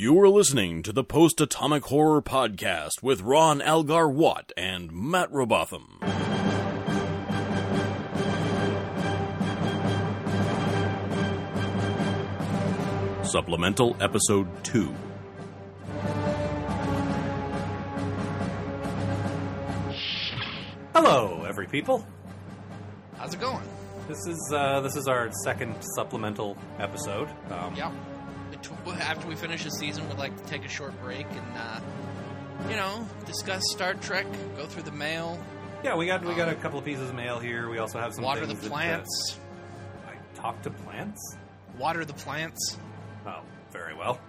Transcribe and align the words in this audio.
You 0.00 0.20
are 0.20 0.28
listening 0.28 0.84
to 0.84 0.92
the 0.92 1.02
Post 1.02 1.40
Atomic 1.40 1.86
Horror 1.86 2.22
Podcast 2.22 3.02
with 3.02 3.20
Ron 3.20 3.60
Algar 3.60 4.08
Watt 4.08 4.52
and 4.56 4.92
Matt 4.92 5.28
Robotham. 5.32 5.98
Supplemental 13.24 13.96
Episode 14.00 14.46
2. 14.62 14.94
Hello, 20.94 21.44
every 21.46 21.66
people. 21.66 22.06
How's 23.16 23.34
it 23.34 23.40
going? 23.40 23.62
This 24.06 24.26
is 24.26 24.52
uh, 24.54 24.80
this 24.80 24.96
is 24.96 25.06
our 25.06 25.30
second 25.44 25.74
supplemental 25.96 26.56
episode. 26.78 27.28
Um, 27.50 27.74
Yeah. 27.74 27.92
After 28.92 29.26
we 29.26 29.34
finish 29.34 29.64
the 29.64 29.70
season, 29.70 30.08
we'd 30.08 30.18
like 30.18 30.36
to 30.36 30.48
take 30.48 30.64
a 30.64 30.68
short 30.68 30.98
break 31.02 31.26
and, 31.30 31.56
uh, 31.56 31.80
you 32.68 32.76
know, 32.76 33.06
discuss 33.26 33.62
Star 33.70 33.94
Trek, 33.94 34.26
go 34.56 34.66
through 34.66 34.82
the 34.84 34.92
mail, 34.92 35.38
yeah, 35.84 35.94
we 35.96 36.06
got 36.06 36.24
we 36.24 36.34
got 36.34 36.48
a 36.48 36.56
couple 36.56 36.78
of 36.78 36.84
pieces 36.84 37.08
of 37.08 37.14
mail 37.14 37.38
here. 37.38 37.68
We 37.70 37.78
also 37.78 38.00
have 38.00 38.12
some 38.12 38.24
water 38.24 38.46
the 38.46 38.54
that, 38.54 38.64
uh, 38.64 38.68
plants, 38.68 39.38
I 40.08 40.14
talk 40.34 40.60
to 40.62 40.70
plants. 40.70 41.36
water 41.78 42.04
the 42.04 42.14
plants. 42.14 42.78
Oh, 43.24 43.42
very 43.70 43.94
well. 43.94 44.20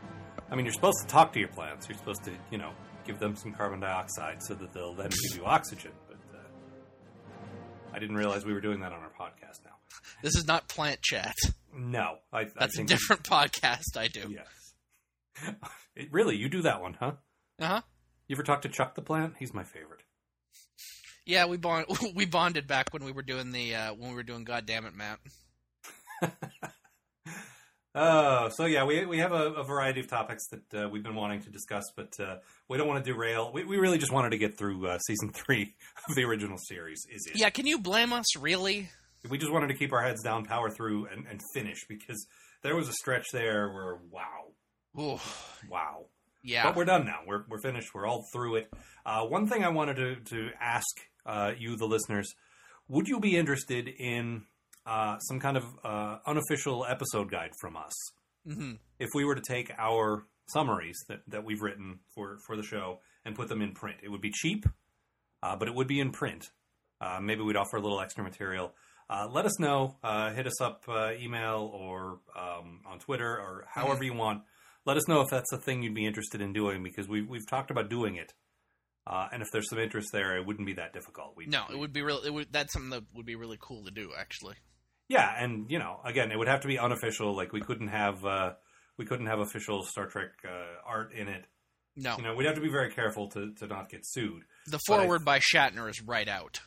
I 0.51 0.55
mean, 0.55 0.65
you're 0.65 0.73
supposed 0.73 0.99
to 1.01 1.07
talk 1.07 1.33
to 1.33 1.39
your 1.39 1.47
plants. 1.49 1.87
You're 1.89 1.97
supposed 1.97 2.23
to, 2.25 2.31
you 2.51 2.59
know, 2.59 2.71
give 3.05 3.19
them 3.19 3.35
some 3.35 3.51
carbon 3.51 3.79
dioxide 3.79 4.43
so 4.43 4.53
that 4.55 4.73
they'll 4.73 4.93
then 4.93 5.09
give 5.09 5.39
you 5.39 5.45
oxygen. 5.45 5.91
But 6.07 6.17
uh, 6.37 6.41
I 7.93 7.99
didn't 7.99 8.15
realize 8.15 8.45
we 8.45 8.53
were 8.53 8.61
doing 8.61 8.81
that 8.81 8.91
on 8.91 8.99
our 8.99 9.09
podcast 9.09 9.63
now. 9.65 9.71
This 10.21 10.35
is 10.35 10.45
not 10.45 10.67
plant 10.67 11.01
chat. 11.01 11.35
No, 11.75 12.17
I, 12.31 12.45
That's 12.45 12.79
I 12.79 12.83
a 12.83 12.85
different 12.85 13.23
podcast 13.23 13.97
I 13.97 14.07
do. 14.07 14.35
Yes. 14.35 15.55
It, 15.95 16.13
really, 16.13 16.37
you 16.37 16.47
do 16.47 16.61
that 16.61 16.81
one, 16.81 16.95
huh? 16.97 17.13
Uh 17.59 17.65
huh. 17.65 17.81
You 18.27 18.35
ever 18.35 18.43
talk 18.43 18.61
to 18.61 18.69
Chuck 18.69 18.95
the 18.95 19.01
plant? 19.01 19.33
He's 19.37 19.53
my 19.53 19.63
favorite. 19.63 20.01
Yeah, 21.25 21.47
we 21.47 21.57
bond 21.57 21.87
we 22.15 22.25
bonded 22.25 22.67
back 22.67 22.93
when 22.93 23.03
we 23.03 23.11
were 23.11 23.21
doing 23.21 23.51
the 23.51 23.75
uh, 23.75 23.93
when 23.95 24.11
we 24.11 24.15
were 24.15 24.23
doing 24.23 24.45
God 24.45 24.65
damn 24.65 24.85
it, 24.85 24.93
Matt. 24.95 25.19
Oh, 27.95 28.49
so 28.49 28.65
yeah, 28.65 28.85
we 28.85 29.05
we 29.05 29.17
have 29.17 29.31
a, 29.31 29.53
a 29.53 29.63
variety 29.63 29.99
of 29.99 30.07
topics 30.07 30.47
that 30.49 30.73
uh, 30.73 30.89
we've 30.89 31.01
been 31.01 31.15
wanting 31.15 31.41
to 31.41 31.49
discuss, 31.49 31.85
but 31.95 32.19
uh, 32.19 32.37
we 32.67 32.77
don't 32.77 32.87
want 32.87 33.03
to 33.03 33.11
derail. 33.11 33.51
We, 33.51 33.63
we 33.63 33.77
really 33.77 33.97
just 33.97 34.11
wanted 34.11 34.29
to 34.29 34.37
get 34.37 34.57
through 34.57 34.87
uh, 34.87 34.99
season 34.99 35.31
three 35.33 35.73
of 36.07 36.15
the 36.15 36.23
original 36.23 36.57
series. 36.57 37.07
Is 37.11 37.25
it? 37.25 37.37
Yeah, 37.37 37.49
can 37.49 37.65
you 37.65 37.79
blame 37.79 38.13
us? 38.13 38.37
Really? 38.37 38.89
We 39.29 39.37
just 39.37 39.51
wanted 39.51 39.67
to 39.67 39.73
keep 39.73 39.91
our 39.91 40.01
heads 40.03 40.21
down, 40.23 40.45
power 40.45 40.69
through, 40.69 41.07
and, 41.07 41.25
and 41.27 41.41
finish 41.53 41.85
because 41.87 42.25
there 42.63 42.75
was 42.75 42.87
a 42.87 42.93
stretch 42.93 43.25
there 43.33 43.71
where 43.71 43.99
wow, 44.11 44.53
Ooh, 44.99 45.19
wow. 45.69 46.05
yeah. 46.43 46.63
But 46.63 46.75
we're 46.75 46.85
done 46.85 47.05
now. 47.05 47.19
We're 47.27 47.43
we're 47.49 47.61
finished. 47.61 47.93
We're 47.93 48.07
all 48.07 48.23
through 48.31 48.55
it. 48.57 48.71
Uh, 49.05 49.25
one 49.25 49.47
thing 49.47 49.63
I 49.63 49.69
wanted 49.69 49.95
to 49.97 50.15
to 50.35 50.49
ask 50.61 50.87
uh, 51.25 51.51
you, 51.57 51.75
the 51.75 51.85
listeners, 51.85 52.33
would 52.87 53.07
you 53.07 53.19
be 53.19 53.35
interested 53.35 53.87
in 53.87 54.43
uh, 54.85 55.19
some 55.19 55.39
kind 55.39 55.57
of 55.57 55.65
uh, 55.83 56.17
unofficial 56.25 56.85
episode 56.85 57.29
guide 57.29 57.51
from 57.59 57.75
us? 57.77 57.93
hmm 58.47 58.73
if 58.99 59.09
we 59.13 59.23
were 59.25 59.35
to 59.35 59.41
take 59.41 59.71
our 59.77 60.23
summaries 60.47 60.97
that, 61.07 61.19
that 61.27 61.43
we've 61.45 61.61
written 61.61 61.99
for, 62.15 62.37
for 62.45 62.55
the 62.57 62.63
show 62.63 62.99
and 63.23 63.35
put 63.35 63.47
them 63.47 63.61
in 63.61 63.73
print. 63.73 63.97
It 64.03 64.09
would 64.09 64.21
be 64.21 64.31
cheap, 64.31 64.65
uh, 65.43 65.55
but 65.55 65.67
it 65.67 65.75
would 65.75 65.87
be 65.87 65.99
in 65.99 66.11
print. 66.11 66.49
Uh, 66.99 67.19
maybe 67.21 67.41
we'd 67.41 67.55
offer 67.55 67.77
a 67.77 67.81
little 67.81 68.01
extra 68.01 68.23
material. 68.23 68.73
Uh, 69.09 69.27
let 69.31 69.45
us 69.45 69.59
know. 69.59 69.97
Uh, 70.03 70.31
hit 70.33 70.45
us 70.45 70.61
up, 70.61 70.83
uh, 70.87 71.11
email 71.19 71.71
or 71.73 72.19
um, 72.37 72.81
on 72.85 72.99
Twitter 72.99 73.27
or 73.27 73.65
however 73.67 74.03
you 74.03 74.13
want. 74.13 74.43
Let 74.85 74.97
us 74.97 75.07
know 75.07 75.21
if 75.21 75.29
that's 75.29 75.51
a 75.51 75.57
thing 75.57 75.83
you'd 75.83 75.95
be 75.95 76.05
interested 76.05 76.41
in 76.41 76.53
doing 76.53 76.83
because 76.83 77.07
we've, 77.07 77.27
we've 77.27 77.47
talked 77.47 77.71
about 77.71 77.89
doing 77.89 78.15
it. 78.15 78.33
Uh, 79.07 79.27
and 79.33 79.41
if 79.41 79.49
there's 79.51 79.67
some 79.69 79.79
interest 79.79 80.09
there, 80.13 80.37
it 80.37 80.45
wouldn't 80.45 80.67
be 80.67 80.73
that 80.73 80.93
difficult. 80.93 81.33
We, 81.35 81.47
No, 81.47 81.63
it 81.71 81.77
would 81.77 81.91
be 81.91 82.03
real. 82.03 82.21
It 82.23 82.31
would. 82.31 82.47
That's 82.51 82.71
something 82.71 82.91
that 82.91 83.03
would 83.15 83.25
be 83.25 83.35
really 83.35 83.57
cool 83.59 83.85
to 83.85 83.91
do, 83.91 84.11
actually. 84.17 84.55
Yeah, 85.07 85.33
and 85.35 85.69
you 85.71 85.79
know, 85.79 85.99
again, 86.05 86.31
it 86.31 86.37
would 86.37 86.47
have 86.47 86.61
to 86.61 86.67
be 86.67 86.77
unofficial. 86.77 87.35
Like 87.35 87.51
we 87.51 87.61
couldn't 87.61 87.87
have 87.87 88.23
uh, 88.23 88.53
we 88.97 89.05
couldn't 89.05 89.25
have 89.25 89.39
official 89.39 89.83
Star 89.83 90.05
Trek 90.05 90.29
uh, 90.45 90.87
art 90.87 91.13
in 91.13 91.27
it. 91.27 91.45
No, 91.95 92.17
You 92.17 92.23
know, 92.23 92.35
we'd 92.35 92.45
have 92.45 92.55
to 92.55 92.61
be 92.61 92.69
very 92.69 92.91
careful 92.91 93.29
to, 93.29 93.51
to 93.55 93.67
not 93.67 93.89
get 93.89 94.01
sued. 94.05 94.43
the 94.67 94.79
forward 94.85 95.25
by 95.25 95.39
Shatner 95.39 95.89
is 95.89 96.01
right 96.01 96.27
out. 96.27 96.61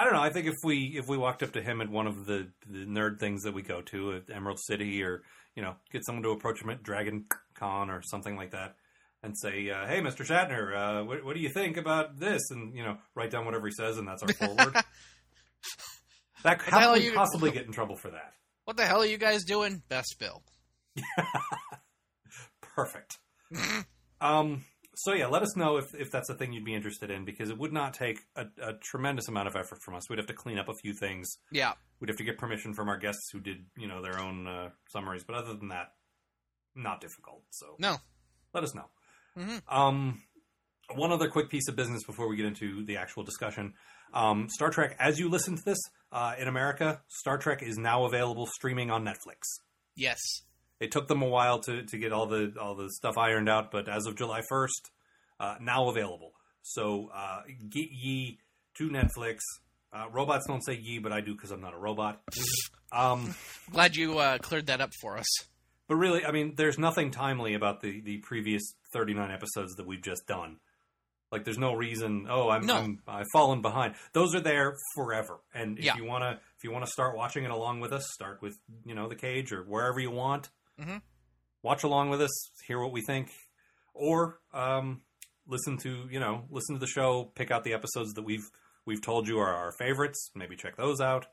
I 0.00 0.04
don't 0.04 0.14
know. 0.14 0.22
I 0.22 0.30
think 0.30 0.46
if 0.46 0.54
we 0.64 0.96
if 0.96 1.08
we 1.08 1.18
walked 1.18 1.42
up 1.42 1.52
to 1.52 1.60
him 1.60 1.82
at 1.82 1.90
one 1.90 2.06
of 2.06 2.24
the, 2.24 2.48
the 2.66 2.86
nerd 2.86 3.20
things 3.20 3.42
that 3.42 3.52
we 3.52 3.60
go 3.60 3.82
to 3.82 4.14
at 4.14 4.34
Emerald 4.34 4.58
City, 4.58 5.02
or 5.02 5.20
you 5.54 5.62
know, 5.62 5.74
get 5.92 6.06
someone 6.06 6.22
to 6.22 6.30
approach 6.30 6.62
him 6.62 6.70
at 6.70 6.82
Dragon 6.82 7.26
Con 7.54 7.90
or 7.90 8.00
something 8.00 8.34
like 8.34 8.52
that, 8.52 8.76
and 9.22 9.36
say, 9.38 9.68
uh, 9.68 9.86
"Hey, 9.86 10.00
Mr. 10.00 10.24
Shatner, 10.24 10.74
uh, 10.74 11.04
what, 11.04 11.22
what 11.22 11.34
do 11.36 11.42
you 11.42 11.50
think 11.50 11.76
about 11.76 12.18
this?" 12.18 12.40
And 12.50 12.74
you 12.74 12.82
know, 12.82 12.96
write 13.14 13.30
down 13.30 13.44
whatever 13.44 13.66
he 13.66 13.74
says, 13.74 13.98
and 13.98 14.08
that's 14.08 14.22
our 14.22 14.32
forward. 14.32 14.74
that 16.44 16.62
how 16.62 16.78
hell 16.78 16.94
could 16.94 17.02
we 17.02 17.08
you- 17.10 17.14
possibly 17.14 17.50
get 17.50 17.66
in 17.66 17.72
trouble 17.72 17.96
for 17.96 18.10
that? 18.10 18.32
What 18.64 18.78
the 18.78 18.86
hell 18.86 19.02
are 19.02 19.06
you 19.06 19.18
guys 19.18 19.44
doing? 19.44 19.82
Best 19.90 20.16
Bill. 20.18 20.42
Perfect. 22.74 23.18
um, 24.22 24.64
so 24.94 25.12
yeah, 25.12 25.26
let 25.26 25.42
us 25.42 25.56
know 25.56 25.76
if, 25.76 25.94
if 25.94 26.10
that's 26.10 26.28
a 26.30 26.34
thing 26.34 26.52
you'd 26.52 26.64
be 26.64 26.74
interested 26.74 27.10
in 27.10 27.24
because 27.24 27.48
it 27.50 27.58
would 27.58 27.72
not 27.72 27.94
take 27.94 28.18
a, 28.36 28.46
a 28.62 28.72
tremendous 28.74 29.28
amount 29.28 29.48
of 29.48 29.56
effort 29.56 29.78
from 29.82 29.94
us. 29.94 30.08
We'd 30.10 30.18
have 30.18 30.26
to 30.26 30.34
clean 30.34 30.58
up 30.58 30.68
a 30.68 30.74
few 30.74 30.92
things. 30.94 31.28
Yeah. 31.52 31.72
We'd 32.00 32.08
have 32.08 32.16
to 32.18 32.24
get 32.24 32.38
permission 32.38 32.74
from 32.74 32.88
our 32.88 32.96
guests 32.98 33.30
who 33.32 33.40
did 33.40 33.64
you 33.76 33.86
know 33.88 34.02
their 34.02 34.18
own 34.18 34.46
uh, 34.46 34.70
summaries, 34.88 35.24
but 35.24 35.36
other 35.36 35.54
than 35.54 35.68
that, 35.68 35.92
not 36.74 37.00
difficult. 37.00 37.42
So 37.50 37.76
No. 37.78 37.96
let 38.54 38.64
us 38.64 38.74
know. 38.74 38.86
Mhm. 39.36 39.62
Um, 39.68 40.22
one 40.94 41.12
other 41.12 41.28
quick 41.28 41.50
piece 41.50 41.68
of 41.68 41.76
business 41.76 42.02
before 42.04 42.28
we 42.28 42.36
get 42.36 42.46
into 42.46 42.84
the 42.84 42.96
actual 42.96 43.22
discussion. 43.22 43.74
Um, 44.12 44.48
Star 44.48 44.70
Trek, 44.70 44.96
as 44.98 45.20
you 45.20 45.28
listen 45.28 45.56
to 45.56 45.62
this 45.64 45.78
uh, 46.10 46.34
in 46.36 46.48
America, 46.48 47.00
Star 47.06 47.38
Trek 47.38 47.62
is 47.62 47.78
now 47.78 48.04
available 48.06 48.46
streaming 48.46 48.90
on 48.90 49.04
Netflix. 49.04 49.42
Yes. 49.94 50.18
It 50.80 50.90
took 50.90 51.08
them 51.08 51.22
a 51.22 51.26
while 51.28 51.58
to, 51.60 51.82
to 51.84 51.98
get 51.98 52.12
all 52.12 52.26
the 52.26 52.54
all 52.60 52.74
the 52.74 52.88
stuff 52.90 53.18
ironed 53.18 53.48
out, 53.48 53.70
but 53.70 53.88
as 53.88 54.06
of 54.06 54.16
July 54.16 54.40
first, 54.48 54.90
uh, 55.38 55.56
now 55.60 55.88
available. 55.88 56.32
So 56.62 57.10
uh, 57.14 57.42
get 57.68 57.90
ye 57.90 58.38
to 58.78 58.88
Netflix. 58.88 59.38
Uh, 59.92 60.06
robots 60.12 60.46
don't 60.46 60.64
say 60.64 60.74
ye, 60.74 60.98
but 60.98 61.12
I 61.12 61.20
do 61.20 61.34
because 61.34 61.50
I'm 61.50 61.60
not 61.60 61.74
a 61.74 61.78
robot. 61.78 62.20
Um, 62.92 63.36
Glad 63.70 63.94
you 63.94 64.18
uh, 64.18 64.38
cleared 64.38 64.66
that 64.66 64.80
up 64.80 64.90
for 65.00 65.16
us. 65.16 65.26
but 65.86 65.94
really, 65.94 66.24
I 66.24 66.32
mean, 66.32 66.54
there's 66.56 66.76
nothing 66.76 67.12
timely 67.12 67.54
about 67.54 67.82
the, 67.82 68.00
the 68.00 68.16
previous 68.18 68.62
39 68.92 69.30
episodes 69.30 69.76
that 69.76 69.86
we've 69.86 70.02
just 70.02 70.26
done. 70.26 70.56
Like, 71.30 71.44
there's 71.44 71.56
no 71.56 71.72
reason. 71.74 72.26
Oh, 72.28 72.48
I'm, 72.50 72.66
No. 72.66 72.74
I'm 72.78 72.98
I've 73.06 73.28
fallen 73.32 73.62
behind. 73.62 73.94
Those 74.12 74.34
are 74.34 74.40
there 74.40 74.74
forever. 74.96 75.38
And 75.54 75.78
if 75.78 75.84
Yeah. 75.84 75.94
you 75.96 76.04
wanna 76.04 76.40
if 76.58 76.64
you 76.64 76.72
wanna 76.72 76.88
start 76.88 77.16
watching 77.16 77.44
it 77.44 77.52
along 77.52 77.78
with 77.78 77.92
us, 77.92 78.08
start 78.12 78.42
with 78.42 78.58
you 78.84 78.96
know 78.96 79.08
the 79.08 79.14
cage 79.14 79.52
or 79.52 79.62
wherever 79.62 80.00
you 80.00 80.10
want. 80.10 80.48
Mhm. 80.80 81.02
Watch 81.62 81.82
along 81.84 82.10
with 82.10 82.22
us, 82.22 82.50
hear 82.66 82.80
what 82.80 82.92
we 82.92 83.02
think, 83.02 83.30
or 83.94 84.40
um, 84.54 85.02
listen 85.46 85.76
to 85.78 86.08
you 86.10 86.18
know 86.20 86.46
listen 86.50 86.74
to 86.74 86.80
the 86.80 86.86
show. 86.86 87.24
Pick 87.34 87.50
out 87.50 87.64
the 87.64 87.74
episodes 87.74 88.12
that 88.14 88.22
we've 88.22 88.48
we've 88.86 89.02
told 89.02 89.28
you 89.28 89.38
are 89.38 89.54
our 89.54 89.72
favorites. 89.78 90.30
Maybe 90.34 90.56
check 90.56 90.76
those 90.76 91.00
out. 91.00 91.26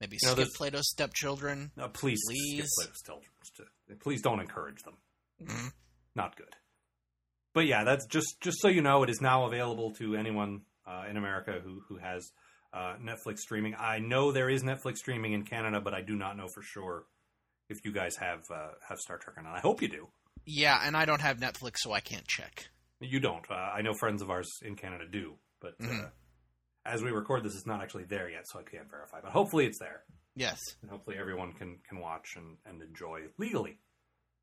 Maybe 0.00 0.16
You 0.22 0.28
know, 0.28 0.34
skip 0.34 0.48
Plato's 0.56 0.88
stepchildren. 0.90 1.72
Uh, 1.78 1.88
please, 1.88 2.20
Please. 2.26 2.64
skip 2.72 2.86
Plato's 2.86 3.02
Children. 3.02 4.00
Please 4.00 4.22
don't 4.22 4.40
encourage 4.40 4.82
them. 4.82 4.96
Mhm. 5.42 5.72
Not 6.14 6.36
good. 6.36 6.56
But 7.52 7.66
yeah, 7.66 7.84
that's 7.84 8.06
just 8.06 8.40
just 8.40 8.60
so 8.60 8.68
you 8.68 8.80
know, 8.82 9.02
it 9.02 9.10
is 9.10 9.20
now 9.20 9.44
available 9.44 9.92
to 9.94 10.16
anyone 10.16 10.62
uh, 10.86 11.04
in 11.08 11.16
America 11.16 11.60
who 11.62 11.80
who 11.88 11.98
has 11.98 12.32
uh, 12.72 12.96
Netflix 12.96 13.38
streaming. 13.38 13.74
I 13.78 13.98
know 13.98 14.32
there 14.32 14.48
is 14.48 14.62
Netflix 14.62 14.96
streaming 14.98 15.32
in 15.34 15.44
Canada, 15.44 15.80
but 15.80 15.92
I 15.92 16.00
do 16.02 16.16
not 16.16 16.36
know 16.36 16.46
for 16.54 16.62
sure 16.62 17.04
if 17.70 17.78
you 17.84 17.92
guys 17.92 18.16
have 18.16 18.40
uh, 18.54 18.68
have 18.88 18.98
Star 18.98 19.18
Trek 19.18 19.36
or 19.38 19.42
not. 19.42 19.54
I 19.56 19.60
hope 19.60 19.80
you 19.82 19.88
do. 19.88 20.08
Yeah, 20.44 20.80
and 20.84 20.96
I 20.96 21.04
don't 21.04 21.20
have 21.20 21.38
Netflix, 21.38 21.76
so 21.78 21.92
I 21.92 22.00
can't 22.00 22.26
check. 22.26 22.68
You 23.00 23.20
don't. 23.20 23.44
Uh, 23.50 23.54
I 23.54 23.82
know 23.82 23.94
friends 23.94 24.20
of 24.22 24.30
ours 24.30 24.48
in 24.62 24.74
Canada 24.76 25.04
do, 25.10 25.34
but 25.60 25.74
uh, 25.82 25.86
Mhm. 25.86 26.10
as 26.84 27.02
we 27.02 27.10
record 27.10 27.44
this, 27.44 27.54
it's 27.54 27.66
not 27.66 27.82
actually 27.82 28.04
there 28.04 28.28
yet, 28.28 28.44
so 28.46 28.58
I 28.58 28.62
can't 28.62 28.90
verify. 28.90 29.20
But 29.22 29.32
hopefully, 29.32 29.66
it's 29.66 29.78
there. 29.78 30.02
Yes. 30.36 30.58
and 30.82 30.90
hopefully 30.90 31.16
everyone 31.18 31.52
can 31.52 31.78
can 31.88 31.98
watch 32.00 32.36
and, 32.36 32.56
and 32.66 32.82
enjoy 32.82 33.22
legally. 33.38 33.78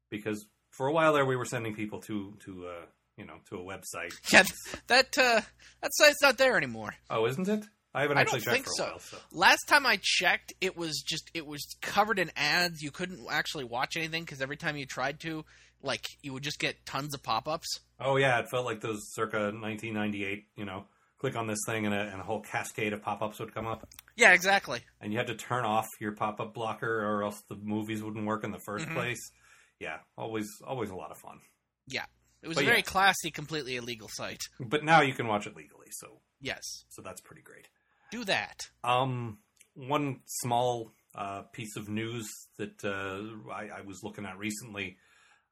Because 0.09 0.45
for 0.71 0.87
a 0.87 0.93
while 0.93 1.13
there, 1.13 1.25
we 1.25 1.35
were 1.35 1.45
sending 1.45 1.73
people 1.75 1.99
to 2.01 2.37
to 2.45 2.67
uh, 2.67 2.85
you 3.17 3.25
know 3.25 3.37
to 3.49 3.55
a 3.57 3.63
website. 3.63 4.11
Yeah, 4.33 4.43
that 4.87 5.17
uh, 5.17 5.41
that 5.81 5.91
site's 5.93 6.21
not 6.21 6.37
there 6.37 6.57
anymore. 6.57 6.93
Oh, 7.09 7.25
isn't 7.27 7.47
it? 7.47 7.65
I 7.93 8.01
haven't 8.01 8.17
I 8.17 8.21
actually 8.21 8.41
don't 8.41 8.53
checked 8.55 8.55
think 8.55 8.65
for 8.65 8.71
a 8.71 8.75
so. 8.75 8.83
while. 8.85 8.99
So 8.99 9.17
Last 9.31 9.63
time 9.67 9.85
I 9.85 9.99
checked, 10.01 10.53
it 10.61 10.77
was 10.77 11.01
just 11.05 11.29
it 11.33 11.45
was 11.45 11.65
covered 11.81 12.19
in 12.19 12.31
ads. 12.35 12.81
You 12.81 12.91
couldn't 12.91 13.19
actually 13.29 13.63
watch 13.63 13.97
anything 13.97 14.23
because 14.23 14.41
every 14.41 14.57
time 14.57 14.77
you 14.77 14.85
tried 14.85 15.19
to, 15.21 15.45
like, 15.81 16.05
you 16.21 16.33
would 16.33 16.43
just 16.43 16.59
get 16.59 16.85
tons 16.85 17.13
of 17.13 17.23
pop-ups. 17.23 17.79
oh 17.99 18.17
yeah, 18.17 18.39
it 18.39 18.49
felt 18.49 18.65
like 18.65 18.81
those 18.81 19.11
circa 19.13 19.51
1998. 19.51 20.45
You 20.55 20.65
know, 20.65 20.85
click 21.19 21.35
on 21.35 21.47
this 21.47 21.59
thing 21.65 21.85
and 21.85 21.95
a, 21.95 22.01
and 22.11 22.21
a 22.21 22.23
whole 22.23 22.41
cascade 22.41 22.93
of 22.93 23.01
pop 23.01 23.21
ups 23.23 23.39
would 23.39 23.53
come 23.53 23.65
up, 23.65 23.87
Yeah, 24.15 24.33
exactly. 24.33 24.81
and 25.01 25.11
you 25.11 25.17
had 25.17 25.27
to 25.27 25.35
turn 25.35 25.65
off 25.65 25.87
your 25.99 26.11
pop 26.11 26.39
up 26.39 26.53
blocker 26.53 27.03
or 27.03 27.23
else 27.23 27.41
the 27.49 27.55
movies 27.55 28.03
wouldn't 28.03 28.25
work 28.27 28.43
in 28.43 28.51
the 28.51 28.59
1st 28.59 28.85
Mhm. 28.87 28.93
place. 28.93 29.31
yeah, 29.79 29.97
always 30.17 30.47
always 30.65 30.89
a 30.91 30.95
lot 30.95 31.09
of 31.11 31.17
fun. 31.17 31.39
Yeah, 31.87 32.05
it 32.43 32.47
was 32.47 32.55
But 32.55 32.63
a 32.63 32.65
very 32.67 32.77
yeah. 32.79 32.83
classy, 32.83 33.31
completely 33.31 33.75
illegal 33.77 34.09
site. 34.11 34.41
But 34.59 34.83
now 34.83 35.01
you 35.01 35.13
can 35.13 35.25
watch 35.27 35.47
it 35.47 35.55
legally, 35.55 35.87
so 35.91 36.21
Yes, 36.39 36.85
so 36.89 37.01
that's 37.01 37.21
pretty 37.21 37.41
great. 37.41 37.67
Do 38.11 38.23
that. 38.25 38.69
Um, 38.83 39.39
one 39.75 40.21
small 40.25 40.93
uh, 41.15 41.43
piece 41.53 41.75
of 41.75 41.89
news 41.89 42.27
that 42.57 42.83
uh, 42.83 43.51
I, 43.51 43.79
I 43.79 43.81
was 43.85 44.03
looking 44.03 44.25
at 44.25 44.37
recently, 44.37 44.97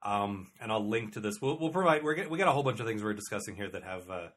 um, 0.03 0.51
and 0.61 0.71
I'll 0.71 0.87
link 0.87 1.13
to 1.13 1.19
this. 1.19 1.41
We'll, 1.41 1.57
we'll 1.59 1.69
provide. 1.69 2.03
We're 2.03 2.15
get, 2.15 2.29
we 2.29 2.37
got 2.37 2.47
a 2.47 2.51
whole 2.51 2.63
bunch 2.63 2.79
of 2.79 2.85
things 2.85 3.03
we're 3.03 3.13
discussing 3.13 3.55
here 3.55 3.69
that 3.69 3.83
have 3.83 4.09
uh, 4.09 4.27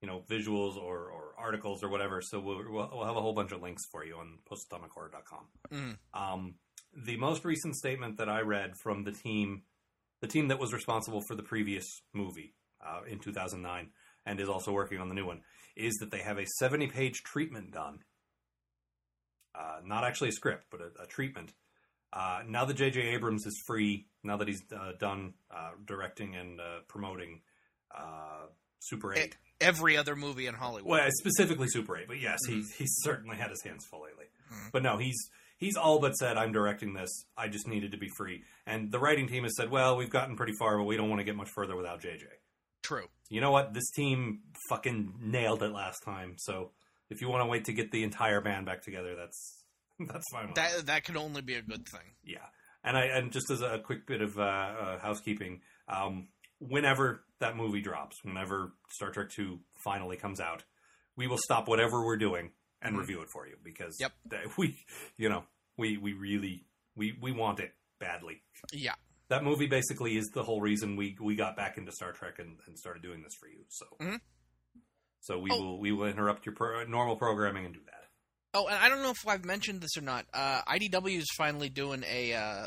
you 0.00 0.08
know 0.08 0.22
visuals 0.28 0.76
or, 0.76 1.10
or 1.10 1.34
articles 1.38 1.82
or 1.82 1.88
whatever. 1.88 2.22
So 2.22 2.40
we'll, 2.40 2.62
we'll 2.70 2.90
we'll 2.92 3.04
have 3.04 3.16
a 3.16 3.20
whole 3.20 3.32
bunch 3.32 3.52
of 3.52 3.62
links 3.62 3.84
for 3.90 4.04
you 4.04 4.16
on 4.16 4.38
postatomichorror.com. 4.50 5.46
Mm. 5.72 5.96
Um, 6.14 6.54
the 6.96 7.16
most 7.16 7.44
recent 7.44 7.76
statement 7.76 8.18
that 8.18 8.28
I 8.28 8.40
read 8.40 8.76
from 8.76 9.04
the 9.04 9.12
team, 9.12 9.62
the 10.20 10.28
team 10.28 10.48
that 10.48 10.58
was 10.58 10.72
responsible 10.72 11.22
for 11.26 11.34
the 11.34 11.42
previous 11.42 12.02
movie 12.14 12.54
uh, 12.84 13.00
in 13.08 13.18
2009 13.18 13.90
and 14.26 14.38
is 14.40 14.48
also 14.50 14.72
working 14.72 14.98
on 14.98 15.08
the 15.08 15.14
new 15.14 15.24
one, 15.24 15.40
is 15.76 15.94
that 16.00 16.10
they 16.10 16.18
have 16.18 16.36
a 16.38 16.44
70 16.58 16.88
page 16.88 17.22
treatment 17.22 17.70
done. 17.72 18.00
Uh, 19.54 19.80
not 19.84 20.04
actually 20.04 20.28
a 20.28 20.32
script, 20.32 20.64
but 20.70 20.80
a, 20.80 21.02
a 21.02 21.06
treatment. 21.06 21.52
Uh, 22.12 22.40
now 22.46 22.64
that 22.66 22.74
J.J. 22.74 23.00
Abrams 23.14 23.46
is 23.46 23.58
free, 23.66 24.06
now 24.22 24.36
that 24.36 24.48
he's 24.48 24.62
uh, 24.74 24.92
done 24.98 25.32
uh, 25.50 25.70
directing 25.86 26.34
and 26.36 26.60
uh, 26.60 26.80
promoting 26.88 27.40
uh, 27.96 28.46
Super 28.80 29.14
8, 29.14 29.18
E- 29.24 29.30
Every 29.60 29.96
other 29.96 30.14
movie 30.14 30.46
in 30.46 30.54
Hollywood. 30.54 30.90
well, 30.90 31.08
specifically 31.12 31.68
Super 31.68 31.96
8, 31.96 32.06
but 32.06 32.20
yes, 32.20 32.38
he 32.46 32.62
he's 32.76 32.94
certainly 33.00 33.36
had 33.36 33.48
his 33.50 33.62
hands 33.62 33.86
full 33.90 34.02
lately. 34.02 34.26
Mhm. 34.52 34.72
But 34.72 34.82
no, 34.82 34.98
he's 34.98 35.16
he's 35.56 35.76
all 35.76 35.98
but 35.98 36.12
said, 36.16 36.36
"I'm 36.36 36.52
directing 36.52 36.92
this. 36.92 37.24
I 37.38 37.48
just 37.48 37.66
needed 37.66 37.92
to 37.92 37.96
be 37.98 38.08
free." 38.18 38.44
And 38.66 38.92
the 38.92 38.98
writing 38.98 39.26
team 39.28 39.44
has 39.44 39.56
said, 39.56 39.70
"Well, 39.70 39.96
we've 39.96 40.10
gotten 40.10 40.36
pretty 40.36 40.52
far, 40.58 40.76
but 40.76 40.84
we 40.84 40.96
don't 40.98 41.08
want 41.08 41.20
to 41.20 41.24
get 41.24 41.36
much 41.36 41.48
further 41.54 41.74
without 41.74 42.02
JJ." 42.02 42.24
True. 42.86 43.06
You 43.28 43.40
know 43.40 43.50
what? 43.50 43.74
This 43.74 43.90
team 43.90 44.40
fucking 44.68 45.14
nailed 45.20 45.62
it 45.62 45.72
last 45.72 46.02
time. 46.04 46.36
So 46.38 46.70
if 47.10 47.20
you 47.20 47.28
want 47.28 47.42
to 47.42 47.46
wait 47.46 47.64
to 47.64 47.72
get 47.72 47.90
the 47.90 48.04
entire 48.04 48.40
band 48.40 48.66
back 48.66 48.82
together, 48.82 49.16
that's 49.16 49.64
that's 50.12 50.24
fine. 50.30 50.52
That 50.54 50.86
that 50.86 51.04
can 51.04 51.16
only 51.16 51.42
be 51.42 51.54
a 51.54 51.62
good 51.62 51.88
thing. 51.88 52.14
Yeah, 52.24 52.46
and 52.84 52.96
I 52.96 53.06
and 53.06 53.32
just 53.32 53.50
as 53.50 53.62
a 53.62 53.80
quick 53.84 54.06
bit 54.06 54.22
of 54.22 54.38
uh, 54.38 54.42
uh, 54.42 54.98
housekeeping, 55.00 55.62
um, 55.88 56.28
whenever 56.60 57.24
that 57.40 57.56
movie 57.56 57.80
drops, 57.80 58.16
whenever 58.22 58.72
Star 58.90 59.10
Trek 59.10 59.30
Two 59.30 59.60
finally 59.84 60.16
comes 60.16 60.38
out, 60.40 60.62
we 61.16 61.26
will 61.26 61.38
stop 61.38 61.66
whatever 61.68 62.04
we're 62.04 62.16
doing 62.16 62.50
and 62.82 62.94
Mhm. 62.94 63.00
review 63.00 63.22
it 63.22 63.30
for 63.30 63.46
you 63.48 63.56
because 63.64 63.96
Yep. 63.98 64.12
we, 64.58 64.78
you 65.16 65.28
know, 65.28 65.44
we 65.76 65.96
we 65.96 66.12
really 66.12 66.64
we 66.94 67.18
we 67.20 67.32
want 67.32 67.58
it 67.58 67.72
badly. 67.98 68.42
Yeah. 68.72 68.94
That 69.28 69.42
movie 69.42 69.66
basically 69.66 70.16
is 70.16 70.28
the 70.28 70.42
whole 70.44 70.60
reason 70.60 70.96
we 70.96 71.16
we 71.20 71.34
got 71.36 71.56
back 71.56 71.78
into 71.78 71.90
Star 71.92 72.12
Trek 72.12 72.38
and, 72.38 72.58
and 72.66 72.78
started 72.78 73.02
doing 73.02 73.22
this 73.22 73.34
for 73.40 73.48
you. 73.48 73.64
So. 73.68 73.86
Mhm. 74.00 74.20
So 75.20 75.38
we 75.38 75.50
Oh. 75.50 75.60
will 75.60 75.80
we 75.80 75.92
will 75.92 76.06
interrupt 76.06 76.46
your 76.46 76.54
pro- 76.54 76.84
normal 76.84 77.16
programming 77.16 77.64
and 77.64 77.74
do 77.74 77.80
that. 77.86 78.08
Oh, 78.54 78.66
and 78.68 78.76
I 78.76 78.88
don't 78.88 79.02
know 79.02 79.10
if 79.10 79.26
I've 79.26 79.44
mentioned 79.44 79.80
this 79.80 79.96
or 79.96 80.00
not. 80.02 80.26
Uh, 80.32 80.62
IDW 80.66 81.18
is 81.18 81.26
finally 81.36 81.68
doing 81.68 82.04
a 82.06 82.32
uh, 82.34 82.66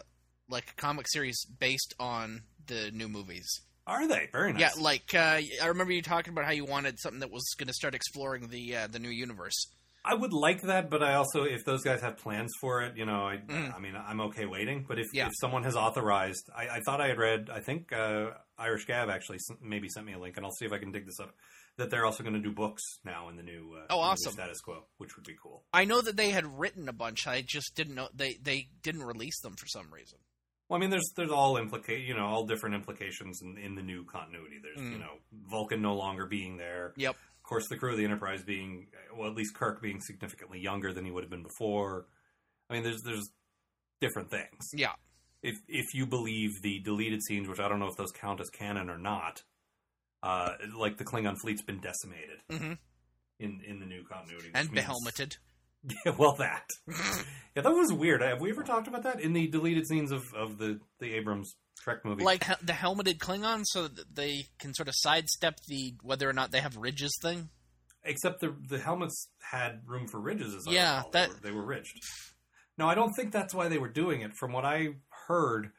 like 0.49 0.69
a 0.71 0.73
comic 0.75 1.05
series 1.09 1.45
based 1.59 1.93
on 1.99 2.41
the 2.67 2.91
new 2.91 3.07
movies. 3.07 3.47
Are 3.87 4.07
they 4.07 4.27
very 4.31 4.51
nice? 4.53 4.61
Yeah, 4.61 4.71
like 4.83 5.15
uh, 5.15 5.39
I 5.63 5.65
remember 5.67 5.93
you 5.93 6.01
talking 6.03 6.33
about 6.33 6.45
how 6.45 6.51
you 6.51 6.65
wanted 6.65 6.99
something 6.99 7.21
that 7.21 7.31
was 7.31 7.43
going 7.57 7.67
to 7.69 7.73
start 7.73 7.95
exploring 7.95 8.49
the 8.49 8.75
uh, 8.75 8.87
the 8.87 8.99
new 8.99 9.09
universe. 9.09 9.55
I 10.05 10.13
would 10.13 10.31
like 10.33 10.61
that, 10.61 10.89
but 10.89 11.03
I 11.03 11.15
also, 11.15 11.43
if 11.43 11.65
those 11.65 11.83
guys 11.83 12.01
have 12.01 12.17
plans 12.17 12.51
for 12.61 12.81
it, 12.83 12.95
you 12.97 13.05
know, 13.05 13.27
I, 13.27 13.37
Mm. 13.37 13.75
I 13.75 13.79
mean, 13.79 13.95
I'm 13.95 14.21
okay 14.21 14.45
waiting. 14.45 14.85
But 14.87 14.97
if, 14.99 15.07
Yeah. 15.13 15.27
if 15.27 15.33
someone 15.41 15.63
has 15.63 15.75
authorized, 15.75 16.49
I, 16.55 16.67
I 16.77 16.79
thought 16.85 17.01
I 17.01 17.07
had 17.09 17.17
read, 17.17 17.49
I 17.49 17.59
think 17.59 17.91
uh, 17.91 18.31
Irish 18.57 18.85
Gav 18.85 19.09
actually 19.09 19.39
maybe 19.61 19.89
sent 19.89 20.05
me 20.05 20.13
a 20.13 20.19
link, 20.19 20.37
and 20.37 20.45
I'll 20.45 20.51
see 20.53 20.65
if 20.65 20.71
I 20.71 20.77
can 20.77 20.91
dig 20.91 21.05
this 21.05 21.19
up. 21.19 21.33
That 21.77 21.89
they're 21.89 22.05
also 22.05 22.23
going 22.23 22.33
to 22.35 22.41
do 22.41 22.51
books 22.51 22.81
now 23.05 23.29
in 23.29 23.37
the 23.37 23.43
new, 23.43 23.73
uh, 23.77 23.85
Oh, 23.89 23.95
the 23.95 23.95
new 23.95 24.01
awesome. 24.01 24.33
status 24.33 24.59
quo, 24.59 24.85
which 24.97 25.15
would 25.15 25.25
be 25.25 25.35
cool. 25.41 25.63
I 25.73 25.85
know 25.85 26.01
that 26.01 26.17
they 26.17 26.29
had 26.31 26.45
written 26.45 26.89
a 26.89 26.93
bunch. 26.93 27.25
I 27.25 27.41
just 27.45 27.73
didn't 27.75 27.95
know 27.95 28.09
they 28.13 28.35
they 28.41 28.67
didn't 28.83 29.03
release 29.03 29.39
them 29.41 29.55
for 29.57 29.65
some 29.67 29.93
reason. 29.93 30.19
Well, 30.67 30.77
I 30.77 30.81
mean, 30.81 30.89
there's 30.89 31.09
there's 31.15 31.31
all 31.31 31.55
implica- 31.55 32.05
you 32.05 32.13
know, 32.15 32.25
all 32.25 32.45
different 32.45 32.75
implications 32.75 33.41
in, 33.41 33.57
in 33.57 33.75
the 33.75 33.81
new 33.81 34.03
continuity. 34.03 34.57
There's 34.61 34.77
Mm. 34.77 34.91
you 34.91 34.97
know, 34.99 35.13
Vulcan 35.49 35.81
no 35.81 35.95
longer 35.95 36.25
being 36.25 36.57
there. 36.57 36.93
Yep. 36.97 37.15
Of 37.49 37.51
course, 37.51 37.67
the 37.67 37.77
crew 37.77 37.89
of 37.93 37.97
the 37.97 38.05
Enterprise 38.05 38.43
being, 38.43 38.89
well, 39.17 39.27
at 39.27 39.35
least 39.35 39.55
Kirk 39.55 39.81
being 39.81 39.99
significantly 40.01 40.59
younger 40.59 40.93
than 40.93 41.03
he 41.03 41.09
would 41.09 41.23
have 41.23 41.31
been 41.31 41.41
before. 41.41 42.05
I 42.69 42.75
mean, 42.75 42.83
there's 42.83 43.01
there's 43.01 43.27
different 43.99 44.29
things. 44.29 44.69
Yeah. 44.71 44.91
if 45.41 45.55
if 45.67 45.95
you 45.95 46.05
believe 46.05 46.61
the 46.61 46.79
deleted 46.81 47.23
scenes, 47.23 47.47
which 47.47 47.59
I 47.59 47.67
don't 47.67 47.79
know 47.79 47.87
if 47.87 47.95
those 47.97 48.11
count 48.11 48.39
as 48.39 48.51
canon 48.51 48.87
or 48.87 48.99
not, 48.99 49.41
uh, 50.21 50.51
like 50.77 50.97
the 50.97 51.03
Klingon 51.05 51.37
fleet's 51.41 51.63
been 51.63 51.79
decimated 51.81 52.37
hmm 52.51 52.73
in 53.39 53.61
in 53.65 53.79
the 53.79 53.87
new 53.87 54.03
continuity 54.03 54.51
And 54.53 54.71
means- 54.71 54.85
behelmeted. 54.85 55.37
Yeah, 56.05 56.13
well, 56.19 56.35
that 56.35 56.67
yeah, 57.55 57.63
that 57.63 57.71
was 57.71 57.91
weird. 57.91 58.21
Have 58.21 58.41
we 58.41 58.51
ever 58.51 58.61
talked 58.63 58.87
about 58.87 59.01
that 59.03 59.21
in 59.21 59.33
the 59.33 59.47
deleted 59.47 59.87
scenes 59.87 60.11
of 60.11 60.21
of 60.35 60.59
the 60.59 60.81
the 60.99 61.15
Abrams 61.15 61.55
Trek 61.83 62.03
movie? 62.05 62.23
like 62.23 62.43
he- 62.43 62.53
the 62.65 62.73
helmeted 62.73 63.17
Klingons, 63.19 63.63
so 63.67 63.87
that 63.87 64.15
they 64.15 64.45
can 64.59 64.73
sort 64.73 64.87
of 64.87 64.95
sidestep 64.97 65.59
the 65.67 65.95
whether 66.03 66.29
or 66.29 66.33
not 66.33 66.51
they 66.51 66.59
have 66.61 66.75
ridges 66.77 67.17
thing. 67.21 67.49
except 68.03 68.39
the 68.41 68.55
the 68.69 68.79
helmets 68.79 69.29
had 69.51 69.81
room 69.85 70.07
for 70.07 70.19
ridges. 70.19 70.53
As 70.55 70.67
I 70.67 70.71
Yeah, 70.71 70.97
recall. 70.97 71.11
that- 71.11 71.27
they, 71.29 71.33
were, 71.33 71.39
they 71.41 71.51
were 71.51 71.65
ridged. 71.65 71.99
No, 72.77 72.87
I 72.87 72.95
don't 72.95 73.13
think 73.13 73.31
that's 73.33 73.53
why 73.53 73.67
they 73.67 73.77
were 73.77 73.89
doing 73.89 74.21
it. 74.21 74.31
From 74.39 74.53
what 74.53 74.63
I 74.63 74.89
heard, 75.27 75.71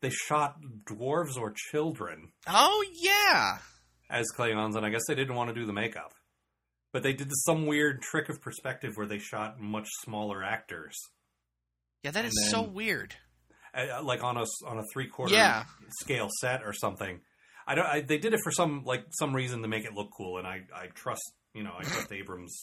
they 0.00 0.08
shot 0.10 0.56
dwarves 0.84 1.36
or 1.36 1.52
children 1.54 2.32
Oh 2.46 2.84
yeah, 2.94 3.58
as 4.08 4.26
Klingons, 4.36 4.74
and 4.76 4.86
I 4.86 4.90
guess 4.90 5.02
they 5.08 5.14
didn't 5.14 5.34
want 5.34 5.48
to 5.48 5.54
do 5.54 5.66
the 5.66 5.72
makeup. 5.74 6.14
But 6.92 7.02
they 7.02 7.12
did 7.12 7.30
some 7.44 7.66
weird 7.66 8.00
trick 8.00 8.30
of 8.30 8.40
perspective 8.40 8.92
where 8.96 9.06
they 9.06 9.18
shot 9.18 9.60
much 9.60 9.86
smaller 10.02 10.42
actors, 10.42 10.96
yeah, 12.02 12.10
that 12.12 12.24
And 12.24 12.28
is 12.32 12.50
so 12.50 12.62
weird. 12.62 13.16
Like 14.02 14.22
on 14.24 14.36
a 14.36 14.42
s- 14.42 14.62
on 14.66 14.78
a 14.78 14.82
three 14.92 15.06
quarter 15.08 15.34
Yeah. 15.34 15.64
scale 16.00 16.28
set 16.40 16.62
or 16.64 16.72
something. 16.72 17.20
I 17.66 17.74
don't. 17.74 17.86
I, 17.86 18.00
they 18.00 18.18
did 18.18 18.32
it 18.32 18.40
for 18.44 18.52
some 18.52 18.84
like 18.84 19.04
some 19.10 19.34
reason 19.34 19.62
to 19.62 19.68
make 19.68 19.84
it 19.84 19.92
look 19.94 20.10
cool, 20.16 20.38
and 20.38 20.46
I 20.46 20.62
I 20.74 20.86
trust 20.94 21.22
you 21.54 21.62
know 21.64 21.72
I 21.78 21.82
trust 21.82 22.12
Abrams 22.12 22.54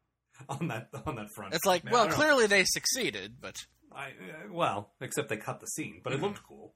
on 0.48 0.68
that 0.68 0.88
on 1.06 1.16
that 1.16 1.28
front. 1.34 1.54
It's 1.54 1.64
like, 1.66 1.86
I 1.86 1.90
well, 1.90 2.02
don't 2.04 2.10
know. 2.10 2.16
clearly 2.16 2.46
they 2.46 2.64
succeeded, 2.64 3.36
but 3.40 3.56
I 3.92 4.08
uh, 4.08 4.52
well, 4.52 4.92
except 5.00 5.28
they 5.28 5.36
cut 5.36 5.60
the 5.60 5.66
scene, 5.66 6.00
but 6.02 6.12
Mhm. 6.12 6.16
it 6.16 6.22
looked 6.22 6.42
cool. 6.42 6.74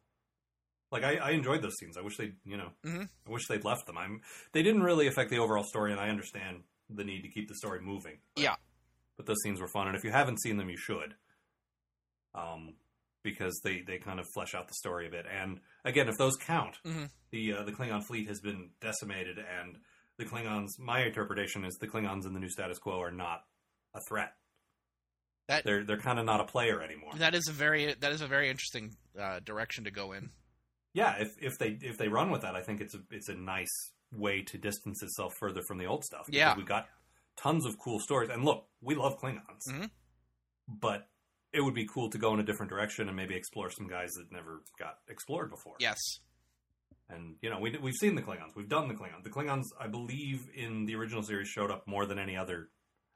Like 0.93 1.03
I, 1.03 1.17
I 1.17 1.31
enjoyed 1.31 1.63
those 1.63 1.75
scenes. 1.81 1.97
I 1.97 2.03
wish 2.03 2.17
they, 2.17 2.33
you 2.45 2.57
know, 2.57 2.71
Mhm. 2.85 3.09
I 3.27 3.31
wish 3.31 3.49
they'd 3.49 3.65
left 3.65 3.87
them. 3.87 3.99
I'm. 3.99 4.21
They 4.53 4.63
didn't 4.63 4.83
really 4.85 5.09
affect 5.09 5.31
the 5.31 5.39
overall 5.39 5.65
story, 5.65 5.91
and 5.91 6.01
I 6.01 6.09
understand 6.09 6.63
the 6.89 7.03
need 7.03 7.23
to 7.23 7.29
keep 7.29 7.49
the 7.49 7.55
story 7.57 7.81
moving. 7.81 8.19
But, 8.37 8.43
Yeah. 8.43 8.57
But 9.17 9.27
those 9.27 9.41
scenes 9.43 9.61
were 9.61 9.69
fun, 9.69 9.89
and 9.89 9.97
if 9.97 10.05
you 10.05 10.13
haven't 10.13 10.41
seen 10.43 10.57
them, 10.59 10.69
you 10.71 10.77
should. 10.77 11.15
Um, 12.35 12.75
because 13.25 13.59
they 13.65 13.81
they 13.81 13.99
kind 13.99 14.21
of 14.21 14.27
flesh 14.35 14.55
out 14.55 14.69
the 14.69 14.75
story 14.75 15.09
a 15.09 15.11
bit. 15.11 15.27
And 15.27 15.61
again, 15.85 16.09
if 16.09 16.17
those 16.17 16.37
count, 16.37 16.77
Mhm. 16.85 17.11
the 17.31 17.55
uh, 17.55 17.63
the 17.65 17.73
Klingon 17.73 18.05
fleet 18.05 18.29
has 18.29 18.41
been 18.41 18.71
decimated, 18.81 19.39
and 19.39 19.79
the 20.19 20.25
Klingons. 20.25 20.79
My 20.79 21.01
interpretation 21.05 21.65
is 21.65 21.75
the 21.81 21.89
Klingons 21.89 22.25
in 22.27 22.35
the 22.35 22.39
new 22.41 22.49
status 22.51 22.79
quo 22.79 23.01
are 23.01 23.11
not 23.11 23.45
a 23.95 24.01
threat. 24.09 24.37
That- 25.49 25.65
they're 25.65 25.83
they're 25.85 25.99
kind 26.01 26.19
of 26.21 26.25
not 26.25 26.41
a 26.41 26.45
player 26.45 26.81
anymore. 26.81 27.13
that 27.17 27.35
is 27.35 27.49
a 27.49 27.53
very 27.53 27.93
that 27.95 28.13
is 28.13 28.21
a 28.21 28.29
very 28.29 28.49
interesting 28.49 28.95
uh, 29.19 29.41
direction 29.41 29.85
to 29.85 29.91
go 29.91 30.13
in. 30.13 30.31
yeah, 30.93 31.17
if 31.19 31.35
if 31.43 31.59
they 31.59 31.71
if 31.83 31.99
they 31.99 32.09
run 32.09 32.31
with 32.31 32.43
that, 32.43 32.55
I 32.55 32.63
think 32.63 32.81
it's 32.81 32.95
a 32.95 33.01
it's 33.11 33.29
a 33.29 33.35
nice 33.35 33.91
way 34.13 34.43
to 34.43 34.57
distance 34.59 35.03
itself 35.03 35.35
further 35.41 35.61
from 35.67 35.79
the 35.79 35.87
old 35.87 36.05
stuff. 36.05 36.27
Yeah. 36.29 36.57
we 36.57 36.63
got 36.63 36.89
tons 37.37 37.67
of 37.67 37.77
cool 37.81 37.99
stories, 37.99 38.31
and 38.31 38.45
look, 38.45 38.69
we 38.81 38.95
love 38.95 39.19
Klingons, 39.19 39.67
Mhm. 39.69 39.91
but 40.69 41.09
it 41.55 41.63
would 41.63 41.75
be 41.75 41.87
cool 41.87 42.11
to 42.11 42.19
go 42.19 42.35
in 42.35 42.41
a 42.41 42.43
different 42.43 42.71
direction 42.71 43.09
and 43.09 43.17
maybe 43.17 43.35
explore 43.35 43.71
some 43.71 43.87
guys 43.87 44.13
that 44.15 44.33
never 44.33 44.63
got 44.79 44.99
explored 45.09 45.51
before. 45.51 45.77
Yes, 45.79 45.99
and 47.09 47.37
you 47.41 47.51
know 47.51 47.59
we 47.61 47.77
we've 47.81 47.95
seen 47.95 48.15
the 48.15 48.23
Klingons, 48.23 48.55
we've 48.57 48.69
done 48.69 48.89
the 48.89 48.95
Klingons. 48.95 49.23
The 49.23 49.31
Klingons, 49.31 49.65
I 49.81 49.87
believe, 49.87 50.49
in 50.55 50.87
the 50.87 50.97
original 50.97 51.23
series, 51.23 51.49
showed 51.49 51.71
up 51.71 51.87
more 51.87 52.07
than 52.07 52.19
any 52.19 52.37
other 52.37 52.69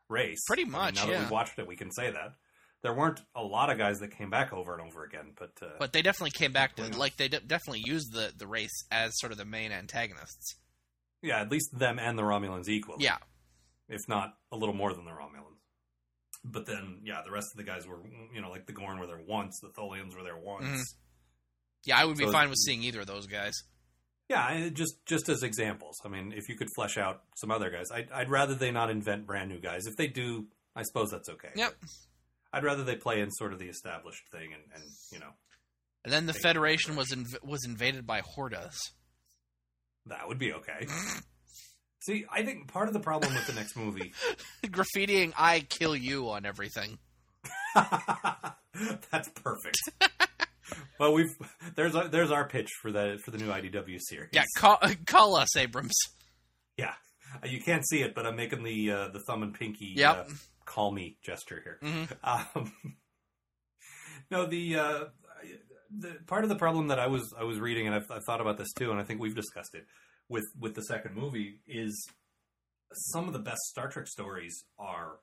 race. 0.09 0.38
Pretty 0.47 0.62
I 0.62 0.66
mean, 0.66 0.73
much, 0.73 0.95
now 0.97 1.07
that 1.07 1.21
we've 1.21 1.30
watched 1.30 1.59
it, 1.59 1.66
we 1.66 1.76
can 1.76 1.90
say 1.90 2.11
that. 2.11 2.35
There 2.80 2.95
weren't 2.95 3.21
a 3.35 3.42
lot 3.42 3.71
of 3.71 3.78
guys 3.78 3.99
that 3.99 4.16
came 4.16 4.30
back 4.30 4.52
over 4.52 4.73
and 4.73 4.87
over 4.87 5.02
again, 5.02 5.33
but 5.37 5.50
uh, 5.61 5.71
but 5.80 5.92
they 5.92 6.00
definitely 6.00 6.30
came 6.30 6.52
back 6.52 6.76
to 6.76 6.97
like 6.97 7.16
they 7.16 7.26
de- 7.26 7.40
definitely 7.40 7.83
used 7.85 8.12
the 8.12 8.33
the 8.37 8.47
race 8.47 8.85
as 8.92 9.18
sort 9.18 9.33
of 9.33 9.38
the 9.38 9.45
main 9.45 9.73
antagonists. 9.73 10.54
yeah, 11.21 11.40
at 11.40 11.50
least 11.50 11.76
them 11.76 11.99
and 11.99 12.16
the 12.16 12.23
Romulans 12.23 12.68
equally. 12.68 13.02
Yeah, 13.04 13.16
if 13.88 14.09
not 14.09 14.35
a 14.52 14.57
little 14.57 14.76
more 14.76 14.95
than 14.95 15.04
the 15.04 15.11
Romulans. 15.11 15.58
But 16.45 16.66
then, 16.66 17.00
yeah, 17.04 17.21
the 17.25 17.30
rest 17.33 17.49
of 17.52 17.57
the 17.59 17.64
guys 17.64 17.87
were, 17.87 17.99
you 18.33 18.40
know, 18.40 18.50
like 18.50 18.66
the 18.66 18.73
Gorn 18.73 18.99
were 18.99 19.07
there 19.07 19.21
once, 19.26 19.59
the 19.61 19.68
Tholians 19.68 20.14
were 20.16 20.23
there 20.23 20.37
once. 20.38 20.66
Mhm. 20.66 20.83
yeah, 21.85 21.99
I 21.99 22.04
would 22.04 22.16
be 22.18 22.25
So- 22.25 22.33
fine 22.33 22.49
with 22.49 22.59
seeing 22.59 22.83
either 22.83 23.00
of 23.00 23.07
those 23.07 23.26
guys. 23.26 23.54
Yeah, 24.28 24.68
just 24.68 25.04
just 25.07 25.28
as 25.30 25.42
examples. 25.42 25.97
I 26.04 26.09
mean, 26.09 26.33
if 26.33 26.49
you 26.50 26.57
could 26.57 26.68
flesh 26.75 26.99
out 26.99 27.23
some 27.37 27.50
other 27.50 27.71
guys, 27.71 27.90
I'd, 27.90 28.11
I'd 28.12 28.28
rather 28.30 28.54
they 28.54 28.71
not 28.71 28.90
invent 28.90 29.26
brand 29.26 29.49
new 29.49 29.59
guys. 29.59 29.87
If 29.87 29.97
they 29.97 30.07
do, 30.07 30.49
I 30.76 30.83
suppose 30.83 31.11
that's 31.11 31.28
okay. 31.30 31.50
Yep. 31.57 31.75
I'd 32.52 32.62
rather 32.64 32.85
they 32.85 32.97
play 32.97 33.21
in 33.21 33.30
sort 33.30 33.52
of 33.54 33.59
the 33.59 33.68
established 33.68 34.28
thing 34.30 34.52
and, 34.52 34.62
and 34.75 34.85
you 35.12 35.18
know, 35.18 35.33
And 36.04 36.12
then 36.12 36.26
the 36.26 36.35
Federation 36.35 36.95
was 36.95 37.09
inv- 37.11 37.42
was 37.42 37.64
invaded 37.64 38.07
by 38.07 38.21
Hortas. 38.21 38.76
That 40.07 40.28
would 40.28 40.38
be 40.38 40.52
okay. 40.52 40.87
See, 42.00 42.25
I 42.31 42.43
think 42.45 42.69
part 42.69 42.88
of 42.88 42.95
the 42.95 43.00
problem 43.00 43.35
with 43.35 43.47
the 43.47 43.52
next 43.55 43.76
movie 43.76 44.12
Graffitiing 44.64 45.33
"I 45.37 45.61
kill 45.61 45.97
you" 45.97 46.31
on 46.31 46.47
everything. 46.47 46.99
That's 47.75 49.28
perfect. 49.35 49.78
well, 51.00 51.12
we've 51.12 51.35
there's 51.75 51.95
our, 51.95 52.09
there's 52.09 52.31
our 52.31 52.47
pitch 52.49 52.69
for 52.81 52.93
the 52.93 53.19
for 53.25 53.31
the 53.31 53.38
new 53.38 53.49
IDW 53.49 53.99
series. 54.00 54.31
Yeah, 54.33 54.45
call, 54.57 54.78
call 55.07 55.37
us, 55.37 55.57
Abrams. 55.57 55.97
yeah. 56.76 56.95
Uh, 57.43 57.47
You 57.47 57.61
can't 57.61 57.87
see 57.87 58.02
it, 58.02 58.14
but 58.14 58.26
I'm 58.26 58.37
making 58.37 58.62
the 58.62 58.90
uh, 58.90 59.09
the 59.09 59.21
thumb 59.26 59.43
and 59.43 59.52
pinky 59.55 59.93
Yep. 59.97 60.17
uh, 60.31 60.33
call 60.64 60.93
me 60.93 61.19
gesture 61.23 61.61
here. 61.64 61.78
Mhm. 61.83 62.57
Um, 62.57 62.73
no, 64.31 64.47
the 64.47 64.76
uh, 64.76 65.05
the 65.99 66.17
part 66.26 66.45
of 66.45 66.49
the 66.50 66.57
problem 66.57 66.88
that 66.88 66.99
I 66.99 67.07
was 67.09 67.35
I 67.38 67.45
was 67.45 67.59
reading, 67.59 67.87
and 67.87 67.95
I've, 67.97 68.11
I've 68.11 68.25
thought 68.25 68.40
about 68.40 68.57
this 68.59 68.73
too, 68.73 68.90
and 68.90 69.00
I 69.00 69.05
think 69.05 69.21
we've 69.21 69.35
discussed 69.35 69.75
it 69.75 69.87
with 70.29 70.45
with 70.59 70.75
the 70.75 70.83
second 70.83 71.15
movie 71.15 71.61
is 71.67 72.09
some 72.93 73.27
of 73.27 73.33
the 73.33 73.39
best 73.39 73.61
Star 73.71 73.89
Trek 73.89 74.07
stories 74.07 74.65
are 74.79 75.19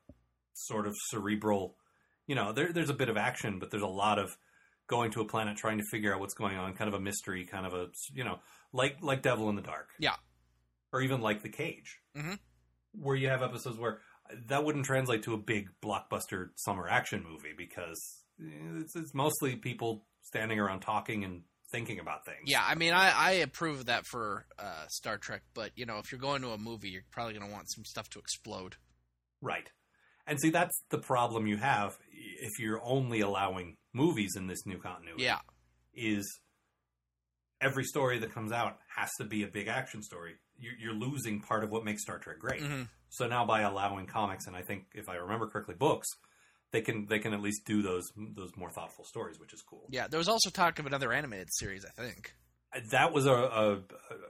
sort 0.53 0.87
of 0.87 0.93
cerebral. 1.09 1.75
You 2.27 2.35
know, 2.35 2.51
there, 2.53 2.71
there's 2.71 2.89
a 2.89 2.93
bit 2.93 3.09
of 3.09 3.17
action, 3.17 3.59
but 3.59 3.71
there's 3.71 3.83
a 3.83 3.87
lot 3.87 4.19
of 4.19 4.37
going 4.87 5.11
to 5.11 5.21
a 5.21 5.25
planet 5.25 5.57
trying 5.57 5.77
to 5.79 5.83
figure 5.91 6.13
out 6.13 6.19
what's 6.19 6.33
going 6.35 6.57
on, 6.57 6.73
kind 6.73 6.87
of 6.87 6.93
a 6.93 6.99
mystery, 6.99 7.43
kind 7.45 7.65
of 7.65 7.73
a 7.73 7.87
you 8.13 8.23
know, 8.23 8.39
like 8.73 8.97
like 9.01 9.21
Devil 9.21 9.49
in 9.49 9.55
the 9.55 9.61
Dark, 9.61 9.89
Yeah. 9.99 10.15
or 10.93 11.01
even 11.01 11.21
like 11.21 11.41
The 11.41 11.49
Cage, 11.49 11.99
Mhm. 12.15 12.39
where 12.93 13.15
you 13.15 13.27
have 13.29 13.41
episodes 13.43 13.77
where 13.77 14.01
that 14.47 14.63
wouldn't 14.63 14.85
translate 14.85 15.23
to 15.23 15.33
a 15.33 15.37
big 15.37 15.69
blockbuster 15.83 16.49
summer 16.55 16.87
action 16.87 17.23
movie 17.23 17.53
because 17.55 18.23
it's, 18.39 18.95
it's 18.95 19.13
mostly 19.13 19.55
people 19.55 20.07
standing 20.21 20.59
around 20.59 20.79
talking 20.81 21.23
and 21.23 21.43
thinking 21.75 21.99
about 21.99 22.25
things. 22.25 22.43
Yeah, 22.45 22.63
I 22.65 22.75
mean, 22.75 22.93
I, 22.93 23.11
I 23.11 23.31
approve 23.31 23.81
of 23.81 23.85
that 23.87 24.05
for 24.05 24.45
uh, 24.57 24.87
Star 24.87 25.17
Trek, 25.17 25.41
but 25.53 25.71
you 25.75 25.85
know, 25.85 25.97
if 25.99 26.11
you're 26.11 26.21
going 26.21 26.41
to 26.41 26.51
a 26.51 26.57
movie, 26.57 26.89
you're 26.89 27.03
probably 27.11 27.33
going 27.33 27.45
to 27.45 27.51
want 27.51 27.69
some 27.69 27.83
stuff 27.83 28.09
to 28.11 28.19
explode. 28.19 28.77
Right. 29.41 29.69
And 30.25 30.39
see, 30.39 30.49
that's 30.49 30.81
the 30.89 30.97
problem 30.97 31.47
you 31.47 31.57
have 31.57 31.97
if 32.11 32.59
you're 32.59 32.81
only 32.83 33.19
allowing 33.19 33.75
movies 33.93 34.35
in 34.37 34.47
this 34.47 34.65
new 34.65 34.77
continuity. 34.79 35.23
Yeah, 35.23 35.39
Is 35.93 36.39
every 37.61 37.83
story 37.83 38.19
that 38.19 38.33
comes 38.33 38.51
out 38.51 38.77
has 38.95 39.09
to 39.19 39.25
be 39.25 39.43
a 39.43 39.47
big 39.47 39.67
action 39.67 40.01
story. 40.01 40.35
You're, 40.57 40.73
you're 40.79 40.93
losing 40.93 41.41
part 41.41 41.63
of 41.63 41.69
what 41.69 41.83
makes 41.83 42.03
Star 42.03 42.17
Trek 42.19 42.39
great. 42.39 42.61
Mhm. 42.61 42.87
So 43.09 43.27
now 43.27 43.45
by 43.45 43.61
allowing 43.61 44.07
comics, 44.07 44.47
and 44.47 44.55
I 44.55 44.61
think 44.61 44.85
if 44.93 45.09
I 45.09 45.15
remember 45.15 45.47
correctly, 45.47 45.75
books, 45.75 46.07
they 46.75 46.81
can 46.81 47.07
they 47.07 47.19
can 47.19 47.33
at 47.33 47.41
least 47.41 47.65
do 47.65 47.81
those 47.81 48.03
those 48.35 48.51
more 48.57 48.69
thoughtful 48.69 49.05
stories, 49.05 49.39
which 49.39 49.53
is 49.53 49.61
cool. 49.61 49.85
yeah. 49.89 50.07
There 50.07 50.17
was 50.17 50.27
also 50.27 50.49
talk 50.49 50.77
of 50.79 50.85
another 50.85 51.13
animated 51.13 51.47
series, 51.51 51.85
I 51.85 52.01
think. 52.01 52.33
That 52.91 53.13
was 53.13 53.25
a, 53.25 53.31
a 53.31 53.79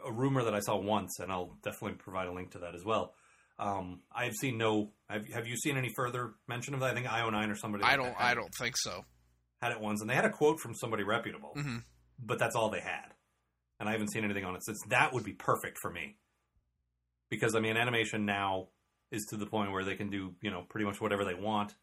a 0.06 0.12
rumor 0.12 0.44
that 0.44 0.54
I 0.54 0.60
saw 0.60 0.78
once, 0.78 1.20
and 1.20 1.32
I'll 1.32 1.58
definitely 1.64 1.98
provide 1.98 2.28
a 2.28 2.32
link 2.34 2.52
to 2.52 2.60
that 2.60 2.76
as 2.76 2.86
well. 2.86 3.14
Um, 3.58 4.02
I've 4.14 4.34
seen 4.36 4.58
no. 4.60 4.92
Have, 5.10 5.28
have 5.30 5.48
you 5.48 5.58
seen 5.58 5.78
any 5.78 5.90
further 5.96 6.34
mention 6.48 6.74
of 6.76 6.82
that? 6.82 6.92
I 6.92 6.94
think 6.94 7.08
IO9 7.08 7.52
or 7.52 7.56
somebody. 7.56 7.84
I 7.84 7.96
don't, 7.96 8.14
had 8.14 8.32
I 8.32 8.34
don't 8.36 8.54
think 8.54 8.76
so. 8.78 9.04
had 9.62 9.72
it 9.72 9.80
once, 9.82 10.02
and 10.02 10.10
they 10.10 10.14
had 10.16 10.26
a 10.26 10.30
quote 10.30 10.60
from 10.60 10.76
somebody 10.76 11.04
reputable, 11.04 11.52
hmm 11.56 11.78
but 12.24 12.38
that's 12.40 12.56
all 12.56 12.70
they 12.70 12.80
had, 12.82 13.14
and 13.80 13.90
I 13.90 13.94
haven't 13.94 14.12
seen 14.12 14.24
anything 14.24 14.46
on 14.46 14.56
it 14.56 14.64
since. 14.64 14.80
That 14.90 15.12
would 15.14 15.24
be 15.24 15.34
perfect 15.34 15.78
for 15.80 15.90
me, 15.92 16.18
because 17.30 17.56
I 17.56 17.60
mean, 17.60 17.78
animation 17.78 18.26
now 18.26 18.68
is 19.12 19.26
to 19.32 19.38
the 19.38 19.46
point 19.46 19.72
where 19.72 19.84
they 19.84 19.96
can 19.96 20.10
do 20.10 20.36
you 20.42 20.52
know 20.52 20.64
pretty 20.70 20.86
much 20.86 21.02
whatever 21.02 21.26
they 21.26 21.34
want. 21.34 21.74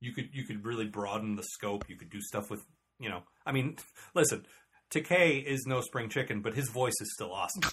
You 0.00 0.12
could 0.12 0.28
you 0.32 0.44
could 0.44 0.64
really 0.64 0.86
broaden 0.86 1.36
the 1.36 1.42
scope. 1.42 1.88
You 1.88 1.96
could 1.96 2.10
do 2.10 2.20
stuff 2.20 2.50
with 2.50 2.62
you 2.98 3.08
know. 3.08 3.22
I 3.44 3.52
mean, 3.52 3.76
listen, 4.14 4.46
Takei 4.90 5.42
is 5.44 5.64
no 5.66 5.80
spring 5.80 6.08
chicken, 6.08 6.40
but 6.42 6.54
his 6.54 6.68
voice 6.70 6.94
is 7.00 7.12
still 7.14 7.32
awesome. 7.32 7.62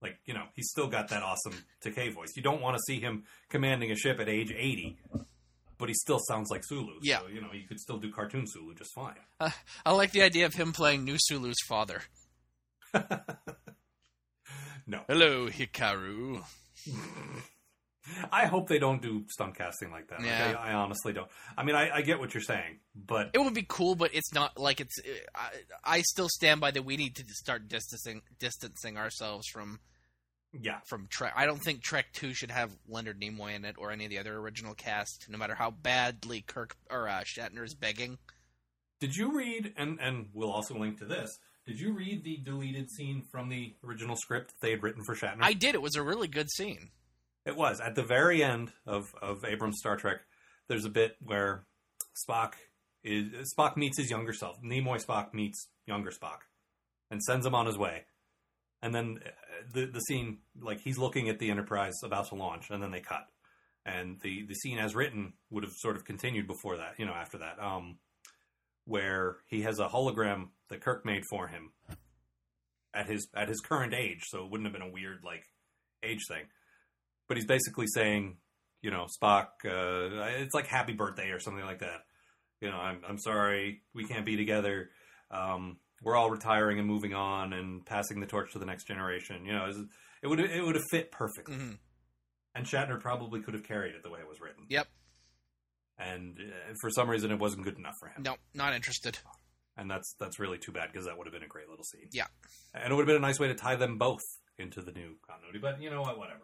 Like 0.00 0.20
you 0.26 0.32
know, 0.32 0.44
he's 0.54 0.70
still 0.70 0.86
got 0.86 1.08
that 1.08 1.24
awesome 1.24 1.54
Takei 1.84 2.14
voice. 2.14 2.28
You 2.36 2.42
don't 2.42 2.62
want 2.62 2.76
to 2.76 2.82
see 2.86 3.00
him 3.00 3.24
commanding 3.48 3.90
a 3.90 3.96
ship 3.96 4.20
at 4.20 4.28
age 4.28 4.52
eighty, 4.56 4.96
but 5.76 5.88
he 5.88 5.94
still 5.96 6.20
sounds 6.20 6.50
like 6.52 6.62
Sulu. 6.64 7.00
Yeah. 7.02 7.18
so, 7.18 7.26
you 7.26 7.40
know, 7.40 7.48
you 7.52 7.66
could 7.66 7.80
still 7.80 7.98
do 7.98 8.12
cartoon 8.12 8.46
Sulu 8.46 8.76
just 8.76 8.94
fine. 8.94 9.16
Uh, 9.40 9.50
I 9.84 9.90
like 9.90 10.12
the 10.12 10.22
idea 10.22 10.46
of 10.46 10.54
him 10.54 10.72
playing 10.72 11.02
New 11.04 11.16
Sulu's 11.18 11.58
father. 11.66 12.02
No, 14.90 15.02
Hello, 15.06 15.48
Hikaru. 15.50 16.42
I 18.32 18.46
hope 18.46 18.68
they 18.68 18.78
don't 18.78 19.02
do 19.02 19.24
stunt 19.28 19.56
casting 19.56 19.90
like 19.90 20.08
that. 20.08 20.20
Like, 20.20 20.30
I, 20.30 20.70
I 20.70 20.74
honestly 20.74 21.12
don't. 21.12 21.28
I 21.56 21.64
mean, 21.64 21.74
I, 21.74 21.96
I 21.96 22.02
get 22.02 22.18
what 22.18 22.34
you're 22.34 22.42
saying, 22.42 22.78
but 22.94 23.30
It 23.32 23.38
would 23.38 23.54
be 23.54 23.66
cool, 23.68 23.94
but 23.94 24.14
it's 24.14 24.32
not 24.32 24.58
like 24.58 24.80
it's. 24.80 24.94
I, 25.34 25.50
I 25.84 26.02
still 26.02 26.28
stand 26.28 26.60
by 26.60 26.70
that. 26.70 26.84
We 26.84 26.96
need 26.96 27.16
to 27.16 27.24
start 27.28 27.68
distancing 27.68 28.22
distancing 28.38 28.96
ourselves 28.96 29.46
from 29.48 29.80
yeah, 30.52 30.78
from 30.86 31.06
Trek. 31.10 31.34
I 31.36 31.46
don't 31.46 31.62
think 31.62 31.82
Trek 31.82 32.06
Two 32.12 32.32
should 32.34 32.50
have 32.50 32.70
Leonard 32.88 33.20
Nimoy 33.20 33.54
in 33.54 33.64
it 33.64 33.76
or 33.78 33.90
any 33.90 34.04
of 34.04 34.10
the 34.10 34.18
other 34.18 34.36
original 34.36 34.74
cast, 34.74 35.26
no 35.28 35.38
matter 35.38 35.54
how 35.54 35.70
badly 35.70 36.42
Kirk 36.46 36.76
or 36.90 37.08
uh, 37.08 37.22
Shatner 37.24 37.64
is 37.64 37.74
begging. 37.74 38.18
Did 39.00 39.14
you 39.14 39.36
read 39.36 39.74
and 39.76 39.98
and 40.00 40.28
we'll 40.32 40.50
also 40.50 40.78
link 40.78 40.98
to 40.98 41.04
this? 41.04 41.38
Did 41.66 41.78
you 41.78 41.92
read 41.92 42.24
the 42.24 42.38
deleted 42.38 42.90
scene 42.90 43.22
from 43.30 43.50
the 43.50 43.74
original 43.84 44.16
script 44.16 44.54
they 44.60 44.70
had 44.70 44.82
written 44.82 45.04
for 45.04 45.14
Shatner? 45.14 45.42
I 45.42 45.52
did. 45.52 45.74
It 45.74 45.82
was 45.82 45.96
a 45.96 46.02
really 46.02 46.28
good 46.28 46.50
scene. 46.50 46.90
It 47.48 47.56
was 47.56 47.80
at 47.80 47.94
the 47.94 48.02
very 48.02 48.44
end 48.44 48.72
of 48.86 49.14
of 49.22 49.42
Abrams' 49.42 49.78
Star 49.78 49.96
Trek. 49.96 50.18
There's 50.68 50.84
a 50.84 50.90
bit 50.90 51.16
where 51.22 51.64
Spock 52.28 52.52
is 53.02 53.54
Spock 53.58 53.74
meets 53.74 53.96
his 53.96 54.10
younger 54.10 54.34
self. 54.34 54.60
Nimoy 54.62 55.02
Spock 55.02 55.32
meets 55.32 55.68
younger 55.86 56.10
Spock 56.10 56.40
and 57.10 57.22
sends 57.22 57.46
him 57.46 57.54
on 57.54 57.64
his 57.64 57.78
way. 57.78 58.04
And 58.82 58.94
then 58.94 59.20
uh, 59.24 59.30
the 59.72 59.86
the 59.86 60.00
scene 60.00 60.40
like 60.60 60.80
he's 60.80 60.98
looking 60.98 61.30
at 61.30 61.38
the 61.38 61.50
Enterprise 61.50 61.94
about 62.04 62.28
to 62.28 62.34
launch, 62.34 62.68
and 62.68 62.82
then 62.82 62.90
they 62.90 63.00
cut. 63.00 63.24
And 63.86 64.20
the 64.20 64.44
the 64.46 64.54
scene 64.54 64.78
as 64.78 64.94
written 64.94 65.32
would 65.48 65.64
have 65.64 65.72
sort 65.72 65.96
of 65.96 66.04
continued 66.04 66.46
before 66.46 66.76
that, 66.76 66.96
you 66.98 67.06
know, 67.06 67.14
after 67.14 67.38
that, 67.38 67.58
um, 67.58 67.96
where 68.84 69.38
he 69.46 69.62
has 69.62 69.78
a 69.78 69.88
hologram 69.88 70.48
that 70.68 70.82
Kirk 70.82 71.06
made 71.06 71.22
for 71.30 71.48
him 71.48 71.72
at 72.92 73.06
his 73.06 73.26
at 73.34 73.48
his 73.48 73.60
current 73.60 73.94
age, 73.94 74.24
so 74.26 74.44
it 74.44 74.50
wouldn't 74.50 74.66
have 74.66 74.78
been 74.78 74.86
a 74.86 74.92
weird 74.92 75.20
like 75.24 75.44
age 76.02 76.26
thing 76.28 76.44
but 77.28 77.36
he's 77.36 77.46
basically 77.46 77.86
saying, 77.86 78.38
you 78.82 78.90
know, 78.90 79.06
Spock, 79.20 79.46
uh, 79.64 80.24
it's 80.40 80.54
like 80.54 80.66
happy 80.66 80.92
birthday 80.94 81.30
or 81.30 81.40
something 81.40 81.64
like 81.64 81.80
that. 81.80 82.00
You 82.60 82.70
know, 82.70 82.76
I'm, 82.76 83.02
I'm 83.08 83.18
sorry, 83.18 83.82
we 83.94 84.04
can't 84.04 84.26
be 84.26 84.36
together. 84.36 84.90
Um, 85.30 85.78
we're 86.02 86.16
all 86.16 86.30
retiring 86.30 86.78
and 86.78 86.88
moving 86.88 87.14
on 87.14 87.52
and 87.52 87.84
passing 87.84 88.20
the 88.20 88.26
torch 88.26 88.52
to 88.52 88.58
the 88.58 88.66
next 88.66 88.84
generation. 88.86 89.44
You 89.44 89.52
know, 89.52 89.70
it, 90.22 90.26
would 90.26 90.40
it 90.40 90.64
would 90.64 90.74
have 90.74 90.84
fit 90.90 91.12
perfectly. 91.12 91.54
hmm 91.54 91.72
And 92.54 92.66
Shatner 92.66 93.00
probably 93.00 93.40
could 93.40 93.54
have 93.54 93.64
carried 93.64 93.94
it 93.94 94.02
the 94.02 94.10
way 94.10 94.20
it 94.20 94.28
was 94.28 94.40
written. 94.40 94.64
Yep. 94.68 94.88
And 95.98 96.38
uh, 96.38 96.74
for 96.80 96.90
some 96.90 97.10
reason, 97.10 97.30
it 97.32 97.38
wasn't 97.38 97.64
good 97.64 97.78
enough 97.78 97.94
for 98.00 98.08
him. 98.08 98.22
No, 98.22 98.36
not 98.54 98.74
interested. 98.74 99.18
And 99.76 99.90
that's 99.90 100.14
that's 100.18 100.38
really 100.38 100.58
too 100.58 100.72
bad 100.72 100.90
because 100.92 101.06
that 101.06 101.16
would 101.16 101.26
have 101.26 101.34
been 101.34 101.42
a 101.42 101.48
great 101.48 101.68
little 101.68 101.84
scene. 101.84 102.08
Yeah. 102.12 102.26
And 102.74 102.92
it 102.92 102.96
would 102.96 103.02
have 103.02 103.06
been 103.06 103.16
a 103.22 103.26
nice 103.26 103.38
way 103.38 103.48
to 103.48 103.54
tie 103.54 103.76
them 103.76 103.98
both 103.98 104.22
into 104.58 104.82
the 104.82 104.92
new 104.92 105.16
continuity. 105.28 105.58
But 105.60 105.80
you 105.80 105.90
know 105.90 106.02
what? 106.02 106.18
Whatever. 106.18 106.42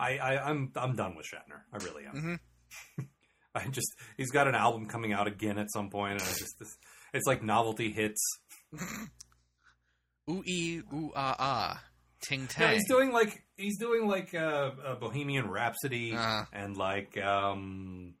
I, 0.00 0.16
I 0.18 0.48
I'm 0.50 0.72
I'm 0.76 0.96
done 0.96 1.14
with 1.16 1.26
Shatner. 1.26 1.60
I 1.72 1.76
really 1.84 2.04
am. 2.06 2.40
hmm 2.96 3.04
I 3.54 3.66
just 3.68 3.88
he's 4.16 4.30
got 4.30 4.46
an 4.48 4.54
album 4.54 4.86
coming 4.86 5.12
out 5.12 5.26
again 5.26 5.58
at 5.58 5.70
some 5.72 5.90
point, 5.90 6.12
and 6.14 6.22
I 6.22 6.32
just 6.32 6.54
it's, 6.60 6.76
it's 7.12 7.26
like 7.26 7.42
novelty 7.42 7.90
hits. 7.92 8.20
Ooh 10.30 10.42
ee 10.46 10.80
ooh 10.94 11.10
ah 11.16 11.34
ah, 11.38 11.82
ting 12.22 12.42
Yeah, 12.42 12.46
tang. 12.68 12.74
he's 12.74 12.86
doing 12.88 13.12
like 13.12 13.42
he's 13.56 13.78
doing 13.78 14.06
like 14.06 14.32
uh, 14.34 14.70
a 14.84 14.94
Bohemian 14.96 15.48
Rhapsody 15.50 16.12
Uh-huh. 16.14 16.44
and 16.52 16.76
like 16.76 17.18
um 17.18 18.14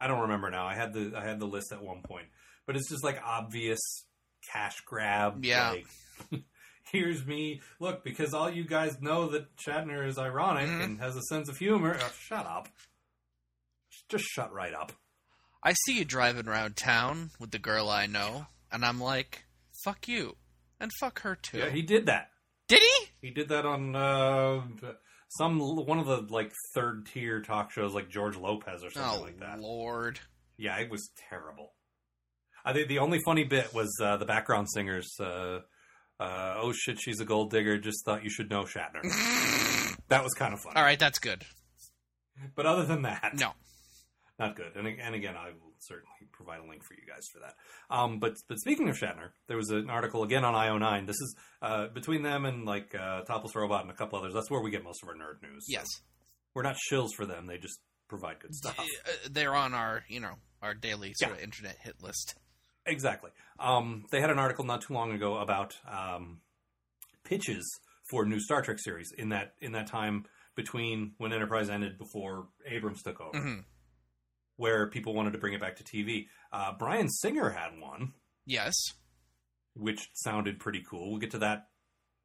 I 0.00 0.06
don't 0.08 0.20
remember 0.22 0.50
now. 0.50 0.66
I 0.66 0.74
had 0.74 0.92
the 0.92 1.12
I 1.16 1.24
had 1.24 1.40
the 1.40 1.46
list 1.46 1.72
at 1.72 1.82
one 1.82 2.02
point, 2.02 2.26
but 2.66 2.76
it's 2.76 2.88
just 2.90 3.02
like 3.02 3.20
obvious 3.24 3.80
cash 4.52 4.80
grab. 4.86 5.44
Yeah. 5.44 5.70
like, 5.70 5.86
Here's 6.92 7.26
me. 7.26 7.60
Look, 7.80 8.02
because 8.04 8.32
all 8.34 8.50
you 8.50 8.64
guys 8.64 9.00
know 9.00 9.28
that 9.28 9.54
Shatner 9.56 10.06
is 10.06 10.18
ironic 10.18 10.68
Mhm. 10.68 10.82
and 10.84 11.00
has 11.00 11.16
a 11.16 11.22
sense 11.22 11.48
of 11.48 11.58
humor. 11.58 11.98
Oh, 12.00 12.12
shut 12.18 12.46
up. 12.46 12.68
Just 14.08 14.24
shut 14.24 14.52
right 14.52 14.72
up. 14.72 14.92
I 15.62 15.72
see 15.84 15.98
you 15.98 16.04
driving 16.04 16.48
around 16.48 16.76
town 16.76 17.30
with 17.38 17.50
the 17.50 17.58
girl 17.58 17.88
I 17.90 18.06
know, 18.06 18.46
and 18.72 18.84
I'm 18.84 19.00
like, 19.00 19.44
fuck 19.84 20.08
you, 20.08 20.36
and 20.80 20.90
fuck 21.00 21.20
her 21.20 21.34
too. 21.34 21.58
Yeah, 21.58 21.70
he 21.70 21.82
did 21.82 22.06
that. 22.06 22.30
Did 22.68 22.80
he? 22.80 23.06
He 23.28 23.30
did 23.30 23.48
that 23.48 23.66
on 23.66 23.94
uh, 23.96 24.62
some 25.30 25.58
one 25.58 25.98
of 25.98 26.06
the 26.06 26.22
like 26.32 26.52
third 26.74 27.06
tier 27.06 27.42
talk 27.42 27.70
shows, 27.72 27.92
like 27.92 28.08
George 28.08 28.36
Lopez 28.36 28.84
or 28.84 28.90
something 28.90 29.20
Oh 29.20 29.22
like 29.22 29.40
that. 29.40 29.58
lord. 29.60 30.20
Yeah, 30.56 30.76
it 30.78 30.90
was 30.90 31.10
terrible. 31.28 31.72
I 32.64 32.72
think 32.72 32.88
the 32.88 32.98
only 32.98 33.20
funny 33.24 33.44
bit 33.44 33.72
was 33.74 33.94
uh, 34.02 34.16
the 34.16 34.24
background 34.26 34.68
singers. 34.70 35.10
Uh, 35.20 35.60
uh, 36.20 36.54
oh 36.58 36.72
shit, 36.72 37.00
she's 37.00 37.20
a 37.20 37.24
gold 37.24 37.50
digger. 37.50 37.78
Just 37.78 38.04
thought 38.04 38.24
you 38.24 38.30
should 38.30 38.50
know 38.50 38.64
Shatner. 38.64 39.02
that 40.08 40.22
was 40.24 40.34
kind 40.34 40.52
of 40.54 40.60
fun. 40.60 40.72
All 40.76 40.82
right, 40.82 40.98
that's 40.98 41.18
good. 41.18 41.44
But 42.54 42.66
other 42.66 42.84
than 42.84 43.02
that, 43.02 43.32
No. 43.34 43.52
not 44.38 44.56
good. 44.56 44.76
And 44.76 44.86
and 44.86 45.14
again, 45.14 45.34
I 45.36 45.48
will 45.48 45.74
certainly 45.80 46.06
provide 46.32 46.60
a 46.60 46.68
link 46.68 46.82
for 46.84 46.94
you 46.94 47.02
guys 47.06 47.22
for 47.32 47.40
that. 47.40 47.54
Um, 47.90 48.18
but 48.20 48.34
but 48.48 48.58
speaking 48.58 48.88
of 48.88 48.96
Shatner, 48.96 49.30
there 49.48 49.56
was 49.56 49.70
an 49.70 49.90
article 49.90 50.22
again 50.22 50.44
on 50.44 50.54
IO9. 50.54 51.06
This 51.06 51.16
is 51.20 51.36
uh, 51.62 51.88
between 51.88 52.22
them 52.22 52.44
and 52.44 52.64
like 52.64 52.94
uh, 52.94 53.22
Topless 53.22 53.54
Robot 53.56 53.82
and 53.82 53.90
a 53.90 53.94
couple 53.94 54.18
others. 54.18 54.34
That's 54.34 54.50
where 54.50 54.60
we 54.62 54.70
get 54.70 54.84
most 54.84 55.02
of 55.02 55.08
our 55.08 55.14
nerd 55.16 55.42
news. 55.42 55.66
So 55.66 55.72
Yes, 55.72 55.86
we're 56.54 56.62
not 56.62 56.76
shills 56.90 57.08
for 57.16 57.26
them. 57.26 57.46
They 57.46 57.58
just 57.58 57.80
provide 58.08 58.38
good 58.40 58.54
stuff. 58.54 58.78
Uh, 58.78 59.10
they're 59.30 59.54
on 59.54 59.74
our 59.74 60.04
you 60.08 60.20
know 60.20 60.34
our 60.62 60.74
daily 60.74 61.12
sort 61.16 61.32
of 61.32 61.40
internet 61.40 61.76
hit 61.82 62.02
list. 62.02 62.36
Exactly. 62.88 63.30
Um, 63.60 64.04
they 64.10 64.20
had 64.20 64.30
an 64.30 64.38
article 64.38 64.64
not 64.64 64.82
too 64.82 64.94
long 64.94 65.12
ago 65.12 65.36
about 65.38 65.76
um, 65.88 66.40
pitches 67.24 67.80
for 68.10 68.24
new 68.24 68.40
Star 68.40 68.62
Trek 68.62 68.78
series 68.78 69.12
in 69.12 69.28
that 69.30 69.54
in 69.60 69.72
that 69.72 69.86
time 69.86 70.24
between 70.54 71.12
when 71.18 71.32
Enterprise 71.32 71.68
ended 71.70 71.98
before 71.98 72.48
Abrams 72.66 73.02
took 73.02 73.20
over, 73.20 73.38
Mhm. 73.38 73.64
where 74.56 74.88
people 74.90 75.14
wanted 75.14 75.32
to 75.32 75.38
bring 75.38 75.52
it 75.54 75.60
back 75.60 75.76
to 75.76 75.84
TV. 75.84 76.28
Uh, 76.50 76.72
Bryan 76.72 77.08
Singer 77.08 77.50
had 77.50 77.78
one, 77.78 78.14
Yes. 78.46 78.74
which 79.74 80.08
sounded 80.14 80.58
pretty 80.58 80.82
cool. 80.88 81.10
We'll 81.10 81.20
get 81.20 81.30
to 81.32 81.38
that 81.38 81.68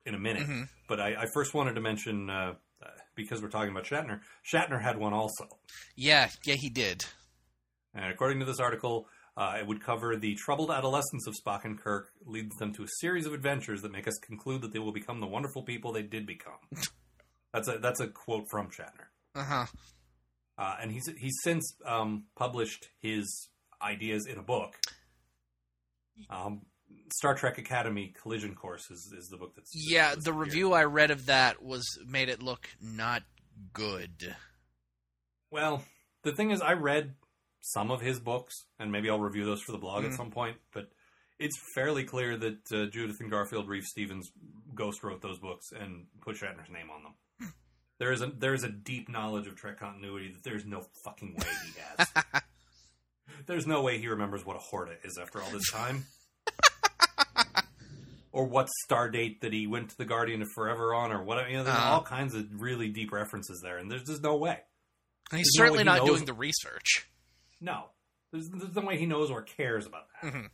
in 0.05 0.15
a 0.15 0.19
minute. 0.19 0.47
Mhm. 0.47 0.69
But 0.87 0.99
I, 0.99 1.23
I 1.23 1.25
first 1.33 1.53
wanted 1.53 1.75
to 1.75 1.81
mention 1.81 2.29
uh, 2.29 2.55
uh, 2.81 2.87
because 3.15 3.41
we're 3.41 3.49
talking 3.49 3.69
about 3.71 3.83
Shatner. 3.85 4.21
Shatner 4.51 4.81
had 4.81 4.97
one 4.97 5.13
also. 5.13 5.47
Yeah, 5.95 6.29
yeah, 6.43 6.55
he 6.55 6.69
did. 6.69 7.05
And 7.93 8.11
according 8.11 8.39
to 8.39 8.45
this 8.45 8.59
article, 8.59 9.07
uh, 9.35 9.57
it 9.59 9.65
would 9.67 9.81
cover 9.83 10.15
the 10.15 10.35
troubled 10.35 10.69
adolescence 10.71 11.25
of 11.27 11.33
Spock 11.35 11.65
and 11.65 11.79
Kirk, 11.79 12.09
leads 12.25 12.55
them 12.57 12.73
to 12.73 12.83
a 12.83 12.87
series 12.99 13.25
of 13.25 13.33
adventures 13.33 13.81
that 13.81 13.91
make 13.91 14.07
us 14.07 14.17
conclude 14.19 14.61
that 14.61 14.71
they 14.73 14.79
will 14.79 14.91
become 14.91 15.19
the 15.19 15.27
wonderful 15.27 15.63
people 15.63 15.91
they 15.91 16.03
did 16.03 16.25
become. 16.25 16.53
that's 17.53 17.67
a 17.67 17.77
that's 17.79 17.99
a 17.99 18.07
quote 18.07 18.45
from 18.49 18.67
Shatner, 18.69 19.07
Uh 19.35 19.43
huh. 19.43 19.65
uh, 20.57 20.75
and 20.81 20.91
he's 20.91 21.07
he's 21.19 21.37
since 21.43 21.75
um, 21.85 22.25
published 22.35 22.89
his 23.01 23.49
ideas 23.81 24.27
in 24.27 24.37
a 24.37 24.43
book. 24.43 24.75
Um, 26.29 26.61
Star 27.11 27.33
Trek 27.33 27.57
Academy 27.57 28.13
Collision 28.21 28.53
Course 28.55 28.89
is, 28.91 29.13
is 29.17 29.27
the 29.29 29.37
book 29.37 29.53
that's 29.55 29.71
Yeah, 29.73 30.13
the 30.15 30.25
here. 30.31 30.33
review 30.33 30.73
I 30.73 30.83
read 30.83 31.09
of 31.11 31.25
that 31.25 31.61
was 31.63 31.83
made 32.05 32.29
it 32.29 32.41
look 32.43 32.69
not 32.79 33.23
good. 33.73 34.35
Well, 35.51 35.83
the 36.23 36.31
thing 36.31 36.51
is, 36.51 36.61
I 36.61 36.73
read 36.73 37.15
some 37.65 37.91
of 37.91 38.01
his 38.01 38.19
books, 38.19 38.53
and 38.77 38.91
maybe 38.91 39.09
I'll 39.09 39.19
review 39.21 39.45
those 39.45 39.61
for 39.61 39.71
the 39.71 39.77
blog 39.77 40.03
Mhm. 40.03 40.09
at 40.11 40.13
some 40.15 40.31
point. 40.31 40.57
But 40.73 40.91
it's 41.39 41.57
fairly 41.75 42.03
clear 42.03 42.35
that 42.37 42.71
uh, 42.71 42.85
Judith 42.87 43.17
and 43.21 43.31
Garfield 43.31 43.67
Reeves-Stevens 43.69 44.31
ghost 44.75 45.01
wrote 45.03 45.21
those 45.21 45.39
books 45.39 45.71
and 45.71 46.07
put 46.21 46.35
Shatner's 46.35 46.69
name 46.69 46.89
on 46.89 47.03
them. 47.03 47.53
there 47.99 48.11
is 48.11 48.21
a 48.21 48.27
there 48.27 48.53
is 48.53 48.63
a 48.63 48.69
deep 48.69 49.07
knowledge 49.07 49.47
of 49.47 49.55
Trek 49.55 49.79
continuity 49.79 50.31
that 50.33 50.43
there's 50.43 50.65
no 50.65 50.83
fucking 51.05 51.35
way 51.35 51.47
he 51.65 51.79
has. 51.97 52.11
there's 53.45 53.65
no 53.67 53.81
way 53.81 53.97
he 53.97 54.07
remembers 54.07 54.45
what 54.45 54.55
a 54.57 54.59
Horta 54.59 54.97
is 55.03 55.17
after 55.21 55.41
all 55.41 55.49
this 55.51 55.69
time. 55.71 56.05
Or 58.35 58.45
what 58.45 58.67
star 58.85 59.11
date 59.11 59.41
that 59.41 59.53
he 59.53 59.67
went 59.67 59.91
to 59.91 59.95
the 59.97 60.05
Guardian 60.05 60.41
of 60.41 60.47
Forever 60.55 60.95
on, 60.95 61.11
or 61.11 61.21
what 61.23 61.47
you 61.51 61.57
know, 61.57 61.63
there's 61.63 61.77
Uh-huh. 61.77 61.93
all 61.93 62.01
kinds 62.03 62.33
of 62.33 62.47
really 62.59 62.89
deep 62.89 63.11
references 63.11 63.61
there, 63.61 63.77
and 63.77 63.91
there's 63.91 64.05
just 64.07 64.23
no 64.23 64.35
way. 64.37 64.59
And 65.29 65.37
he's 65.37 65.47
There's 65.55 65.59
no 65.59 65.63
certainly 65.65 65.79
he 65.81 65.83
not 65.85 65.97
knows- 65.99 66.07
doing 66.07 66.25
the 66.25 66.33
research. 66.33 67.07
No, 67.63 67.85
there's, 68.33 68.49
there's 68.49 68.75
no 68.75 68.81
way 68.81 68.97
he 68.97 69.05
knows 69.05 69.31
or 69.31 69.41
cares 69.41 69.85
about 69.85 70.03
that. 70.21 70.33
Mhm. 70.33 70.49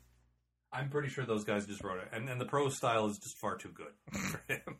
I'm 0.72 0.90
pretty 0.90 1.10
sure 1.10 1.26
those 1.26 1.44
guys 1.44 1.66
just 1.66 1.84
wrote 1.84 1.98
it, 1.98 2.10
and, 2.14 2.30
and 2.30 2.40
the 2.40 2.46
prose 2.46 2.78
style 2.78 3.08
is 3.08 3.18
just 3.18 3.40
far 3.40 3.58
too 3.58 3.72
good 3.74 3.94
for 4.32 4.44
him. 4.48 4.78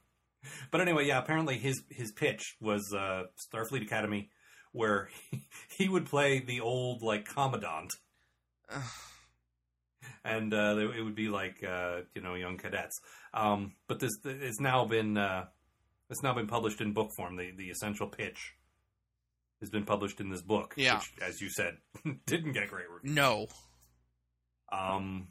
But 0.70 0.82
anyway, 0.82 1.08
yeah, 1.08 1.18
apparently 1.18 1.58
his 1.58 1.82
his 1.90 2.12
pitch 2.12 2.56
was 2.62 2.94
uh, 2.94 3.24
Starfleet 3.52 3.82
Academy, 3.82 4.30
where 4.72 5.10
he, 5.32 5.48
he 5.76 5.90
would 5.90 6.06
play 6.06 6.40
the 6.40 6.62
old 6.62 7.02
like 7.02 7.26
commandant, 7.26 7.92
and 10.24 10.54
uh, 10.54 10.78
it 10.78 11.04
would 11.04 11.16
be 11.16 11.30
like 11.30 11.64
uh, 11.64 12.02
you 12.14 12.22
know 12.22 12.36
young 12.36 12.58
cadets. 12.58 13.00
Um, 13.34 13.74
but 13.88 14.00
this 14.00 14.12
it's 14.24 14.60
now 14.60 14.86
been 14.86 15.18
uh, 15.18 15.46
it's 16.10 16.22
now 16.24 16.34
been 16.34 16.48
published 16.48 16.82
in 16.82 16.94
book 16.94 17.12
form. 17.16 17.36
The 17.36 17.52
the 17.58 17.70
essential 17.72 18.08
pitch 18.08 18.54
has 19.60 19.70
been 19.70 19.86
published 19.86 20.20
in 20.20 20.30
this 20.30 20.42
book, 20.42 20.74
Yeah. 20.78 20.98
which, 21.00 21.12
as 21.22 21.42
you 21.42 21.50
said, 21.50 21.78
didn't 22.26 22.54
get 22.54 22.70
great 22.70 22.90
reviews. 22.90 23.16
No. 23.16 23.48
Um, 24.72 25.28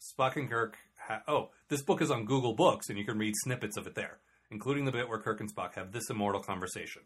Spock 0.00 0.36
and 0.36 0.48
Kirk. 0.48 0.76
Ha- 1.06 1.22
oh, 1.28 1.50
this 1.68 1.82
book 1.82 2.02
is 2.02 2.10
on 2.10 2.24
Google 2.24 2.54
Books, 2.54 2.88
and 2.88 2.98
you 2.98 3.04
can 3.04 3.18
read 3.18 3.34
snippets 3.36 3.76
of 3.76 3.86
it 3.86 3.94
there, 3.94 4.18
including 4.50 4.84
the 4.84 4.92
bit 4.92 5.08
where 5.08 5.18
Kirk 5.20 5.40
and 5.40 5.54
Spock 5.54 5.74
have 5.74 5.92
this 5.92 6.10
immortal 6.10 6.42
conversation. 6.42 7.02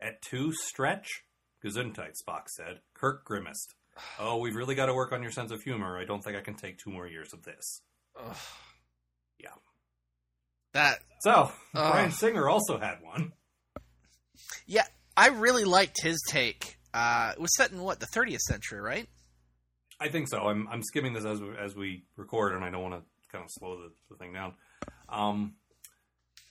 At 0.00 0.22
two 0.22 0.52
stretch, 0.52 1.24
Gesundheit, 1.64 2.12
Spock 2.26 2.42
said. 2.56 2.80
Kirk 2.94 3.24
grimaced. 3.24 3.74
Oh, 4.18 4.38
we've 4.38 4.54
really 4.54 4.74
got 4.76 4.86
to 4.86 4.94
work 4.94 5.12
on 5.12 5.22
your 5.22 5.32
sense 5.32 5.50
of 5.50 5.62
humor. 5.62 5.98
I 5.98 6.04
don't 6.04 6.22
think 6.22 6.36
I 6.36 6.40
can 6.40 6.54
take 6.54 6.78
two 6.78 6.90
more 6.90 7.06
years 7.08 7.32
of 7.32 7.42
this. 7.42 7.82
Ugh. 8.18 8.36
Yeah. 9.38 9.50
That 10.72 10.98
So, 11.20 11.50
Ugh. 11.74 11.92
Bryan 11.92 12.12
Singer 12.12 12.48
also 12.48 12.78
had 12.78 13.02
one. 13.02 13.32
yeah, 14.66 14.86
I 15.18 15.30
really 15.30 15.64
liked 15.64 16.00
his 16.00 16.22
take. 16.28 16.76
Uh, 16.94 17.32
it 17.34 17.40
was 17.40 17.50
set 17.56 17.72
in 17.72 17.82
what 17.82 17.98
the 17.98 18.06
30th 18.06 18.38
century, 18.38 18.80
right? 18.80 19.08
I 19.98 20.08
think 20.10 20.28
so. 20.28 20.38
I'm 20.38 20.68
I'm 20.68 20.84
skimming 20.84 21.12
this 21.12 21.24
as 21.24 21.40
we, 21.40 21.48
as 21.58 21.74
we 21.74 22.04
record, 22.16 22.52
and 22.52 22.64
I 22.64 22.70
don't 22.70 22.82
want 22.82 22.94
to 22.94 23.02
kind 23.32 23.44
of 23.44 23.50
slow 23.50 23.78
the, 23.78 23.90
the 24.08 24.16
thing 24.16 24.32
down. 24.32 24.54
Um, 25.08 25.54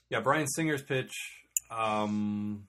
yeah, 0.10 0.19
Bryan 0.19 0.47
Singer's 0.47 0.84
pitch 0.84 1.13
um, 1.71 2.67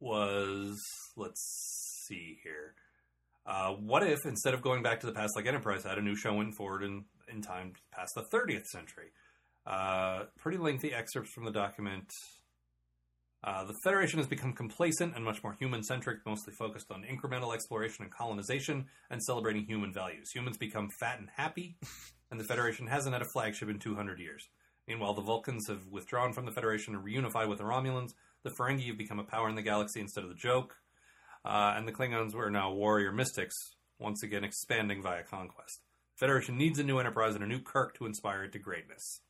was 0.00 0.80
let's 1.14 2.04
see 2.08 2.38
here. 2.42 2.74
Uh, 3.46 3.72
what 3.72 4.02
if 4.02 4.20
instead 4.24 4.54
of 4.54 4.62
going 4.62 4.82
back 4.82 5.00
to 5.00 5.06
the 5.06 5.12
past 5.12 5.36
like 5.36 5.44
Enterprise 5.46 5.84
had, 5.84 5.98
a 5.98 6.02
new 6.02 6.16
show 6.16 6.32
went 6.32 6.54
forward 6.54 6.82
in 6.82 7.04
in 7.30 7.42
time 7.42 7.74
past 7.92 8.12
the 8.14 8.22
30th 8.22 8.64
century? 8.64 9.08
Uh, 9.66 10.24
pretty 10.38 10.56
lengthy 10.56 10.94
excerpts 10.94 11.32
from 11.34 11.44
the 11.44 11.52
document. 11.52 12.10
Uh, 13.44 13.62
the 13.64 13.74
Federation 13.84 14.18
has 14.18 14.26
become 14.26 14.54
complacent 14.54 15.14
and 15.14 15.22
much 15.22 15.42
more 15.44 15.52
human 15.52 15.82
centric, 15.82 16.24
mostly 16.24 16.54
focused 16.54 16.90
on 16.90 17.04
incremental 17.04 17.52
exploration 17.52 18.02
and 18.02 18.10
colonization 18.10 18.86
and 19.10 19.22
celebrating 19.22 19.66
human 19.66 19.92
values. 19.92 20.30
Humans 20.32 20.56
become 20.56 20.88
fat 20.88 21.18
and 21.18 21.28
happy, 21.36 21.76
and 22.30 22.40
the 22.40 22.44
Federation 22.44 22.86
hasn't 22.86 23.12
had 23.12 23.20
a 23.20 23.26
flagship 23.26 23.68
in 23.68 23.78
200 23.78 24.18
years. 24.18 24.48
Meanwhile, 24.88 25.14
the 25.14 25.22
Vulcans 25.22 25.68
have 25.68 25.86
withdrawn 25.90 26.32
from 26.32 26.46
the 26.46 26.52
Federation 26.52 26.94
and 26.94 27.04
reunified 27.04 27.48
with 27.48 27.58
the 27.58 27.64
Romulans. 27.64 28.14
The 28.44 28.50
Ferengi 28.50 28.86
have 28.88 28.98
become 28.98 29.18
a 29.18 29.24
power 29.24 29.48
in 29.50 29.56
the 29.56 29.62
galaxy 29.62 30.00
instead 30.00 30.24
of 30.24 30.30
the 30.30 30.36
joke. 30.36 30.76
Uh, 31.44 31.74
and 31.76 31.86
the 31.86 31.92
Klingons 31.92 32.34
were 32.34 32.50
now 32.50 32.72
warrior 32.72 33.12
mystics, 33.12 33.54
once 33.98 34.22
again 34.22 34.44
expanding 34.44 35.02
via 35.02 35.22
conquest. 35.22 35.82
Federation 36.16 36.56
needs 36.56 36.78
a 36.78 36.84
new 36.84 36.98
Enterprise 36.98 37.34
and 37.34 37.44
a 37.44 37.46
new 37.46 37.60
Kirk 37.60 37.94
to 37.98 38.06
inspire 38.06 38.44
it 38.44 38.52
to 38.52 38.58
greatness. 38.58 39.20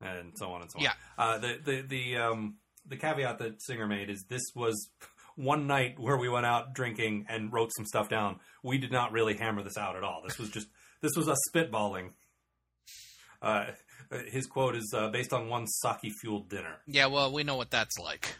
And 0.00 0.32
so 0.36 0.52
on 0.52 0.62
and 0.62 0.70
so 0.70 0.78
on. 0.78 0.84
Yeah. 0.84 0.92
Uh, 1.18 1.38
the 1.38 1.58
the 1.62 1.82
the 1.82 2.16
um, 2.16 2.56
the 2.86 2.96
caveat 2.96 3.38
that 3.38 3.62
Singer 3.62 3.86
made 3.86 4.10
is 4.10 4.24
this 4.28 4.42
was 4.54 4.90
one 5.36 5.66
night 5.66 5.98
where 5.98 6.16
we 6.16 6.28
went 6.28 6.46
out 6.46 6.74
drinking 6.74 7.26
and 7.28 7.52
wrote 7.52 7.70
some 7.76 7.86
stuff 7.86 8.08
down. 8.08 8.40
We 8.62 8.78
did 8.78 8.92
not 8.92 9.12
really 9.12 9.36
hammer 9.36 9.62
this 9.62 9.76
out 9.78 9.96
at 9.96 10.04
all. 10.04 10.22
This 10.26 10.38
was 10.38 10.50
just 10.50 10.68
this 11.00 11.12
was 11.16 11.28
us 11.28 11.38
spitballing. 11.54 12.10
Uh, 13.42 13.66
his 14.26 14.46
quote 14.46 14.76
is 14.76 14.92
uh, 14.96 15.08
based 15.08 15.32
on 15.32 15.48
one 15.48 15.66
sake 15.66 16.12
fueled 16.20 16.50
dinner. 16.50 16.78
Yeah, 16.86 17.06
well, 17.06 17.32
we 17.32 17.42
know 17.42 17.56
what 17.56 17.70
that's 17.70 17.98
like. 17.98 18.36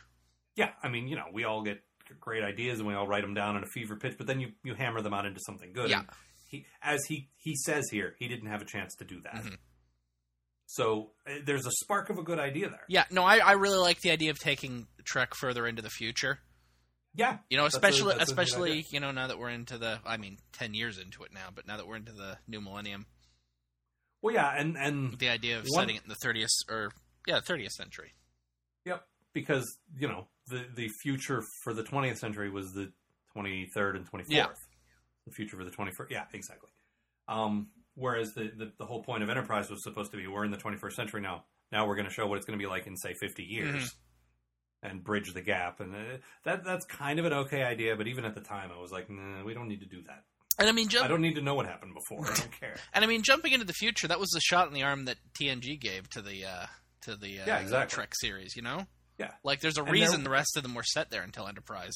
Yeah, 0.57 0.71
I 0.83 0.89
mean, 0.89 1.09
you 1.09 1.17
know, 1.17 1.27
we 1.33 1.45
all 1.45 1.63
get 1.63 1.83
great 2.19 2.43
ideas 2.43 2.81
and 2.81 2.89
we 2.89 2.95
all 2.95 3.07
write 3.07 3.23
them 3.23 3.35
down 3.35 3.57
in 3.57 3.63
a 3.63 3.67
fever 3.67 3.97
pitch, 3.97 4.17
but 4.19 4.27
then 4.27 4.41
you, 4.41 4.49
you 4.65 4.75
hammer 4.75 5.01
them 5.01 5.15
out 5.15 5.25
into 5.25 5.41
something 5.41 5.73
good. 5.73 5.89
Yeah. 5.89 6.03
He, 6.49 6.67
as 6.83 7.05
he 7.07 7.29
he 7.39 7.55
says 7.55 7.89
here, 7.91 8.15
he 8.19 8.27
didn't 8.27 8.49
have 8.49 8.61
a 8.61 8.65
chance 8.65 8.97
to 8.97 9.05
do 9.05 9.21
that. 9.23 9.37
Mhm. 9.45 9.57
So 10.73 11.11
uh, 11.27 11.41
there's 11.45 11.67
a 11.67 11.71
spark 11.73 12.11
of 12.11 12.19
a 12.19 12.23
good 12.23 12.39
idea 12.39 12.69
there. 12.69 12.85
Yeah, 12.89 13.05
no, 13.11 13.25
I, 13.25 13.39
I 13.39 13.53
really 13.53 13.79
like 13.79 13.99
the 14.03 14.13
idea 14.13 14.31
of 14.31 14.39
taking 14.39 14.87
Trek 15.05 15.35
further 15.35 15.67
into 15.67 15.83
the 15.83 15.91
future. 15.91 16.39
Yeah, 17.13 17.39
You 17.49 17.57
know, 17.59 17.65
especially 17.65 18.15
a 18.15 18.19
especially 18.19 18.85
you 18.93 19.01
know 19.01 19.11
now 19.11 19.27
that 19.27 19.37
we're 19.37 19.51
into 19.51 19.79
the 19.79 19.99
I 20.07 20.17
mean 20.17 20.37
ten 20.53 20.75
years 20.75 20.97
into 20.97 21.25
it 21.25 21.33
now, 21.35 21.49
but 21.53 21.67
now 21.67 21.77
that 21.77 21.89
we're 21.89 21.97
into 21.97 22.13
the 22.13 22.39
new 22.47 22.61
millennium, 22.61 23.07
Well, 24.23 24.33
yeah, 24.33 24.49
and 24.57 24.77
and 24.77 25.19
the 25.19 25.29
idea 25.29 25.59
of 25.59 25.65
One- 25.67 25.83
setting 25.83 25.97
it 25.97 26.05
in 26.05 26.09
the 26.09 26.15
thirtieth 26.23 26.51
or 26.69 26.93
yeah 27.27 27.41
thirtieth 27.41 27.73
century. 27.73 28.13
Yep, 28.85 29.05
because 29.33 29.77
you 29.99 30.07
know 30.07 30.29
the 30.47 30.67
the 30.77 30.89
future 31.03 31.43
for 31.65 31.75
the 31.75 31.83
20th 31.83 32.19
century 32.19 32.49
was 32.49 32.73
the 32.75 32.93
23rd 33.37 33.97
and 33.97 34.09
24th. 34.09 34.25
Yeah. 34.29 34.47
The 35.27 35.33
future 35.33 35.57
for 35.57 35.65
the 35.65 35.71
21st, 35.73 36.11
yeah, 36.11 36.25
exactly. 36.33 36.71
Um, 37.29 37.71
whereas 38.01 38.33
the, 38.35 38.51
the 38.57 38.73
the 38.79 38.87
whole 38.87 39.03
point 39.03 39.23
of 39.23 39.29
Enterprise 39.31 39.71
was 39.71 39.83
supposed 39.85 40.11
to 40.11 40.17
be 40.17 40.27
we're 40.27 40.45
in 40.45 40.51
the 40.51 40.57
21st 40.57 40.93
century 40.93 41.21
now. 41.21 41.45
Now 41.71 41.87
we're 41.87 41.95
going 41.95 42.09
to 42.09 42.13
show 42.13 42.27
what 42.27 42.37
it's 42.39 42.47
going 42.47 42.59
to 42.59 42.63
be 42.63 42.69
like 42.69 42.87
in 42.89 42.97
say 42.97 43.15
50 43.15 43.45
years. 43.45 43.85
Mhm. 43.85 43.95
And 44.83 45.05
bridge 45.05 45.35
the 45.35 45.43
gap, 45.43 45.81
and 45.81 45.95
uh, 45.95 45.99
that 46.45 46.65
that's 46.65 46.87
kind 46.87 47.19
of 47.19 47.27
an 47.27 47.35
okay 47.35 47.63
idea. 47.63 47.95
But 47.97 48.07
even 48.07 48.25
at 48.25 48.35
the 48.35 48.41
time, 48.41 48.71
I 48.75 48.81
was 48.81 48.91
like, 48.91 49.11
nah, 49.11 49.45
we 49.45 49.53
don't 49.53 49.69
need 49.69 49.81
to 49.81 49.87
do 49.87 50.01
that. 50.07 50.25
And 50.59 50.71
I 50.71 50.73
mean, 50.73 50.89
I 51.03 51.07
don't 51.07 51.21
need 51.21 51.35
to 51.35 51.43
know 51.43 51.55
what 51.55 51.67
happened 51.67 51.93
before. 51.93 52.25
I 52.25 52.35
don't 52.35 52.53
care. 52.59 52.77
and 52.95 53.05
I 53.05 53.07
mean, 53.07 53.23
jumping 53.23 53.53
into 53.53 53.67
the 53.67 53.75
future, 53.75 54.09
that 54.09 54.19
was 54.19 54.31
the 54.31 54.41
shot 54.41 54.69
in 54.69 54.73
the 54.73 54.83
arm 54.83 55.05
that 55.05 55.19
TNG 55.39 55.79
gave 55.79 56.09
to 56.11 56.23
the 56.23 56.47
uh, 56.47 56.67
to 57.03 57.15
the 57.15 57.41
uh, 57.41 57.45
Yeah, 57.47 57.59
exactly. 57.59 57.95
Trek 57.95 58.15
series. 58.19 58.57
You 58.57 58.63
know, 58.63 58.87
Yeah. 59.19 59.33
like 59.45 59.61
there's 59.61 59.77
a 59.77 59.83
And 59.83 59.93
reason 59.93 60.21
there- 60.21 60.25
the 60.25 60.31
rest 60.31 60.57
of 60.57 60.63
them 60.63 60.75
were 60.75 60.83
set 60.83 61.11
there 61.11 61.23
until 61.23 61.47
Enterprise. 61.47 61.93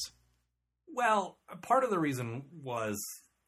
Well, 0.87 1.39
part 1.63 1.83
of 1.83 1.89
the 1.89 1.99
reason 1.99 2.43
was 2.53 3.03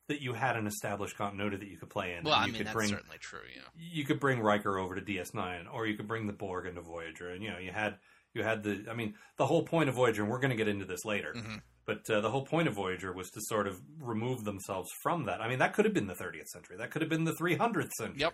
that 0.07 0.21
you 0.21 0.33
had 0.33 0.55
an 0.55 0.67
established 0.67 1.17
continuity 1.17 1.57
that 1.57 1.67
you 1.67 1.77
could 1.77 1.89
play 1.89 2.15
in. 2.15 2.23
Well, 2.23 2.33
and 2.35 2.43
I 2.43 2.45
you 2.47 2.53
mean 2.53 2.57
could 2.59 2.67
that's 2.67 2.75
bring 2.75 2.89
certainly 2.89 3.17
true. 3.19 3.39
Yeah. 3.53 3.61
you 3.77 4.05
could 4.05 4.19
bring 4.19 4.39
Riker 4.41 4.77
over 4.77 4.95
to 4.95 5.01
DS9, 5.01 5.65
or 5.73 5.85
you 5.85 5.95
could 5.95 6.07
bring 6.07 6.27
the 6.27 6.33
Borg 6.33 6.65
into 6.65 6.81
Voyager, 6.81 7.29
and 7.29 7.43
you 7.43 7.49
know 7.51 7.57
you 7.59 7.71
had 7.71 7.97
you 8.33 8.43
had 8.43 8.63
the. 8.63 8.85
I 8.89 8.93
mean, 8.93 9.15
the 9.37 9.45
whole 9.45 9.63
point 9.63 9.89
of 9.89 9.95
Voyager, 9.95 10.21
and 10.23 10.31
we're 10.31 10.39
going 10.39 10.51
to 10.51 10.55
get 10.57 10.67
into 10.67 10.85
this 10.85 11.03
later, 11.05 11.33
Mhm. 11.35 11.61
but 11.85 12.09
uh, 12.09 12.21
the 12.21 12.29
whole 12.29 12.45
point 12.45 12.67
of 12.67 12.73
Voyager 12.75 13.11
was 13.11 13.29
to 13.31 13.41
sort 13.43 13.67
of 13.67 13.79
remove 13.99 14.43
themselves 14.43 14.89
from 15.01 15.25
that. 15.25 15.41
I 15.41 15.47
mean, 15.49 15.59
that 15.59 15.73
could 15.73 15.85
have 15.85 15.93
been 15.93 16.07
the 16.07 16.13
30th 16.15 16.47
century, 16.47 16.77
that 16.77 16.91
could 16.91 17.01
have 17.01 17.09
been 17.09 17.23
the 17.23 17.33
300th 17.33 17.91
century, 17.93 18.19
Yep. 18.19 18.33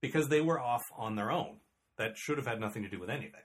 because 0.00 0.28
they 0.28 0.40
were 0.40 0.60
off 0.60 0.82
on 0.96 1.16
their 1.16 1.30
own. 1.30 1.60
That 1.96 2.16
should 2.16 2.36
have 2.38 2.46
had 2.46 2.60
nothing 2.60 2.82
to 2.82 2.88
do 2.88 2.98
with 3.00 3.10
anything. 3.10 3.40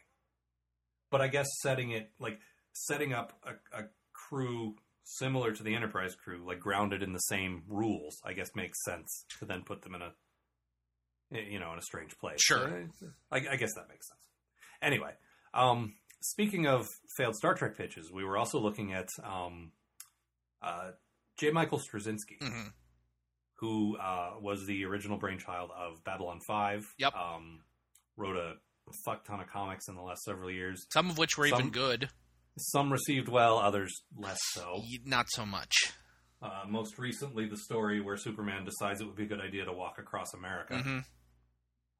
But 1.09 1.21
I 1.21 1.27
guess 1.29 1.47
setting 1.61 1.91
it 1.91 2.11
like 2.19 2.39
setting 2.73 3.13
up 3.13 3.33
a, 3.43 3.77
a 3.77 3.83
crew 4.13 4.75
similar 5.09 5.51
to 5.53 5.63
the 5.63 5.73
Enterprise 5.75 6.15
crew, 6.15 6.43
like 6.45 6.59
grounded 6.59 7.01
in 7.01 7.13
the 7.13 7.19
same 7.19 7.63
rules, 7.67 8.19
I 8.25 8.33
guess 8.33 8.49
makes 8.55 8.83
sense 8.83 9.25
to 9.39 9.45
then 9.45 9.63
put 9.63 9.81
them 9.81 9.95
in 9.95 10.01
a 10.01 10.11
you 11.31 11.59
know 11.59 11.71
in 11.73 11.79
a 11.79 11.81
strange 11.81 12.17
place. 12.17 12.41
Sure. 12.41 12.87
I, 13.31 13.37
I 13.37 13.55
guess 13.55 13.73
that 13.75 13.89
makes 13.89 14.07
sense. 14.07 14.21
Anyway, 14.81 15.11
um, 15.53 15.93
speaking 16.21 16.67
of 16.67 16.87
failed 17.17 17.35
Star 17.35 17.53
Trek 17.53 17.77
pitches, 17.77 18.11
we 18.11 18.23
were 18.23 18.37
also 18.37 18.59
looking 18.59 18.93
at 18.93 19.09
um, 19.23 19.71
uh, 20.61 20.91
J. 21.39 21.51
Michael 21.51 21.79
Straczynski 21.79 22.39
Mhm. 22.41 22.73
who 23.59 23.97
uh, 23.97 24.33
was 24.41 24.65
the 24.67 24.85
original 24.85 25.17
brainchild 25.17 25.71
of 25.75 26.03
Babylon 26.03 26.39
5. 26.45 26.93
Yep. 26.99 27.13
Um, 27.15 27.61
wrote 28.15 28.35
a 28.37 28.53
fuck 29.03 29.25
ton 29.25 29.39
of 29.41 29.47
comics 29.47 29.87
in 29.87 29.95
the 29.95 30.01
last 30.01 30.23
several 30.23 30.49
years. 30.51 30.85
Some 30.91 31.09
of 31.09 31.17
which 31.17 31.37
were 31.37 31.47
Some- 31.47 31.59
even 31.59 31.71
good, 31.71 32.09
Some 32.57 32.91
received 32.91 33.29
well, 33.29 33.59
others 33.59 33.93
less 34.15 34.39
so. 34.51 34.81
not 35.05 35.27
so 35.29 35.45
much. 35.45 35.71
Uh, 36.41 36.63
most 36.67 36.99
recently, 36.99 37.47
the 37.47 37.57
story 37.57 38.01
where 38.01 38.17
Superman 38.17 38.65
decides 38.65 39.01
it 39.01 39.05
would 39.05 39.15
be 39.15 39.23
a 39.23 39.27
good 39.27 39.41
idea 39.41 39.65
to 39.65 39.73
walk 39.73 39.97
across 39.99 40.33
America, 40.33 40.77
hmm 40.77 40.99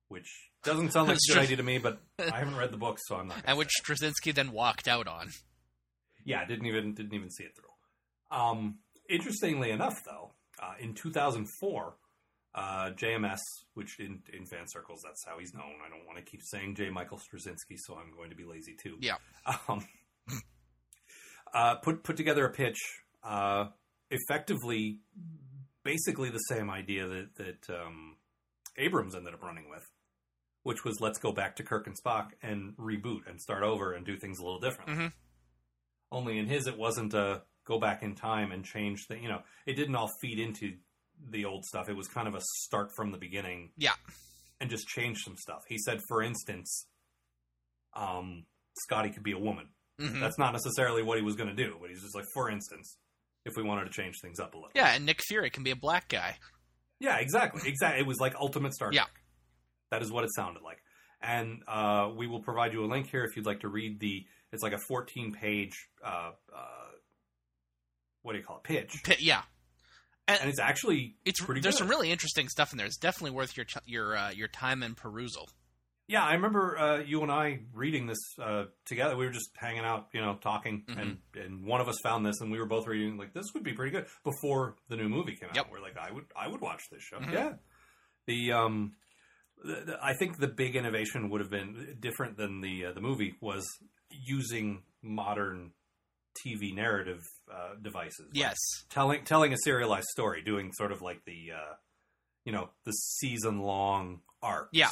which 0.10 0.50
doesn't 0.64 0.92
sound 0.92 1.10
like 1.10 1.18
a 1.18 1.34
good 1.34 1.44
idea 1.44 1.58
to 1.58 1.64
me, 1.64 1.78
but 1.78 2.00
I 2.20 2.40
haven't 2.40 2.56
read 2.56 2.72
the 2.72 2.78
book, 2.78 2.98
so 3.06 3.18
I'm 3.18 3.28
not. 3.28 3.44
And 3.46 3.58
which. 3.58 3.70
Straczynski 3.84 4.34
then 4.34 4.52
walked 4.52 4.88
out 4.88 5.08
on. 5.08 5.30
Yeah, 6.26 6.46
didn't 6.46 6.66
even 6.66 6.94
didn't 6.94 7.14
even 7.14 7.30
see 7.30 7.44
it 7.44 7.52
through. 7.56 8.38
Um, 8.38 8.80
interestingly 9.10 9.72
enough, 9.72 9.96
though, 10.06 10.32
uh, 10.62 10.74
in 10.80 10.94
2004, 10.94 11.94
uh, 12.56 12.62
JMS, 12.96 13.40
which 13.74 14.00
in 14.00 14.20
in 14.34 14.46
fan 14.46 14.68
circles 14.68 15.02
that's 15.04 15.26
how 15.26 15.40
he's 15.40 15.54
known. 15.54 15.76
I 15.86 15.90
don't 15.90 16.06
want 16.06 16.18
to 16.18 16.24
keep 16.24 16.42
saying 16.44 16.76
J. 16.76 16.90
Michael 16.90 17.18
Straczynski, 17.18 17.78
so 17.78 17.96
I'm 17.96 18.16
going 18.16 18.30
to 18.30 18.36
be 18.36 18.46
lazy 18.46 18.76
too. 18.82 18.98
Yeah. 19.02 19.16
Um, 19.70 19.86
uh, 21.54 21.76
put 21.76 22.04
put 22.04 22.18
together 22.18 22.46
a 22.46 22.52
pitch, 22.52 22.78
uh, 23.24 23.66
effectively, 24.10 25.00
basically 25.84 26.30
the 26.30 26.40
same 26.40 26.70
idea 26.70 27.08
that 27.08 27.36
that 27.36 27.70
um, 27.70 28.18
Abrams 28.78 29.16
ended 29.16 29.34
up 29.34 29.42
running 29.44 29.70
with, 29.70 29.84
which 30.64 30.84
was 30.84 30.98
let's 31.00 31.20
go 31.20 31.32
back 31.32 31.56
to 31.58 31.64
Kirk 31.64 31.88
and 31.88 31.96
Spock 32.00 32.30
and 32.42 32.76
reboot 32.78 33.28
and 33.30 33.40
start 33.42 33.64
over 33.64 33.94
and 33.94 34.06
do 34.06 34.18
things 34.18 34.40
a 34.40 34.44
little 34.44 34.60
differently. 34.60 34.96
Mhm. 34.96 35.14
Only 36.12 36.38
in 36.40 36.48
his, 36.48 36.68
it 36.68 36.78
wasn't 36.78 37.14
a 37.14 37.44
go 37.66 37.80
back 37.80 38.02
in 38.02 38.16
time 38.16 38.52
and 38.52 38.64
change 38.64 39.08
the. 39.08 39.18
You 39.18 39.28
know, 39.30 39.42
it 39.66 39.74
didn't 39.74 39.96
all 39.96 40.10
feed 40.22 40.40
into 40.40 40.74
the 41.30 41.46
old 41.46 41.66
stuff. 41.66 41.90
It 41.90 41.96
was 41.98 42.08
kind 42.08 42.28
of 42.28 42.36
a 42.36 42.42
start 42.64 42.92
from 42.96 43.12
the 43.12 43.18
beginning. 43.18 43.72
Yeah. 43.78 43.94
and 44.60 44.70
just 44.72 44.88
change 44.88 45.20
some 45.24 45.36
stuff. 45.38 45.62
He 45.68 45.78
said, 45.78 46.00
for 46.08 46.24
instance, 46.24 46.88
um, 47.96 48.46
Scotty 48.80 49.10
could 49.12 49.22
be 49.22 49.32
a 49.34 49.38
woman. 49.38 49.68
Mhm. 50.00 50.20
That's 50.20 50.38
not 50.38 50.54
necessarily 50.54 51.02
what 51.04 51.18
he 51.18 51.24
was 51.24 51.36
going 51.36 51.50
to 51.50 51.56
do, 51.56 51.78
but 51.82 51.90
he's 51.90 52.02
just 52.02 52.14
like, 52.16 52.26
for 52.34 52.50
instance, 52.50 52.98
if 53.46 53.56
we 53.56 53.64
wanted 53.64 53.86
to 53.86 53.90
change 53.92 54.16
things 54.22 54.40
up 54.40 54.54
a 54.54 54.58
little. 54.58 54.72
Yeah, 54.76 54.94
and 54.94 55.06
Nick 55.06 55.22
Fury 55.28 55.50
can 55.50 55.64
be 55.64 55.72
a 55.72 55.76
black 55.76 56.08
guy. 56.10 56.38
Yeah, 57.00 57.18
exactly. 57.18 57.62
Exactly. 57.70 58.00
It 58.02 58.06
was 58.08 58.20
like 58.20 58.36
Ultimate 58.36 58.74
Star 58.74 58.90
Trek. 58.92 58.96
Yeah. 59.08 59.20
That 59.92 60.02
is 60.04 60.12
what 60.12 60.24
it 60.24 60.30
sounded 60.36 60.64
like. 60.64 60.80
And 61.22 61.64
uh, 61.68 62.12
we 62.16 62.28
will 62.28 62.42
provide 62.42 62.74
you 62.74 62.84
a 62.84 62.88
link 62.88 63.10
here 63.10 63.24
if 63.24 63.36
you'd 63.36 63.46
like 63.46 63.62
to 63.62 63.70
read 63.70 64.00
the. 64.00 64.26
It's 64.52 64.62
like 64.64 64.74
a 64.74 64.78
14 64.78 65.34
page. 65.34 65.88
Uh, 66.04 66.32
uh, 66.56 66.88
what 68.22 68.34
do 68.34 68.40
you 68.40 68.46
call 68.46 68.58
it? 68.58 68.64
Pitch. 68.64 69.02
P- 69.04 69.16
yeah, 69.26 69.42
And 70.28 70.50
it's 70.50 70.60
actually 70.60 71.16
it's 71.26 71.40
pretty 71.40 71.62
there's 71.62 71.76
good. 71.76 71.80
some 71.80 71.88
really 71.88 72.12
interesting 72.12 72.50
stuff 72.50 72.72
in 72.72 72.78
there. 72.78 72.86
It's 72.88 72.98
definitely 72.98 73.32
worth 73.32 73.56
your 73.58 73.66
your 73.86 74.16
uh, 74.18 74.30
your 74.32 74.48
time 74.48 74.84
and 74.84 74.96
perusal. 74.98 75.50
Yeah, 76.08 76.24
I 76.24 76.34
remember 76.34 76.78
uh, 76.78 76.98
you 77.00 77.22
and 77.22 77.32
I 77.32 77.60
reading 77.74 78.08
this 78.08 78.18
uh, 78.42 78.66
together. 78.86 79.18
We 79.18 79.26
were 79.26 79.32
just 79.32 79.50
hanging 79.58 79.84
out, 79.84 80.08
you 80.14 80.22
know, 80.22 80.38
talking, 80.42 80.84
Mhm. 80.88 81.02
and 81.02 81.18
and 81.36 81.66
one 81.66 81.82
of 81.82 81.90
us 81.90 81.98
found 82.02 82.26
this, 82.26 82.40
and 82.40 82.50
we 82.52 82.60
were 82.60 82.66
both 82.66 82.88
reading 82.88 83.18
like 83.18 83.34
this 83.34 83.54
would 83.54 83.64
be 83.64 83.74
pretty 83.74 83.92
good 83.92 84.08
before 84.24 84.78
the 84.88 84.96
new 84.96 85.10
movie 85.10 85.36
came 85.36 85.50
out. 85.50 85.56
Yep. 85.58 85.68
We're 85.72 85.82
like, 85.82 85.98
I 85.98 86.12
would 86.12 86.26
I 86.36 86.48
would 86.48 86.62
watch 86.62 86.82
this 86.92 87.04
show. 87.04 87.18
Mhm. 87.20 87.34
Yeah, 87.34 87.54
the 88.26 88.52
um, 88.54 88.96
the, 89.64 89.74
the- 89.86 90.00
I 90.02 90.14
think 90.14 90.38
the 90.38 90.48
big 90.48 90.76
innovation 90.78 91.30
would 91.30 91.42
have 91.42 91.50
been 91.50 91.98
different 92.00 92.38
than 92.38 92.62
the 92.62 92.86
uh, 92.86 92.92
the 92.94 93.02
movie 93.02 93.36
was 93.42 93.66
using 94.10 94.84
modern 95.02 95.72
TV 96.46 96.74
narrative 96.74 97.20
uh, 97.52 97.76
devices. 97.82 98.28
Like 98.28 98.38
Yes, 98.38 98.58
telling 98.90 99.26
telling 99.26 99.52
a 99.52 99.58
serialized 99.64 100.08
story, 100.08 100.42
doing 100.42 100.72
sort 100.72 100.94
of 100.94 101.02
like 101.02 101.26
the 101.26 101.52
uh, 101.54 101.74
you 102.46 102.54
know 102.54 102.70
the 102.86 102.92
season 102.94 103.60
long 103.60 104.22
arcs, 104.42 104.70
Yeah. 104.72 104.90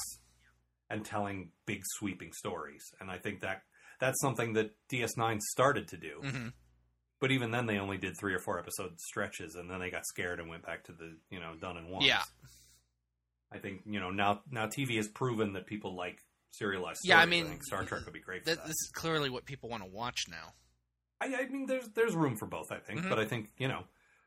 And 0.89 1.03
telling 1.05 1.51
big 1.65 1.81
sweeping 1.97 2.31
stories. 2.33 2.83
And 2.99 3.09
I 3.09 3.17
think 3.17 3.41
that 3.41 3.61
that's 3.99 4.19
something 4.21 4.53
that 4.53 4.71
DS9 4.91 5.39
started 5.41 5.87
to 5.89 5.97
do. 5.97 6.19
hmm 6.23 6.47
But 7.19 7.31
even 7.31 7.51
then, 7.51 7.65
they 7.65 7.77
only 7.79 7.97
did 7.97 8.13
three 8.19 8.33
or 8.33 8.39
four 8.39 8.59
episode 8.59 8.99
stretches, 8.99 9.55
and 9.55 9.69
then 9.69 9.79
they 9.79 9.89
got 9.89 10.05
scared 10.05 10.39
and 10.39 10.49
went 10.49 10.65
back 10.65 10.83
to 10.85 10.91
the 10.91 11.17
you 11.29 11.39
know 11.39 11.55
done 11.59 11.77
and 11.77 11.89
one. 11.89 12.03
Yeah. 12.03 12.23
I 13.51 13.57
think 13.59 13.81
you 13.85 13.99
know 13.99 14.09
now 14.11 14.41
now 14.49 14.67
TV 14.67 14.97
has 14.97 15.07
proven 15.07 15.53
that 15.53 15.65
people 15.65 15.95
like 15.95 16.19
serialized. 16.51 16.99
Stories. 16.99 17.09
Yeah, 17.09 17.19
I 17.21 17.25
mean, 17.25 17.47
think 17.47 17.63
Star 17.63 17.83
Trek 17.83 18.03
would 18.05 18.13
be 18.13 18.19
great 18.19 18.41
for 18.41 18.45
Th- 18.47 18.57
that. 18.57 18.65
this 18.67 18.71
is 18.75 18.91
clearly 18.93 19.29
what 19.29 19.45
people 19.45 19.69
want 19.69 19.83
to 19.83 19.89
watch 19.89 20.25
now. 20.29 20.53
I, 21.21 21.43
I 21.43 21.47
mean, 21.47 21.65
there's 21.65 21.87
there's 21.95 22.15
room 22.15 22.35
for 22.35 22.45
both. 22.47 22.71
I 22.71 22.77
think, 22.79 23.01
Mhm. 23.01 23.09
but 23.09 23.19
I 23.19 23.25
think 23.25 23.49
you 23.57 23.67
know, 23.67 23.83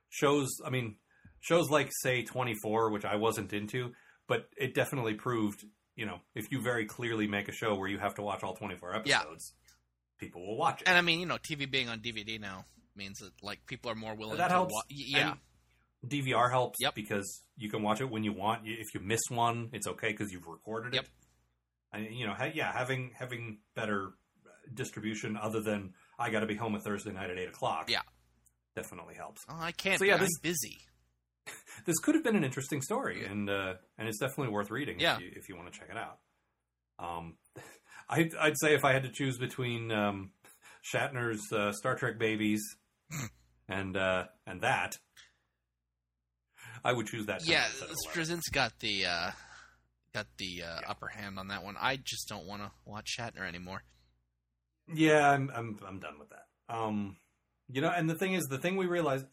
shows. 0.08 0.48
I 0.64 0.70
mean, 0.70 0.96
shows 1.40 1.68
like 1.70 1.90
say 2.02 2.22
24, 2.22 2.90
which 2.90 3.04
I 3.04 3.16
wasn't 3.16 3.52
into, 3.52 3.92
but 4.26 4.48
it 4.56 4.74
definitely 4.74 5.14
proved. 5.14 5.64
You 5.98 6.06
know, 6.06 6.20
if 6.34 6.52
you 6.52 6.60
very 6.62 6.84
clearly 6.86 7.26
make 7.26 7.48
a 7.48 7.52
show 7.52 7.74
where 7.74 7.88
you 7.88 7.98
have 7.98 8.14
to 8.14 8.22
watch 8.22 8.44
all 8.44 8.54
24 8.54 8.94
episodes, 8.94 9.52
Yeah. 9.56 10.18
people 10.18 10.46
will 10.46 10.56
watch 10.56 10.80
it. 10.82 10.88
And 10.88 10.96
I 10.96 11.00
mean, 11.00 11.18
you 11.18 11.26
know, 11.26 11.38
TV 11.38 11.66
being 11.68 11.88
on 11.88 11.98
DVD 12.00 12.38
now 12.38 12.66
means 12.94 13.18
that 13.18 13.32
like 13.42 13.66
people 13.66 13.90
are 13.90 13.96
more 13.96 14.14
willing 14.14 14.38
that 14.38 14.48
to 14.48 14.54
helps. 14.54 14.72
wa- 14.72 14.82
yeah, 14.88 15.34
And 16.02 16.10
DVR 16.10 16.50
helps 16.50 16.78
Yep. 16.80 16.94
because 16.94 17.42
you 17.56 17.68
can 17.68 17.82
watch 17.82 18.00
it 18.00 18.08
when 18.08 18.22
you 18.22 18.32
want. 18.32 18.62
If 18.68 18.94
you 18.94 19.00
miss 19.00 19.22
one, 19.28 19.70
it's 19.72 19.88
okay 19.88 20.10
because 20.12 20.30
you've 20.30 20.46
recorded 20.46 20.94
Yep. 20.94 21.04
it. 21.04 21.10
And 21.90 22.14
you 22.16 22.26
know, 22.28 22.34
ha- 22.34 22.52
yeah, 22.54 22.72
having 22.72 23.10
having 23.18 23.58
better 23.74 24.12
uh, 24.46 24.50
distribution 24.72 25.36
other 25.36 25.60
than 25.60 25.94
I 26.18 26.30
got 26.30 26.40
to 26.40 26.46
be 26.46 26.54
home 26.54 26.76
at 26.76 26.82
Thursday 26.84 27.10
night 27.12 27.30
at 27.30 27.38
eight 27.38 27.48
o'clock. 27.48 27.90
Yeah. 27.90 28.02
definitely 28.76 29.16
helps. 29.16 29.44
oh, 29.48 29.58
I 29.58 29.72
can't. 29.72 29.98
So, 29.98 30.04
be, 30.04 30.08
yeah, 30.10 30.14
I'm 30.14 30.20
this- 30.20 30.38
busy. 30.40 30.86
this 31.86 31.98
could 31.98 32.14
have 32.14 32.24
been 32.24 32.36
an 32.36 32.44
interesting 32.44 32.80
story, 32.82 33.24
and 33.24 33.48
uh, 33.48 33.74
and 33.98 34.08
it's 34.08 34.18
definitely 34.18 34.52
worth 34.52 34.70
reading 34.70 34.98
Yeah. 35.00 35.16
if 35.16 35.20
you, 35.22 35.30
if 35.36 35.48
you 35.48 35.56
want 35.56 35.72
to 35.72 35.78
check 35.78 35.88
it 35.90 35.96
out. 35.96 36.18
Um, 36.98 37.34
I'd, 38.08 38.34
I'd 38.36 38.58
say 38.58 38.74
if 38.74 38.84
I 38.84 38.92
had 38.92 39.02
to 39.04 39.10
choose 39.10 39.36
between 39.38 39.92
um, 39.92 40.30
Shatner's 40.94 41.52
uh, 41.52 41.72
Star 41.72 41.94
Trek 41.94 42.18
babies 42.18 42.62
and 43.68 43.96
uh, 43.96 44.24
and 44.46 44.62
that, 44.62 44.96
I 46.84 46.92
would 46.92 47.06
choose 47.06 47.26
that. 47.26 47.46
Yeah, 47.46 47.64
instead 47.66 47.90
of 47.90 47.96
Eleven. 48.14 48.38
Straczynski 48.40 48.52
got 48.52 48.78
the 48.80 49.06
uh, 49.06 49.30
got 50.14 50.26
the 50.38 50.62
uh, 50.64 50.80
upper 50.88 51.08
hand 51.08 51.38
on 51.38 51.48
that 51.48 51.62
one. 51.64 51.76
I 51.80 51.96
just 51.96 52.28
don't 52.28 52.46
want 52.46 52.62
to 52.62 52.70
watch 52.84 53.16
Shatner 53.18 53.46
anymore. 53.46 53.82
Yeah, 54.92 55.30
I'm 55.30 55.50
I'm 55.54 55.78
I'm 55.86 55.98
done 56.00 56.18
with 56.18 56.30
that. 56.30 56.46
Um, 56.74 57.16
you 57.68 57.80
know, 57.82 57.90
and 57.94 58.08
the 58.08 58.14
thing 58.14 58.32
is, 58.32 58.44
the 58.44 58.58
thing 58.58 58.76
we 58.76 58.86
realized 58.86 59.26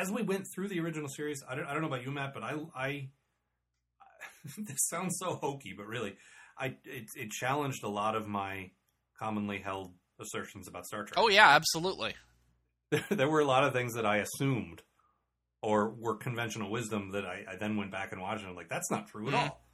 as 0.00 0.10
we 0.10 0.22
went 0.22 0.46
through 0.54 0.68
the 0.68 0.80
original 0.80 1.08
series, 1.08 1.42
I 1.48 1.54
don't 1.54 1.66
I 1.66 1.72
don't 1.72 1.82
know 1.82 1.88
about 1.88 2.04
you, 2.04 2.10
Matt, 2.10 2.32
but 2.34 2.42
I 2.42 2.54
I 2.74 3.08
this 4.58 4.86
sounds 4.88 5.16
so 5.18 5.34
hokey, 5.36 5.74
but 5.76 5.86
really, 5.86 6.14
I 6.58 6.76
it, 6.84 7.06
it 7.16 7.30
challenged 7.30 7.84
a 7.84 7.88
lot 7.88 8.16
of 8.16 8.26
my 8.26 8.70
commonly 9.18 9.58
held 9.58 9.92
assertions 10.20 10.68
about 10.68 10.86
Star 10.86 11.04
Trek. 11.04 11.14
Oh 11.16 11.28
yeah, 11.28 11.48
absolutely. 11.50 12.14
there, 12.90 13.04
there 13.10 13.28
were 13.28 13.40
a 13.40 13.44
lot 13.44 13.64
of 13.64 13.72
things 13.72 13.94
that 13.94 14.06
I 14.06 14.18
assumed 14.18 14.82
or 15.62 15.90
were 15.90 16.16
conventional 16.16 16.70
wisdom 16.70 17.10
that 17.12 17.26
I, 17.26 17.44
I 17.52 17.56
then 17.56 17.76
went 17.76 17.90
back 17.92 18.12
and 18.12 18.20
watched, 18.22 18.40
and 18.40 18.50
I'm 18.50 18.56
like, 18.56 18.70
that's 18.70 18.90
not 18.90 19.08
true 19.08 19.28
at 19.28 19.34
Mhm. 19.34 19.38
all. 19.50 19.64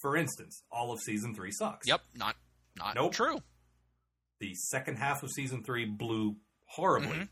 For 0.00 0.16
instance, 0.16 0.62
all 0.70 0.90
of 0.92 1.00
season 1.00 1.34
three 1.34 1.50
sucks. 1.50 1.86
Yep, 1.86 2.00
not 2.14 2.36
not 2.76 2.94
Nope. 2.94 3.12
true. 3.12 3.38
the 4.40 4.54
second 4.54 4.96
half 4.98 5.22
of 5.24 5.30
season 5.30 5.64
three 5.64 5.84
blew 5.84 6.36
horribly. 6.66 7.08
Mhm. 7.16 7.28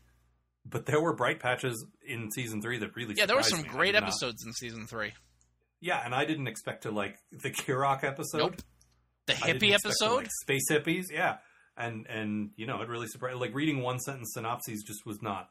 But 0.69 0.85
there 0.85 0.99
were 1.01 1.13
bright 1.13 1.39
patches 1.39 1.85
in 2.05 2.29
season 2.31 2.61
three 2.61 2.77
that 2.79 2.95
really 2.95 3.15
Yeah, 3.15 3.25
there 3.25 3.35
were 3.37 3.43
some 3.43 3.61
me. 3.61 3.67
Great 3.69 3.93
did 3.93 4.01
not- 4.01 4.09
episodes 4.09 4.43
in 4.45 4.51
season 4.53 4.85
three. 4.87 5.13
Yeah, 5.79 6.01
and 6.03 6.13
I 6.15 6.25
didn't 6.25 6.47
expect 6.47 6.83
to 6.83 6.91
like 6.91 7.17
the 7.31 7.51
Kirok 7.51 8.03
episode. 8.03 8.37
Nope. 8.39 8.55
The 9.27 9.33
hippie 9.33 9.73
expect 9.73 9.83
to 9.83 9.89
episode. 9.89 10.15
like 10.15 10.29
space 10.41 10.71
hippies. 10.71 11.05
Yeah, 11.11 11.37
and 11.77 12.05
and 12.07 12.49
you 12.55 12.65
know 12.65 12.81
it 12.81 12.89
really 12.89 13.07
surprised. 13.07 13.37
Like 13.39 13.53
reading 13.53 13.81
one 13.81 13.99
sentence 13.99 14.31
synopses 14.33 14.83
just 14.83 15.05
was 15.05 15.21
not 15.21 15.49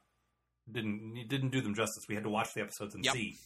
didn't 0.70 1.14
didn't 1.29 1.50
do 1.50 1.61
them 1.61 1.74
justice. 1.74 2.05
We 2.09 2.14
had 2.16 2.24
to 2.24 2.31
watch 2.31 2.48
the 2.55 2.61
episodes 2.62 2.94
and 2.94 3.05
Yep. 3.05 3.14
see. 3.14 3.37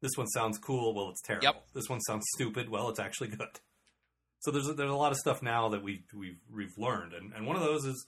This 0.00 0.12
one 0.16 0.26
sounds 0.28 0.58
cool. 0.58 0.94
Well, 0.94 1.10
it's 1.10 1.22
terrible. 1.22 1.44
Yep. 1.44 1.64
This 1.74 1.88
one 1.88 2.00
sounds 2.00 2.24
stupid. 2.34 2.68
Well, 2.68 2.88
it's 2.88 3.00
actually 3.00 3.28
good. 3.28 3.60
So 4.40 4.50
there's 4.50 4.68
a, 4.68 4.74
there's 4.74 4.90
a 4.90 4.94
lot 4.94 5.10
of 5.12 5.18
stuff 5.18 5.42
now 5.42 5.68
that 5.70 5.82
we 5.82 6.04
we've 6.14 6.38
we've 6.52 6.76
learned, 6.78 7.12
and 7.12 7.32
and 7.32 7.46
one 7.46 7.56
of 7.56 7.62
those 7.62 7.84
is 7.84 8.06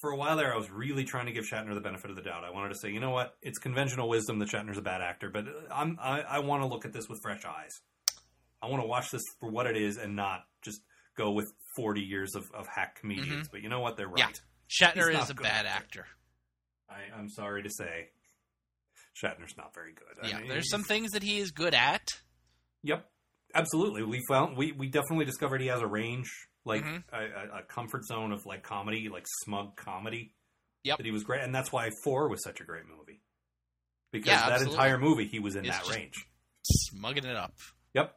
for 0.00 0.10
a 0.10 0.16
while 0.16 0.36
there, 0.36 0.52
I 0.52 0.56
was 0.56 0.70
really 0.70 1.04
trying 1.04 1.26
to 1.26 1.32
give 1.32 1.44
Shatner 1.44 1.74
the 1.74 1.80
benefit 1.80 2.10
of 2.10 2.16
the 2.16 2.22
doubt. 2.22 2.44
I 2.44 2.50
wanted 2.50 2.70
to 2.70 2.78
say, 2.80 2.90
you 2.90 3.00
know 3.00 3.10
what, 3.10 3.34
it's 3.42 3.58
conventional 3.58 4.08
wisdom 4.08 4.38
that 4.38 4.48
Shatner's 4.48 4.78
a 4.78 4.82
bad 4.82 5.00
actor, 5.02 5.30
but 5.30 5.44
I'm 5.72 5.98
I, 6.00 6.20
I 6.20 6.38
want 6.40 6.62
to 6.62 6.66
look 6.66 6.84
at 6.84 6.92
this 6.92 7.08
with 7.08 7.20
fresh 7.22 7.44
eyes. 7.44 7.80
I 8.62 8.66
want 8.68 8.82
to 8.82 8.86
watch 8.88 9.10
this 9.10 9.22
for 9.40 9.50
what 9.50 9.66
it 9.66 9.76
is 9.76 9.98
and 9.98 10.16
not 10.16 10.40
just 10.62 10.80
go 11.16 11.32
with 11.32 11.46
40 11.76 12.00
years 12.00 12.34
of, 12.34 12.44
of 12.54 12.66
hack 12.66 12.98
comedians. 13.00 13.30
Mm-hmm. 13.30 13.52
But 13.52 13.62
you 13.62 13.68
know 13.68 13.80
what, 13.80 13.96
they're 13.96 14.08
right. 14.08 14.18
Yeah. 14.18 14.88
Shatner 14.88 15.10
is 15.10 15.30
a 15.30 15.34
bad 15.34 15.66
actor. 15.66 16.00
actor. 16.00 16.06
I, 16.90 17.18
I'm 17.18 17.28
sorry 17.28 17.62
to 17.62 17.70
say, 17.70 18.08
Shatner's 19.22 19.56
not 19.56 19.74
very 19.74 19.92
good. 19.92 20.22
I 20.22 20.28
Yeah, 20.28 20.38
mean, 20.40 20.48
there's 20.48 20.70
some 20.70 20.82
things 20.82 21.12
that 21.12 21.22
he 21.22 21.38
is 21.38 21.50
good 21.50 21.74
at. 21.74 22.20
Yep, 22.82 23.08
absolutely. 23.54 24.04
We 24.04 24.22
found 24.28 24.56
we 24.56 24.72
we 24.72 24.88
definitely 24.88 25.24
discovered 25.24 25.60
he 25.60 25.66
has 25.68 25.80
a 25.80 25.86
range, 25.86 26.30
like 26.68 26.84
Mhm. 26.84 27.02
a, 27.12 27.58
a, 27.58 27.62
comfort 27.62 28.04
zone 28.04 28.30
of 28.32 28.46
like 28.46 28.62
comedy, 28.62 29.08
like 29.08 29.24
smug 29.44 29.76
comedy. 29.76 30.34
Yep. 30.84 30.98
that 30.98 31.04
he 31.04 31.10
was 31.10 31.24
great, 31.24 31.42
and 31.42 31.52
that's 31.52 31.72
why 31.72 31.90
Four 32.04 32.28
was 32.28 32.42
such 32.44 32.60
a 32.60 32.64
great 32.64 32.84
movie 32.86 33.20
because 34.12 34.28
Yeah, 34.28 34.36
that 34.46 34.52
absolutely. 34.52 34.74
entire 34.76 34.98
movie 34.98 35.26
he 35.26 35.40
was 35.40 35.56
in 35.56 35.64
It's 35.66 35.76
that 35.76 35.92
range. 35.94 36.14
Smugging 36.62 37.24
it 37.24 37.34
up. 37.36 37.52
Yep, 37.94 38.14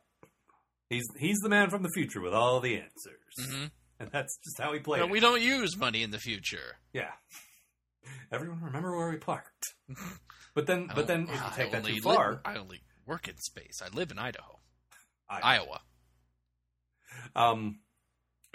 he's 0.90 1.04
he's 1.20 1.40
the 1.40 1.50
man 1.50 1.70
from 1.72 1.82
the 1.82 1.90
future 1.90 2.22
with 2.22 2.34
all 2.36 2.60
the 2.60 2.76
answers, 2.78 3.34
hmm 3.52 3.66
and 4.00 4.12
that's 4.12 4.38
just 4.46 4.60
how 4.60 4.74
he 4.74 4.80
played. 4.80 5.00
But 5.00 5.08
it. 5.08 5.12
we 5.12 5.20
don't 5.20 5.42
use 5.42 5.76
money 5.76 6.04
in 6.04 6.12
the 6.12 6.20
future. 6.20 6.78
Yeah. 6.94 7.12
Everyone 8.32 8.62
remember 8.62 8.96
where 8.96 9.10
we 9.10 9.18
parked. 9.18 9.74
But 10.54 10.68
then, 10.68 10.90
but 10.94 11.08
then, 11.08 11.24
if 11.24 11.30
you 11.30 11.42
I 11.42 11.50
take 11.56 11.72
that 11.72 11.86
too 11.86 12.02
far, 12.02 12.32
live- 12.32 12.40
I 12.44 12.56
only 12.58 12.82
work 13.06 13.28
in 13.30 13.38
space. 13.38 13.82
I 13.82 13.88
live 13.96 14.12
in 14.12 14.20
Idaho, 14.20 14.60
I- 15.30 15.40
Iowa. 15.56 15.82
Um, 17.36 17.80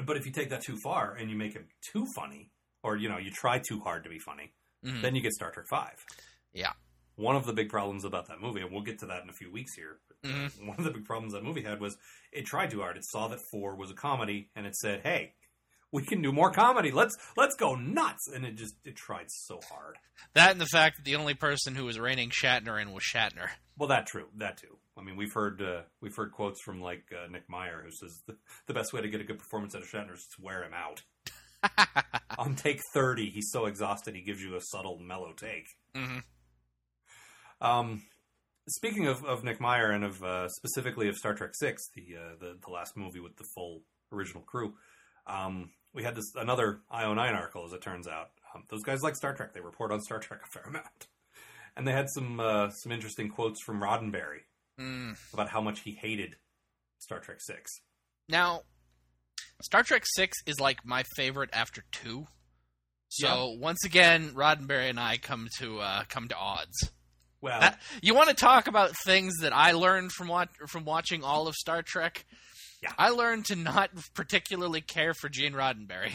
but 0.05 0.17
if 0.17 0.27
you 0.27 0.33
take 0.33 0.51
that 0.51 0.63
too 0.63 0.77
far 0.77 1.15
and 1.15 1.31
you 1.31 1.37
make 1.37 1.55
him 1.55 1.67
too 1.93 2.07
funny, 2.15 2.51
or 2.83 2.97
you 2.97 3.09
know, 3.09 3.19
you 3.19 3.31
try 3.31 3.59
too 3.59 3.81
hard 3.81 4.05
to 4.05 4.11
be 4.11 4.19
funny, 4.19 4.53
Mhm. 4.85 5.03
then 5.03 5.15
you 5.15 5.23
get 5.23 5.33
Star 5.33 5.51
Trek 5.51 5.67
Five. 5.69 6.05
Yeah. 6.53 6.73
One 7.17 7.35
of 7.37 7.47
the 7.47 7.53
big 7.55 7.71
problems 7.71 8.05
about 8.05 8.29
that 8.29 8.41
movie, 8.41 8.61
and 8.61 8.71
we'll 8.71 8.83
get 8.83 8.99
to 9.01 9.07
that 9.07 9.23
in 9.23 9.31
a 9.31 9.33
few 9.33 9.51
weeks 9.51 9.75
here. 9.75 9.99
uh, 10.25 10.29
Mhm. 10.29 10.67
One 10.67 10.79
of 10.79 10.85
the 10.85 10.91
big 10.91 11.05
problems 11.05 11.33
that 11.35 11.43
movie 11.45 11.63
had 11.63 11.81
was 11.81 11.97
it 12.33 12.45
tried 12.47 12.71
too 12.71 12.81
hard. 12.81 12.97
It 12.97 13.05
saw 13.07 13.29
that 13.29 13.41
four 13.51 13.77
was 13.77 13.91
a 13.91 13.95
comedy, 13.95 14.51
and 14.55 14.67
it 14.67 14.75
said, 14.77 15.03
"Hey, 15.03 15.35
we 15.93 16.05
can 16.05 16.21
do 16.21 16.33
more 16.33 16.51
comedy. 16.53 16.91
Let's 16.91 17.17
let's 17.37 17.55
go 17.57 17.75
nuts." 17.75 18.27
And 18.29 18.45
it 18.45 18.53
just 18.57 18.75
it 18.85 18.97
tried 18.97 19.31
so 19.31 19.61
hard. 19.71 19.99
That 20.35 20.53
and 20.53 20.61
the 20.61 20.67
fact 20.67 20.97
that 20.97 21.05
the 21.05 21.17
only 21.17 21.35
person 21.35 21.75
who 21.75 21.85
was 21.85 21.99
reining 21.99 22.31
Shatner 22.31 22.81
in 22.81 22.93
was 22.93 23.05
Shatner. 23.05 23.51
Well, 23.77 23.89
that 23.89 24.07
true. 24.07 24.29
That 24.35 24.57
too. 24.59 24.79
I 24.99 25.03
mean, 25.03 25.17
we've 25.17 25.33
heard 25.33 25.61
uh, 25.61 25.83
we've 26.01 26.17
heard 26.17 26.33
quotes 26.33 26.63
from 26.63 26.81
like 26.81 27.05
uh, 27.13 27.31
Nick 27.31 27.49
Meyer, 27.49 27.83
who 27.85 27.91
says 27.91 28.23
the, 28.27 28.37
the 28.67 28.75
best 28.75 28.93
way 28.93 29.03
to 29.03 29.09
get 29.09 29.21
a 29.21 29.25
good 29.25 29.39
performance 29.39 29.75
out 29.75 29.83
of 29.83 29.89
Shatner 29.89 30.15
is 30.15 30.27
to 30.37 30.43
wear 30.43 30.63
him 30.65 30.73
out. 30.75 31.03
On 32.39 32.55
take 32.55 32.81
thirty, 32.95 33.31
he's 33.31 33.51
so 33.51 33.67
exhausted 33.67 34.15
he 34.15 34.23
gives 34.23 34.43
you 34.43 34.57
a 34.57 34.61
subtle, 34.61 34.99
mellow 34.99 35.33
take. 35.33 35.67
hmm 35.95 36.19
Um, 37.61 38.03
speaking 38.69 39.07
of, 39.07 39.25
of 39.25 39.45
Nick 39.45 39.61
Meyer 39.61 39.91
and 39.91 40.05
of 40.05 40.23
uh, 40.23 40.49
specifically 40.49 41.09
of 41.09 41.17
Star 41.17 41.35
Trek 41.35 41.55
Six, 41.55 41.83
the, 41.95 42.17
uh, 42.17 42.37
the 42.41 42.59
the 42.65 42.73
last 42.73 42.97
movie 42.97 43.21
with 43.21 43.37
the 43.37 43.45
full 43.55 43.83
original 44.13 44.43
crew, 44.43 44.75
um, 45.27 45.71
we 45.93 46.05
had 46.05 46.15
this 46.15 46.33
another 46.37 46.81
IO 46.91 47.13
nine 47.13 47.35
article. 47.35 47.65
As 47.67 47.73
it 47.73 47.83
turns 47.83 48.09
out, 48.09 48.31
um, 48.55 48.65
those 48.71 48.83
guys 48.83 49.03
like 49.03 49.17
Star 49.17 49.35
Trek. 49.35 49.53
They 49.53 49.61
report 49.61 49.93
on 49.93 50.01
Star 50.01 50.21
Trek 50.21 50.41
a 50.45 50.47
fair 50.47 50.63
amount, 50.63 51.09
and 51.77 51.87
they 51.87 51.93
had 51.93 52.09
some 52.09 52.41
uh, 52.41 52.71
some 52.71 52.93
interesting 52.93 53.29
quotes 53.29 53.63
from 53.63 53.81
Roddenberry 53.81 54.45
Mm. 54.81 55.17
about 55.33 55.49
how 55.49 55.61
much 55.61 55.81
he 55.81 55.93
hated 55.93 56.37
Star 56.99 57.19
Trek 57.21 57.39
Six. 57.41 57.71
Now, 58.29 58.63
Star 59.63 59.83
Trek 59.83 60.03
Six 60.05 60.37
is 60.47 60.61
like 60.61 60.85
my 60.85 61.05
favorite 61.17 61.51
after 61.53 61.83
two. 61.93 62.27
So 63.09 63.57
once 63.59 63.85
again, 63.85 64.31
Roddenberry 64.35 64.91
and 64.91 65.01
I 65.01 65.17
come 65.17 65.49
to 65.59 65.79
uh, 65.81 66.03
come 66.09 66.29
to 66.29 66.37
odds. 66.37 66.91
Well, 67.41 67.61
That- 67.61 67.81
you 68.03 68.15
want 68.15 68.29
to 68.31 68.35
talk 68.35 68.67
about 68.67 68.93
things 69.05 69.35
that 69.43 69.53
I 69.55 69.73
learned 69.73 70.13
from 70.13 70.29
wat- 70.29 70.51
from 70.69 70.85
watching 70.85 71.23
all 71.23 71.47
of 71.49 71.55
Star 71.55 71.83
Trek? 71.83 72.25
Yeah. 72.83 72.93
I 72.99 73.11
learned 73.11 73.47
to 73.47 73.57
not 73.57 73.91
particularly 74.15 74.81
care 74.83 75.15
for 75.15 75.29
Gene 75.29 75.53
Roddenberry. 75.55 76.13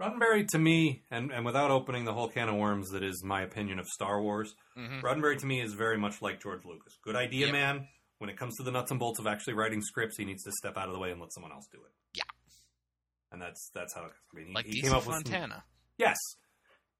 Roddenberry 0.00 0.46
to 0.48 0.58
me, 0.58 1.02
and, 1.10 1.30
and 1.30 1.44
without 1.46 1.70
opening 1.70 2.04
the 2.04 2.12
whole 2.12 2.28
can 2.28 2.48
of 2.48 2.56
worms 2.56 2.90
that 2.90 3.04
is 3.04 3.22
my 3.24 3.42
opinion 3.42 3.78
of 3.78 3.86
Star 3.86 4.20
Wars, 4.20 4.52
hmm 4.74 5.00
Roddenberry 5.00 5.38
to 5.38 5.46
me 5.46 5.60
is 5.60 5.74
very 5.74 5.96
much 5.96 6.20
like 6.20 6.42
George 6.42 6.64
Lucas. 6.64 6.98
Good 7.04 7.14
idea, 7.16 7.46
Yep. 7.46 7.52
man. 7.52 7.88
When 8.22 8.30
it 8.30 8.36
comes 8.36 8.56
to 8.58 8.62
the 8.62 8.70
nuts 8.70 8.92
and 8.92 9.00
bolts 9.00 9.18
of 9.18 9.26
actually 9.26 9.54
writing 9.54 9.82
scripts, 9.82 10.16
he 10.16 10.24
needs 10.24 10.44
to 10.44 10.52
step 10.52 10.76
out 10.78 10.86
of 10.86 10.92
the 10.92 11.00
way 11.00 11.10
and 11.10 11.20
let 11.20 11.32
someone 11.32 11.50
else 11.50 11.66
do 11.72 11.78
it. 11.78 11.90
Yeah. 12.14 12.22
and 13.32 13.42
that's 13.42 13.68
that's 13.74 13.92
how. 13.96 14.02
I 14.02 14.08
mean, 14.36 14.46
he, 14.46 14.54
Like 14.54 14.66
he 14.66 14.80
DC 14.80 14.84
came 14.84 14.92
up 14.92 14.98
with 15.04 15.14
some- 15.16 15.24
Fontana. 15.24 15.64
yes, 15.98 16.16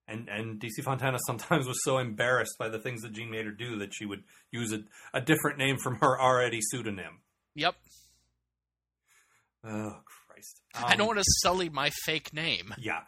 and 0.08 0.28
and 0.28 0.60
DC 0.60 0.82
Fontana 0.82 1.18
sometimes 1.26 1.68
was 1.68 1.80
so 1.84 1.98
embarrassed 1.98 2.56
by 2.58 2.68
the 2.68 2.80
things 2.80 3.02
that 3.02 3.12
Gene 3.12 3.30
made 3.30 3.44
her 3.44 3.52
do 3.52 3.78
that 3.78 3.94
she 3.94 4.04
would 4.04 4.24
use 4.50 4.72
a, 4.72 4.80
a 5.14 5.20
different 5.20 5.58
name 5.58 5.76
from 5.78 5.94
her 6.00 6.20
already 6.20 6.58
pseudonym. 6.60 7.20
Yep. 7.54 7.76
Oh 9.64 9.96
Christ! 10.26 10.60
I 10.74 10.92
Um, 10.92 10.98
don't 10.98 11.06
want 11.06 11.18
to 11.20 11.24
sully 11.42 11.68
my 11.68 11.90
fake 12.04 12.32
name. 12.34 12.74
Yeah. 12.78 13.00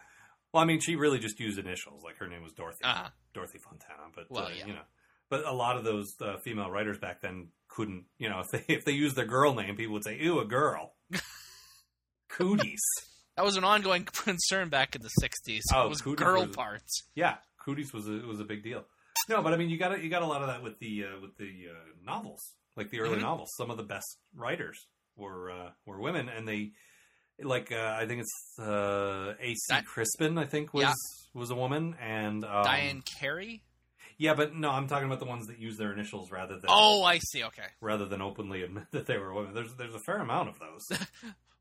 Well, 0.52 0.62
I 0.62 0.66
mean, 0.66 0.78
she 0.78 0.94
really 0.94 1.18
just 1.18 1.40
used 1.40 1.58
initials. 1.58 2.04
Like 2.04 2.18
her 2.18 2.28
name 2.28 2.42
was 2.44 2.52
Dorothy. 2.52 2.78
Ah, 2.84 3.10
Dorothy 3.34 3.58
Fontana. 3.58 4.08
But 4.14 4.30
Well, 4.30 4.44
uh, 4.46 4.50
yeah. 4.56 4.66
you 4.66 4.72
know, 4.74 4.82
but 5.30 5.44
a 5.44 5.52
lot 5.52 5.76
of 5.76 5.82
those 5.82 6.14
uh, 6.20 6.36
female 6.44 6.70
writers 6.70 6.98
back 6.98 7.20
then 7.22 7.48
couldn't. 7.74 8.04
You 8.18 8.28
know, 8.28 8.40
if 8.44 8.50
they 8.50 8.74
if 8.74 8.84
they 8.84 8.92
used 8.92 9.16
their 9.16 9.26
girl 9.26 9.54
name, 9.54 9.76
people 9.76 9.94
would 9.94 10.04
say, 10.04 10.18
"Ew, 10.20 10.40
a 10.40 10.44
girl." 10.44 10.94
Cooties. 12.30 12.80
that 13.36 13.44
was 13.44 13.56
an 13.56 13.64
ongoing 13.64 14.04
concern 14.24 14.68
back 14.68 14.96
in 14.96 15.02
the 15.02 15.10
'60s. 15.22 15.60
Oh, 15.72 15.86
it 15.86 15.88
was 15.88 16.00
Cooties 16.00 16.24
girl 16.24 16.46
was- 16.46 16.56
parts. 16.56 17.04
Yeah, 17.14 17.36
cooties 17.64 17.92
was 17.92 18.08
a, 18.08 18.12
was 18.12 18.40
a 18.40 18.44
big 18.44 18.62
deal. 18.62 18.84
No, 19.28 19.42
but 19.42 19.54
I 19.54 19.56
mean, 19.56 19.70
you 19.70 19.78
got 19.78 20.02
you 20.02 20.10
got 20.10 20.22
a 20.22 20.26
lot 20.26 20.42
of 20.42 20.48
that 20.48 20.62
with 20.62 20.78
the 20.80 21.04
uh, 21.04 21.20
with 21.20 21.36
the 21.36 21.66
uh, 21.70 21.74
novels, 22.04 22.40
like 22.76 22.90
the 22.90 23.00
early 23.00 23.16
Mhm. 23.16 23.22
novels. 23.22 23.50
Some 23.56 23.70
of 23.70 23.76
the 23.76 23.82
best 23.84 24.18
writers 24.34 24.86
were 25.16 25.50
uh, 25.50 25.70
were 25.86 26.00
women, 26.00 26.28
and 26.28 26.46
they 26.48 26.72
like 27.42 27.70
uh, 27.72 27.96
I 27.98 28.06
think 28.06 28.20
it's 28.22 28.58
uh, 28.58 29.34
A. 29.40 29.54
C. 29.54 29.60
Di- 29.68 29.82
Crispin. 29.82 30.36
I 30.38 30.44
think 30.46 30.74
was 30.74 30.84
Yeah. 30.84 30.92
was 31.32 31.50
a 31.50 31.54
woman, 31.54 31.96
and 32.00 32.44
um, 32.44 32.64
Diane 32.64 33.02
Carey. 33.02 33.62
Yeah, 34.18 34.34
but 34.34 34.54
no, 34.54 34.70
I'm 34.70 34.86
talking 34.86 35.06
about 35.06 35.18
the 35.20 35.24
ones 35.26 35.46
that 35.48 35.58
use 35.58 35.76
their 35.76 35.92
initials 35.92 36.30
rather 36.30 36.54
than 36.54 36.66
Oh, 36.68 37.02
I 37.04 37.18
see. 37.18 37.42
Okay. 37.44 37.66
rather 37.80 38.06
than 38.06 38.22
openly 38.22 38.62
admit 38.62 38.84
that 38.92 39.06
they 39.06 39.18
were 39.18 39.32
women. 39.34 39.54
There's 39.54 39.74
there's 39.76 39.94
a 39.94 40.00
fair 40.06 40.18
amount 40.18 40.48
of 40.50 40.58
those. 40.58 40.98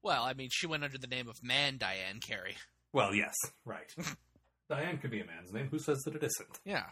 Well, 0.06 0.24
I 0.24 0.34
mean, 0.34 0.50
she 0.52 0.68
went 0.68 0.84
under 0.84 0.98
the 0.98 1.08
name 1.08 1.30
of 1.30 1.42
Man 1.42 1.78
Diane 1.78 2.20
Carey. 2.20 2.58
well, 2.92 3.16
yes, 3.16 3.34
right. 3.64 3.90
Diane 4.70 4.98
could 4.98 5.12
be 5.12 5.22
a 5.22 5.26
man's 5.26 5.54
name. 5.54 5.70
Who 5.72 5.80
says 5.80 6.00
that 6.00 6.14
it 6.14 6.24
isn't? 6.24 6.60
Yeah. 6.66 6.88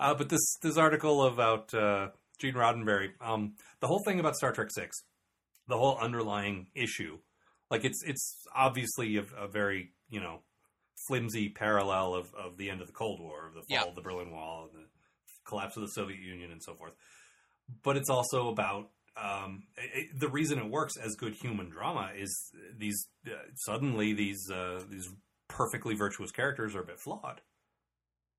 Uh, 0.00 0.14
but 0.14 0.30
this 0.30 0.40
this 0.62 0.78
article 0.78 1.24
about 1.26 1.74
uh, 1.74 2.08
Gene 2.38 2.54
Roddenberry, 2.54 3.10
um, 3.20 3.56
the 3.80 3.86
whole 3.86 4.02
thing 4.06 4.18
about 4.18 4.34
Star 4.34 4.52
Trek 4.52 4.68
Six, 4.70 4.96
the 5.68 5.76
whole 5.76 5.98
underlying 5.98 6.68
issue, 6.74 7.18
like 7.70 7.84
it's 7.84 8.02
it's 8.06 8.34
obviously 8.54 9.18
a, 9.18 9.24
a 9.38 9.46
very 9.46 9.92
you 10.08 10.20
know 10.20 10.40
flimsy 11.06 11.48
parallel 11.48 12.14
of, 12.14 12.34
of 12.34 12.56
the 12.56 12.70
end 12.70 12.80
of 12.80 12.86
the 12.86 12.92
Cold 12.92 13.20
War, 13.20 13.46
of 13.48 13.54
the 13.54 13.60
fall 13.60 13.66
Yeah. 13.68 13.84
of 13.84 13.94
the 13.94 14.00
Berlin 14.02 14.30
Wall, 14.30 14.68
and 14.72 14.82
the 14.84 14.88
collapse 15.46 15.76
of 15.76 15.82
the 15.82 15.88
Soviet 15.90 16.20
Union, 16.20 16.50
and 16.50 16.62
so 16.62 16.74
forth. 16.74 16.92
But 17.82 17.96
it's 17.96 18.10
also 18.10 18.48
about 18.48 18.90
um, 19.16 19.64
it, 19.76 20.18
the 20.18 20.28
reason 20.28 20.58
it 20.58 20.66
works 20.70 20.96
as 20.96 21.14
good 21.14 21.34
human 21.34 21.70
drama 21.70 22.10
is 22.16 22.34
these 22.76 23.08
uh, 23.26 23.30
suddenly 23.54 24.12
these 24.12 24.50
uh, 24.50 24.82
these 24.90 25.08
perfectly 25.48 25.94
virtuous 25.94 26.30
characters 26.32 26.74
are 26.74 26.82
a 26.82 26.86
bit 26.86 26.98
flawed. 27.00 27.40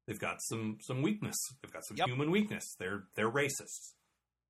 They've 0.08 0.20
got 0.20 0.38
some 0.42 0.78
some 0.82 1.02
weakness. 1.02 1.36
They've 1.62 1.72
got 1.74 1.84
some 1.86 1.98
Yep. 1.98 2.08
human 2.08 2.32
weakness. 2.32 2.76
They're 2.80 3.04
they're 3.16 3.32
racists. 3.32 3.94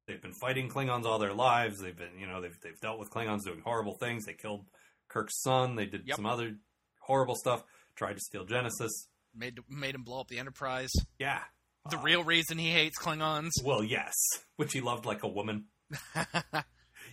They've 0.06 0.22
been 0.22 0.34
fighting 0.34 0.70
Klingons 0.70 1.06
all 1.06 1.18
their 1.20 1.34
lives. 1.34 1.80
They've 1.80 1.98
been 1.98 2.20
you 2.20 2.28
know 2.28 2.42
they've 2.42 2.58
they've 2.62 2.80
dealt 2.80 3.00
with 3.00 3.10
Klingons 3.10 3.44
doing 3.46 3.62
horrible 3.64 3.96
things. 3.98 4.26
They 4.26 4.34
killed 4.34 4.66
Kirk's 5.08 5.42
son. 5.42 5.76
They 5.76 5.86
did 5.86 6.04
Yep. 6.06 6.18
some 6.18 6.26
other 6.26 6.56
horrible 7.00 7.36
stuff. 7.36 7.64
Tried 7.98 8.14
to 8.14 8.20
steal 8.20 8.46
Genesis. 8.46 9.08
Made 9.36 9.60
made 9.70 9.96
him 9.96 10.04
blow 10.04 10.22
up 10.22 10.28
the 10.30 10.40
Enterprise. 10.40 10.92
Yeah. 11.20 11.42
The 11.90 11.98
Uh, 11.98 12.02
real 12.04 12.24
reason 12.24 12.58
he 12.58 12.70
hates 12.72 13.00
Klingons. 13.00 13.52
well, 13.64 13.84
yes, 13.84 14.14
which 14.58 14.74
he 14.74 14.82
loved 14.82 15.06
like 15.06 15.24
a 15.24 15.28
woman. 15.28 15.66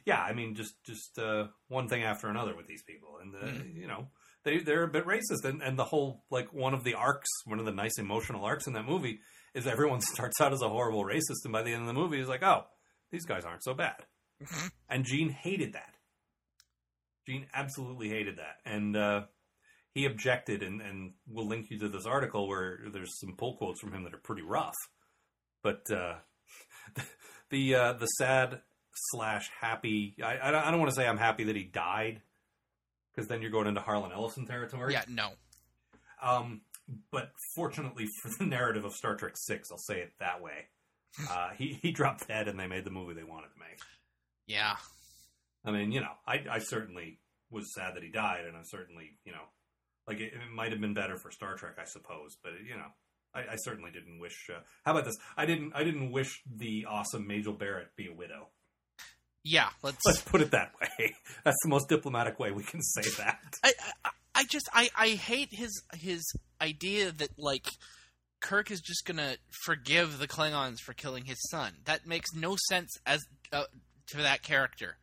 Yeah, 0.06 0.20
I 0.20 0.34
mean, 0.34 0.54
just 0.54 0.74
just 0.84 1.18
uh, 1.18 1.46
one 1.68 1.88
thing 1.88 2.02
after 2.02 2.28
another 2.28 2.54
with 2.54 2.66
these 2.66 2.82
people, 2.82 3.18
and 3.22 3.34
uh, 3.34 3.38
Mhm. 3.46 3.74
you 3.74 3.86
know 3.86 4.08
they 4.42 4.58
they're 4.58 4.82
a 4.82 4.88
bit 4.88 5.06
racist, 5.06 5.44
and 5.44 5.62
and 5.62 5.78
the 5.78 5.84
whole 5.84 6.24
like 6.30 6.52
one 6.52 6.74
of 6.74 6.84
the 6.84 6.94
arcs, 6.94 7.28
one 7.46 7.58
of 7.58 7.64
the 7.64 7.72
nice 7.72 7.96
emotional 7.98 8.44
arcs 8.44 8.66
in 8.66 8.74
that 8.74 8.84
movie 8.84 9.20
is 9.54 9.66
everyone 9.66 10.00
starts 10.14 10.40
out 10.42 10.52
as 10.52 10.60
a 10.60 10.68
horrible 10.68 11.04
racist, 11.04 11.44
and 11.44 11.52
by 11.52 11.62
the 11.62 11.72
end 11.72 11.82
of 11.82 11.86
the 11.86 11.94
movie 11.94 12.20
is 12.20 12.28
like, 12.28 12.42
oh, 12.42 12.66
these 13.12 13.24
guys 13.24 13.44
aren't 13.46 13.62
so 13.64 13.72
bad, 13.72 14.04
and 14.90 15.04
Gene 15.06 15.30
hated 15.30 15.72
that. 15.72 15.94
Gene 17.26 17.46
absolutely 17.54 18.10
hated 18.10 18.36
that, 18.36 18.56
and 18.66 18.96
uh, 18.96 19.22
he 19.94 20.06
objected, 20.06 20.62
and, 20.62 20.82
and 20.82 21.12
we'll 21.28 21.46
link 21.46 21.70
you 21.70 21.78
to 21.78 21.88
this 21.88 22.04
article 22.04 22.48
where 22.48 22.80
there's 22.92 23.18
some 23.20 23.36
pull 23.36 23.56
quotes 23.56 23.80
from 23.80 23.92
him 23.92 24.02
that 24.04 24.12
are 24.12 24.18
pretty 24.18 24.42
rough. 24.42 24.74
But 25.62 25.88
uh, 25.90 26.16
the 27.50 27.74
uh, 27.74 27.92
the 27.94 28.06
sad 28.06 28.60
slash 29.12 29.48
happy, 29.60 30.16
I, 30.22 30.38
I 30.42 30.70
don't 30.70 30.80
want 30.80 30.90
to 30.90 30.96
say 30.96 31.06
I'm 31.06 31.16
happy 31.16 31.44
that 31.44 31.56
he 31.56 31.64
died 31.64 32.20
because 33.14 33.28
then 33.28 33.40
you're 33.40 33.52
going 33.52 33.68
into 33.68 33.80
Harlan 33.80 34.12
Ellison 34.12 34.46
territory. 34.46 34.92
Yeah, 34.92 35.04
no. 35.08 35.30
Um, 36.20 36.62
but 37.10 37.30
fortunately 37.54 38.06
for 38.22 38.30
the 38.38 38.44
narrative 38.44 38.84
of 38.84 38.92
Star 38.94 39.14
Trek 39.14 39.34
Six, 39.36 39.70
I'll 39.70 39.78
say 39.78 40.00
it 40.00 40.12
that 40.20 40.42
way. 40.42 40.52
Uh, 41.30 41.50
he 41.56 41.78
he 41.80 41.92
dropped 41.92 42.26
dead, 42.26 42.48
and 42.48 42.58
they 42.58 42.66
made 42.66 42.82
the 42.82 42.90
movie 42.90 43.14
they 43.14 43.22
wanted 43.22 43.46
to 43.46 43.60
make. 43.60 43.78
Yeah. 44.48 44.74
I 45.64 45.70
mean, 45.70 45.92
you 45.92 46.00
know, 46.00 46.10
I 46.26 46.42
I 46.50 46.58
certainly 46.58 47.20
was 47.50 47.72
sad 47.72 47.94
that 47.94 48.02
he 48.02 48.08
died, 48.08 48.46
and 48.46 48.56
I 48.56 48.62
certainly, 48.64 49.12
you 49.24 49.30
know, 49.30 49.44
like 50.06 50.20
it, 50.20 50.32
it 50.34 50.52
might 50.54 50.72
have 50.72 50.80
been 50.80 50.94
better 50.94 51.16
for 51.16 51.30
Star 51.30 51.56
Trek, 51.56 51.74
I 51.80 51.84
suppose, 51.84 52.36
but 52.42 52.52
you 52.66 52.76
know, 52.76 52.88
I, 53.34 53.52
I 53.52 53.56
certainly 53.56 53.90
didn't 53.90 54.18
wish. 54.18 54.48
Uh, 54.50 54.60
how 54.84 54.92
about 54.92 55.04
this? 55.04 55.16
I 55.36 55.46
didn't 55.46 55.72
I 55.74 55.84
didn't 55.84 56.12
wish 56.12 56.42
the 56.46 56.86
awesome 56.88 57.26
Majel 57.26 57.52
Barrett 57.52 57.88
be 57.96 58.08
a 58.08 58.14
widow. 58.14 58.48
Yeah, 59.42 59.68
let's 59.82 59.98
Let's 60.06 60.22
put 60.22 60.40
it 60.40 60.52
that 60.52 60.72
way. 60.80 61.14
That's 61.44 61.58
the 61.62 61.68
most 61.68 61.88
diplomatic 61.88 62.38
way 62.38 62.50
we 62.50 62.62
can 62.62 62.82
say 62.82 63.02
that. 63.18 63.40
I, 63.62 63.72
I 64.04 64.10
I 64.36 64.44
just 64.44 64.68
I 64.72 64.88
I 64.96 65.08
hate 65.10 65.50
his 65.52 65.82
his 65.94 66.24
idea 66.60 67.12
that 67.12 67.30
like 67.38 67.66
Kirk 68.40 68.70
is 68.70 68.80
just 68.80 69.04
gonna 69.06 69.36
forgive 69.64 70.18
the 70.18 70.28
Klingons 70.28 70.80
for 70.80 70.92
killing 70.92 71.24
his 71.24 71.38
son. 71.50 71.74
That 71.84 72.06
makes 72.06 72.30
no 72.34 72.56
sense 72.68 72.90
as 73.06 73.20
uh, 73.52 73.64
to 74.08 74.16
that 74.18 74.42
character. 74.42 74.96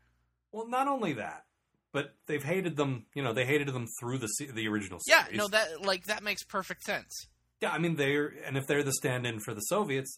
Well, 0.52 0.68
not 0.68 0.88
only 0.88 1.14
that, 1.14 1.46
but 1.94 2.16
they've 2.28 2.44
hated 2.44 2.76
them. 2.78 3.06
You 3.14 3.24
know, 3.24 3.34
they 3.34 3.46
hated 3.46 3.68
them 3.68 3.88
through 4.00 4.20
the 4.20 4.30
the 4.54 4.68
original 4.68 5.00
series. 5.00 5.28
Yeah, 5.32 5.38
no, 5.38 5.48
that 5.50 5.82
like 5.82 6.06
that 6.06 6.24
makes 6.24 6.44
perfect 6.44 6.84
sense. 6.84 7.28
Yeah, 7.62 7.72
I 7.72 7.78
mean 7.78 7.96
they're 7.96 8.34
and 8.46 8.58
if 8.58 8.68
they're 8.68 8.84
the 8.84 8.94
stand-in 8.94 9.40
for 9.40 9.54
the 9.54 9.62
Soviets, 9.62 10.18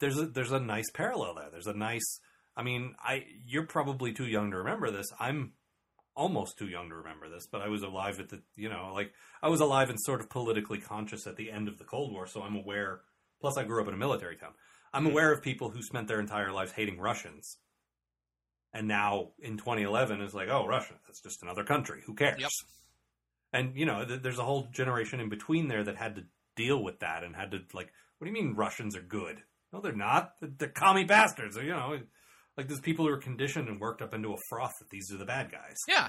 there's 0.00 0.18
a 0.18 0.26
there's 0.26 0.52
a 0.52 0.60
nice 0.60 0.90
parallel 0.90 1.34
there. 1.34 1.50
There's 1.50 1.66
a 1.66 1.74
nice. 1.74 2.18
I 2.56 2.62
mean, 2.62 2.94
I 3.02 3.24
you're 3.46 3.66
probably 3.66 4.12
too 4.12 4.26
young 4.26 4.50
to 4.50 4.58
remember 4.58 4.90
this. 4.90 5.06
I'm 5.18 5.52
almost 6.14 6.58
too 6.58 6.68
young 6.68 6.90
to 6.90 6.94
remember 6.96 7.28
this, 7.30 7.46
but 7.50 7.62
I 7.62 7.68
was 7.68 7.82
alive 7.82 8.20
at 8.20 8.28
the 8.28 8.42
you 8.56 8.68
know 8.68 8.92
like 8.94 9.12
I 9.42 9.48
was 9.48 9.60
alive 9.60 9.88
and 9.90 9.98
sort 10.00 10.20
of 10.20 10.28
politically 10.30 10.78
conscious 10.78 11.26
at 11.26 11.36
the 11.36 11.50
end 11.50 11.68
of 11.68 11.78
the 11.78 11.84
Cold 11.84 12.12
War, 12.12 12.26
so 12.26 12.42
I'm 12.42 12.56
aware. 12.56 13.00
Plus, 13.40 13.56
I 13.56 13.64
grew 13.64 13.80
up 13.82 13.88
in 13.88 13.94
a 13.94 13.98
military 13.98 14.36
town. 14.36 14.52
I'm 14.94 15.04
Mhm. 15.06 15.10
aware 15.10 15.32
of 15.32 15.42
people 15.42 15.70
who 15.70 15.82
spent 15.82 16.06
their 16.06 16.20
entire 16.20 16.52
lives 16.52 16.72
hating 16.72 17.00
Russians, 17.00 17.56
and 18.72 18.88
now 18.88 19.30
in 19.40 19.56
2011 19.56 20.20
is 20.20 20.34
like, 20.34 20.48
oh, 20.48 20.66
Russia, 20.66 20.94
that's 21.06 21.20
just 21.20 21.42
another 21.42 21.64
country. 21.64 22.02
Who 22.06 22.14
cares? 22.14 22.40
Yep. 22.40 22.50
And 23.52 23.76
you 23.76 23.86
know, 23.86 24.04
th- 24.04 24.22
there's 24.22 24.38
a 24.38 24.44
whole 24.44 24.68
generation 24.72 25.20
in 25.20 25.28
between 25.28 25.68
there 25.68 25.84
that 25.84 25.96
had 25.96 26.16
to 26.16 26.24
deal 26.56 26.82
with 26.82 27.00
that 27.00 27.24
and 27.24 27.36
had 27.36 27.50
to 27.50 27.60
like, 27.74 27.92
what 28.18 28.26
do 28.26 28.30
you 28.30 28.42
mean 28.42 28.54
Russians 28.54 28.96
are 28.96 29.02
good? 29.02 29.42
No, 29.72 29.80
they're 29.80 29.92
not. 29.92 30.32
They're, 30.40 30.50
they're 30.58 30.68
commie 30.68 31.04
bastards. 31.04 31.56
You 31.56 31.70
know, 31.70 31.98
like 32.56 32.68
there's 32.68 32.80
people 32.80 33.06
who 33.06 33.12
are 33.12 33.18
conditioned 33.18 33.68
and 33.68 33.80
worked 33.80 34.02
up 34.02 34.14
into 34.14 34.32
a 34.32 34.36
froth 34.48 34.72
that 34.78 34.90
these 34.90 35.10
are 35.12 35.18
the 35.18 35.24
bad 35.24 35.50
guys. 35.50 35.76
Yeah, 35.88 36.08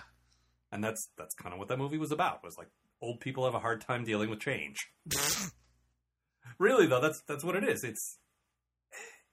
And 0.72 0.84
that's 0.84 1.10
that's 1.18 1.36
kind 1.36 1.54
of 1.54 1.60
what 1.60 1.68
that 1.70 1.78
movie 1.80 1.98
was 1.98 2.12
about. 2.12 2.44
Was 2.44 2.56
like 2.58 2.70
old 3.02 3.20
people 3.20 3.46
have 3.46 3.56
a 3.56 3.60
hard 3.60 3.82
time 3.82 4.04
dealing 4.06 4.30
with 4.30 4.40
change. 4.40 4.78
really 6.58 6.88
though, 6.88 7.02
that's 7.02 7.22
that's 7.28 7.44
what 7.44 7.56
it 7.56 7.64
is. 7.64 7.84
It's 7.84 8.20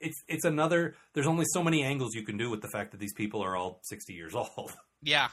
it's 0.01 0.23
it's 0.29 0.45
another. 0.45 0.95
There's 1.13 1.27
only 1.27 1.45
so 1.53 1.63
many 1.63 1.83
angles 1.83 2.15
you 2.15 2.23
can 2.23 2.37
do 2.37 2.51
with 2.51 2.63
the 2.63 2.69
fact 2.69 2.91
that 2.93 3.01
these 3.01 3.13
people 3.13 3.43
are 3.43 3.57
all 3.57 3.81
60 3.85 4.13
years 4.13 4.35
old. 4.35 4.73
yeah, 5.03 5.29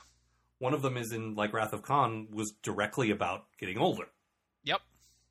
One 0.60 0.74
of 0.74 0.82
them 0.82 0.98
is 0.98 1.12
in 1.12 1.36
like 1.36 1.54
Wrath 1.54 1.74
of 1.74 1.82
Khan 1.82 2.28
was 2.32 2.54
directly 2.64 3.12
about 3.12 3.46
getting 3.60 3.78
older. 3.78 4.06
yep, 4.64 4.82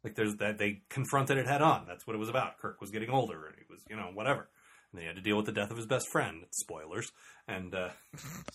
Like 0.05 0.15
there's 0.15 0.37
that 0.37 0.59
they 0.59 0.83
confronted 0.89 1.39
it 1.39 1.47
head 1.47 1.63
on. 1.63 1.85
That's 1.87 2.07
what 2.07 2.15
it 2.15 2.19
was 2.19 2.29
about. 2.29 2.59
Kirk 2.59 2.81
was 2.81 2.91
getting 2.91 3.11
older, 3.11 3.47
and 3.47 3.55
he 3.57 3.65
was 3.69 3.81
you 3.91 3.97
know 3.97 4.11
whatever. 4.15 4.49
And 4.93 5.01
he 5.01 5.07
had 5.07 5.17
to 5.17 5.23
deal 5.23 5.37
with 5.37 5.47
the 5.47 5.53
death 5.53 5.71
of 5.71 5.77
his 5.77 5.87
best 5.87 6.09
friend. 6.11 6.45
Spoilers. 6.53 7.11
And 7.49 7.75
uh, 7.75 7.89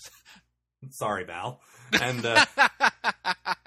sorry, 0.91 1.23
Val. 1.25 1.61
And 1.93 2.25
uh, 2.25 2.45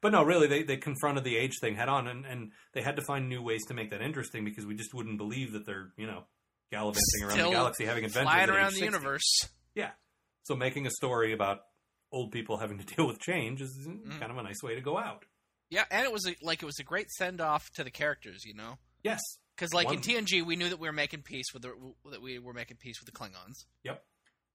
but 0.00 0.12
no, 0.12 0.22
really, 0.22 0.46
they 0.46 0.62
they 0.62 0.76
confronted 0.76 1.24
the 1.24 1.36
age 1.36 1.58
thing 1.60 1.74
head 1.74 1.88
on, 1.88 2.06
and 2.08 2.24
and 2.26 2.52
they 2.74 2.82
had 2.82 2.96
to 2.96 3.02
find 3.02 3.28
new 3.28 3.42
ways 3.42 3.64
to 3.68 3.74
make 3.74 3.90
that 3.90 4.00
interesting 4.02 4.44
because 4.44 4.66
we 4.66 4.74
just 4.74 4.94
wouldn't 4.94 5.18
believe 5.18 5.52
that 5.52 5.66
they're 5.66 5.92
you 5.96 6.06
know 6.06 6.24
gallivanting 6.70 7.22
around 7.22 7.30
Still 7.32 7.50
the 7.50 7.56
galaxy 7.56 7.84
having 7.84 8.04
adventures 8.04 8.30
flying 8.32 8.50
around 8.50 8.66
the 8.72 8.78
60. 8.80 8.84
universe. 8.84 9.38
Yeah. 9.74 9.90
So 10.44 10.54
making 10.56 10.86
a 10.86 10.90
story 10.90 11.32
about 11.32 11.60
old 12.12 12.30
people 12.32 12.56
having 12.58 12.78
to 12.78 12.84
deal 12.96 13.06
with 13.06 13.18
change 13.20 13.60
is 13.60 13.76
Mm. 13.86 14.18
kind 14.20 14.30
of 14.32 14.38
a 14.38 14.42
nice 14.42 14.62
way 14.62 14.74
to 14.74 14.80
go 14.80 14.96
out. 14.98 15.24
Yeah, 15.70 15.84
and 15.90 16.04
it 16.04 16.12
was 16.12 16.26
a, 16.26 16.34
like 16.42 16.62
it 16.62 16.66
was 16.66 16.78
a 16.80 16.84
great 16.84 17.08
send 17.10 17.40
off 17.40 17.70
to 17.74 17.84
the 17.84 17.90
characters, 17.90 18.44
you 18.44 18.54
know. 18.54 18.78
Yes. 19.04 19.20
Because 19.56 19.72
like 19.74 19.88
in 19.88 19.94
One- 19.96 20.02
TNG, 20.02 20.44
we 20.44 20.56
knew 20.56 20.68
that 20.68 20.78
we 20.80 20.88
were 20.88 20.92
making 20.92 21.22
peace 21.22 21.52
with 21.52 21.62
the 21.62 21.72
that 22.10 22.20
we 22.22 22.38
were 22.38 22.52
making 22.54 22.78
peace 22.78 22.96
with 23.00 23.12
the 23.12 23.16
Klingons. 23.18 23.66
Yep. 23.84 24.02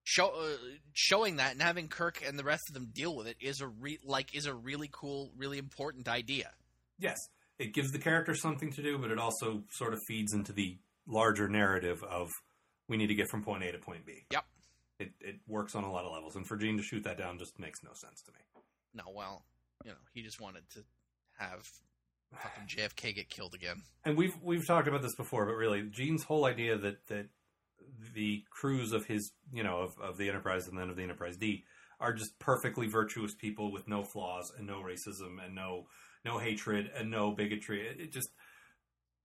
Show, 0.08 0.28
uh, 0.28 0.58
showing 0.94 1.38
that 1.38 1.54
and 1.54 1.62
having 1.62 1.88
Kirk 1.88 2.22
and 2.26 2.38
the 2.38 2.44
rest 2.44 2.64
of 2.70 2.76
them 2.76 2.92
deal 2.94 3.16
with 3.16 3.26
it 3.26 3.38
is 3.42 3.60
a 3.60 3.68
re- 3.68 3.98
like 4.06 4.36
is 4.36 4.46
a 4.46 4.54
really 4.54 4.90
cool, 4.92 5.32
really 5.36 5.58
important 5.58 6.08
idea. 6.08 6.52
Yes. 7.00 7.18
It 7.58 7.74
gives 7.74 7.92
the 7.92 8.00
character 8.00 8.36
something 8.36 8.72
to 8.74 8.84
do, 8.84 9.00
but 9.00 9.12
it 9.12 9.18
also 9.18 9.64
sort 9.72 9.94
of 9.94 10.00
feeds 10.08 10.34
into 10.34 10.54
the 10.54 10.78
larger 11.08 11.48
narrative 11.48 12.04
of 12.04 12.30
we 12.88 12.98
need 12.98 13.08
to 13.08 13.16
get 13.16 13.30
from 13.30 13.44
point 13.44 13.64
A 13.64 13.72
to 13.72 13.80
point 13.80 14.06
B. 14.06 14.26
Yep. 14.32 14.46
It 15.00 15.12
it 15.20 15.36
works 15.48 15.74
on 15.74 15.84
a 15.84 15.92
lot 15.92 16.06
of 16.06 16.12
levels, 16.12 16.36
and 16.36 16.46
for 16.48 16.56
Gene 16.56 16.78
to 16.78 16.84
shoot 16.84 17.04
that 17.04 17.18
down 17.18 17.40
just 17.40 17.58
makes 17.60 17.84
no 17.84 17.92
sense 17.94 18.22
to 18.24 18.32
me. 18.32 18.40
No, 18.94 19.04
well, 19.14 19.44
you 19.84 19.92
know, 19.92 19.98
he 20.14 20.22
just 20.22 20.40
wanted 20.40 20.70
to 20.76 20.84
have 21.38 21.68
fucking 22.34 22.68
JFK 22.68 23.16
get 23.16 23.30
killed 23.30 23.54
again. 23.54 23.82
And 24.06 24.18
we've 24.18 24.36
we've 24.42 24.66
talked 24.66 24.88
about 24.88 25.02
this 25.02 25.16
before, 25.16 25.46
but 25.46 25.56
really, 25.56 25.84
Gene's 25.84 26.24
whole 26.24 26.46
idea 26.46 26.78
that 26.78 27.06
that 27.08 27.28
the 28.14 28.44
crews 28.50 28.92
of 28.92 29.06
his, 29.06 29.32
you 29.52 29.64
know, 29.64 29.80
of, 29.82 29.92
of 30.00 30.18
the 30.18 30.30
Enterprise 30.30 30.68
and 30.68 30.78
then 30.78 30.90
of 30.90 30.96
the 30.96 31.04
Enterprise 31.04 31.38
D 31.38 31.64
are 32.00 32.14
just 32.14 32.38
perfectly 32.40 32.88
virtuous 32.88 33.34
people 33.36 33.72
with 33.72 33.88
no 33.88 34.04
flaws 34.04 34.52
and 34.58 34.68
no 34.68 34.82
racism 34.82 35.44
and 35.44 35.56
no 35.56 35.86
no 36.24 36.38
hatred 36.40 36.90
and 36.98 37.10
no 37.12 37.32
bigotry. 37.32 37.88
It, 37.88 38.00
it 38.02 38.12
just 38.12 38.30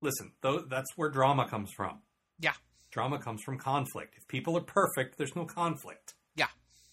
listen, 0.01 0.33
though 0.43 0.61
that's 0.61 0.91
where 0.97 1.11
drama 1.11 1.49
comes 1.49 1.71
from. 1.77 2.01
Yeah. 2.39 2.55
drama 2.91 3.19
comes 3.19 3.43
from 3.43 3.59
conflict. 3.59 4.15
If 4.17 4.27
people 4.29 4.57
are 4.57 4.63
perfect, 4.63 5.19
there's 5.19 5.37
no 5.37 5.45
conflict. 5.45 6.15
Yeah. 6.37 6.47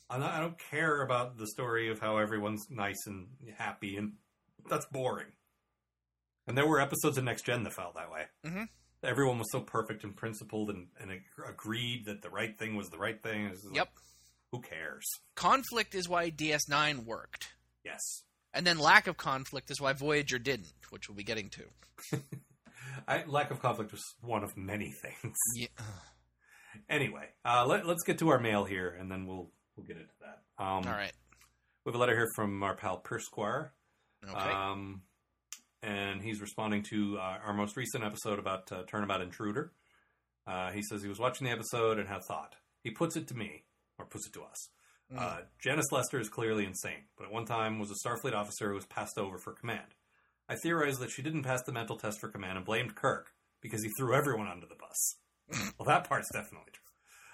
I'm 0.09 0.19
not, 0.21 0.33
I 0.33 0.39
don't 0.39 0.57
care 0.71 1.01
about 1.01 1.37
the 1.37 1.47
story 1.47 1.89
of 1.89 1.99
how 1.99 2.17
everyone's 2.17 2.67
nice 2.69 3.05
and 3.07 3.27
happy, 3.57 3.97
and 3.97 4.13
that's 4.69 4.85
boring. 4.85 5.27
And 6.47 6.57
there 6.57 6.67
were 6.67 6.79
episodes 6.79 7.17
of 7.17 7.23
Next 7.25 7.45
Gen 7.45 7.63
that 7.63 7.73
felt 7.73 7.95
that 7.95 8.11
way. 8.11 8.23
Mhm. 8.45 8.67
Everyone 9.07 9.39
was 9.39 9.51
so 9.51 9.61
perfect 9.61 10.03
and 10.03 10.15
principled 10.15 10.69
and, 10.69 10.87
and 10.99 11.09
agreed 11.49 12.05
that 12.05 12.21
the 12.21 12.29
right 12.29 12.57
thing 12.59 12.75
was 12.75 12.89
the 12.89 12.97
right 12.97 13.21
thing. 13.23 13.49
Just 13.49 13.65
like, 13.65 13.75
Yep. 13.75 13.89
who 14.51 14.61
cares? 14.61 15.05
Conflict 15.35 15.95
is 15.95 16.09
why 16.09 16.29
DS9 16.29 17.05
worked. 17.05 17.47
Yes. 17.85 18.23
And 18.53 18.67
then 18.67 18.77
lack 18.79 19.07
of 19.07 19.17
conflict 19.17 19.71
is 19.71 19.79
why 19.79 19.93
Voyager 19.93 20.39
didn't, 20.39 20.73
which 20.89 21.07
we'll 21.07 21.15
be 21.15 21.23
getting 21.23 21.49
to. 21.49 22.19
I, 23.07 23.23
lack 23.25 23.51
of 23.51 23.61
conflict 23.61 23.91
was 23.91 24.03
one 24.21 24.43
of 24.43 24.57
many 24.57 24.91
things. 24.91 25.37
Yeah. 25.55 25.67
Anyway, 26.89 27.27
uh, 27.45 27.65
let, 27.65 27.85
us 27.85 28.03
get 28.05 28.19
to 28.19 28.29
our 28.29 28.39
mail 28.39 28.63
here, 28.63 28.95
and 28.99 29.09
then 29.09 29.25
we'll 29.25 29.49
we'll 29.75 29.85
get 29.85 29.97
into 29.97 30.13
that. 30.21 30.63
Um, 30.63 30.85
All 30.85 30.93
right. 30.93 31.11
We 31.85 31.89
have 31.91 31.95
a 31.95 31.97
letter 31.99 32.15
here 32.15 32.27
from 32.35 32.61
our 32.61 32.75
pal 32.75 32.97
Persquire. 32.97 33.73
Okay. 34.23 34.51
Um, 34.51 35.01
and 35.83 36.21
he's 36.21 36.41
responding 36.41 36.83
to 36.83 37.17
uh, 37.17 37.37
our 37.45 37.53
most 37.53 37.77
recent 37.77 38.03
episode 38.03 38.39
about 38.39 38.71
uh, 38.71 38.83
Turnabout 38.87 39.21
Intruder. 39.21 39.71
Uh, 40.45 40.71
he 40.71 40.81
says 40.81 41.01
he 41.01 41.09
was 41.09 41.19
watching 41.19 41.45
the 41.45 41.53
episode 41.53 41.99
and 41.99 42.07
had 42.07 42.23
thought. 42.23 42.55
He 42.83 42.91
puts 42.91 43.15
it 43.15 43.27
to 43.27 43.35
me, 43.35 43.63
or 43.97 44.05
puts 44.05 44.27
it 44.27 44.33
to 44.33 44.43
us. 44.43 44.69
Mm. 45.13 45.19
Uh, 45.19 45.37
Janice 45.59 45.91
Lester 45.91 46.19
is 46.19 46.29
clearly 46.29 46.65
insane, 46.65 47.05
but 47.17 47.25
at 47.25 47.33
one 47.33 47.45
time 47.45 47.79
was 47.79 47.91
a 47.91 48.07
Starfleet 48.07 48.33
officer 48.33 48.69
who 48.69 48.75
was 48.75 48.85
passed 48.85 49.17
over 49.17 49.37
for 49.37 49.53
command. 49.53 49.95
I 50.49 50.55
theorized 50.55 51.01
that 51.01 51.11
she 51.11 51.21
didn't 51.21 51.43
pass 51.43 51.63
the 51.63 51.73
mental 51.73 51.97
test 51.97 52.19
for 52.19 52.29
command 52.29 52.57
and 52.57 52.65
blamed 52.65 52.95
Kirk 52.95 53.33
because 53.61 53.83
he 53.83 53.89
threw 53.89 54.15
everyone 54.15 54.47
under 54.47 54.65
the 54.65 54.75
bus. 54.75 55.15
well, 55.77 55.87
that 55.87 56.07
part's 56.07 56.31
definitely 56.31 56.71
true. 56.71 56.83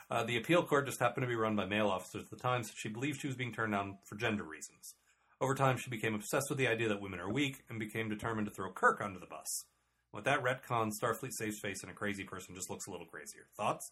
Uh, 0.09 0.23
the 0.23 0.37
appeal 0.37 0.63
court 0.63 0.85
just 0.85 0.99
happened 0.99 1.23
to 1.23 1.27
be 1.27 1.35
run 1.35 1.55
by 1.55 1.65
male 1.65 1.87
officers 1.87 2.23
at 2.23 2.29
the 2.29 2.35
time, 2.35 2.63
so 2.63 2.71
she 2.75 2.89
believed 2.89 3.21
she 3.21 3.27
was 3.27 3.35
being 3.35 3.53
turned 3.53 3.73
down 3.73 3.97
for 4.05 4.15
gender 4.15 4.43
reasons. 4.43 4.95
Over 5.43 5.55
time, 5.55 5.75
she 5.77 5.89
became 5.89 6.15
obsessed 6.15 6.45
with 6.47 6.57
the 6.57 6.69
idea 6.69 6.87
that 6.87 7.01
women 7.01 7.19
are 7.19 7.29
weak 7.29 7.65
and 7.69 7.77
became 7.77 8.07
determined 8.07 8.47
to 8.47 8.53
throw 8.53 8.71
Kirk 8.71 9.01
under 9.01 9.19
the 9.19 9.25
bus. 9.25 9.65
With 10.13 10.23
that 10.23 10.41
retcon, 10.41 10.89
Starfleet 10.97 11.33
saves 11.33 11.59
face 11.59 11.81
and 11.81 11.91
a 11.91 11.93
crazy 11.93 12.23
person 12.23 12.55
just 12.55 12.69
looks 12.69 12.87
a 12.87 12.91
little 12.91 13.07
crazier. 13.07 13.47
Thoughts? 13.57 13.91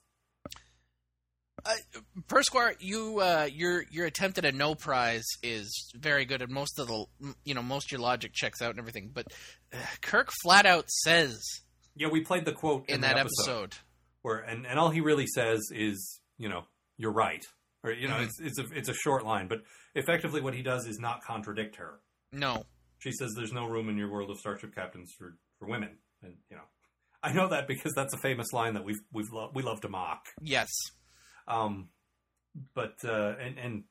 Uh, 1.65 1.73
Persquire, 2.29 2.75
you 2.79 3.19
uh, 3.19 3.49
your 3.51 3.83
your 3.91 4.05
attempt 4.05 4.37
at 4.37 4.45
a 4.45 4.53
no 4.53 4.75
prize 4.75 5.25
is 5.43 5.91
very 5.93 6.23
good, 6.23 6.41
and 6.41 6.53
most 6.53 6.79
of 6.79 6.87
the 6.87 7.05
you 7.43 7.53
know 7.53 7.61
most 7.61 7.91
your 7.91 7.99
logic 7.99 8.31
checks 8.33 8.61
out 8.61 8.69
and 8.69 8.79
everything. 8.79 9.11
But 9.13 9.27
uh, 9.73 9.77
Kirk 10.01 10.31
flat 10.41 10.65
out 10.65 10.89
says 10.89 11.37
Yeah, 11.97 12.07
we 12.07 12.21
played 12.21 12.45
the 12.45 12.53
quote 12.53 12.85
in, 12.87 12.95
in 12.95 13.01
that 13.01 13.17
episode, 13.17 13.41
episode, 13.41 13.75
where, 14.21 14.37
and, 14.37 14.65
and 14.65 14.79
all 14.79 14.89
he 14.89 15.01
really 15.01 15.27
says 15.27 15.59
is, 15.73 16.21
you 16.37 16.47
know, 16.47 16.63
you're 16.97 17.11
right, 17.11 17.43
or 17.83 17.91
you 17.91 18.07
know, 18.07 18.15
Mhm. 18.17 18.23
it's 18.25 18.39
it's 18.39 18.59
a 18.59 18.65
it's 18.77 18.89
a 18.89 18.93
short 18.93 19.25
line, 19.25 19.47
but 19.47 19.63
effectively 19.95 20.41
what 20.41 20.53
he 20.53 20.61
does 20.63 20.85
is 20.87 20.99
not 20.99 21.23
contradict 21.23 21.75
her. 21.77 21.99
no, 22.31 22.65
she 22.99 23.11
says 23.11 23.33
there's 23.35 23.51
no 23.53 23.65
room 23.67 23.89
in 23.89 23.97
your 23.97 24.09
world 24.09 24.29
of 24.29 24.37
starship 24.37 24.73
captains 24.75 25.11
for, 25.17 25.37
for 25.59 25.67
women, 25.67 25.97
and 26.21 26.35
you 26.49 26.55
know, 26.55 26.63
I 27.23 27.33
know 27.33 27.47
that 27.49 27.67
because 27.67 27.93
that's 27.95 28.13
a 28.13 28.17
famous 28.17 28.53
line 28.53 28.73
that 28.75 28.83
we've 28.83 29.01
we've 29.11 29.31
lo- 29.31 29.51
we 29.53 29.63
love 29.63 29.81
to 29.81 29.89
mock. 29.89 30.27
Yes. 30.41 30.69
Um, 31.47 31.89
but 32.73 32.95
uh, 33.03 33.35
and 33.39 33.57
and 33.57 33.83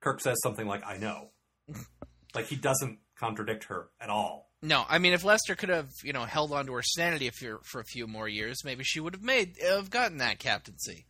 Kirk 0.00 0.20
says 0.20 0.36
something 0.42 0.66
like, 0.66 0.84
"I 0.84 0.96
know," 0.98 1.30
like 2.34 2.46
he 2.46 2.56
doesn't 2.56 2.98
contradict 3.18 3.64
her 3.64 3.90
at 4.00 4.10
all. 4.10 4.50
No, 4.64 4.84
I 4.88 4.98
mean, 4.98 5.12
if 5.12 5.24
Lester 5.24 5.54
could 5.56 5.68
have, 5.70 5.90
you 6.04 6.12
know, 6.12 6.24
held 6.24 6.52
on 6.52 6.66
to 6.66 6.72
her 6.74 6.82
sanity 6.82 7.30
for 7.30 7.60
for 7.64 7.80
a 7.80 7.84
few 7.84 8.06
more 8.06 8.28
years, 8.28 8.64
maybe 8.64 8.84
she 8.84 9.00
would 9.00 9.14
have 9.14 9.22
made 9.22 9.56
have 9.62 9.90
gotten 9.90 10.18
that 10.18 10.38
captaincy. 10.38 11.06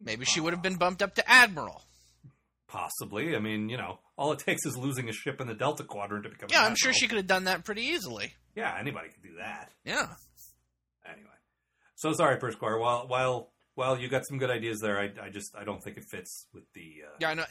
Maybe 0.00 0.24
she 0.24 0.40
would 0.40 0.52
have 0.52 0.62
been 0.62 0.76
bumped 0.76 1.02
up 1.02 1.14
to 1.16 1.30
admiral. 1.30 1.82
Possibly. 2.68 3.34
I 3.34 3.38
mean, 3.38 3.68
you 3.68 3.76
know, 3.76 3.98
all 4.16 4.32
it 4.32 4.38
takes 4.46 4.64
is 4.66 4.76
losing 4.76 5.08
a 5.08 5.12
ship 5.12 5.40
in 5.40 5.46
the 5.46 5.54
Delta 5.54 5.84
Quadrant 5.84 6.24
to 6.24 6.30
become. 6.30 6.48
Yeah, 6.52 6.64
I'm 6.64 6.76
sure 6.76 6.92
she 6.92 7.08
could 7.08 7.16
have 7.16 7.26
done 7.26 7.44
that 7.44 7.64
pretty 7.64 7.82
easily. 7.82 8.34
Yeah, 8.54 8.76
anybody 8.78 9.08
could 9.08 9.22
do 9.22 9.36
that. 9.38 9.70
Yeah. 9.84 10.06
Anyway, 11.06 11.30
so 11.94 12.12
sorry, 12.12 12.36
Per 12.38 12.50
Squire. 12.52 12.78
While 12.78 13.06
while 13.08 13.50
while 13.74 13.98
you 13.98 14.08
got 14.08 14.26
some 14.26 14.38
good 14.38 14.50
ideas 14.50 14.80
there, 14.80 14.98
I, 14.98 15.10
I 15.22 15.30
just 15.30 15.54
I 15.56 15.64
don't 15.64 15.82
think 15.82 15.96
it 15.96 16.04
fits 16.04 16.46
with 16.52 16.64
the. 16.74 17.02
Uh, 17.06 17.16
Yeah, 17.20 17.30
I 17.30 17.34
know. 17.34 17.44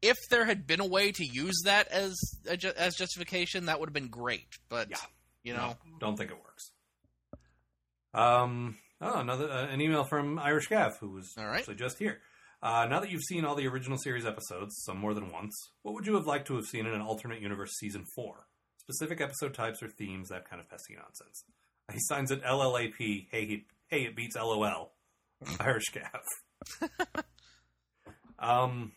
If 0.00 0.16
there 0.30 0.44
had 0.46 0.66
been 0.66 0.80
a 0.80 0.86
way 0.86 1.12
to 1.12 1.24
use 1.24 1.62
that 1.64 1.88
as 1.88 2.18
as 2.78 2.94
justification, 2.96 3.66
that 3.66 3.78
would 3.80 3.88
have 3.88 3.94
been 3.94 4.08
great. 4.08 4.46
But 4.68 4.88
Yeah. 4.90 4.96
you 5.42 5.52
know, 5.54 5.76
No, 5.84 5.98
don't 6.00 6.16
think 6.16 6.30
it 6.30 6.36
works. 6.42 6.70
Um. 8.14 8.78
Oh, 9.02 9.18
another 9.20 9.50
uh, 9.50 9.66
an 9.66 9.80
email 9.80 10.04
from 10.04 10.38
Irish 10.38 10.68
Gav, 10.68 10.96
who 10.98 11.08
was 11.10 11.34
All 11.36 11.44
right. 11.46 11.58
actually 11.58 11.74
just 11.74 11.98
here. 11.98 12.20
Uh, 12.62 12.86
now 12.88 13.00
that 13.00 13.10
you've 13.10 13.22
seen 13.24 13.44
all 13.44 13.56
the 13.56 13.66
original 13.66 13.98
series 13.98 14.24
episodes, 14.24 14.80
some 14.86 14.96
more 14.96 15.12
than 15.14 15.32
once, 15.32 15.52
what 15.82 15.94
would 15.94 16.06
you 16.06 16.14
have 16.14 16.26
liked 16.26 16.46
to 16.46 16.54
have 16.54 16.64
seen 16.66 16.86
in 16.86 16.94
an 16.94 17.00
alternate 17.00 17.40
universe 17.42 17.72
season 17.78 18.04
four? 18.14 18.46
Specific 18.78 19.20
episode 19.20 19.54
types 19.54 19.82
or 19.82 19.88
themes, 19.88 20.28
that 20.28 20.48
kind 20.48 20.60
of 20.60 20.68
pesky 20.68 20.94
nonsense. 20.94 21.44
He 21.92 21.98
signs 21.98 22.30
it 22.30 22.42
LLAP. 22.44 23.26
Hey, 23.30 23.44
he, 23.46 23.66
hey, 23.88 24.02
it 24.04 24.14
beats 24.16 24.36
LOL. 24.36 24.92
Irish 25.60 25.90
Gav. 25.92 26.92
um. 28.38 28.92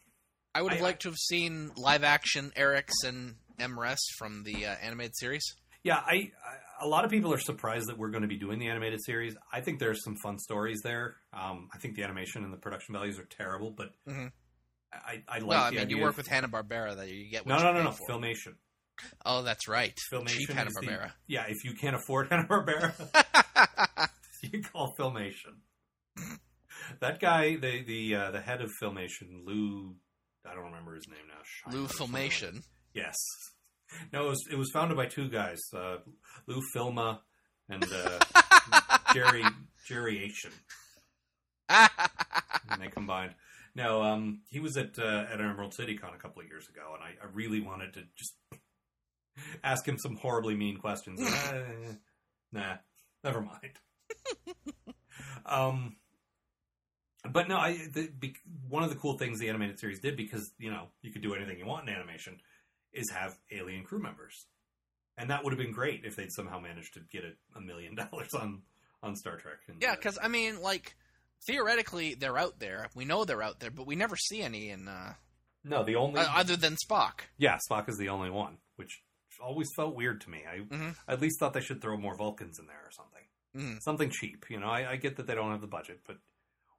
I 0.54 0.62
would 0.62 0.72
have 0.72 0.82
I- 0.82 0.84
liked 0.86 1.02
to 1.02 1.10
have 1.10 1.18
seen 1.18 1.72
live 1.76 2.04
action 2.04 2.52
Arex 2.56 2.90
and 3.04 3.36
M'Ress 3.60 3.98
from 4.18 4.44
the 4.44 4.68
uh, 4.68 4.76
animated 4.82 5.16
series. 5.18 5.44
Yeah, 5.84 5.98
I 5.98 6.32
a 6.82 6.88
lot 6.88 7.06
of 7.06 7.12
people 7.12 7.34
are 7.34 7.40
surprised 7.40 7.88
that 7.90 7.98
we're 7.98 8.10
going 8.12 8.24
to 8.24 8.28
be 8.28 8.38
doing 8.38 8.60
the 8.60 8.68
animated 8.68 9.00
series. 9.04 9.36
I 9.52 9.62
think 9.62 9.80
there's 9.80 10.04
some 10.04 10.16
fun 10.18 10.40
stories 10.40 10.82
there. 10.84 11.16
Um, 11.34 11.70
I 11.74 11.78
think 11.78 11.96
the 11.96 12.04
animation 12.04 12.44
and 12.44 12.52
the 12.54 12.58
production 12.58 12.94
values 12.94 13.18
are 13.20 13.26
terrible, 13.26 13.72
but 13.72 13.92
Mhm. 14.08 14.32
I, 14.94 15.24
I 15.28 15.40
like 15.40 15.48
well, 15.48 15.64
I 15.64 15.72
mean, 15.72 15.90
you 15.90 16.00
work 16.00 16.12
of- 16.12 16.18
with 16.18 16.28
Hanna 16.28 16.48
Barbera, 16.48 16.96
that 16.96 17.10
you 17.10 17.30
get 17.30 17.46
no, 17.46 17.58
no, 17.58 17.74
no, 17.74 17.84
no, 17.84 17.92
for. 17.92 18.08
Filmation. 18.10 18.56
Oh, 19.26 19.42
that's 19.42 19.68
right. 19.68 19.94
Filmation. 20.12 20.28
Cheap 20.30 20.50
Hanna 20.52 20.72
Barbera. 20.72 21.12
yeah, 21.28 21.46
if 21.50 21.64
you 21.66 21.74
can't 21.74 21.96
afford 21.96 22.28
Hanna 22.32 22.48
Barbera, 22.48 22.94
you 24.42 24.62
call 24.64 24.94
Filmation. 24.98 25.56
that 27.02 27.20
guy, 27.20 27.56
the 27.58 27.84
the 27.84 28.16
uh, 28.16 28.32
the 28.32 28.40
head 28.42 28.62
of 28.62 28.72
Filmation, 28.82 29.44
Lou. 29.46 29.96
I 30.46 30.54
don't 30.54 30.66
remember 30.66 30.96
his 30.96 31.08
name 31.08 31.28
now. 31.28 31.42
Shine 31.44 31.74
Lou. 31.74 31.88
Filmation. 31.88 32.64
Yes. 32.94 33.16
No, 34.12 34.26
it 34.26 34.30
was, 34.30 34.44
it 34.52 34.58
was 34.58 34.72
founded 34.72 34.98
by 34.98 35.06
two 35.06 35.30
guys, 35.30 35.62
uh, 35.74 35.98
Lou 36.48 36.62
Filma 36.76 37.20
and 37.70 37.84
uh, 37.84 38.98
Jerry 39.14 39.44
Jerry 39.88 40.24
Asian. 40.24 40.52
and 41.70 42.82
they 42.82 42.88
combined. 42.88 43.34
No, 43.76 44.02
um, 44.02 44.42
he 44.50 44.60
was 44.60 44.78
at 44.78 44.98
uh, 44.98 45.26
at 45.32 45.40
Emerald 45.40 45.74
City 45.74 45.98
Con 45.98 46.14
a 46.14 46.18
couple 46.18 46.42
of 46.42 46.48
years 46.48 46.68
ago, 46.70 46.94
and 46.96 47.04
I, 47.04 47.24
I 47.24 47.30
really 47.34 47.60
wanted 47.60 47.94
to 47.96 48.04
just 48.16 48.36
ask 49.64 49.86
him 49.88 49.98
some 49.98 50.16
horribly 50.16 50.56
mean 50.56 50.78
questions. 50.78 51.20
Uh, 51.46 51.94
nah, 52.52 52.76
never 53.24 53.42
mind. 53.42 53.74
um, 55.46 55.98
but 57.30 57.50
no, 57.50 57.58
I 57.58 57.74
the, 57.92 58.08
be, 58.18 58.36
one 58.70 58.84
of 58.84 58.90
the 58.90 58.96
cool 58.96 59.18
things 59.18 59.40
the 59.40 59.50
animated 59.50 59.80
series 59.80 60.00
did 60.00 60.16
because 60.16 60.52
you 60.58 60.72
know 60.72 60.88
you 61.02 61.12
could 61.12 61.22
do 61.22 61.34
anything 61.34 61.58
you 61.58 61.66
want 61.66 61.90
in 61.90 61.94
animation 61.94 62.40
is 62.96 63.10
have 63.12 63.38
alien 63.52 63.84
crew 63.84 64.00
members, 64.02 64.48
and 65.18 65.30
that 65.30 65.44
would 65.44 65.52
have 65.54 65.60
been 65.60 65.72
great 65.74 66.06
if 66.06 66.16
they'd 66.16 66.32
somehow 66.32 66.60
managed 66.60 66.94
to 66.96 67.02
get 67.12 67.24
a, 67.24 67.58
a 67.58 67.62
million 67.62 67.96
dollars 68.12 68.34
on 68.34 68.62
on 69.04 69.16
Star 69.16 69.38
Trek. 69.38 69.58
And, 69.68 69.82
yeah, 69.82 69.92
uh, 69.94 69.96
because 69.96 70.18
I 70.22 70.28
mean, 70.28 70.62
like 70.62 70.96
theoretically, 71.48 72.16
they're 72.16 72.38
out 72.38 72.60
there. 72.60 72.90
We 72.96 73.06
know 73.06 73.26
they're 73.26 73.44
out 73.44 73.60
there, 73.60 73.72
but 73.72 73.86
we 73.86 73.96
never 73.96 74.16
see 74.16 74.42
any 74.42 74.70
in 74.70 74.88
uh, 74.88 75.14
no, 75.64 75.84
the 75.84 75.96
only 75.96 76.20
uh, 76.20 76.28
other 76.36 76.56
than 76.56 76.76
Spock. 76.76 77.22
Yeah, 77.38 77.58
Spock 77.70 77.90
is 77.90 77.98
the 77.98 78.10
only 78.10 78.30
one, 78.30 78.58
which 78.76 79.02
always 79.44 79.68
felt 79.76 79.96
weird 79.96 80.22
to 80.22 80.30
me. 80.30 80.44
I 80.50 80.60
Mhm. 80.60 80.96
I 81.08 81.14
at 81.14 81.22
least 81.22 81.40
thought 81.40 81.54
they 81.54 81.62
should 81.62 81.82
throw 81.82 81.98
more 81.98 82.16
Vulcans 82.16 82.58
in 82.60 82.68
there 82.68 82.82
or 82.84 82.92
something. 82.92 83.24
Mhm. 83.56 83.82
Something 83.82 84.10
cheap. 84.10 84.46
You 84.50 84.60
know, 84.60 84.68
I, 84.68 84.92
I 84.92 84.96
get 84.96 85.18
that 85.18 85.28
they 85.28 85.36
don't 85.36 85.52
have 85.52 85.62
the 85.62 85.68
budget, 85.68 86.02
but 86.08 86.18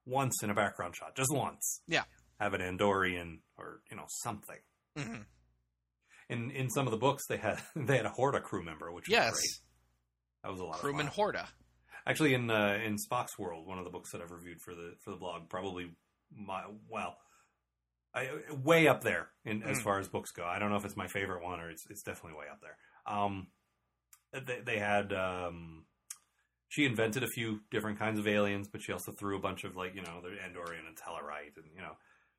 once 0.06 0.42
in 0.42 0.50
a 0.50 0.54
background 0.54 0.94
shot, 0.96 1.16
just 1.16 1.30
once. 1.34 1.80
Yeah. 1.86 2.04
Have 2.40 2.54
an 2.54 2.60
Andorian 2.60 3.38
or, 3.56 3.80
you 3.90 3.96
know, 3.96 4.04
something. 4.08 4.58
hmm 4.96 5.16
In 6.28 6.50
in 6.50 6.70
some 6.70 6.86
of 6.86 6.90
the 6.90 6.96
books 6.98 7.24
they 7.28 7.36
had 7.36 7.60
they 7.76 7.96
had 7.96 8.06
a 8.06 8.10
Horta 8.10 8.40
crew 8.40 8.64
member, 8.64 8.90
which 8.92 9.08
was 9.08 9.12
Yes. 9.12 9.36
That 10.42 10.50
was 10.50 10.60
a 10.60 10.64
lot 10.64 10.76
crewman 10.76 11.06
of 11.06 11.12
fun. 11.14 11.14
Horta. 11.14 11.48
Actually 12.06 12.34
in 12.34 12.50
uh, 12.50 12.78
in 12.84 12.96
Spock's 12.96 13.38
World, 13.38 13.66
one 13.66 13.78
of 13.78 13.84
the 13.84 13.90
books 13.90 14.12
that 14.12 14.20
I've 14.22 14.30
reviewed 14.30 14.60
for 14.60 14.74
the 14.74 14.94
for 15.04 15.10
the 15.10 15.16
blog, 15.16 15.48
probably 15.48 15.90
my 16.34 16.62
well 16.88 17.16
I, 18.14 18.30
way 18.64 18.88
up 18.88 19.02
there 19.02 19.28
in 19.44 19.62
as 19.62 19.78
Mm. 19.78 19.82
far 19.82 19.98
as 19.98 20.08
books 20.08 20.30
go. 20.32 20.44
I 20.44 20.58
don't 20.58 20.70
know 20.70 20.76
if 20.76 20.84
it's 20.84 20.96
my 20.96 21.06
favorite 21.08 21.42
one 21.42 21.60
or 21.60 21.68
it's 21.70 21.84
it's 21.90 22.02
definitely 22.02 22.38
way 22.38 22.46
up 22.50 22.60
there. 22.60 22.76
Um, 23.06 23.48
they, 24.32 24.60
they 24.64 24.78
had 24.78 25.12
um, 25.12 25.84
she 26.68 26.84
invented 26.84 27.22
a 27.22 27.28
few 27.28 27.60
different 27.70 27.98
kinds 27.98 28.18
of 28.18 28.26
aliens, 28.26 28.68
but 28.68 28.82
she 28.82 28.92
also 28.92 29.12
threw 29.12 29.36
a 29.36 29.40
bunch 29.40 29.64
of 29.64 29.76
like 29.76 29.94
you 29.94 30.02
know 30.02 30.20
the 30.22 30.28
Andorian 30.30 30.86
and 30.88 30.96
Tellarite, 30.96 31.56
and 31.56 31.66
you 31.74 31.80
know, 31.82 31.92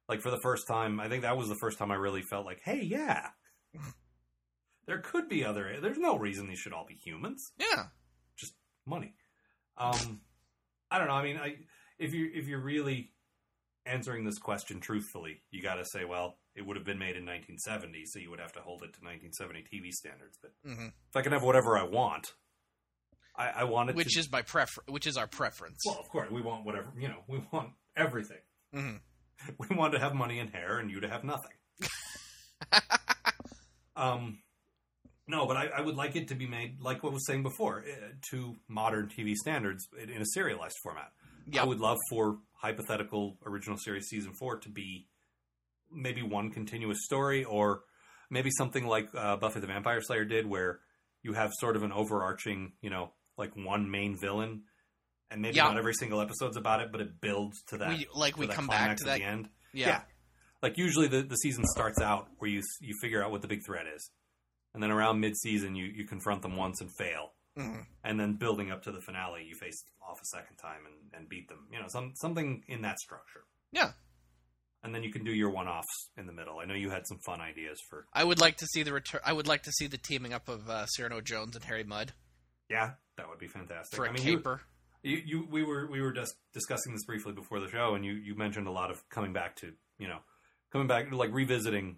like 0.09 0.21
for 0.21 0.31
the 0.31 0.39
first 0.41 0.67
time, 0.67 0.99
I 0.99 1.09
think 1.09 1.21
that 1.23 1.37
was 1.37 1.47
the 1.49 1.57
first 1.61 1.77
time 1.77 1.91
I 1.91 1.95
really 1.95 2.21
felt 2.23 2.45
like, 2.45 2.61
hey, 2.63 2.81
yeah, 2.83 3.27
there 4.87 4.99
could 4.99 5.27
be 5.29 5.43
other. 5.43 5.79
There's 5.81 5.97
no 5.97 6.17
reason 6.17 6.47
these 6.47 6.59
should 6.59 6.73
all 6.73 6.85
be 6.85 6.95
humans 6.95 7.51
Yeah, 7.59 7.85
just 8.37 8.53
money. 8.85 9.13
Um, 9.77 10.21
I 10.91 10.97
don't 10.97 11.07
know. 11.07 11.13
I 11.13 11.23
mean, 11.23 11.37
I, 11.37 11.55
if 11.99 12.13
you 12.13 12.29
if 12.33 12.47
you're 12.47 12.61
really 12.61 13.13
answering 13.85 14.25
this 14.25 14.37
question 14.39 14.79
truthfully, 14.79 15.43
you 15.51 15.61
got 15.61 15.75
to 15.75 15.85
say, 15.85 16.03
well, 16.05 16.39
it 16.55 16.65
would 16.65 16.75
have 16.75 16.85
been 16.85 16.97
made 16.99 17.15
in 17.15 17.25
1970, 17.25 18.05
so 18.05 18.19
you 18.19 18.29
would 18.29 18.39
have 18.39 18.51
to 18.53 18.59
hold 18.59 18.81
it 18.83 18.91
to 18.95 18.99
1970 19.05 19.63
TV 19.71 19.91
standards. 19.91 20.37
But 20.41 20.51
Mhm. 20.67 20.87
if 21.09 21.15
I 21.15 21.21
can 21.21 21.31
have 21.31 21.43
whatever 21.43 21.77
I 21.77 21.83
want, 21.83 22.33
I, 23.35 23.49
I 23.49 23.63
want 23.65 23.89
it 23.91 23.95
which 23.95 24.13
to. 24.15 24.19
is 24.19 24.31
my 24.31 24.41
prefer. 24.41 24.81
Which 24.87 25.05
is 25.07 25.15
our 25.15 25.27
preference. 25.27 25.83
well, 25.85 25.99
of 25.99 26.09
course, 26.09 26.29
we 26.31 26.41
want 26.41 26.65
whatever. 26.65 26.87
You 26.97 27.07
know, 27.09 27.23
we 27.27 27.39
want 27.51 27.69
everything. 27.95 28.41
Mhm. 28.73 29.01
We 29.59 29.75
want 29.75 29.93
to 29.93 29.99
have 29.99 30.15
money 30.15 30.39
and 30.39 30.49
hair, 30.49 30.79
and 30.79 30.89
you 30.89 30.99
to 31.01 31.07
have 31.07 31.23
nothing. 31.23 31.51
um, 33.97 34.39
no, 35.27 35.45
but 35.45 35.57
I, 35.57 35.67
I 35.67 35.81
would 35.81 35.95
like 35.95 36.15
it 36.15 36.29
to 36.29 36.35
be 36.35 36.47
made 36.47 36.79
like 36.81 37.03
what 37.03 37.11
was 37.11 37.25
saying 37.27 37.43
before, 37.43 37.79
uh, 37.85 38.07
to 38.31 38.55
modern 38.69 39.07
TV 39.09 39.33
standards 39.35 39.85
in 40.01 40.21
a 40.21 40.25
serialized 40.33 40.77
format. 40.83 41.11
Yeah. 41.51 41.63
I 41.63 41.65
would 41.65 41.79
love 41.79 41.97
for 42.09 42.37
hypothetical 42.53 43.37
original 43.45 43.77
series 43.77 44.07
season 44.07 44.33
four 44.39 44.57
to 44.59 44.69
be 44.69 45.07
maybe 45.91 46.21
one 46.21 46.51
continuous 46.51 46.99
story, 47.03 47.43
or 47.43 47.81
maybe 48.29 48.49
something 48.51 48.85
like 48.85 49.09
uh, 49.15 49.37
Buffy 49.37 49.59
the 49.59 49.67
Vampire 49.67 50.01
Slayer 50.01 50.25
did, 50.25 50.45
where 50.45 50.79
you 51.23 51.33
have 51.33 51.51
sort 51.59 51.75
of 51.75 51.83
an 51.83 51.91
overarching, 51.91 52.73
you 52.81 52.89
know, 52.89 53.11
like 53.37 53.55
one 53.55 53.89
main 53.89 54.17
villain, 54.19 54.63
and 55.31 55.41
maybe 55.41 55.55
Yeah. 55.57 55.63
not 55.65 55.77
every 55.77 55.93
single 55.93 56.19
episode's 56.21 56.57
about 56.57 56.81
it, 56.81 56.91
but 56.91 56.99
it 57.01 57.19
builds 57.21 57.61
to 57.69 57.77
that. 57.77 57.89
we 57.89 58.07
like 58.13 58.37
we 58.37 58.47
come 58.47 58.67
back 58.67 58.97
to 58.97 59.03
at 59.03 59.07
that. 59.07 59.17
the 59.19 59.23
end. 59.25 59.49
Yeah. 59.73 60.01
Like 60.61 60.77
usually 60.77 61.07
the, 61.07 61.21
the 61.21 61.35
season 61.37 61.63
starts 61.65 62.01
out 62.01 62.27
where 62.39 62.49
you 62.49 62.61
you 62.81 62.93
figure 63.01 63.23
out 63.23 63.31
what 63.31 63.41
the 63.41 63.47
big 63.47 63.63
threat 63.65 63.85
is, 63.93 64.09
and 64.73 64.81
then 64.81 64.91
around 64.91 65.19
mid 65.19 65.37
season 65.37 65.75
you 65.75 65.85
you 65.85 66.05
confront 66.05 66.41
them 66.41 66.55
once 66.55 66.81
and 66.81 66.89
fail, 66.97 67.33
Mhm. 67.57 67.85
and 68.03 68.19
then 68.19 68.33
building 68.37 68.71
up 68.71 68.83
to 68.83 68.91
the 68.91 69.01
finale 69.01 69.43
you 69.43 69.55
face 69.55 69.83
off 70.01 70.19
a 70.21 70.25
second 70.25 70.57
time 70.57 70.81
and, 70.85 71.13
and 71.13 71.29
beat 71.29 71.47
them. 71.49 71.67
You 71.71 71.79
know, 71.79 71.87
some 71.89 72.13
something 72.15 72.63
in 72.67 72.81
that 72.81 72.97
structure. 72.99 73.43
Yeah. 73.71 73.91
And 74.83 74.93
then 74.95 75.03
you 75.03 75.11
can 75.11 75.23
do 75.25 75.33
your 75.33 75.49
one 75.49 75.67
offs 75.67 76.11
in 76.17 76.27
the 76.27 76.31
middle. 76.33 76.59
I 76.59 76.65
know 76.65 76.75
you 76.75 76.89
had 76.91 77.05
some 77.07 77.17
fun 77.25 77.41
ideas 77.41 77.79
for 77.89 78.05
I 78.13 78.23
would 78.23 78.39
like 78.39 78.57
to 78.57 78.65
see 78.67 78.83
the 78.83 78.93
return. 78.93 79.21
I 79.25 79.33
would 79.33 79.47
like 79.47 79.63
to 79.63 79.71
see 79.71 79.87
the 79.87 79.97
teaming 79.97 80.33
up 80.33 80.47
of 80.47 80.69
uh, 80.69 80.85
Cyrano 80.85 81.19
Jones 81.21 81.55
and 81.55 81.65
Harry 81.65 81.83
Mudd 81.83 82.13
yeah, 82.69 82.91
that 83.17 83.29
would 83.29 83.39
be 83.39 83.47
fantastic. 83.47 83.95
for 83.95 84.05
a 84.05 84.09
I 84.09 84.11
mean, 84.11 84.25
you, 84.25 84.37
caper. 84.37 84.61
you, 85.01 85.21
you 85.25 85.47
we 85.49 85.63
were 85.63 85.89
we 85.89 86.01
were 86.01 86.11
just 86.11 86.35
discussing 86.53 86.91
this 86.93 87.05
briefly 87.05 87.31
before 87.33 87.59
the 87.61 87.69
show, 87.69 87.95
and 87.95 88.03
you 88.05 88.11
you 88.13 88.35
mentioned 88.35 88.67
a 88.67 88.71
lot 88.71 88.91
of 88.91 89.07
coming 89.09 89.31
back 89.33 89.55
to 89.57 89.71
you 89.97 90.07
know 90.07 90.19
coming 90.71 90.87
back 90.87 91.11
like 91.11 91.33
revisiting 91.33 91.97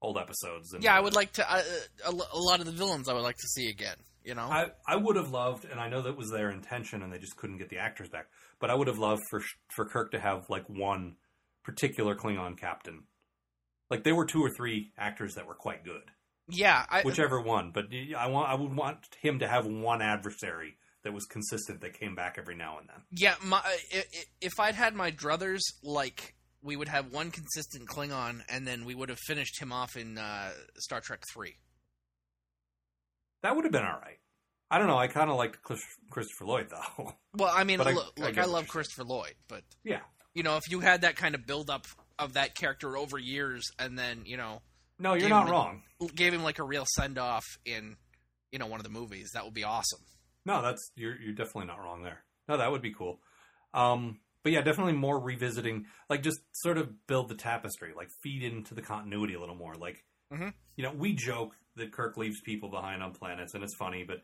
old 0.00 0.18
episodes. 0.18 0.72
And, 0.72 0.82
Yeah, 0.82 0.96
I 0.96 1.00
would 1.00 1.14
like 1.14 1.32
to. 1.34 1.50
Uh, 1.50 1.62
a, 2.04 2.12
lot 2.12 2.60
of 2.60 2.66
the 2.66 2.72
villains 2.72 3.08
I 3.08 3.14
would 3.14 3.22
like 3.22 3.36
to 3.36 3.48
see 3.48 3.68
again. 3.68 3.96
You 4.24 4.34
know. 4.34 4.42
I, 4.42 4.70
I 4.86 4.96
would 4.96 5.16
have 5.16 5.30
loved, 5.30 5.64
and 5.64 5.80
I 5.80 5.88
know 5.88 6.02
that 6.02 6.16
was 6.16 6.30
their 6.30 6.50
intention, 6.50 7.02
and 7.02 7.12
they 7.12 7.18
just 7.18 7.36
couldn't 7.36 7.58
get 7.58 7.70
the 7.70 7.78
actors 7.78 8.08
back. 8.08 8.26
But 8.60 8.70
I 8.70 8.74
would 8.74 8.88
have 8.88 8.98
loved 8.98 9.22
for 9.30 9.42
for 9.74 9.86
Kirk 9.86 10.12
to 10.12 10.20
have 10.20 10.50
like 10.50 10.68
one 10.68 11.16
particular 11.64 12.14
Klingon 12.14 12.58
captain. 12.58 13.04
Like 13.90 14.04
there 14.04 14.14
were 14.14 14.26
two 14.26 14.42
or 14.42 14.50
three 14.50 14.92
actors 14.98 15.34
that 15.36 15.46
were 15.46 15.54
quite 15.54 15.84
good, 15.84 16.10
Yeah, 16.48 16.84
I, 16.90 17.02
whichever 17.02 17.40
one. 17.40 17.70
But 17.72 17.86
I 18.16 18.28
want 18.28 18.50
I 18.50 18.54
would 18.54 18.74
want 18.74 18.98
him 19.22 19.38
to 19.38 19.48
have 19.48 19.66
one 19.66 20.02
adversary 20.02 20.76
that 21.04 21.12
was 21.12 21.24
consistent 21.24 21.80
that 21.80 21.98
came 21.98 22.14
back 22.14 22.36
every 22.38 22.56
now 22.56 22.78
and 22.78 22.88
then. 22.88 23.02
Yeah, 23.12 23.34
my, 23.42 23.62
if 24.40 24.58
I'd 24.58 24.74
had 24.74 24.94
my 24.94 25.10
druthers, 25.10 25.60
like 25.82 26.34
we 26.62 26.76
would 26.76 26.88
have 26.88 27.12
one 27.12 27.30
consistent 27.30 27.88
Klingon, 27.88 28.42
and 28.48 28.66
then 28.66 28.84
we 28.84 28.94
would 28.94 29.08
have 29.08 29.18
finished 29.18 29.60
him 29.60 29.72
off 29.72 29.96
in 29.96 30.18
uh, 30.18 30.50
Star 30.78 31.00
Trek 31.00 31.22
Three. 31.32 31.56
That 33.42 33.54
would 33.54 33.64
have 33.64 33.72
been 33.72 33.84
all 33.84 34.00
right. 34.00 34.18
I 34.70 34.78
don't 34.78 34.88
know. 34.88 34.98
I 34.98 35.06
kind 35.06 35.30
of 35.30 35.36
liked 35.36 35.58
Christopher 36.10 36.44
Lloyd 36.44 36.68
though. 36.70 37.14
Well, 37.36 37.52
I 37.54 37.64
mean, 37.64 37.80
I- 37.80 37.92
look, 37.92 38.12
I 38.18 38.20
look, 38.22 38.38
I, 38.38 38.44
love 38.44 38.68
Christopher 38.68 39.04
Lloyd, 39.04 39.34
but 39.48 39.62
yeah. 39.84 40.00
you 40.34 40.42
know, 40.42 40.56
if 40.56 40.70
you 40.70 40.80
had 40.80 41.02
that 41.02 41.16
kind 41.16 41.34
of 41.34 41.46
build 41.46 41.70
up 41.70 41.86
of 42.18 42.34
that 42.34 42.54
character 42.54 42.96
over 42.96 43.18
years, 43.18 43.64
and 43.78 43.98
then 43.98 44.22
you 44.24 44.36
know 44.36 44.60
No, 44.98 45.14
you're 45.14 45.28
not 45.28 45.48
wrong. 45.48 45.82
gave 46.14 46.34
him 46.34 46.42
like 46.42 46.58
a 46.58 46.64
real 46.64 46.84
send 46.96 47.18
off 47.18 47.44
in 47.64 47.96
you 48.52 48.58
know 48.58 48.66
one 48.66 48.80
of 48.80 48.84
the 48.84 48.90
movies, 48.90 49.30
that 49.34 49.44
would 49.44 49.54
be 49.54 49.64
awesome. 49.64 50.00
No, 50.44 50.62
that's 50.62 50.90
you're 50.96 51.20
you're 51.20 51.34
definitely 51.34 51.66
not 51.66 51.78
wrong 51.80 52.02
there. 52.02 52.24
No, 52.48 52.56
that 52.56 52.70
would 52.70 52.82
be 52.82 52.92
cool. 52.92 53.20
Um, 53.74 54.20
but 54.48 54.52
yeah, 54.54 54.62
definitely 54.62 54.94
more 54.94 55.20
revisiting, 55.20 55.84
like 56.08 56.22
just 56.22 56.40
sort 56.52 56.78
of 56.78 57.06
build 57.06 57.28
the 57.28 57.34
tapestry, 57.34 57.92
like 57.94 58.08
feed 58.22 58.42
into 58.42 58.74
the 58.74 58.80
continuity 58.80 59.34
a 59.34 59.40
little 59.40 59.54
more. 59.54 59.74
Like, 59.74 60.04
Mhm. 60.32 60.54
you 60.76 60.84
know, 60.84 60.92
we 60.92 61.12
joke 61.12 61.54
that 61.76 61.92
Kirk 61.92 62.16
leaves 62.16 62.40
people 62.40 62.70
behind 62.70 63.02
on 63.02 63.12
planets, 63.12 63.52
and 63.52 63.62
it's 63.62 63.74
funny, 63.76 64.04
but 64.04 64.22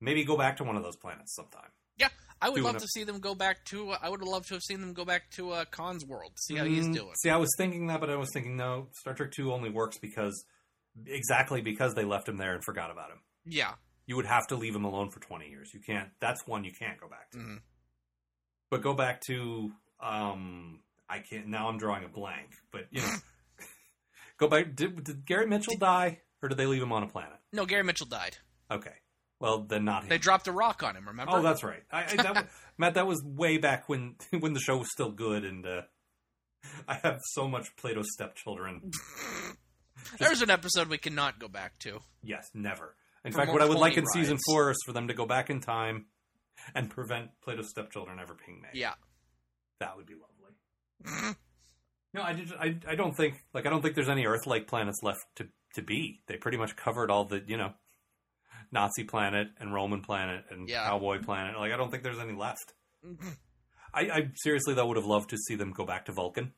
maybe 0.00 0.24
go 0.24 0.36
back 0.36 0.56
to 0.56 0.64
one 0.64 0.76
of 0.76 0.82
those 0.82 0.96
planets 0.96 1.34
sometime. 1.36 1.70
Yeah, 1.96 2.08
I 2.42 2.48
would 2.48 2.60
love 2.62 2.74
a- 2.76 2.80
to 2.80 2.88
see 2.88 3.04
them 3.04 3.20
go 3.20 3.36
back 3.36 3.64
to. 3.66 3.90
Uh, 3.90 3.98
I 4.02 4.08
would 4.08 4.20
have 4.20 4.28
loved 4.28 4.48
to 4.48 4.54
have 4.54 4.62
seen 4.64 4.80
them 4.80 4.92
go 4.92 5.04
back 5.04 5.30
to 5.36 5.50
uh, 5.52 5.64
Khan's 5.66 6.04
world, 6.04 6.32
see 6.40 6.56
how 6.56 6.64
he's 6.64 6.88
Mm, 6.88 6.94
doing. 6.94 7.14
See, 7.22 7.30
I 7.30 7.36
was 7.36 7.50
thinking 7.56 7.86
that, 7.86 8.00
but 8.00 8.10
I 8.10 8.16
was 8.16 8.30
thinking 8.32 8.56
no, 8.56 8.88
Star 8.98 9.14
Trek 9.14 9.30
Two 9.30 9.52
only 9.52 9.70
works 9.70 9.98
because 9.98 10.44
exactly 11.06 11.60
because 11.60 11.94
they 11.94 12.04
left 12.04 12.28
him 12.28 12.36
there 12.38 12.54
and 12.54 12.64
forgot 12.64 12.90
about 12.90 13.10
him. 13.12 13.20
Yeah, 13.44 13.74
You 14.06 14.16
would 14.16 14.26
have 14.26 14.48
to 14.48 14.56
leave 14.56 14.74
him 14.74 14.84
alone 14.84 15.10
for 15.10 15.20
twenty 15.20 15.48
years. 15.48 15.72
You 15.72 15.78
can't. 15.80 16.10
That's 16.20 16.44
one 16.46 16.64
you 16.64 16.72
can't 16.72 16.98
go 16.98 17.08
back 17.08 17.30
to. 17.30 17.38
Mhm. 17.38 17.62
But 18.70 18.82
go 18.82 18.94
back 18.94 19.20
to 19.22 19.70
um 20.00 20.80
I 21.08 21.18
can't 21.18 21.48
now 21.48 21.68
I'm 21.68 21.78
drawing 21.78 22.04
a 22.04 22.08
blank, 22.08 22.50
but 22.72 22.86
you 22.90 23.00
know 23.02 23.08
go 24.38 24.48
back 24.48 24.74
did, 24.74 25.02
did 25.04 25.26
Gary 25.26 25.46
Mitchell 25.46 25.76
die 25.76 26.20
or 26.42 26.48
did 26.48 26.58
they 26.58 26.66
leave 26.66 26.82
him 26.82 26.92
on 26.92 27.02
a 27.02 27.08
planet? 27.08 27.38
no, 27.52 27.66
Gary 27.66 27.82
Mitchell 27.84 28.06
died. 28.06 28.36
Okay. 28.70 28.94
Well, 29.40 29.62
then 29.62 29.84
not 29.86 30.02
him. 30.02 30.10
They 30.10 30.18
dropped 30.18 30.48
a 30.48 30.52
rock 30.52 30.82
on 30.82 30.96
him. 30.96 31.08
Remember? 31.08 31.32
oh, 31.34 31.42
that's 31.42 31.64
right. 31.64 31.82
I, 31.90 32.04
I 32.04 32.16
that, 32.16 32.34
was- 32.34 32.44
Matt, 32.78 32.94
that 32.94 33.06
was 33.06 33.22
way 33.24 33.56
back 33.58 33.88
when 33.88 34.14
when 34.38 34.52
the 34.52 34.60
show 34.60 34.76
was 34.78 34.90
still 34.92 35.10
good 35.10 35.44
and 35.44 35.66
uh 35.66 35.82
I 36.86 36.94
have 36.94 37.18
so 37.32 37.48
much 37.48 37.74
Plato's 37.76 38.08
stepchildren. 38.12 38.90
There's 40.18 40.42
an 40.42 40.50
episode 40.50 40.88
we 40.88 40.98
cannot 40.98 41.38
go 41.38 41.48
back 41.48 41.78
to. 41.80 42.00
Yes, 42.22 42.50
never. 42.54 42.94
In 43.24 43.32
For 43.32 43.38
fact, 43.38 43.52
what 43.52 43.62
I 43.62 43.66
would 43.66 43.78
like 43.78 43.96
in 43.96 44.04
season 44.06 44.38
four 44.46 44.70
is 44.70 44.78
for 44.84 44.92
them 44.92 45.08
to 45.08 45.14
go 45.14 45.26
back 45.26 45.50
in 45.50 45.60
time 45.60 46.06
and 46.74 46.88
prevent 46.90 47.30
Plato's 47.42 47.70
stepchildren 47.70 48.18
ever 48.20 48.36
being 48.46 48.60
made. 48.60 48.78
Yeah. 48.78 48.94
That 49.80 49.96
would 49.96 50.06
be 50.06 50.14
lovely. 50.14 51.34
No, 52.12 52.22
I, 52.22 52.32
did, 52.32 52.52
I 52.58 52.76
I 52.88 52.94
don't 52.96 53.16
think 53.16 53.42
like 53.54 53.66
I 53.66 53.70
don't 53.70 53.82
think 53.82 53.94
there's 53.94 54.08
any 54.08 54.26
Earth-like 54.26 54.66
planets 54.66 54.98
left 55.02 55.20
to 55.36 55.46
to 55.74 55.82
be. 55.82 56.20
They 56.26 56.36
pretty 56.36 56.58
much 56.58 56.74
covered 56.76 57.10
all 57.10 57.24
the 57.24 57.42
you 57.46 57.56
know 57.56 57.72
Nazi 58.72 59.04
planet 59.04 59.48
and 59.60 59.72
Roman 59.72 60.02
planet 60.02 60.44
and 60.50 60.68
Yeah. 60.68 60.86
cowboy 60.86 61.22
planet. 61.22 61.56
Like 61.58 61.72
I 61.72 61.76
don't 61.76 61.90
think 61.90 62.02
there's 62.02 62.18
any 62.18 62.34
left. 62.34 62.74
I, 63.94 64.00
I 64.02 64.30
seriously 64.34 64.74
though 64.74 64.86
would 64.86 64.96
have 64.96 65.06
loved 65.06 65.30
to 65.30 65.36
see 65.38 65.54
them 65.54 65.72
go 65.72 65.84
back 65.84 66.06
to 66.06 66.12
Vulcan. 66.12 66.52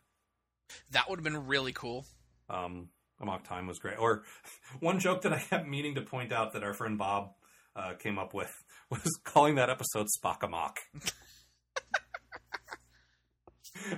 That 0.92 1.08
would 1.10 1.18
have 1.18 1.24
been 1.24 1.46
really 1.46 1.72
cool. 1.72 2.06
Um, 2.48 2.88
Amok 3.20 3.44
Time 3.44 3.66
was 3.66 3.78
great. 3.78 3.98
Or 3.98 4.22
one 4.80 4.98
joke 5.00 5.22
that 5.22 5.32
I 5.34 5.38
kept 5.38 5.68
meaning 5.68 5.94
to 5.96 6.02
point 6.02 6.32
out 6.32 6.54
that 6.54 6.64
our 6.64 6.72
friend 6.72 6.96
Bob 6.98 7.32
uh, 7.76 7.92
came 7.94 8.18
up 8.18 8.32
with 8.34 8.50
was 8.92 9.18
calling 9.24 9.54
that 9.56 9.70
episode 9.70 10.06
Spock 10.22 10.42
Amok. 10.42 10.78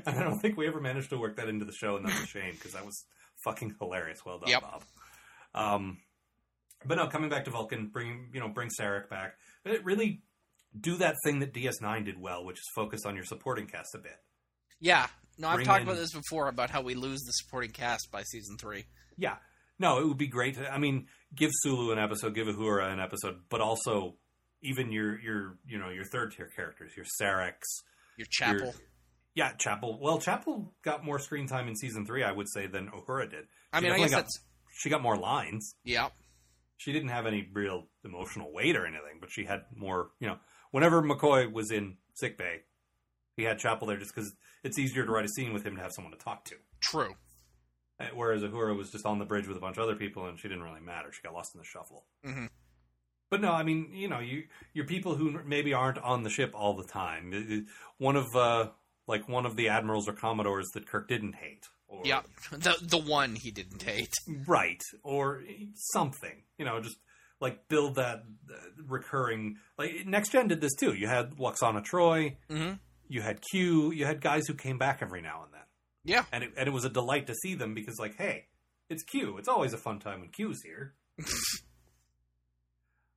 and 0.06 0.16
I 0.18 0.22
don't 0.22 0.38
think 0.40 0.56
we 0.56 0.66
ever 0.66 0.80
managed 0.80 1.10
to 1.10 1.18
work 1.18 1.36
that 1.36 1.48
into 1.48 1.64
the 1.64 1.72
show, 1.72 1.96
and 1.96 2.06
that's 2.06 2.22
a 2.22 2.26
shame 2.26 2.52
because 2.52 2.72
that 2.72 2.84
was 2.84 3.04
fucking 3.44 3.74
hilarious. 3.80 4.20
Well 4.24 4.38
done, 4.38 4.48
Yep. 4.50 4.62
Bob. 4.62 4.82
Um, 5.54 5.98
but 6.84 6.96
no, 6.96 7.06
coming 7.08 7.30
back 7.30 7.44
to 7.44 7.50
Vulcan, 7.50 7.88
bring 7.88 8.30
you 8.32 8.40
know 8.40 8.48
bring 8.48 8.68
Sarek 8.78 9.08
back. 9.08 9.34
It 9.64 9.84
really 9.84 10.22
do 10.78 10.96
that 10.96 11.14
thing 11.24 11.40
that 11.40 11.52
DS9 11.54 12.04
did 12.04 12.20
well, 12.20 12.44
which 12.44 12.56
is 12.58 12.68
focus 12.74 13.04
on 13.06 13.14
your 13.14 13.24
supporting 13.24 13.66
cast 13.66 13.94
a 13.94 13.98
bit. 13.98 14.16
Yeah. 14.80 15.06
No, 15.38 15.48
I've 15.48 15.54
Bring 15.56 15.66
talked 15.66 15.82
in- 15.82 15.88
about 15.88 15.98
this 15.98 16.12
before 16.12 16.48
about 16.48 16.70
how 16.70 16.82
we 16.82 16.94
lose 16.94 17.20
the 17.22 17.32
supporting 17.32 17.70
cast 17.70 18.08
by 18.12 18.22
season 18.22 18.56
three. 18.58 18.84
Yeah. 19.16 19.36
No, 19.78 19.98
it 19.98 20.06
would 20.06 20.18
be 20.18 20.26
great. 20.28 20.54
To, 20.56 20.72
I 20.72 20.78
mean, 20.78 21.06
give 21.34 21.50
Sulu 21.52 21.90
an 21.92 21.98
episode, 21.98 22.34
give 22.34 22.46
Uhura 22.46 22.92
an 22.92 23.00
episode, 23.00 23.40
but 23.48 23.60
also 23.60 24.16
even 24.64 24.90
your 24.90 25.18
your 25.20 25.58
you 25.66 25.78
know 25.78 25.90
your 25.90 26.04
third 26.04 26.32
tier 26.36 26.50
characters, 26.56 26.92
your 26.96 27.06
Sareks, 27.20 27.62
Your 28.16 28.26
chapel. 28.30 28.58
your 28.66 28.72
yeah 29.34 29.52
Chapel. 29.52 29.98
Well, 30.00 30.18
Chapel 30.18 30.74
got 30.82 31.04
more 31.04 31.18
screen 31.18 31.46
time 31.46 31.68
in 31.68 31.76
season 31.76 32.04
three, 32.06 32.22
I 32.24 32.32
would 32.32 32.48
say, 32.48 32.66
than 32.66 32.88
Uhura 32.90 33.30
did. 33.30 33.44
I 33.72 33.80
mean, 33.80 33.92
I 33.92 33.98
guess 33.98 34.10
got, 34.10 34.16
that's 34.24 34.40
she 34.76 34.90
got 34.90 35.02
more 35.02 35.16
lines. 35.16 35.74
yeah. 35.84 36.08
She 36.76 36.92
didn't 36.92 37.10
have 37.10 37.24
any 37.26 37.48
real 37.52 37.86
emotional 38.04 38.52
weight 38.52 38.74
or 38.76 38.84
anything, 38.84 39.18
but 39.20 39.30
she 39.30 39.44
had 39.44 39.60
more. 39.76 40.10
You 40.18 40.26
know, 40.28 40.36
whenever 40.72 41.00
McCoy 41.02 41.50
was 41.50 41.70
in 41.70 41.98
sick 42.14 42.36
bay, 42.36 42.62
he 43.36 43.44
had 43.44 43.58
Chapel 43.60 43.86
there 43.86 43.96
just 43.96 44.12
because 44.14 44.34
it's 44.64 44.76
easier 44.78 45.04
to 45.06 45.10
write 45.12 45.24
a 45.24 45.28
scene 45.28 45.52
with 45.52 45.64
him 45.64 45.76
to 45.76 45.82
have 45.82 45.92
someone 45.92 46.12
to 46.12 46.18
talk 46.18 46.44
to. 46.46 46.56
True. 46.80 47.14
Uh, 48.00 48.06
Whereas 48.12 48.42
Uhura 48.42 48.76
was 48.76 48.90
just 48.90 49.06
on 49.06 49.20
the 49.20 49.24
bridge 49.24 49.46
with 49.46 49.56
a 49.56 49.60
bunch 49.60 49.76
of 49.76 49.84
other 49.84 49.94
people, 49.94 50.26
and 50.26 50.36
she 50.38 50.48
didn't 50.48 50.64
really 50.64 50.80
matter. 50.80 51.12
She 51.12 51.22
got 51.22 51.32
lost 51.32 51.54
in 51.54 51.60
the 51.60 51.64
shuffle. 51.64 52.04
Mhm. 52.26 52.48
But 53.30 53.40
no, 53.40 53.50
I 53.52 53.62
mean, 53.62 53.90
you 53.92 54.08
know, 54.08 54.20
you 54.20 54.44
you're 54.72 54.86
people 54.86 55.14
who 55.16 55.40
maybe 55.44 55.72
aren't 55.74 55.98
on 55.98 56.22
the 56.22 56.30
ship 56.30 56.52
all 56.54 56.74
the 56.76 56.84
time. 56.84 57.66
One 57.98 58.16
of 58.16 58.26
uh, 58.36 58.68
like 59.06 59.28
one 59.28 59.46
of 59.46 59.56
the 59.56 59.68
admirals 59.68 60.08
or 60.08 60.12
commodores 60.12 60.68
that 60.74 60.86
Kirk 60.86 61.08
didn't 61.08 61.34
hate. 61.34 61.66
Or, 61.88 62.02
Yeah. 62.04 62.22
The 62.50 62.76
the 62.82 62.98
one 62.98 63.34
he 63.36 63.50
didn't 63.50 63.82
hate. 63.82 64.12
right, 64.46 64.82
or 65.02 65.42
something. 65.74 66.42
You 66.58 66.64
know, 66.64 66.80
just 66.80 66.96
like 67.40 67.66
build 67.68 67.96
that 67.96 68.22
uh, 68.50 68.54
recurring. 68.86 69.56
Like 69.78 70.06
Next 70.06 70.30
Gen 70.30 70.48
did 70.48 70.60
this 70.60 70.74
too. 70.74 70.94
You 70.94 71.08
had 71.08 71.32
Lwaxana 71.36 71.84
Troi, 71.84 72.36
hmm 72.48 72.72
you 73.06 73.20
had 73.20 73.40
Q, 73.50 73.92
you 73.92 74.06
had 74.06 74.20
guys 74.22 74.46
who 74.46 74.54
came 74.54 74.78
back 74.78 75.00
every 75.02 75.20
now 75.20 75.42
and 75.44 75.52
then 75.52 75.60
Yeah. 76.04 76.24
and 76.32 76.42
it, 76.42 76.50
and 76.56 76.66
it 76.66 76.70
was 76.72 76.86
a 76.86 76.88
delight 76.90 77.26
to 77.26 77.34
see 77.34 77.54
them 77.54 77.74
because 77.74 77.98
like 77.98 78.16
hey 78.16 78.46
it's 78.88 79.02
q 79.02 79.36
it's 79.36 79.46
always 79.46 79.74
a 79.74 79.76
fun 79.78 79.98
time 79.98 80.20
when 80.20 80.30
q's 80.30 80.62
here 80.62 80.94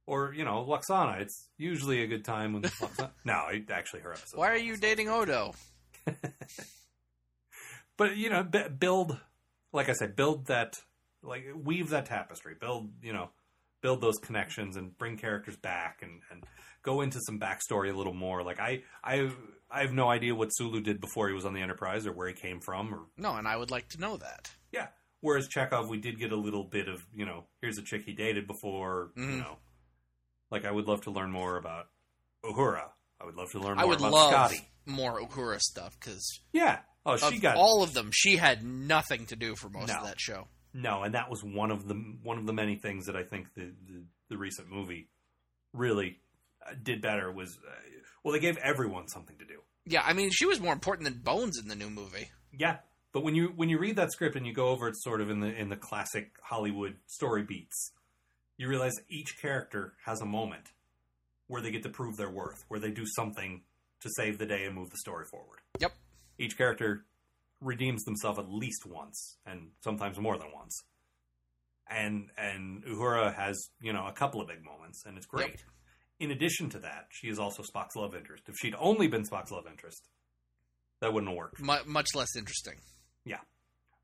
or 0.08 0.34
you 0.34 0.44
know 0.44 0.66
lwaxana 0.68 1.20
it's 1.22 1.50
usually 1.58 2.02
a 2.02 2.08
good 2.08 2.26
time 2.26 2.54
when 2.54 2.64
lwaxana 2.64 3.12
no 3.26 3.44
actually 3.70 4.02
her 4.02 4.12
episode 4.14 4.38
Why 4.40 4.50
are 4.50 4.58
you 4.58 4.76
dating 4.78 5.10
Odo? 5.10 5.54
but 7.98 8.16
you 8.18 8.30
know 8.30 8.44
b- 8.44 8.68
build 8.80 9.18
like 9.74 9.90
i 9.90 9.94
said 9.94 10.16
build 10.16 10.48
that 10.48 10.82
like 11.24 11.46
weave 11.64 11.90
that 11.90 12.06
tapestry 12.06 12.56
build 12.60 12.90
you 13.02 13.14
know 13.14 13.30
build 13.82 14.02
those 14.02 14.18
connections 14.18 14.76
and 14.76 14.98
bring 14.98 15.18
characters 15.18 15.56
back 15.58 16.00
and 16.02 16.22
and 16.32 16.44
go 16.84 17.02
into 17.02 17.20
some 17.22 17.40
backstory 17.40 17.92
a 17.94 17.98
little 17.98 18.14
more 18.14 18.44
like 18.44 18.60
i 18.60 18.82
i 19.04 19.30
i 19.70 19.82
have 19.82 19.94
no 19.94 20.10
idea 20.10 20.34
what 20.34 20.50
sulu 20.50 20.80
did 20.82 21.00
before 21.02 21.28
he 21.28 21.34
was 21.34 21.46
on 21.46 21.54
the 21.54 21.62
enterprise 21.62 22.06
or 22.08 22.14
where 22.14 22.28
he 22.28 22.34
came 22.34 22.60
from 22.62 22.94
or 22.94 23.02
No, 23.18 23.36
and 23.36 23.48
I 23.48 23.58
would 23.58 23.72
like 23.72 23.90
to 23.90 24.00
know 24.00 24.16
that. 24.18 24.50
Yeah. 24.72 24.88
Whereas 25.20 25.50
Chekov, 25.50 25.90
we 25.90 25.98
did 25.98 26.20
get 26.20 26.32
a 26.32 26.36
little 26.38 26.64
bit 26.64 26.88
of, 26.88 27.04
you 27.14 27.26
know, 27.26 27.46
here's 27.60 27.78
a 27.80 27.82
chick 27.82 28.04
he 28.06 28.14
dated 28.14 28.46
before, 28.48 29.10
you 29.18 29.24
Mhm. 29.24 29.40
know. 29.40 29.58
Like, 30.52 30.66
I 30.66 30.72
would 30.72 30.88
love 30.88 31.02
to 31.02 31.12
learn 31.12 31.32
more 31.32 31.58
about 31.58 31.88
Uhura. 32.44 32.90
I 33.20 33.26
would 33.26 33.36
love 33.36 33.52
to 33.52 33.60
learn 33.60 33.76
more 33.76 33.84
I 33.84 33.86
would 33.86 34.00
about 34.00 34.12
love 34.12 34.32
Scotty. 34.32 34.68
more 34.86 35.20
Uhura 35.22 35.60
stuff 35.60 35.98
because 36.00 36.42
Yeah. 36.54 36.80
Oh, 37.06 37.18
she 37.18 37.40
got 37.40 37.56
all 37.56 37.84
of 37.84 37.94
them. 37.94 38.10
She 38.14 38.36
had 38.38 38.64
nothing 38.64 39.26
to 39.28 39.36
do 39.36 39.56
for 39.56 39.70
most 39.70 39.88
No. 39.90 39.96
of 40.00 40.06
that 40.08 40.20
show. 40.20 40.48
no, 40.74 41.04
and 41.04 41.16
that 41.16 41.30
was 41.30 41.44
one 41.44 41.72
of 41.72 41.88
the 41.88 41.96
one 42.22 42.38
of 42.38 42.46
the 42.46 42.54
many 42.54 42.76
things 42.76 43.06
that 43.08 43.16
I 43.16 43.24
think 43.24 43.48
the 43.56 43.74
the, 43.88 44.04
the 44.30 44.38
recent 44.38 44.70
movie 44.70 45.08
really 45.74 46.20
uh, 46.66 46.74
did 46.82 47.02
better 47.02 47.32
was, 47.32 47.58
uh, 47.68 47.72
well, 48.24 48.34
they 48.34 48.40
gave 48.40 48.58
everyone 48.58 49.08
something 49.08 49.38
to 49.38 49.46
do. 49.46 49.62
Yeah, 49.86 50.02
I 50.06 50.14
mean, 50.14 50.30
she 50.32 50.46
was 50.46 50.60
more 50.60 50.74
important 50.74 51.06
than 51.10 51.20
Bones 51.24 51.58
in 51.58 51.70
the 51.70 51.76
new 51.76 51.90
movie. 51.90 52.30
Yeah, 52.52 52.78
but 53.14 53.24
when 53.24 53.36
you 53.36 53.48
when 53.56 53.70
you 53.70 53.80
read 53.80 53.96
that 53.96 54.12
script 54.12 54.36
and 54.36 54.46
you 54.46 54.54
go 54.54 54.68
over 54.68 54.88
it 54.90 54.98
sort 54.98 55.22
of 55.22 55.30
in 55.30 55.40
the 55.40 55.48
in 55.48 55.70
the 55.70 55.78
classic 55.78 56.32
Hollywood 56.44 56.98
story 57.06 57.44
beats, 57.44 57.92
you 58.58 58.68
realize 58.68 58.94
each 59.10 59.40
character 59.40 59.94
has 60.06 60.22
a 60.22 60.26
moment 60.26 60.72
where 61.48 61.62
they 61.62 61.72
get 61.72 61.84
to 61.84 61.90
prove 61.90 62.18
their 62.18 62.30
worth, 62.30 62.64
where 62.68 62.80
they 62.80 62.92
do 62.92 63.06
something 63.06 63.62
to 64.02 64.10
save 64.16 64.38
the 64.38 64.46
day 64.46 64.66
and 64.66 64.76
move 64.76 64.90
the 64.90 64.98
story 64.98 65.26
forward. 65.32 65.60
Yep. 65.80 65.94
Each 66.38 66.58
character 66.58 67.06
redeems 67.62 68.04
themselves 68.04 68.38
at 68.40 68.50
least 68.50 68.86
once, 68.86 69.38
and 69.46 69.70
sometimes 69.84 70.20
more 70.20 70.38
than 70.38 70.52
once. 70.54 70.84
And 71.90 72.30
and 72.38 72.84
Uhura 72.84 73.34
has 73.34 73.70
you 73.82 73.94
know 73.94 74.08
a 74.08 74.12
couple 74.12 74.42
of 74.42 74.48
big 74.48 74.64
moments, 74.64 75.04
and 75.06 75.18
it's 75.18 75.26
great. 75.26 75.50
Yep. 75.52 75.60
In 76.20 76.32
addition 76.32 76.70
to 76.72 76.80
that, 76.80 77.08
she 77.12 77.28
is 77.30 77.40
also 77.40 77.64
Spock's 77.64 77.96
love 77.96 78.14
interest. 78.16 78.44
If 78.48 78.56
she'd 78.60 78.76
only 78.80 79.08
been 79.08 79.24
Spock's 79.24 79.52
love 79.52 79.66
interest, 79.70 80.10
that 81.00 81.14
wouldn't 81.14 81.30
have 81.30 81.38
worked. 81.38 81.62
Mu 81.62 81.76
much 81.86 82.08
less 82.14 82.36
interesting. 82.36 82.74
Yeah, 83.24 83.40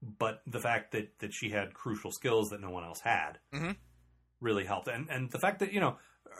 but 0.01 0.41
the 0.47 0.59
fact 0.59 0.91
that 0.93 1.19
that 1.19 1.33
she 1.33 1.49
had 1.49 1.73
crucial 1.73 2.11
skills 2.11 2.49
that 2.49 2.61
no 2.61 2.69
one 2.69 2.83
else 2.85 3.01
had 3.01 3.39
Mhm. 3.51 3.75
Really 4.43 4.65
helped, 4.65 4.87
and 4.87 5.09
and 5.09 5.31
the 5.31 5.39
fact 5.39 5.59
that 5.59 5.73
you 5.73 5.79
know 5.79 5.97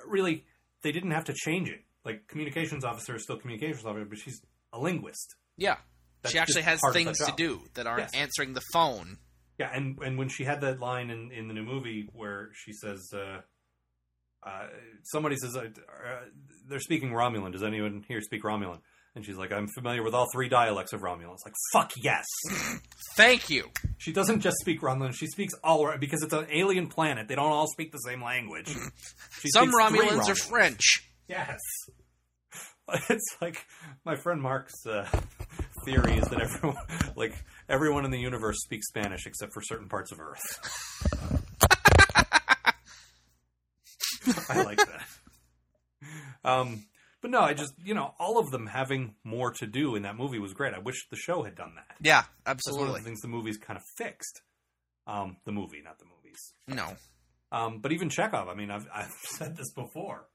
really 0.08 0.43
they 0.84 0.91
didn't 0.91 1.12
have 1.12 1.26
to 1.26 1.34
change 1.34 1.70
it. 1.70 1.82
Like 2.06 2.28
communications 2.28 2.84
officer 2.84 3.16
is 3.16 3.24
still 3.24 3.38
communications 3.38 3.86
officer, 3.86 4.06
but 4.06 4.18
she's 4.20 4.41
a 4.74 4.80
linguist. 4.80 5.36
Yeah. 5.58 5.78
That's 6.22 6.34
she 6.34 6.39
actually 6.39 6.62
has 6.64 6.80
part 6.82 6.91
of 6.91 6.99
the 6.99 7.04
things 7.06 7.18
to 7.20 7.34
do 7.36 7.62
that 7.74 7.88
aren't 7.88 8.01
Yes. 8.01 8.14
answering 8.14 8.54
the 8.54 8.62
phone. 8.74 9.18
Yeah, 9.58 9.70
and 9.74 9.97
and 9.99 10.18
when 10.18 10.30
she 10.30 10.43
had 10.43 10.62
that 10.62 10.80
line 10.80 11.10
in, 11.10 11.32
in 11.32 11.47
the 11.47 11.54
new 11.54 11.64
movie 11.64 12.10
where 12.14 12.49
she 12.54 12.74
says, 12.74 12.99
uh, 13.14 13.41
uh, 14.45 14.68
somebody 15.04 15.36
says, 15.38 15.56
uh, 15.56 15.62
uh, 15.62 16.20
they're 16.68 16.80
speaking 16.80 17.12
Romulan. 17.12 17.51
Does 17.54 17.64
anyone 17.64 18.04
here 18.08 18.20
speak 18.22 18.43
Romulan? 18.43 18.80
And 19.16 19.24
she's 19.24 19.38
like, 19.38 19.51
I'm 19.51 19.68
familiar 19.68 20.01
with 20.01 20.16
all 20.16 20.28
three 20.34 20.49
dialects 20.49 20.91
of 20.91 21.01
Romulan. 21.01 21.34
It's 21.34 21.45
like, 21.45 21.53
fuck 21.72 21.91
yes. 22.01 22.26
Thank 23.16 23.49
you. 23.49 23.70
she 23.99 24.11
doesn't 24.11 24.41
just 24.41 24.57
speak 24.57 24.82
Romulan, 24.82 25.14
she 25.14 25.28
speaks 25.28 25.53
all, 25.64 25.95
because 25.99 26.24
it's 26.24 26.34
an 26.34 26.47
alien 26.51 26.88
planet. 26.88 27.28
They 27.28 27.36
don't 27.36 27.51
all 27.51 27.68
speak 27.68 27.91
the 27.91 27.99
same 27.99 28.24
language. 28.24 28.74
She 29.39 29.49
Some 29.49 29.70
three 29.70 29.84
Romulans 29.84 30.28
are 30.30 30.36
French. 30.36 31.07
Yes. 31.28 31.59
It's 33.09 33.38
like 33.41 33.66
my 34.05 34.18
friend 34.18 34.41
Mark's 34.41 34.86
uh, 34.86 35.07
theory 35.86 36.18
is 36.18 36.28
that 36.28 36.41
everyone, 36.41 36.76
like 37.16 37.34
everyone 37.70 38.03
in 38.03 38.11
the 38.11 38.20
universe, 38.20 38.57
speaks 38.59 38.88
Spanish 38.89 39.26
except 39.26 39.53
for 39.53 39.61
certain 39.61 39.88
parts 39.88 40.11
of 40.11 40.20
Earth. 40.20 40.41
I 44.49 44.64
like 44.64 44.78
that. 44.80 45.01
Um, 46.43 46.84
but 47.24 47.32
no, 47.32 47.39
I 47.39 47.53
just 47.55 47.74
you 47.84 47.95
know 47.95 48.13
all 48.19 48.38
of 48.38 48.51
them 48.51 48.67
having 48.67 49.15
more 49.24 49.51
to 49.53 49.65
do 49.65 49.95
in 49.95 50.03
that 50.03 50.15
movie 50.15 50.38
was 50.38 50.53
great. 50.53 50.74
I 50.76 50.80
wish 50.80 51.07
the 51.09 51.15
show 51.15 51.41
had 51.41 51.55
done 51.55 51.71
that. 51.76 51.95
Yeah, 51.99 52.26
That's 52.45 52.71
one 52.71 52.89
of 52.89 52.93
the 52.93 52.99
things 52.99 53.21
the 53.21 53.28
movie's 53.30 53.57
kind 53.57 53.78
of 53.78 53.84
fixed. 53.97 54.41
Um, 55.07 55.38
the 55.45 55.51
movie, 55.51 55.82
not 55.84 55.97
the 55.99 56.05
movies. 56.05 56.53
No. 56.67 56.95
Um, 57.51 57.80
but 57.80 57.91
even 57.91 58.09
Chekov, 58.09 58.47
I 58.49 58.55
mean, 58.55 58.69
I've, 58.69 58.88
I've 58.93 59.11
said 59.24 59.55
this 59.55 59.71
before, 59.74 60.28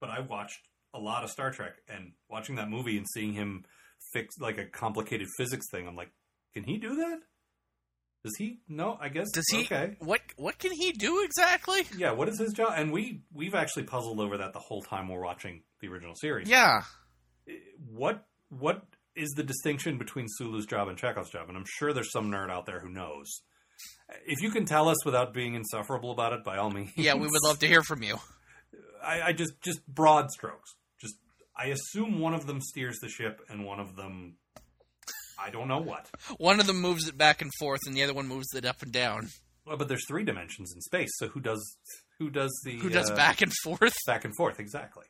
but 0.00 0.10
I 0.10 0.20
watched 0.20 0.68
a 0.92 0.98
lot 0.98 1.24
of 1.24 1.30
Star 1.30 1.50
Trek 1.50 1.74
and 1.88 2.12
watching 2.28 2.56
that 2.56 2.68
movie 2.68 2.96
and 2.96 3.06
seeing 3.08 3.32
him 3.32 3.64
fix 4.12 4.38
like 4.38 4.58
a 4.58 4.66
complicated 4.66 5.28
physics 5.38 5.66
thing, 5.70 5.86
I'm 5.86 5.96
like, 5.96 6.10
can 6.52 6.64
he 6.64 6.78
do 6.78 6.96
that? 6.96 7.20
Does 8.24 8.36
he? 8.38 8.60
No, 8.68 8.96
I 8.98 9.10
guess. 9.10 9.30
Does 9.32 9.44
he? 9.50 9.64
Okay. 9.64 9.96
What 9.98 10.22
What 10.36 10.58
can 10.58 10.72
he 10.72 10.92
do 10.92 11.22
exactly? 11.22 11.82
Yeah, 11.98 12.12
what 12.12 12.28
is 12.30 12.38
his 12.38 12.54
job? 12.54 12.72
And 12.74 12.90
we 12.90 13.20
we've 13.34 13.54
actually 13.54 13.82
puzzled 13.82 14.18
over 14.18 14.38
that 14.38 14.54
the 14.54 14.60
whole 14.60 14.80
time 14.80 15.08
we're 15.08 15.22
watching 15.22 15.62
the 15.84 15.92
original 15.92 16.14
series. 16.14 16.48
Yeah. 16.48 16.82
What 17.92 18.26
what 18.48 18.84
is 19.16 19.30
the 19.36 19.42
distinction 19.42 19.98
between 19.98 20.26
Sulu's 20.28 20.66
job 20.66 20.88
and 20.88 20.98
Chekov's 20.98 21.30
job? 21.30 21.48
And 21.48 21.56
I'm 21.56 21.64
sure 21.66 21.92
there's 21.92 22.10
some 22.12 22.30
nerd 22.30 22.50
out 22.50 22.66
there 22.66 22.80
who 22.80 22.88
knows. 22.90 23.42
If 24.26 24.42
you 24.42 24.50
can 24.50 24.64
tell 24.64 24.88
us 24.88 25.04
without 25.04 25.32
being 25.32 25.54
insufferable 25.54 26.10
about 26.10 26.32
it, 26.32 26.44
by 26.44 26.56
all 26.58 26.70
means. 26.70 26.92
Yeah, 26.96 27.14
we 27.14 27.22
would 27.22 27.42
love 27.42 27.58
to 27.60 27.66
hear 27.66 27.82
from 27.82 28.02
you. 28.02 28.16
I, 29.04 29.22
I 29.22 29.32
just 29.32 29.60
just 29.62 29.86
broad 29.86 30.30
strokes. 30.30 30.74
Just 31.00 31.14
I 31.56 31.66
assume 31.66 32.18
one 32.20 32.34
of 32.34 32.46
them 32.46 32.60
steers 32.60 32.98
the 33.00 33.08
ship 33.08 33.40
and 33.48 33.64
one 33.64 33.80
of 33.80 33.96
them 33.96 34.36
I 35.38 35.50
don't 35.50 35.68
know 35.68 35.80
what. 35.80 36.08
One 36.38 36.60
of 36.60 36.66
them 36.66 36.80
moves 36.80 37.08
it 37.08 37.18
back 37.18 37.42
and 37.42 37.50
forth, 37.58 37.80
and 37.86 37.94
the 37.96 38.02
other 38.02 38.14
one 38.14 38.28
moves 38.28 38.46
it 38.54 38.64
up 38.64 38.82
and 38.82 38.92
down. 38.92 39.28
Well, 39.66 39.76
but 39.76 39.88
there's 39.88 40.06
three 40.06 40.24
dimensions 40.24 40.72
in 40.74 40.80
space, 40.80 41.10
so 41.16 41.28
who 41.28 41.40
does 41.40 41.76
who 42.18 42.30
does 42.30 42.52
the 42.64 42.78
Who 42.78 42.88
does 42.88 43.10
uh, 43.10 43.16
back 43.16 43.42
and 43.42 43.52
forth? 43.62 43.94
back 44.06 44.24
and 44.24 44.34
forth 44.36 44.60
exactly? 44.60 45.04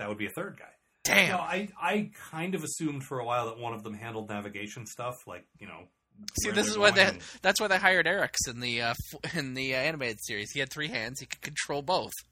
That 0.00 0.08
would 0.08 0.18
be 0.18 0.26
a 0.26 0.30
third 0.30 0.58
guy. 0.58 0.64
Damn. 1.04 1.28
No, 1.28 1.38
I 1.38 1.68
I 1.80 2.10
kind 2.30 2.54
of 2.54 2.64
assumed 2.64 3.04
for 3.04 3.20
a 3.20 3.24
while 3.24 3.46
that 3.46 3.58
one 3.58 3.72
of 3.74 3.82
them 3.84 3.94
handled 3.94 4.28
navigation 4.28 4.86
stuff, 4.86 5.14
like 5.26 5.46
you 5.58 5.66
know. 5.66 5.84
See, 6.42 6.50
this 6.50 6.68
is 6.68 6.76
why 6.76 6.90
they 6.90 7.04
going. 7.04 7.20
that's 7.42 7.60
why 7.60 7.68
they 7.68 7.78
hired 7.78 8.06
Arex 8.06 8.34
in 8.48 8.60
the 8.60 8.82
uh, 8.82 8.94
in 9.34 9.54
the 9.54 9.74
uh, 9.74 9.78
animated 9.78 10.18
series. 10.22 10.50
He 10.52 10.60
had 10.60 10.70
three 10.70 10.88
hands; 10.88 11.20
he 11.20 11.26
could 11.26 11.40
control 11.40 11.82
both. 11.82 12.12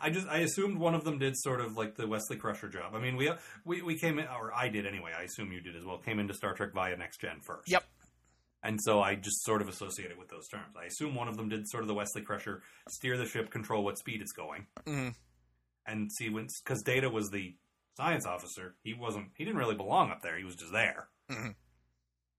I 0.00 0.10
just 0.10 0.28
I 0.28 0.38
assumed 0.38 0.78
one 0.78 0.94
of 0.94 1.04
them 1.04 1.18
did 1.18 1.36
sort 1.36 1.60
of 1.60 1.76
like 1.76 1.96
the 1.96 2.06
Wesley 2.06 2.36
Crusher 2.36 2.68
job. 2.68 2.94
I 2.94 3.00
mean, 3.00 3.16
we 3.16 3.30
we 3.64 3.82
we 3.82 3.98
came 3.98 4.18
in, 4.18 4.26
or 4.26 4.52
I 4.54 4.68
did 4.68 4.86
anyway. 4.86 5.12
I 5.18 5.22
assume 5.22 5.52
you 5.52 5.60
did 5.60 5.76
as 5.76 5.84
well. 5.84 5.98
Came 5.98 6.18
into 6.20 6.34
Star 6.34 6.54
Trek 6.54 6.70
via 6.74 6.96
Next 6.96 7.20
Gen 7.20 7.40
first. 7.40 7.70
Yep. 7.70 7.84
And 8.62 8.78
so 8.82 9.00
I 9.00 9.14
just 9.14 9.42
sort 9.44 9.62
of 9.62 9.68
associated 9.68 10.18
with 10.18 10.28
those 10.28 10.46
terms. 10.48 10.76
I 10.80 10.84
assume 10.84 11.14
one 11.14 11.28
of 11.28 11.36
them 11.38 11.48
did 11.48 11.66
sort 11.66 11.82
of 11.82 11.88
the 11.88 11.94
Wesley 11.94 12.20
Crusher, 12.20 12.62
steer 12.90 13.16
the 13.16 13.24
ship, 13.24 13.50
control 13.50 13.82
what 13.82 13.98
speed 13.98 14.20
it's 14.20 14.32
going, 14.32 14.66
Mhm. 14.86 15.14
And 15.86 16.10
see 16.12 16.28
when 16.28 16.46
because 16.64 16.82
Data 16.82 17.08
was 17.10 17.30
the 17.30 17.56
science 17.96 18.26
officer. 18.26 18.76
He 18.82 18.94
wasn't. 18.94 19.28
He 19.36 19.44
didn't 19.44 19.58
really 19.58 19.74
belong 19.74 20.10
up 20.10 20.22
there. 20.22 20.38
He 20.38 20.44
was 20.44 20.54
just 20.56 20.72
there. 20.72 21.08
Mhm. 21.30 21.54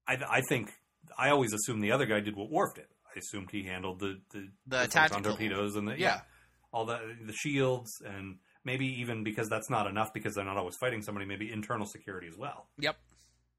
I 0.07 0.17
I 0.29 0.41
think 0.41 0.71
I 1.17 1.29
always 1.29 1.53
assumed 1.53 1.83
the 1.83 1.91
other 1.91 2.05
guy 2.05 2.19
did 2.19 2.35
what 2.35 2.49
Worf 2.49 2.75
did. 2.75 2.85
I 3.13 3.19
assumed 3.19 3.49
he 3.51 3.63
handled 3.63 3.99
the 3.99 4.21
the, 4.31 4.47
The 4.67 4.87
tactical. 4.87 5.23
torpedoes 5.23 5.75
and 5.75 5.87
the 5.87 5.97
Yeah. 5.99 6.21
all 6.71 6.85
the 6.85 7.17
the 7.25 7.33
shields 7.33 7.91
and 8.05 8.39
maybe 8.63 8.85
even 9.01 9.23
because 9.23 9.49
that's 9.49 9.69
not 9.69 9.87
enough 9.87 10.13
because 10.13 10.35
they're 10.35 10.45
not 10.45 10.55
always 10.57 10.77
fighting 10.79 11.01
somebody 11.01 11.25
maybe 11.25 11.51
internal 11.51 11.85
security 11.85 12.27
as 12.27 12.37
well 12.37 12.69
Yep. 12.77 12.95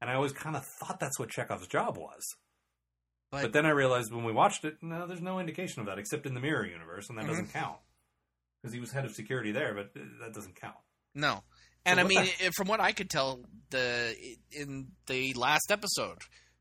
and 0.01 0.09
i 0.09 0.13
always 0.15 0.31
kind 0.31 0.55
of 0.55 0.65
thought 0.65 0.99
that's 0.99 1.19
what 1.19 1.29
chekov's 1.29 1.67
job 1.67 1.97
was 1.97 2.23
But, 3.29 3.41
but 3.43 3.53
then 3.53 3.65
i 3.67 3.69
realized 3.69 4.11
when 4.13 4.23
we 4.23 4.31
watched 4.31 4.63
it 4.65 4.77
no 4.81 5.05
there's 5.05 5.21
no 5.21 5.39
indication 5.39 5.81
of 5.81 5.85
that 5.87 5.99
except 5.99 6.25
in 6.25 6.33
the 6.33 6.39
mirror 6.39 6.65
universe 6.65 7.09
and 7.09 7.17
that 7.19 7.25
Mhm. 7.25 7.29
doesn't 7.29 7.51
count 7.53 7.77
because 8.63 8.73
he 8.73 8.79
was 8.79 8.91
head 8.91 9.05
of 9.05 9.11
security 9.13 9.51
there 9.51 9.73
but 9.75 9.93
that 10.21 10.33
doesn't 10.33 10.55
count 10.55 10.75
no, 11.13 11.43
and 11.85 11.99
I 11.99 12.03
mean, 12.05 12.25
from 12.55 12.67
what 12.67 12.79
I 12.79 12.91
could 12.91 13.07
tell, 13.09 13.41
the 13.69 14.15
in 14.51 14.87
the 15.05 15.33
last 15.35 15.69
episode 15.69 16.17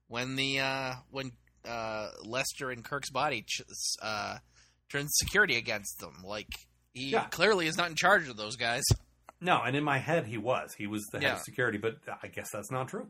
when 0.09 0.36
the 0.36 0.61
uh, 0.61 0.92
when 1.11 1.32
uh, 1.66 2.09
Lester 2.24 2.70
and 2.70 2.84
Kirk's 2.84 3.09
body 3.11 3.44
ch- 3.48 3.62
uh, 4.03 4.36
turns 4.90 5.11
security 5.14 5.57
against 5.57 6.00
them, 6.00 6.16
like 6.22 6.48
he 6.92 7.12
Yeah. 7.12 7.24
clearly 7.28 7.66
is 7.66 7.78
not 7.78 7.88
in 7.88 7.94
charge 7.96 8.28
of 8.28 8.36
those 8.36 8.57
guys. 8.57 8.82
no 9.40 9.62
and 9.62 9.74
in 9.74 9.82
my 9.84 9.96
head 9.98 10.26
he 10.26 10.36
was 10.36 10.74
he 10.76 10.86
was 10.86 11.03
the 11.12 11.18
head 11.18 11.24
Yeah. 11.26 11.34
of 11.36 11.40
security 11.40 11.78
but 11.78 11.94
i 12.22 12.26
guess 12.28 12.48
that's 12.53 12.70
not 12.70 12.88
true 12.88 13.07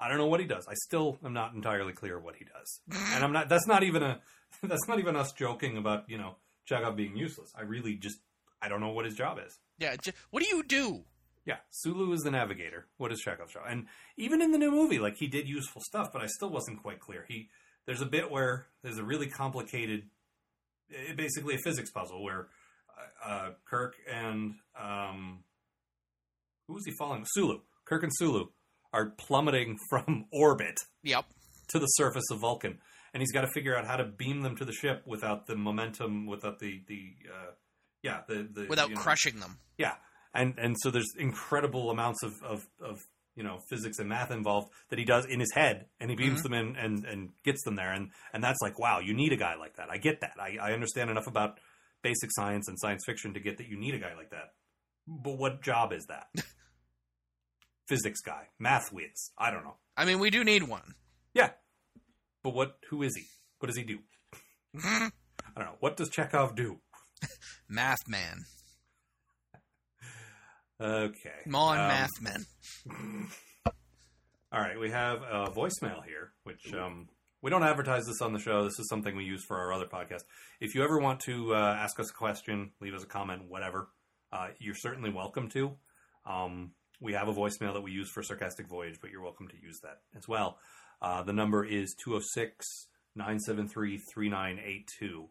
i 0.00 0.08
don't 0.08 0.16
know 0.18 0.26
what 0.26 0.40
he 0.40 0.46
does 0.46 0.66
i 0.66 0.74
still 0.86 1.18
am 1.24 1.34
not 1.34 1.52
entirely 1.54 1.92
clear 1.92 2.18
what 2.18 2.36
he 2.36 2.44
does 2.44 2.80
and 3.14 3.22
I'm 3.22 3.32
not. 3.32 3.48
That's 3.50 3.66
not 3.66 3.82
even 3.82 4.02
a. 4.02 4.20
That's 4.62 4.88
not 4.88 4.98
even 4.98 5.14
us 5.14 5.32
joking 5.32 5.76
about 5.76 6.08
you 6.08 6.16
know 6.16 6.36
Chekov 6.70 6.96
being 6.96 7.16
useless. 7.16 7.52
I 7.56 7.62
really 7.62 7.94
just 7.94 8.18
I 8.60 8.68
don't 8.68 8.80
know 8.80 8.90
what 8.90 9.04
his 9.04 9.14
job 9.14 9.38
is. 9.44 9.58
Yeah, 9.78 9.96
j- 9.96 10.12
what 10.30 10.42
do 10.42 10.48
you 10.48 10.62
do? 10.62 11.04
Yeah, 11.44 11.56
Sulu 11.70 12.12
is 12.12 12.22
the 12.22 12.30
navigator. 12.30 12.86
What 12.98 13.10
is 13.12 13.22
Chekov's 13.24 13.52
job? 13.54 13.62
And 13.68 13.86
even 14.16 14.42
in 14.42 14.50
the 14.52 14.58
new 14.58 14.70
movie, 14.70 14.98
like 14.98 15.16
he 15.16 15.28
did 15.28 15.48
useful 15.48 15.80
stuff, 15.82 16.12
but 16.12 16.20
I 16.20 16.26
still 16.26 16.50
wasn't 16.50 16.82
quite 16.82 17.00
clear. 17.00 17.24
He 17.28 17.48
there's 17.86 18.02
a 18.02 18.06
bit 18.06 18.30
where 18.30 18.66
there's 18.82 18.98
a 18.98 19.04
really 19.04 19.28
complicated, 19.28 20.04
eh, 20.94 21.14
basically 21.14 21.54
a 21.54 21.58
physics 21.58 21.90
puzzle 21.90 22.22
where 22.22 22.48
uh, 23.24 23.28
uh, 23.30 23.50
Kirk 23.64 23.94
and 24.12 24.56
um, 24.78 25.44
who 26.66 26.74
was 26.74 26.84
he 26.84 26.92
following? 26.98 27.24
Sulu. 27.26 27.60
Kirk 27.86 28.02
and 28.02 28.12
Sulu 28.14 28.48
are 28.92 29.06
plummeting 29.06 29.78
from 29.90 30.26
orbit 30.32 30.80
Yep. 31.02 31.24
to 31.68 31.78
the 31.78 31.86
surface 31.86 32.24
of 32.30 32.40
Vulcan, 32.40 32.78
and 33.12 33.20
he's 33.20 33.32
got 33.32 33.42
to 33.42 33.48
figure 33.48 33.76
out 33.76 33.86
how 33.86 33.96
to 33.96 34.04
beam 34.04 34.42
them 34.42 34.56
to 34.56 34.64
the 34.64 34.72
ship 34.72 35.02
without 35.06 35.46
the 35.46 35.56
momentum, 35.56 36.26
without 36.26 36.58
the 36.58 36.82
the 36.86 37.12
uh, 37.32 37.50
yeah 38.02 38.20
the, 38.28 38.48
the 38.52 38.66
Without 38.68 38.90
you 38.90 38.94
know, 38.94 39.00
crushing 39.00 39.40
them. 39.40 39.58
yeah, 39.76 39.94
and 40.34 40.54
and 40.58 40.76
so 40.80 40.90
there's 40.90 41.12
incredible 41.18 41.90
amounts 41.90 42.22
of 42.22 42.34
of, 42.42 42.66
of 42.80 42.98
you 43.34 43.42
know 43.42 43.58
physics 43.70 43.98
and 43.98 44.08
math 44.08 44.30
involved 44.30 44.68
that 44.90 44.98
he 44.98 45.04
does 45.04 45.24
in 45.26 45.40
his 45.40 45.52
head, 45.52 45.86
and 46.00 46.10
he 46.10 46.16
beams 46.16 46.42
them 46.42 46.52
in 46.52 46.76
and 46.76 47.04
and 47.04 47.30
gets 47.44 47.62
them 47.64 47.76
there, 47.76 47.92
and 47.92 48.10
and 48.32 48.42
that's 48.42 48.60
like 48.62 48.78
wow, 48.78 49.00
you 49.00 49.14
need 49.14 49.32
a 49.32 49.36
guy 49.36 49.54
like 49.56 49.76
that. 49.76 49.88
I 49.90 49.98
get 49.98 50.20
that. 50.20 50.34
I, 50.40 50.56
I 50.60 50.72
understand 50.72 51.10
enough 51.10 51.26
about 51.26 51.58
basic 52.02 52.30
science 52.32 52.68
and 52.68 52.78
science 52.78 53.02
fiction 53.04 53.34
to 53.34 53.40
get 53.40 53.58
that 53.58 53.68
you 53.68 53.76
need 53.76 53.94
a 53.94 53.98
guy 53.98 54.14
like 54.14 54.30
that. 54.30 54.52
But 55.06 55.38
what 55.38 55.62
job 55.62 55.92
is 55.92 56.04
that? 56.08 56.26
Physics 57.88 58.20
guy, 58.20 58.48
math 58.58 58.92
whiz. 58.92 59.30
I 59.38 59.50
don't 59.50 59.64
know. 59.64 59.76
I 59.96 60.04
mean, 60.04 60.18
we 60.18 60.28
do 60.30 60.44
need 60.44 60.62
one. 60.64 60.94
But 62.48 62.54
what 62.54 62.78
who 62.88 63.02
is 63.02 63.14
he? 63.14 63.24
What 63.58 63.66
does 63.66 63.76
he 63.76 63.82
do? 63.82 63.98
I 64.82 65.10
don't 65.54 65.66
know. 65.66 65.74
What 65.80 65.98
does 65.98 66.08
Chekov 66.08 66.56
do? 66.56 66.78
Math 67.68 68.08
man. 68.08 68.46
Okay. 70.80 71.30
Come 71.44 71.54
on, 71.54 71.78
Um, 71.78 71.88
math 71.88 72.22
man. 72.22 72.46
All 74.50 74.60
right, 74.62 74.80
we 74.80 74.90
have 74.90 75.18
a 75.20 75.50
voicemail 75.50 76.02
here, 76.06 76.32
which 76.44 76.72
um, 76.72 77.10
we 77.42 77.50
don't 77.50 77.64
advertise 77.64 78.06
this 78.06 78.22
on 78.22 78.32
the 78.32 78.38
show. 78.38 78.64
This 78.64 78.78
is 78.78 78.88
something 78.88 79.14
we 79.14 79.24
use 79.24 79.44
for 79.44 79.58
our 79.58 79.74
other 79.74 79.84
podcast. 79.84 80.22
If 80.58 80.74
you 80.74 80.82
ever 80.82 80.98
want 80.98 81.20
to 81.26 81.54
uh, 81.54 81.58
ask 81.58 82.00
us 82.00 82.08
a 82.08 82.14
question, 82.14 82.70
leave 82.80 82.94
us 82.94 83.02
a 83.02 83.06
comment, 83.06 83.42
whatever, 83.48 83.88
uh, 84.32 84.48
you're 84.58 84.74
certainly 84.74 85.10
welcome 85.10 85.50
to. 85.50 85.76
Um, 86.24 86.70
we 86.98 87.12
have 87.12 87.28
a 87.28 87.34
voicemail 87.34 87.74
that 87.74 87.82
we 87.82 87.90
use 87.92 88.08
for 88.08 88.22
Sarcastic 88.22 88.68
Voyage, 88.68 89.00
but 89.02 89.10
you're 89.10 89.22
welcome 89.22 89.48
to 89.48 89.56
use 89.60 89.80
that 89.82 89.98
as 90.16 90.26
well. 90.26 90.58
Uh, 91.00 91.22
the 91.22 91.32
number 91.32 91.64
is 91.64 91.94
206 92.02 92.66
973 93.14 93.98
3982. 94.12 95.28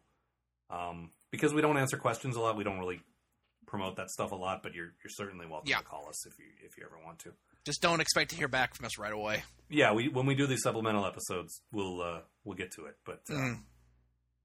Um, 0.70 1.10
Because 1.30 1.52
we 1.54 1.60
don't 1.62 1.76
answer 1.78 1.96
questions 1.96 2.36
a 2.36 2.40
lot, 2.40 2.56
we 2.56 2.64
don't 2.64 2.78
really 2.78 3.00
promote 3.66 3.96
that 3.96 4.08
stuff 4.10 4.32
a 4.32 4.34
lot, 4.34 4.62
but 4.62 4.74
you're, 4.74 4.92
you're 5.04 5.10
certainly 5.10 5.46
welcome 5.46 5.68
Yeah. 5.68 5.78
to 5.78 5.84
call 5.84 6.08
us 6.08 6.26
if 6.26 6.38
you, 6.38 6.46
if 6.64 6.76
you 6.78 6.84
ever 6.86 6.98
want 7.04 7.18
to. 7.20 7.32
Just 7.66 7.82
don't 7.82 8.00
expect 8.00 8.30
to 8.30 8.36
hear 8.36 8.48
back 8.48 8.74
from 8.74 8.86
us 8.86 8.98
right 8.98 9.12
away. 9.12 9.42
Yeah, 9.68 9.92
we 9.92 10.08
when 10.08 10.24
we 10.24 10.34
do 10.34 10.46
these 10.46 10.62
supplemental 10.62 11.04
episodes, 11.04 11.60
we'll 11.70 12.00
uh, 12.00 12.20
we'll 12.44 12.56
get 12.56 12.70
to 12.72 12.86
it, 12.86 12.96
but 13.04 13.20
uh, 13.28 13.34
Mm. 13.34 13.58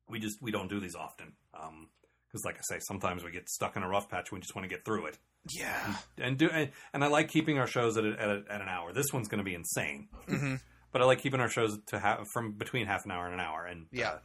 we 0.09 0.19
just 0.19 0.41
we 0.41 0.51
don't 0.51 0.67
do 0.67 0.81
these 0.81 0.95
often 0.95 1.31
because, 1.53 2.43
like 2.43 2.57
I 2.57 2.61
say, 2.63 2.79
sometimes 2.81 3.23
we 3.23 3.31
get 3.31 3.47
stuck 3.47 3.77
in 3.77 3.83
a 3.83 3.87
rough 3.87 4.09
patch. 4.09 4.31
We 4.33 4.39
just 4.41 4.53
want 4.55 4.67
to 4.69 4.75
get 4.75 4.83
through 4.83 5.05
it, 5.05 5.17
Yeah. 5.49 5.95
and 6.17 6.37
do 6.37 6.49
and, 6.49 6.71
and 6.93 7.01
I 7.03 7.07
like 7.07 7.29
keeping 7.29 7.57
our 7.59 7.67
shows 7.67 7.95
at 7.95 8.03
a, 8.03 8.11
at, 8.19 8.29
a, 8.29 8.43
at 8.49 8.61
an 8.61 8.67
hour. 8.67 8.91
This 8.91 9.13
one's 9.13 9.29
going 9.29 9.37
to 9.37 9.45
be 9.49 9.55
insane, 9.55 10.09
hmm 10.27 10.55
but 10.93 11.01
I 11.01 11.05
like 11.05 11.19
keeping 11.21 11.39
our 11.41 11.49
shows 11.49 11.77
to 11.87 11.99
have 11.99 12.25
from 12.31 12.53
between 12.53 12.85
half 12.87 13.03
an 13.03 13.11
hour 13.11 13.25
and 13.25 13.33
an 13.33 13.39
hour, 13.41 13.65
and 13.65 13.87
Yeah. 13.91 14.11
uh, 14.11 14.19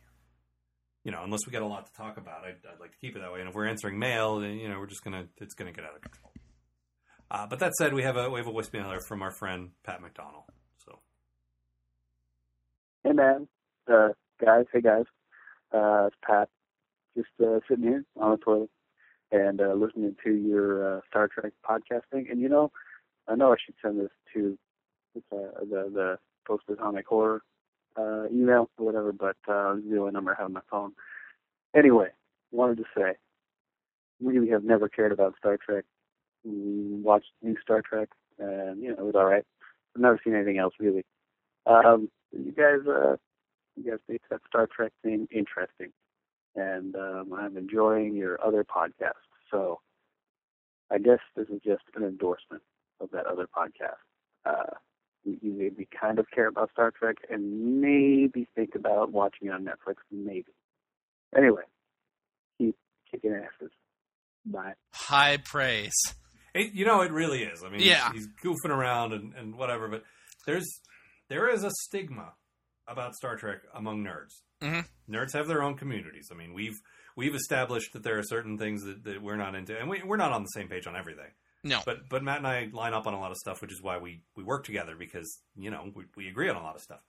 you 1.05 1.11
know, 1.13 1.23
unless 1.25 1.47
we 1.47 1.53
got 1.53 1.63
a 1.63 1.67
lot 1.67 1.87
to 1.87 1.93
talk 1.95 2.19
about, 2.19 2.45
I'd, 2.45 2.57
I'd 2.71 2.79
like 2.81 2.93
to 2.93 2.99
keep 2.99 3.17
it 3.17 3.21
that 3.21 3.33
way. 3.33 3.41
And 3.41 3.49
if 3.49 3.55
we're 3.55 3.67
answering 3.67 3.99
mail, 3.99 4.41
then 4.41 4.53
you 4.59 4.69
know, 4.69 4.79
we're 4.79 4.87
just 4.87 5.03
gonna 5.03 5.27
it's 5.39 5.55
gonna 5.55 5.73
get 5.73 5.85
out 5.85 5.97
of 5.97 6.03
control. 6.03 6.33
Uh, 7.31 7.47
but 7.47 7.59
that 7.59 7.75
said, 7.75 7.93
we 7.95 8.03
have 8.03 8.17
a 8.17 8.31
we 8.31 8.39
have 8.39 8.47
a 8.47 8.53
voicemail 8.53 8.87
here 8.89 9.01
from 9.01 9.23
our 9.23 9.31
friend 9.33 9.71
Pat 9.85 10.01
McDonald. 10.03 10.45
So 10.85 10.99
Hey 13.05 13.13
man, 13.13 13.49
uh, 13.91 14.09
guys, 14.45 14.67
hey 14.73 14.81
guys, 14.83 15.05
uh, 15.73 16.07
it's 16.07 16.17
Pat. 16.23 16.49
Just 17.17 17.29
uh, 17.43 17.61
sitting 17.69 17.85
here 17.85 18.05
on 18.17 18.33
the 18.33 18.37
toilet 18.39 18.71
and 19.33 19.61
uh, 19.61 19.73
listening 19.75 20.15
to 20.25 20.31
your 20.31 20.99
uh, 20.99 21.01
Star 21.09 21.29
Trek 21.29 21.53
podcasting. 21.69 22.31
And 22.31 22.41
you 22.41 22.49
know, 22.49 22.71
I 23.27 23.35
know 23.35 23.53
I 23.53 23.57
should 23.65 23.75
send 23.83 23.99
this 24.01 24.11
to 24.35 24.59
the 25.15 25.51
the 25.71 26.19
the 26.49 26.57
post 26.57 26.65
atomic 26.69 27.07
horror 27.07 27.43
uh, 27.97 28.27
email 28.33 28.71
or 28.79 28.87
whatever, 28.87 29.13
but 29.13 29.37
uh, 29.49 29.75
this 29.75 29.85
is 29.85 29.91
the 29.91 29.99
only 29.99 30.13
number 30.13 30.33
I 30.33 30.37
have 30.41 30.47
on 30.47 30.53
my 30.53 30.61
phone. 30.71 30.93
Anyway, 31.77 32.09
wanted 32.53 32.79
to 32.79 32.85
say, 32.97 33.13
really 34.21 34.51
have 34.51 34.65
never 34.65 34.89
cared 34.89 35.13
about 35.13 35.35
Star 35.39 35.59
Trek. 35.59 35.85
Watched 36.45 37.33
new 37.43 37.57
Star 37.63 37.83
Trek, 37.83 38.09
and 38.39 38.81
you 38.83 38.89
know 38.89 38.97
it 38.99 39.05
was 39.05 39.15
all 39.15 39.27
right. 39.27 39.45
I've 39.95 40.03
never 40.03 40.21
seen 40.23 40.35
anything 40.35 40.59
else 40.59 40.75
really. 40.79 41.05
Um, 41.67 42.09
you 42.33 42.53
guys, 42.53 42.87
uh, 42.89 43.17
you 43.77 43.91
guys 43.91 43.99
make 44.09 44.23
that 44.31 44.41
Star 44.49 44.69
Trek 44.75 44.93
thing 45.03 45.29
interesting, 45.31 45.93
and 46.55 46.95
um, 46.95 47.33
I'm 47.37 47.57
enjoying 47.57 48.15
your 48.15 48.43
other 48.45 48.65
podcasts. 48.65 49.27
So, 49.51 49.81
I 50.91 50.99
guess 50.99 51.19
this 51.37 51.49
is 51.49 51.61
just 51.65 51.83
an 51.97 52.05
endorsement 52.05 52.63
of 53.01 53.11
that 53.11 53.27
other 53.27 53.47
podcast. 53.47 53.99
Uh, 54.47 54.75
you, 55.29 55.39
you 55.43 55.53
made 55.59 55.79
me 55.79 55.87
kind 56.01 56.19
of 56.19 56.27
care 56.35 56.47
about 56.49 56.71
Star 56.71 56.91
Trek, 56.91 57.17
and 57.31 57.81
maybe 57.81 58.49
think 58.55 58.75
about 58.75 59.13
watching 59.13 59.49
it 59.49 59.53
on 59.53 59.65
Netflix. 59.65 59.97
Maybe. 60.11 60.53
Anyway, 61.37 61.63
keep 62.59 62.77
kicking 63.11 63.33
asses. 63.35 63.71
Bye. 64.47 64.75
High 64.93 65.39
praise. 65.45 65.95
It, 66.55 66.73
you 66.73 66.87
know, 66.87 67.03
it 67.03 67.13
really 67.13 67.43
is. 67.43 67.63
I 67.65 67.69
mean, 67.69 67.81
Yeah. 67.83 68.11
he's, 68.13 68.27
he's 68.27 68.29
goofing 68.43 68.71
around 68.71 69.13
and, 69.13 69.35
and 69.35 69.55
whatever, 69.57 69.89
but 69.89 70.03
there's 70.47 70.67
there 71.29 71.49
is 71.53 71.63
a 71.63 71.71
stigma 71.83 72.33
about 72.87 73.15
Star 73.15 73.37
Trek 73.37 73.59
among 73.75 74.03
nerds. 74.03 74.41
Mhm. 74.63 74.87
Nerds 75.09 75.35
have 75.35 75.47
their 75.47 75.63
own 75.63 75.77
communities. 75.77 76.29
I 76.33 76.35
mean, 76.35 76.55
we've 76.55 76.77
we've 77.17 77.35
established 77.35 77.93
that 77.93 78.03
there 78.03 78.19
are 78.19 78.23
certain 78.23 78.57
things 78.57 78.83
that, 78.85 79.05
that 79.05 79.23
we're 79.23 79.37
not 79.37 79.55
into, 79.55 79.79
and 79.79 79.89
we, 79.91 80.03
we're 80.03 80.17
not 80.17 80.33
on 80.33 80.43
the 80.43 80.49
same 80.49 80.69
page 80.69 80.87
on 80.87 80.97
everything. 80.97 81.31
No. 81.65 81.81
But 81.85 82.09
but 82.09 82.23
Matt 82.23 82.39
and 82.39 82.47
I 82.47 82.69
line 82.73 82.95
up 82.95 83.07
on 83.07 83.15
a 83.15 83.21
lot 83.21 83.31
of 83.31 83.37
stuff, 83.37 83.61
which 83.61 83.73
is 83.73 83.83
why 83.83 83.99
we 83.99 84.23
we 84.37 84.45
work 84.45 84.65
together 84.65 84.95
because 84.99 85.41
you 85.57 85.71
know 85.71 85.91
we, 85.95 86.05
we 86.17 86.29
agree 86.29 86.49
on 86.49 86.57
a 86.57 86.63
lot 86.63 86.77
of 86.77 86.81
stuff. 86.83 87.01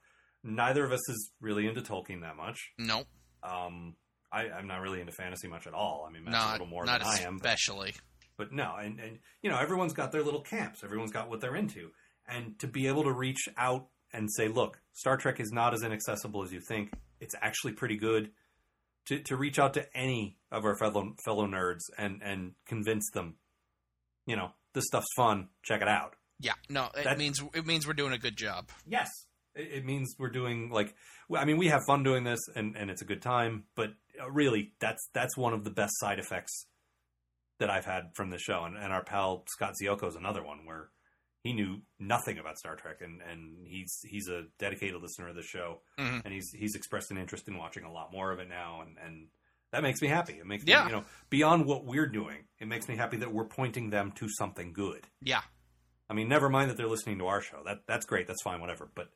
Neither 0.43 0.83
of 0.85 0.91
us 0.91 1.09
is 1.09 1.31
really 1.41 1.67
into 1.67 1.81
Tolkien 1.81 2.21
that 2.21 2.35
much. 2.37 2.57
Nope. 2.77 3.07
Um, 3.43 3.95
I, 4.31 4.49
I'm 4.49 4.67
not 4.67 4.81
really 4.81 4.99
into 5.01 5.11
fantasy 5.11 5.47
much 5.47 5.67
at 5.67 5.73
all. 5.73 6.05
I 6.07 6.11
mean, 6.13 6.23
Matt's 6.23 6.45
a 6.45 6.51
little 6.53 6.67
more 6.67 6.85
not 6.85 6.99
than 7.01 7.07
I 7.09 7.19
am. 7.21 7.37
but- 7.37 7.45
especially. 7.47 7.93
but 8.37 8.51
no, 8.51 8.75
and, 8.79 8.99
and 8.99 9.19
you 9.41 9.49
know, 9.49 9.57
everyone's 9.57 9.93
got 9.93 10.11
their 10.11 10.23
little 10.23 10.41
camps. 10.41 10.83
Everyone's 10.83 11.11
got 11.11 11.29
what 11.29 11.41
they're 11.41 11.55
into, 11.55 11.91
and 12.27 12.57
to 12.59 12.67
be 12.67 12.87
able 12.87 13.03
to 13.03 13.11
reach 13.11 13.49
out 13.57 13.87
and 14.13 14.31
say, 14.31 14.47
"Look, 14.47 14.79
Star 14.93 15.17
Trek 15.17 15.39
is 15.39 15.51
not 15.51 15.73
as 15.73 15.83
inaccessible 15.83 16.43
as 16.43 16.51
you 16.53 16.61
think. 16.61 16.91
It's 17.19 17.35
actually 17.41 17.73
pretty 17.73 17.97
good." 17.97 18.31
To 19.07 19.19
to 19.23 19.35
reach 19.35 19.57
out 19.57 19.73
to 19.73 19.97
any 19.97 20.37
of 20.51 20.63
our 20.65 20.75
fellow 20.77 21.15
fellow 21.25 21.47
nerds 21.47 21.81
and 21.97 22.21
and 22.23 22.53
convince 22.67 23.09
them, 23.11 23.35
you 24.29 24.35
know, 24.35 24.51
this 24.73 24.85
stuff's 24.85 25.11
fun. 25.15 25.49
Check 25.63 25.81
it 25.81 25.87
out. 25.87 26.15
Yeah. 26.39 26.53
No, 26.69 26.89
it 26.95 27.03
That- 27.03 27.17
means 27.17 27.41
it 27.53 27.65
means 27.65 27.85
we're 27.87 27.93
doing 27.93 28.13
a 28.13 28.17
good 28.17 28.37
job. 28.37 28.69
Yes, 28.85 29.09
it, 29.55 29.69
it 29.79 29.85
means 29.85 30.15
we're 30.19 30.29
doing 30.29 30.69
like. 30.69 30.95
I 31.35 31.45
mean, 31.45 31.57
we 31.57 31.67
have 31.67 31.81
fun 31.85 32.03
doing 32.03 32.23
this, 32.23 32.39
and 32.55 32.75
and 32.77 32.89
it's 32.89 33.01
a 33.01 33.05
good 33.05 33.21
time. 33.21 33.65
But 33.75 33.89
uh, 34.21 34.29
really, 34.31 34.73
that's 34.79 35.09
that's 35.13 35.35
one 35.35 35.53
of 35.53 35.63
the 35.63 35.71
best 35.71 35.93
side 35.99 36.19
effects 36.19 36.67
that 37.59 37.69
I've 37.69 37.85
had 37.85 38.11
from 38.15 38.29
the 38.29 38.37
show. 38.39 38.63
And, 38.63 38.77
and 38.77 38.93
our 38.93 39.03
pal 39.03 39.43
Scott 39.49 39.73
Zioko 39.81 40.07
is 40.07 40.15
another 40.15 40.43
one 40.43 40.65
where 40.65 40.89
he 41.43 41.53
knew 41.53 41.81
nothing 41.99 42.37
about 42.37 42.57
Star 42.57 42.75
Trek, 42.75 42.97
and, 43.01 43.21
and 43.21 43.65
he's 43.67 43.99
he's 44.09 44.27
a 44.27 44.43
dedicated 44.59 45.01
listener 45.01 45.27
of 45.29 45.35
the 45.35 45.43
show, 45.43 45.81
Mhm. 45.99 46.23
and 46.25 46.33
he's 46.33 46.51
he's 46.57 46.75
expressed 46.75 47.11
an 47.11 47.17
interest 47.17 47.47
in 47.47 47.57
watching 47.57 47.83
a 47.83 47.91
lot 47.91 48.11
more 48.11 48.31
of 48.31 48.39
it 48.39 48.47
now, 48.49 48.81
and 48.81 48.97
and 49.05 49.27
that 49.71 49.83
makes 49.83 50.01
me 50.01 50.07
happy. 50.07 50.33
It 50.33 50.45
makes 50.45 50.63
Yeah. 50.65 50.85
me, 50.85 50.91
you 50.91 50.95
know, 50.97 51.05
beyond 51.29 51.65
what 51.65 51.85
we're 51.85 52.07
doing, 52.07 52.45
it 52.59 52.67
makes 52.67 52.87
me 52.87 52.95
happy 52.95 53.17
that 53.17 53.31
we're 53.33 53.45
pointing 53.45 53.89
them 53.89 54.11
to 54.13 54.27
something 54.29 54.73
good. 54.73 55.05
Yeah. 55.21 55.41
I 56.09 56.13
mean, 56.13 56.27
never 56.27 56.49
mind 56.49 56.69
that 56.71 56.77
they're 56.77 56.87
listening 56.87 57.19
to 57.19 57.27
our 57.27 57.41
show. 57.41 57.61
That 57.65 57.81
that's 57.87 58.05
great. 58.05 58.27
That's 58.27 58.41
fine. 58.41 58.61
Whatever. 58.61 58.89
But 58.95 59.09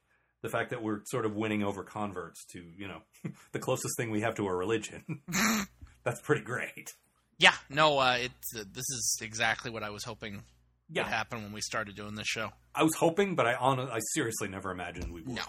the 0.44 0.50
fact 0.50 0.70
that 0.72 0.84
we're 0.84 1.02
sort 1.06 1.26
of 1.26 1.36
winning 1.36 1.64
over 1.64 1.84
converts 1.84 2.46
to 2.54 2.60
you 2.78 2.88
know 2.88 3.02
the 3.52 3.60
closest 3.60 3.96
thing 3.98 4.12
we 4.12 4.22
have 4.22 4.36
to 4.36 4.46
a 4.48 4.54
religion, 4.56 5.22
that's 6.04 6.22
pretty 6.22 6.44
great. 6.44 6.94
Yeah. 7.40 7.56
No, 7.70 7.98
uh, 7.98 8.18
it's 8.20 8.56
uh, 8.56 8.64
this 8.72 8.86
is 8.90 9.20
exactly 9.22 9.72
what 9.72 9.82
I 9.84 9.90
was 9.90 10.04
hoping 10.04 10.44
Yeah, 10.88 11.04
would 11.04 11.12
happen 11.12 11.42
when 11.42 11.52
we 11.52 11.62
started 11.62 11.96
doing 11.96 12.14
this 12.16 12.28
show. 12.28 12.52
I 12.76 12.84
was 12.84 12.94
hoping, 12.96 13.36
but 13.36 13.48
I 13.48 13.56
on 13.56 13.80
I 13.80 14.00
seriously 14.14 14.48
never 14.50 14.70
imagined 14.70 15.12
we 15.12 15.22
would. 15.24 15.36
No. 15.36 15.44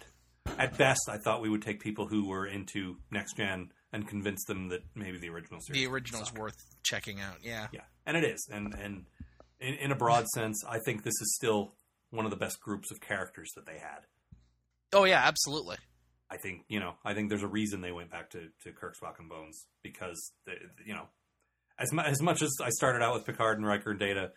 At 0.59 0.79
best, 0.79 1.09
I 1.09 1.19
thought 1.19 1.41
we 1.43 1.49
would 1.49 1.63
take 1.63 1.81
people 1.81 2.07
who 2.07 2.29
were 2.29 2.47
into 2.47 2.97
next 3.11 3.37
gen 3.37 3.71
and 3.95 4.07
convince 4.09 4.45
them 4.45 4.68
that 4.68 4.82
maybe 4.95 5.16
the 5.18 5.28
original 5.30 5.61
series. 5.61 5.80
The 5.82 5.88
original's 5.90 6.28
suck. 6.28 6.38
worth 6.38 6.57
checking 6.82 7.20
out. 7.20 7.36
Yeah. 7.42 7.68
Yeah, 7.72 7.82
and 8.05 8.16
it 8.16 8.24
is, 8.24 8.47
and 8.53 8.74
and 8.74 9.07
in, 9.61 9.74
in 9.74 9.92
a 9.92 9.97
broad 9.97 10.26
sense, 10.28 10.62
I 10.68 10.78
think 10.84 11.05
this 11.05 11.14
is 11.22 11.34
still 11.36 11.72
one 12.11 12.24
of 12.26 12.30
the 12.30 12.36
best 12.36 12.61
groups 12.61 12.90
of 12.90 13.01
characters 13.01 13.51
that 13.57 13.64
they 13.66 13.78
had. 13.78 14.01
Oh 14.92 15.05
yeah, 15.05 15.22
absolutely. 15.24 15.76
I 16.30 16.36
think 16.36 16.62
you 16.68 16.80
know. 16.80 16.95
I 17.05 17.14
think 17.14 17.28
there's 17.28 17.42
a 17.42 17.49
reason 17.49 17.80
they 17.80 17.92
went 17.92 18.11
back 18.11 18.30
to 18.30 18.49
to 18.64 18.72
Kirk, 18.72 18.95
Spock, 19.01 19.18
and 19.20 19.28
Bones 19.28 19.66
because 19.82 20.32
they, 20.47 20.55
you 20.84 20.95
know, 20.95 21.07
as 21.78 21.92
mu- 21.92 22.03
as 22.03 22.20
much 22.20 22.42
as 22.42 22.51
I 22.62 22.70
started 22.70 23.03
out 23.03 23.14
with 23.14 23.24
Picard 23.24 23.59
and 23.59 23.66
Riker 23.66 23.90
and 23.90 24.01
Data, 24.01 24.32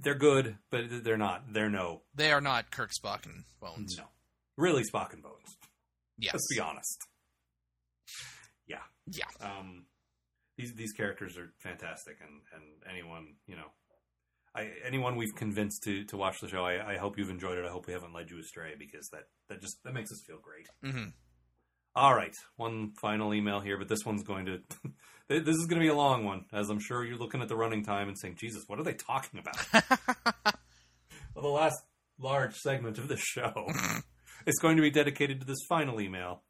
they're 0.00 0.14
good, 0.14 0.56
but 0.70 0.84
they're 1.02 1.16
not. 1.16 1.52
They're 1.52 1.70
no, 1.70 2.02
They 2.14 2.30
are 2.32 2.40
not 2.40 2.70
Kirk, 2.70 2.90
Spock, 2.92 3.26
and 3.26 3.44
Bones. 3.60 3.96
no, 3.98 4.04
really 4.56 4.82
Spock 4.84 5.12
and 5.12 5.22
Bones. 5.22 5.56
Yes. 6.18 6.34
Let's 6.34 6.48
be 6.54 6.60
honest. 6.60 7.00
Yeah, 9.10 9.24
Yeah. 9.40 9.58
Um, 9.58 9.86
these 10.56 10.74
these 10.74 10.92
characters 10.92 11.36
are 11.38 11.52
fantastic, 11.58 12.16
and 12.20 12.40
and 12.54 12.64
anyone 12.90 13.34
you 13.46 13.56
know. 13.56 13.70
I, 14.54 14.70
anyone 14.84 15.16
we've 15.16 15.34
convinced 15.36 15.84
to, 15.84 16.04
to 16.06 16.16
watch 16.16 16.40
the 16.40 16.48
show, 16.48 16.64
I, 16.64 16.94
I 16.94 16.96
hope 16.96 17.18
you've 17.18 17.28
enjoyed 17.30 17.58
it. 17.58 17.66
I 17.66 17.70
hope 17.70 17.86
we 17.86 17.92
haven't 17.92 18.14
led 18.14 18.30
you 18.30 18.38
astray 18.40 18.72
because 18.76 19.06
that, 19.12 19.24
that 19.48 19.60
just 19.60 19.76
that 19.84 19.92
makes 19.92 20.10
us 20.10 20.22
feel 20.26 20.38
great. 20.40 20.66
hmm 20.82 21.10
All 21.94 22.14
right, 22.14 22.34
one 22.56 22.92
final 23.00 23.34
email 23.34 23.60
here, 23.60 23.76
but 23.78 23.88
this 23.88 24.04
one's 24.06 24.22
going 24.24 24.46
to. 24.46 24.60
this 25.28 25.54
is 25.54 25.66
going 25.66 25.80
to 25.80 25.84
be 25.84 25.90
a 25.90 25.94
long 25.94 26.24
one, 26.24 26.46
as 26.52 26.70
I'm 26.70 26.80
sure 26.80 27.04
you're 27.04 27.18
looking 27.18 27.42
at 27.42 27.48
the 27.48 27.56
running 27.56 27.84
time 27.84 28.08
and 28.08 28.18
saying, 28.18 28.36
"Jesus, 28.40 28.64
what 28.66 28.80
are 28.80 28.84
they 28.84 28.94
talking 28.94 29.38
about?" 29.38 29.56
well, 31.34 31.42
the 31.44 31.48
last 31.48 31.76
large 32.18 32.56
segment 32.56 32.98
of 32.98 33.06
this 33.06 33.20
show 33.20 33.52
is 34.46 34.58
going 34.60 34.76
to 34.76 34.82
be 34.82 34.90
dedicated 34.90 35.40
to 35.40 35.46
this 35.46 35.58
final 35.68 36.00
email, 36.00 36.42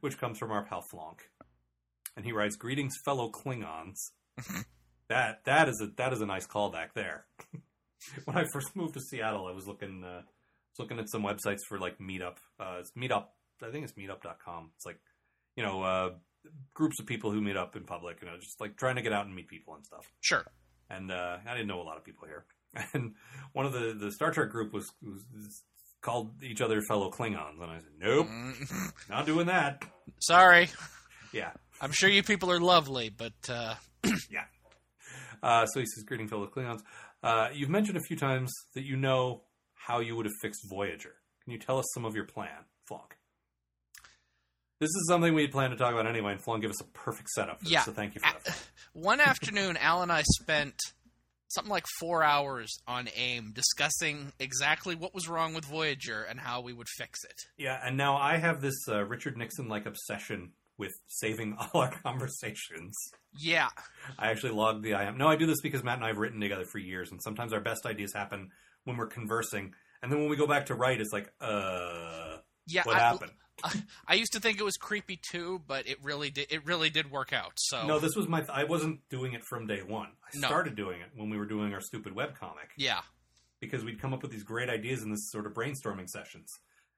which 0.00 0.18
comes 0.18 0.36
from 0.36 0.50
our 0.50 0.64
pal 0.64 0.84
Flonk, 0.92 1.20
and 2.16 2.24
he 2.24 2.32
writes, 2.32 2.56
"Greetings, 2.56 2.96
fellow 3.04 3.30
Klingons." 3.30 4.10
that 5.08 5.44
that 5.44 5.68
is 5.68 5.80
a 5.82 5.88
that 5.96 6.12
is 6.12 6.20
a 6.20 6.26
nice 6.26 6.46
callback 6.46 6.92
there. 6.94 7.26
when 8.24 8.36
I 8.36 8.44
first 8.52 8.74
moved 8.74 8.94
to 8.94 9.00
Seattle, 9.00 9.46
I 9.46 9.52
was 9.52 9.66
looking 9.66 10.04
uh, 10.04 10.22
was 10.22 10.78
looking 10.78 10.98
at 10.98 11.08
some 11.08 11.22
websites 11.22 11.60
for 11.68 11.78
like 11.78 11.98
Meetup. 11.98 12.36
Uh, 12.58 12.76
it's 12.80 12.92
Meetup, 12.92 13.26
I 13.62 13.70
think 13.70 13.84
it's 13.84 13.94
Meetup.com. 13.94 14.70
It's 14.76 14.86
like 14.86 14.98
you 15.56 15.62
know 15.62 15.82
uh, 15.82 16.10
groups 16.74 17.00
of 17.00 17.06
people 17.06 17.30
who 17.30 17.40
meet 17.40 17.56
up 17.56 17.76
in 17.76 17.84
public. 17.84 18.18
You 18.22 18.28
know, 18.28 18.36
just 18.40 18.60
like 18.60 18.76
trying 18.76 18.96
to 18.96 19.02
get 19.02 19.12
out 19.12 19.26
and 19.26 19.34
meet 19.34 19.48
people 19.48 19.74
and 19.74 19.84
stuff. 19.84 20.10
Sure. 20.20 20.44
And 20.88 21.10
uh, 21.10 21.38
I 21.46 21.52
didn't 21.52 21.68
know 21.68 21.80
a 21.80 21.84
lot 21.84 21.96
of 21.96 22.04
people 22.04 22.26
here. 22.26 22.44
And 22.94 23.14
one 23.52 23.66
of 23.66 23.72
the 23.72 23.96
the 23.98 24.12
Star 24.12 24.30
Trek 24.30 24.50
group 24.50 24.72
was, 24.72 24.92
was 25.02 25.64
called 26.02 26.42
each 26.42 26.60
other 26.60 26.80
fellow 26.82 27.10
Klingons, 27.10 27.60
and 27.60 27.70
I 27.70 27.78
said, 27.78 27.92
"Nope, 27.98 28.28
Mm, 28.28 28.92
not 29.08 29.26
doing 29.26 29.46
that." 29.46 29.84
Sorry. 30.20 30.68
Yeah. 31.32 31.50
I'm 31.80 31.92
sure 31.92 32.08
you 32.10 32.22
people 32.22 32.50
are 32.50 32.60
lovely, 32.60 33.08
but 33.08 33.32
uh, 33.48 33.74
yeah. 34.30 34.44
Uh, 35.42 35.66
so 35.66 35.80
he 35.80 35.86
says, 35.86 36.04
"Greeting, 36.04 36.28
fellow 36.28 36.46
Klingons. 36.46 36.80
Uh, 37.22 37.48
you've 37.52 37.70
mentioned 37.70 37.96
a 37.96 38.02
few 38.02 38.16
times 38.16 38.52
that 38.74 38.84
you 38.84 38.96
know 38.96 39.42
how 39.74 40.00
you 40.00 40.16
would 40.16 40.26
have 40.26 40.34
fixed 40.42 40.62
Voyager. 40.68 41.14
Can 41.44 41.52
you 41.52 41.58
tell 41.58 41.78
us 41.78 41.86
some 41.94 42.04
of 42.04 42.14
your 42.14 42.24
plan, 42.24 42.64
Flonk?" 42.90 43.12
This 44.80 44.88
is 44.88 45.06
something 45.08 45.34
we 45.34 45.42
had 45.42 45.52
planned 45.52 45.72
to 45.72 45.76
talk 45.76 45.92
about 45.92 46.06
anyway, 46.06 46.32
and 46.32 46.42
Flonk 46.42 46.62
gave 46.62 46.70
us 46.70 46.80
a 46.80 46.84
perfect 46.84 47.28
setup. 47.30 47.60
Yeah. 47.62 47.80
this, 47.80 47.86
so 47.86 47.92
thank 47.92 48.14
you 48.14 48.20
for 48.20 48.32
that. 48.32 48.58
one 48.94 49.20
afternoon, 49.20 49.76
Al 49.76 50.02
and 50.02 50.10
I 50.10 50.22
spent 50.22 50.74
something 51.48 51.70
like 51.70 51.84
four 51.98 52.22
hours 52.22 52.70
on 52.86 53.08
AIM 53.14 53.52
discussing 53.52 54.32
exactly 54.38 54.94
what 54.94 55.14
was 55.14 55.28
wrong 55.28 55.52
with 55.52 55.64
Voyager 55.64 56.22
and 56.22 56.40
how 56.40 56.62
we 56.62 56.72
would 56.72 56.86
fix 56.96 57.24
it. 57.24 57.36
Yeah, 57.58 57.78
and 57.84 57.96
now 57.96 58.16
I 58.16 58.38
have 58.38 58.60
this 58.60 58.88
uh, 58.88 59.04
Richard 59.04 59.36
Nixon 59.36 59.68
like 59.68 59.84
obsession 59.84 60.52
with 60.80 60.94
saving 61.06 61.56
all 61.74 61.82
our 61.82 61.90
conversations. 61.90 62.96
Yeah, 63.38 63.68
I 64.18 64.30
actually 64.30 64.52
logged 64.52 64.82
the 64.82 65.00
IM. 65.00 65.16
No, 65.18 65.28
I 65.28 65.36
do 65.36 65.46
this 65.46 65.60
because 65.60 65.84
Matt 65.84 65.96
and 65.96 66.04
I 66.04 66.08
have 66.08 66.18
written 66.18 66.40
together 66.40 66.64
for 66.64 66.78
years, 66.78 67.12
and 67.12 67.22
sometimes 67.22 67.52
our 67.52 67.60
best 67.60 67.86
ideas 67.86 68.12
happen 68.12 68.50
when 68.84 68.96
we're 68.96 69.06
conversing, 69.06 69.72
and 70.02 70.10
then 70.10 70.18
when 70.18 70.28
we 70.28 70.36
go 70.36 70.46
back 70.48 70.66
to 70.66 70.74
write, 70.74 71.00
it's 71.00 71.12
like, 71.12 71.30
uh, 71.40 72.38
yeah. 72.66 72.82
what 72.84 72.96
I, 72.96 72.98
happened? 72.98 73.32
I 74.08 74.14
used 74.14 74.32
to 74.32 74.40
think 74.40 74.58
it 74.58 74.64
was 74.64 74.76
creepy 74.78 75.20
too, 75.22 75.60
but 75.66 75.86
it 75.86 75.98
really 76.02 76.30
did. 76.30 76.46
It 76.50 76.64
really 76.64 76.88
did 76.90 77.10
work 77.10 77.32
out. 77.32 77.52
So 77.56 77.86
No, 77.86 77.98
this 78.00 78.16
was 78.16 78.26
my. 78.26 78.44
I 78.52 78.64
wasn't 78.64 79.00
doing 79.10 79.34
it 79.34 79.44
from 79.44 79.66
day 79.66 79.82
one. 79.86 80.08
I 80.24 80.38
No. 80.38 80.48
started 80.48 80.74
doing 80.76 81.00
it 81.02 81.08
when 81.14 81.28
we 81.30 81.36
were 81.36 81.46
doing 81.46 81.72
our 81.74 81.80
stupid 81.80 82.14
web 82.14 82.34
comic. 82.38 82.70
yeah, 82.78 83.02
because 83.60 83.84
we'd 83.84 84.00
come 84.00 84.14
up 84.14 84.22
with 84.22 84.32
these 84.32 84.44
great 84.44 84.70
ideas 84.70 85.02
in 85.02 85.10
this 85.10 85.30
sort 85.30 85.46
of 85.46 85.52
brainstorming 85.52 86.08
sessions. 86.08 86.50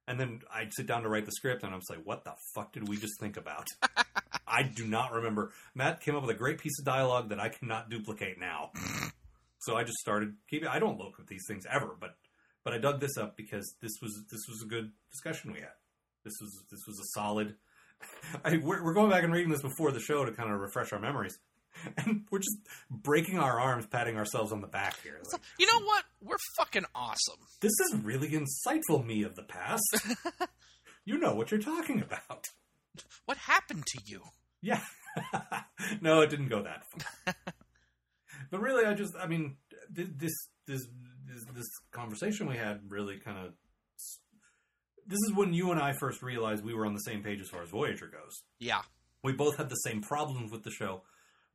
And 0.08 0.18
then 0.18 0.40
I'd 0.52 0.72
sit 0.72 0.86
down 0.86 1.04
to 1.04 1.08
write 1.08 1.26
the 1.26 1.32
script, 1.32 1.62
and 1.62 1.72
I 1.72 1.76
was 1.76 1.88
like, 1.88 2.04
"What 2.04 2.24
the 2.24 2.34
fuck 2.54 2.72
did 2.72 2.88
we 2.88 2.96
just 2.96 3.20
think 3.20 3.36
about?" 3.36 3.68
I 4.46 4.62
do 4.62 4.86
not 4.86 5.12
remember. 5.12 5.52
Matt 5.74 6.00
came 6.00 6.14
up 6.14 6.22
with 6.22 6.30
a 6.30 6.38
great 6.38 6.58
piece 6.58 6.78
of 6.78 6.84
dialogue 6.84 7.30
that 7.30 7.40
I 7.40 7.48
cannot 7.48 7.88
duplicate 7.88 8.38
now. 8.38 8.72
so 9.60 9.76
I 9.76 9.84
just 9.84 9.98
started 9.98 10.34
keeping. 10.50 10.68
I 10.68 10.78
don't 10.78 10.98
look 10.98 11.14
at 11.18 11.26
these 11.26 11.44
things 11.46 11.64
ever, 11.70 11.96
but 11.98 12.16
but 12.64 12.74
I 12.74 12.78
dug 12.78 13.00
this 13.00 13.16
up 13.16 13.36
because 13.36 13.74
this 13.80 13.92
was 14.02 14.24
this 14.30 14.42
was 14.48 14.62
a 14.62 14.68
good 14.68 14.90
discussion 15.10 15.52
we 15.52 15.60
had. 15.60 15.70
This 16.24 16.34
was 16.40 16.64
this 16.70 16.80
was 16.86 16.98
a 16.98 17.08
solid. 17.14 17.56
I, 18.44 18.56
we're, 18.56 18.82
we're 18.82 18.94
going 18.94 19.10
back 19.10 19.22
and 19.22 19.32
reading 19.32 19.50
this 19.50 19.62
before 19.62 19.92
the 19.92 20.00
show 20.00 20.24
to 20.24 20.32
kind 20.32 20.52
of 20.52 20.60
refresh 20.60 20.92
our 20.92 20.98
memories, 20.98 21.38
and 21.96 22.22
we're 22.30 22.38
just 22.38 22.58
breaking 22.90 23.38
our 23.38 23.60
arms, 23.60 23.86
patting 23.86 24.16
ourselves 24.16 24.52
on 24.52 24.60
the 24.60 24.66
back 24.66 25.00
here. 25.02 25.20
Like, 25.32 25.40
you 25.58 25.66
know 25.66 25.78
hmm. 25.78 25.86
what? 25.86 26.04
We're 26.22 26.36
fucking 26.58 26.84
awesome. 26.94 27.38
this 27.60 27.72
is 27.72 28.00
really 28.02 28.30
insightful, 28.30 29.04
me 29.04 29.22
of 29.22 29.34
the 29.34 29.42
past. 29.42 29.96
you 31.04 31.18
know 31.18 31.34
what 31.34 31.50
you're 31.50 31.60
talking 31.60 32.00
about. 32.00 32.48
What 33.24 33.38
happened 33.38 33.84
to 33.86 34.00
you? 34.04 34.22
Yeah. 34.60 34.80
no, 36.00 36.20
it 36.20 36.30
didn't 36.30 36.48
go 36.48 36.62
that 36.62 36.84
far. 36.90 37.34
but 38.50 38.60
really, 38.60 38.84
I 38.84 38.94
just, 38.94 39.14
I 39.20 39.26
mean, 39.26 39.56
this, 39.90 40.32
this, 40.66 40.86
this, 41.26 41.44
this 41.54 41.66
conversation 41.90 42.48
we 42.48 42.56
had 42.56 42.80
really 42.88 43.18
kind 43.18 43.38
of. 43.38 43.52
This 45.04 45.18
is 45.28 45.34
when 45.34 45.52
you 45.52 45.72
and 45.72 45.80
I 45.80 45.94
first 45.94 46.22
realized 46.22 46.64
we 46.64 46.74
were 46.74 46.86
on 46.86 46.94
the 46.94 47.00
same 47.00 47.24
page 47.24 47.40
as 47.40 47.48
far 47.48 47.62
as 47.62 47.70
Voyager 47.70 48.06
goes. 48.06 48.42
Yeah, 48.60 48.82
We 49.24 49.32
both 49.32 49.56
had 49.56 49.68
the 49.68 49.74
same 49.74 50.00
problems 50.00 50.52
with 50.52 50.62
the 50.62 50.70
show, 50.70 51.02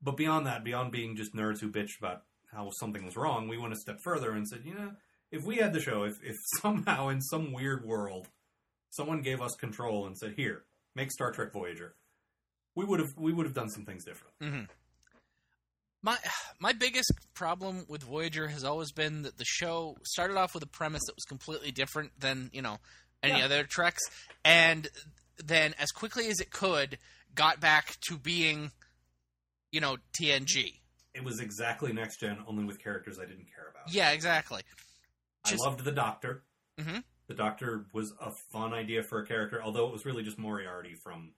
but 0.02 0.18
beyond 0.18 0.46
that, 0.48 0.64
beyond 0.64 0.92
being 0.92 1.16
just 1.16 1.34
nerds 1.36 1.60
who 1.60 1.72
bitched 1.72 1.98
about 2.00 2.24
how 2.52 2.70
something 2.80 3.06
was 3.06 3.18
wrong, 3.18 3.48
we 3.48 3.58
went 3.58 3.74
a 3.74 3.78
step 3.78 4.00
further 4.04 4.32
and 4.32 4.48
said, 4.48 4.62
you 4.64 4.74
know, 4.74 4.92
if 5.32 5.44
we 5.44 5.58
had 5.58 5.74
the 5.74 5.82
show, 5.82 6.04
if, 6.04 6.24
if 6.24 6.36
somehow 6.62 7.10
in 7.10 7.22
some 7.22 7.52
weird 7.52 7.86
world 7.86 8.28
someone 8.90 9.22
gave 9.22 9.42
us 9.42 9.54
control 9.56 10.08
and 10.08 10.18
said, 10.18 10.34
here, 10.38 10.64
make 10.96 11.12
Star 11.12 11.32
Trek 11.32 11.52
Voyager, 11.52 11.96
we 12.76 12.86
would 12.86 13.00
have 13.00 13.10
we 13.18 13.34
would 13.34 13.46
have 13.46 13.56
done 13.56 13.70
some 13.70 13.86
things 13.86 14.06
different. 14.06 14.34
hmm 14.42 14.64
My 16.04 16.18
my 16.60 16.74
biggest 16.74 17.12
problem 17.34 17.86
with 17.88 18.04
Voyager 18.04 18.48
has 18.48 18.64
always 18.64 18.92
been 18.92 19.24
that 19.24 19.38
the 19.38 19.46
show 19.46 19.98
started 20.04 20.38
off 20.38 20.54
with 20.54 20.64
a 20.64 20.68
premise 20.68 21.04
that 21.08 21.16
was 21.16 21.26
completely 21.26 21.72
different 21.72 22.12
than 22.20 22.50
you 22.54 22.62
know 22.62 22.78
any 23.24 23.40
Yeah. 23.40 23.46
other 23.46 23.64
treks, 23.64 24.04
and 24.46 24.88
then 25.44 25.74
as 25.80 25.92
quickly 25.92 26.28
as 26.30 26.40
it 26.40 26.52
could, 26.52 26.98
got 27.36 27.60
back 27.60 27.98
to 28.08 28.18
being, 28.18 28.72
you 29.72 29.80
know, 29.82 29.98
TNG. 30.14 30.80
It 31.14 31.24
was 31.24 31.40
exactly 31.40 31.92
next 31.94 32.18
gen, 32.20 32.44
only 32.48 32.64
with 32.64 32.80
characters 32.82 33.18
I 33.20 33.26
didn't 33.26 33.48
care 33.54 33.68
about. 33.70 33.92
Yeah, 33.92 34.12
exactly. 34.12 34.62
just- 35.46 35.64
I 35.64 35.66
loved 35.68 35.84
the 35.86 35.92
Doctor. 35.94 36.44
Mhm. 36.78 37.04
The 37.28 37.34
Doctor 37.34 37.86
was 37.94 38.14
a 38.20 38.32
fun 38.52 38.74
idea 38.74 39.02
for 39.04 39.22
a 39.22 39.26
character, 39.28 39.62
although 39.64 39.88
it 39.88 39.94
was 39.94 40.06
really 40.06 40.24
just 40.24 40.38
Moriarty 40.38 40.94
from 40.96 41.34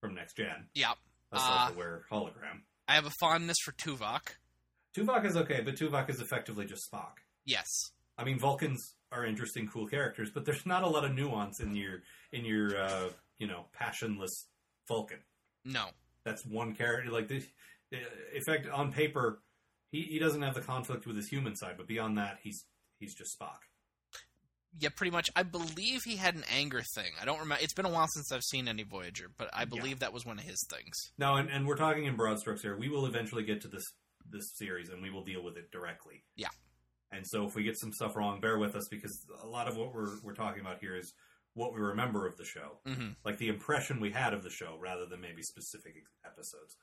from 0.00 0.14
next 0.14 0.34
gen. 0.38 0.70
Yeah, 0.74 0.92
A 1.32 1.36
Uh, 1.36 1.38
self-aware 1.66 2.06
hologram. 2.10 2.62
I 2.88 2.94
have 2.94 3.04
a 3.06 3.10
fondness 3.10 3.58
for 3.62 3.72
Tuvok. 3.72 4.36
Tuvok 4.94 5.24
is 5.26 5.36
okay, 5.36 5.60
but 5.60 5.74
Tuvok 5.76 6.08
is 6.08 6.20
effectively 6.20 6.64
just 6.64 6.90
Spock. 6.90 7.18
Yes. 7.44 7.92
I 8.16 8.24
mean, 8.24 8.38
Vulcans 8.38 8.96
are 9.12 9.24
interesting, 9.26 9.68
cool 9.68 9.86
characters, 9.86 10.30
but 10.30 10.44
there's 10.46 10.64
not 10.64 10.82
a 10.82 10.88
lot 10.88 11.04
of 11.04 11.12
nuance 11.14 11.60
in 11.60 11.74
your 11.76 12.02
in 12.32 12.44
your 12.44 12.76
uh, 12.80 13.12
you 13.38 13.46
know 13.46 13.68
passionless 13.72 14.46
Vulcan. 14.88 15.22
No. 15.64 15.90
That's 16.24 16.44
one 16.44 16.74
character. 16.74 17.10
Like 17.10 17.28
the, 17.28 17.42
in 17.92 18.42
fact, 18.44 18.68
on 18.68 18.92
paper, 18.92 19.42
he, 19.90 20.02
he 20.02 20.18
doesn't 20.18 20.42
have 20.42 20.54
the 20.54 20.60
conflict 20.60 21.06
with 21.06 21.16
his 21.16 21.28
human 21.28 21.56
side, 21.56 21.74
but 21.76 21.86
beyond 21.86 22.18
that, 22.18 22.38
he's 22.42 22.64
he's 22.98 23.14
just 23.14 23.38
Spock. 23.38 23.58
Yeah, 24.78 24.90
pretty 24.94 25.10
much. 25.10 25.28
I 25.34 25.42
believe 25.42 26.02
he 26.04 26.16
had 26.16 26.36
an 26.36 26.44
anger 26.54 26.82
thing. 26.94 27.10
I 27.20 27.24
don't 27.24 27.40
remember. 27.40 27.62
It's 27.62 27.74
been 27.74 27.86
a 27.86 27.90
while 27.90 28.06
since 28.08 28.30
I've 28.30 28.44
seen 28.44 28.68
any 28.68 28.84
Voyager, 28.84 29.26
but 29.36 29.50
I 29.52 29.64
believe 29.64 29.98
that 29.98 30.12
was 30.12 30.24
one 30.24 30.38
of 30.38 30.44
his 30.44 30.64
things. 30.70 30.94
No, 31.18 31.34
and, 31.34 31.50
and 31.50 31.66
we're 31.66 31.76
talking 31.76 32.04
in 32.04 32.14
broad 32.16 32.38
strokes 32.38 32.62
here. 32.62 32.76
We 32.78 32.88
will 32.88 33.06
eventually 33.06 33.42
get 33.42 33.60
to 33.62 33.68
this 33.68 33.82
this 34.30 34.52
series, 34.56 34.90
and 34.90 35.02
we 35.02 35.10
will 35.10 35.24
deal 35.24 35.42
with 35.42 35.56
it 35.56 35.72
directly. 35.72 36.22
Yeah. 36.36 36.48
And 37.10 37.26
so, 37.26 37.44
if 37.44 37.56
we 37.56 37.64
get 37.64 37.76
some 37.76 37.92
stuff 37.92 38.14
wrong, 38.14 38.40
bear 38.40 38.58
with 38.58 38.76
us 38.76 38.86
because 38.88 39.26
a 39.42 39.46
lot 39.46 39.66
of 39.66 39.76
what 39.76 39.92
we're 39.92 40.20
we're 40.22 40.34
talking 40.34 40.60
about 40.60 40.78
here 40.80 40.96
is 40.96 41.12
what 41.54 41.74
we 41.74 41.80
remember 41.80 42.26
of 42.26 42.36
the 42.36 42.44
show, 42.44 42.78
hmm 42.86 43.10
like 43.24 43.38
the 43.38 43.48
impression 43.48 44.00
we 44.00 44.10
had 44.10 44.32
of 44.34 44.42
the 44.42 44.50
show, 44.50 44.76
rather 44.80 45.06
than 45.06 45.20
maybe 45.20 45.42
specific 45.42 45.94
episodes. 46.24 46.76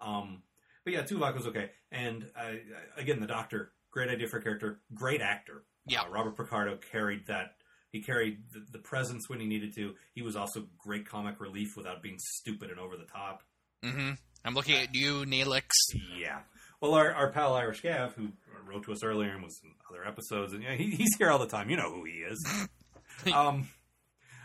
Um, 0.00 0.42
but 0.84 0.92
yeah, 0.92 1.02
Tuvok 1.02 1.34
was 1.34 1.46
okay, 1.46 1.70
and 1.92 2.26
uh, 2.36 2.52
again, 2.96 3.20
the 3.20 3.26
Doctor, 3.26 3.72
great 3.90 4.10
idea 4.10 4.26
for 4.28 4.38
a 4.38 4.42
character, 4.42 4.80
great 4.92 5.20
actor. 5.20 5.64
Yeah. 5.86 6.02
Uh, 6.02 6.10
Robert 6.10 6.36
Picardo 6.36 6.78
carried 6.90 7.26
that. 7.26 7.56
He 7.90 8.02
carried 8.02 8.38
the, 8.52 8.64
the 8.72 8.78
presence 8.80 9.28
when 9.28 9.38
he 9.38 9.46
needed 9.46 9.74
to. 9.76 9.94
He 10.14 10.22
was 10.22 10.34
also 10.34 10.66
great 10.78 11.08
comic 11.08 11.40
relief 11.40 11.76
without 11.76 12.02
being 12.02 12.16
stupid 12.18 12.70
and 12.70 12.80
over 12.80 12.96
the 12.96 13.04
top. 13.04 13.42
hmm 13.82 14.12
I'm 14.44 14.54
looking 14.54 14.76
at 14.76 14.94
you, 14.94 15.24
Neelix. 15.24 15.70
Yeah. 16.18 16.40
Well, 16.80 16.92
our, 16.94 17.12
our 17.14 17.30
pal 17.30 17.54
Irish 17.54 17.80
Gav, 17.80 18.14
who 18.14 18.28
wrote 18.68 18.84
to 18.84 18.92
us 18.92 19.02
earlier 19.02 19.30
and 19.30 19.42
was 19.42 19.58
in 19.64 19.70
other 19.90 20.06
episodes, 20.06 20.52
and 20.52 20.62
yeah, 20.62 20.74
he, 20.74 20.90
he's 20.90 21.16
here 21.16 21.30
all 21.30 21.38
the 21.38 21.46
time. 21.46 21.70
You 21.70 21.76
know 21.76 21.90
who 21.90 22.04
he 22.04 22.18
is. 22.18 22.46
um, 23.34 23.68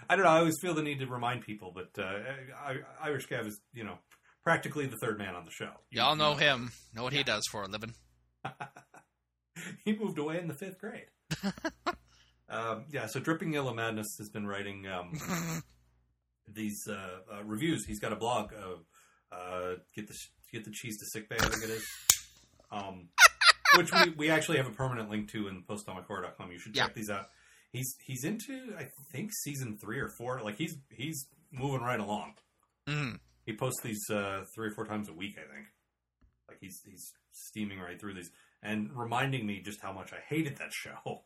I 0.10 0.16
don't 0.16 0.26
know. 0.26 0.32
I 0.32 0.40
always 0.40 0.60
feel 0.60 0.74
the 0.74 0.82
need 0.82 1.00
to 1.00 1.08
remind 1.08 1.42
people, 1.44 1.72
but 1.74 2.02
uh, 2.02 2.20
Irish 3.02 3.28
Gav 3.28 3.46
is, 3.46 3.60
you 3.74 3.84
know, 3.84 4.00
practically 4.44 4.88
the 4.88 4.98
third 4.98 5.18
man 5.20 5.36
on 5.36 5.46
the 5.46 5.52
show. 5.52 5.70
You- 5.92 6.02
Y'all 6.02 6.14
you 6.14 6.18
know 6.20 6.34
him. 6.36 6.72
Know 6.96 7.04
what 7.04 7.14
he 7.14 7.24
does 7.24 7.44
for 7.52 7.64
a 7.64 7.68
living. 7.68 7.94
he 9.86 9.96
moved 9.98 10.18
away 10.18 10.40
in 10.40 10.48
the 10.48 10.54
fifth 10.54 10.80
grade. 10.80 11.06
um, 12.50 12.86
yeah. 12.92 13.06
So 13.08 13.20
Dripping 13.20 13.54
Yellow 13.54 13.74
Madness 13.74 14.16
has 14.18 14.30
been 14.30 14.48
writing 14.48 14.88
um, 14.88 15.14
these 16.48 16.88
uh, 16.90 17.20
uh, 17.38 17.44
reviews. 17.44 17.86
He's 17.86 18.00
got 18.00 18.12
a 18.14 18.16
blog. 18.16 18.52
Uh, 18.54 19.36
uh, 19.36 19.76
get 19.96 20.08
the 20.08 20.16
get 20.52 20.66
the 20.66 20.72
cheese 20.72 20.98
to 21.00 21.06
sick 21.06 21.30
bay. 21.30 21.36
I 21.40 21.48
think 21.48 21.64
it 21.64 21.70
is. 21.70 21.88
Um, 22.72 23.10
which 23.76 23.92
we, 23.94 24.10
we 24.18 24.30
actually 24.32 24.58
have 24.58 24.68
a 24.68 24.72
permanent 24.72 25.10
link 25.12 25.32
to 25.32 25.48
in 25.48 25.64
postatomichorror.com. 25.64 26.52
You 26.52 26.60
should 26.60 26.74
check 26.74 26.88
Yeah. 26.90 26.94
these 26.96 27.10
out. 27.12 27.26
He's 27.72 27.96
he's 28.04 28.24
into 28.24 28.74
I 28.78 28.88
think 29.12 29.32
season 29.34 29.78
three 29.78 30.00
or 30.00 30.10
four. 30.10 30.42
Like 30.44 30.56
he's 30.58 30.76
he's 30.90 31.28
moving 31.52 31.82
right 31.82 32.00
along. 32.00 32.34
hmm 32.88 33.16
He 33.46 33.56
posts 33.56 33.82
these 33.84 34.04
uh, 34.10 34.44
three 34.56 34.68
or 34.70 34.72
four 34.72 34.86
times 34.86 35.10
a 35.10 35.14
week. 35.14 35.36
I 35.38 35.54
think. 35.54 35.68
Like 36.48 36.58
he's 36.62 36.82
he's 36.86 37.14
steaming 37.32 37.80
right 37.80 38.00
through 38.00 38.16
these 38.16 38.32
and 38.64 38.90
reminding 38.94 39.46
me 39.46 39.62
just 39.62 39.82
how 39.82 39.94
much 39.94 40.12
I 40.14 40.20
hated 40.28 40.58
that 40.58 40.74
show, 40.74 41.24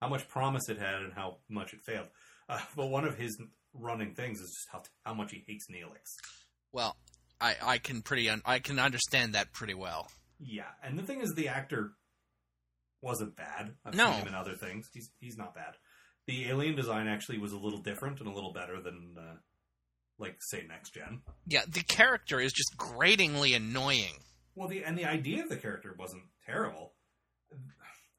how 0.00 0.08
much 0.08 0.28
promise 0.28 0.68
it 0.68 0.78
had, 0.78 1.02
and 1.02 1.12
how 1.12 1.38
much 1.48 1.72
it 1.74 1.80
failed. 1.84 2.08
Uh, 2.48 2.60
but 2.76 2.86
one 2.86 3.04
of 3.04 3.16
his 3.16 3.36
running 3.74 4.14
things 4.14 4.38
is 4.40 4.50
just 4.50 4.68
how 4.70 4.82
how 5.04 5.14
much 5.14 5.32
he 5.32 5.42
hates 5.46 5.66
Neelix. 5.70 6.04
Well, 6.72 6.96
I, 7.40 7.56
I 7.62 7.78
can 7.78 8.02
pretty 8.02 8.30
un- 8.30 8.42
I 8.44 8.60
can 8.60 8.78
understand 8.78 9.34
that 9.34 9.52
pretty 9.52 9.74
well. 9.74 10.08
Yeah, 10.38 10.70
and 10.82 10.98
the 10.98 11.02
thing 11.02 11.20
is, 11.20 11.32
the 11.34 11.48
actor 11.48 11.92
wasn't 13.02 13.36
bad. 13.36 13.76
I've 13.84 13.94
No. 13.94 14.12
seen 14.12 14.20
him 14.22 14.28
in 14.28 14.34
other 14.34 14.54
things. 14.56 14.88
He's 14.94 15.10
he's 15.20 15.36
not 15.36 15.54
bad. 15.54 15.76
The 16.26 16.48
alien 16.48 16.76
design 16.76 17.08
actually 17.08 17.38
was 17.38 17.52
a 17.52 17.58
little 17.58 17.80
different 17.80 18.20
and 18.20 18.28
a 18.28 18.32
little 18.32 18.52
better 18.52 18.80
than, 18.80 19.16
uh, 19.18 19.36
like, 20.18 20.36
say, 20.40 20.64
Next 20.68 20.90
Gen. 20.94 21.22
Yeah, 21.46 21.64
the 21.66 21.82
character 21.82 22.38
is 22.40 22.52
just 22.52 22.76
gratingly 22.76 23.54
annoying. 23.54 24.22
Well, 24.54 24.68
the 24.68 24.84
and 24.84 24.96
the 24.96 25.04
idea 25.04 25.42
of 25.42 25.48
the 25.48 25.56
character 25.56 25.94
wasn't 25.98 26.22
terrible. 26.46 26.94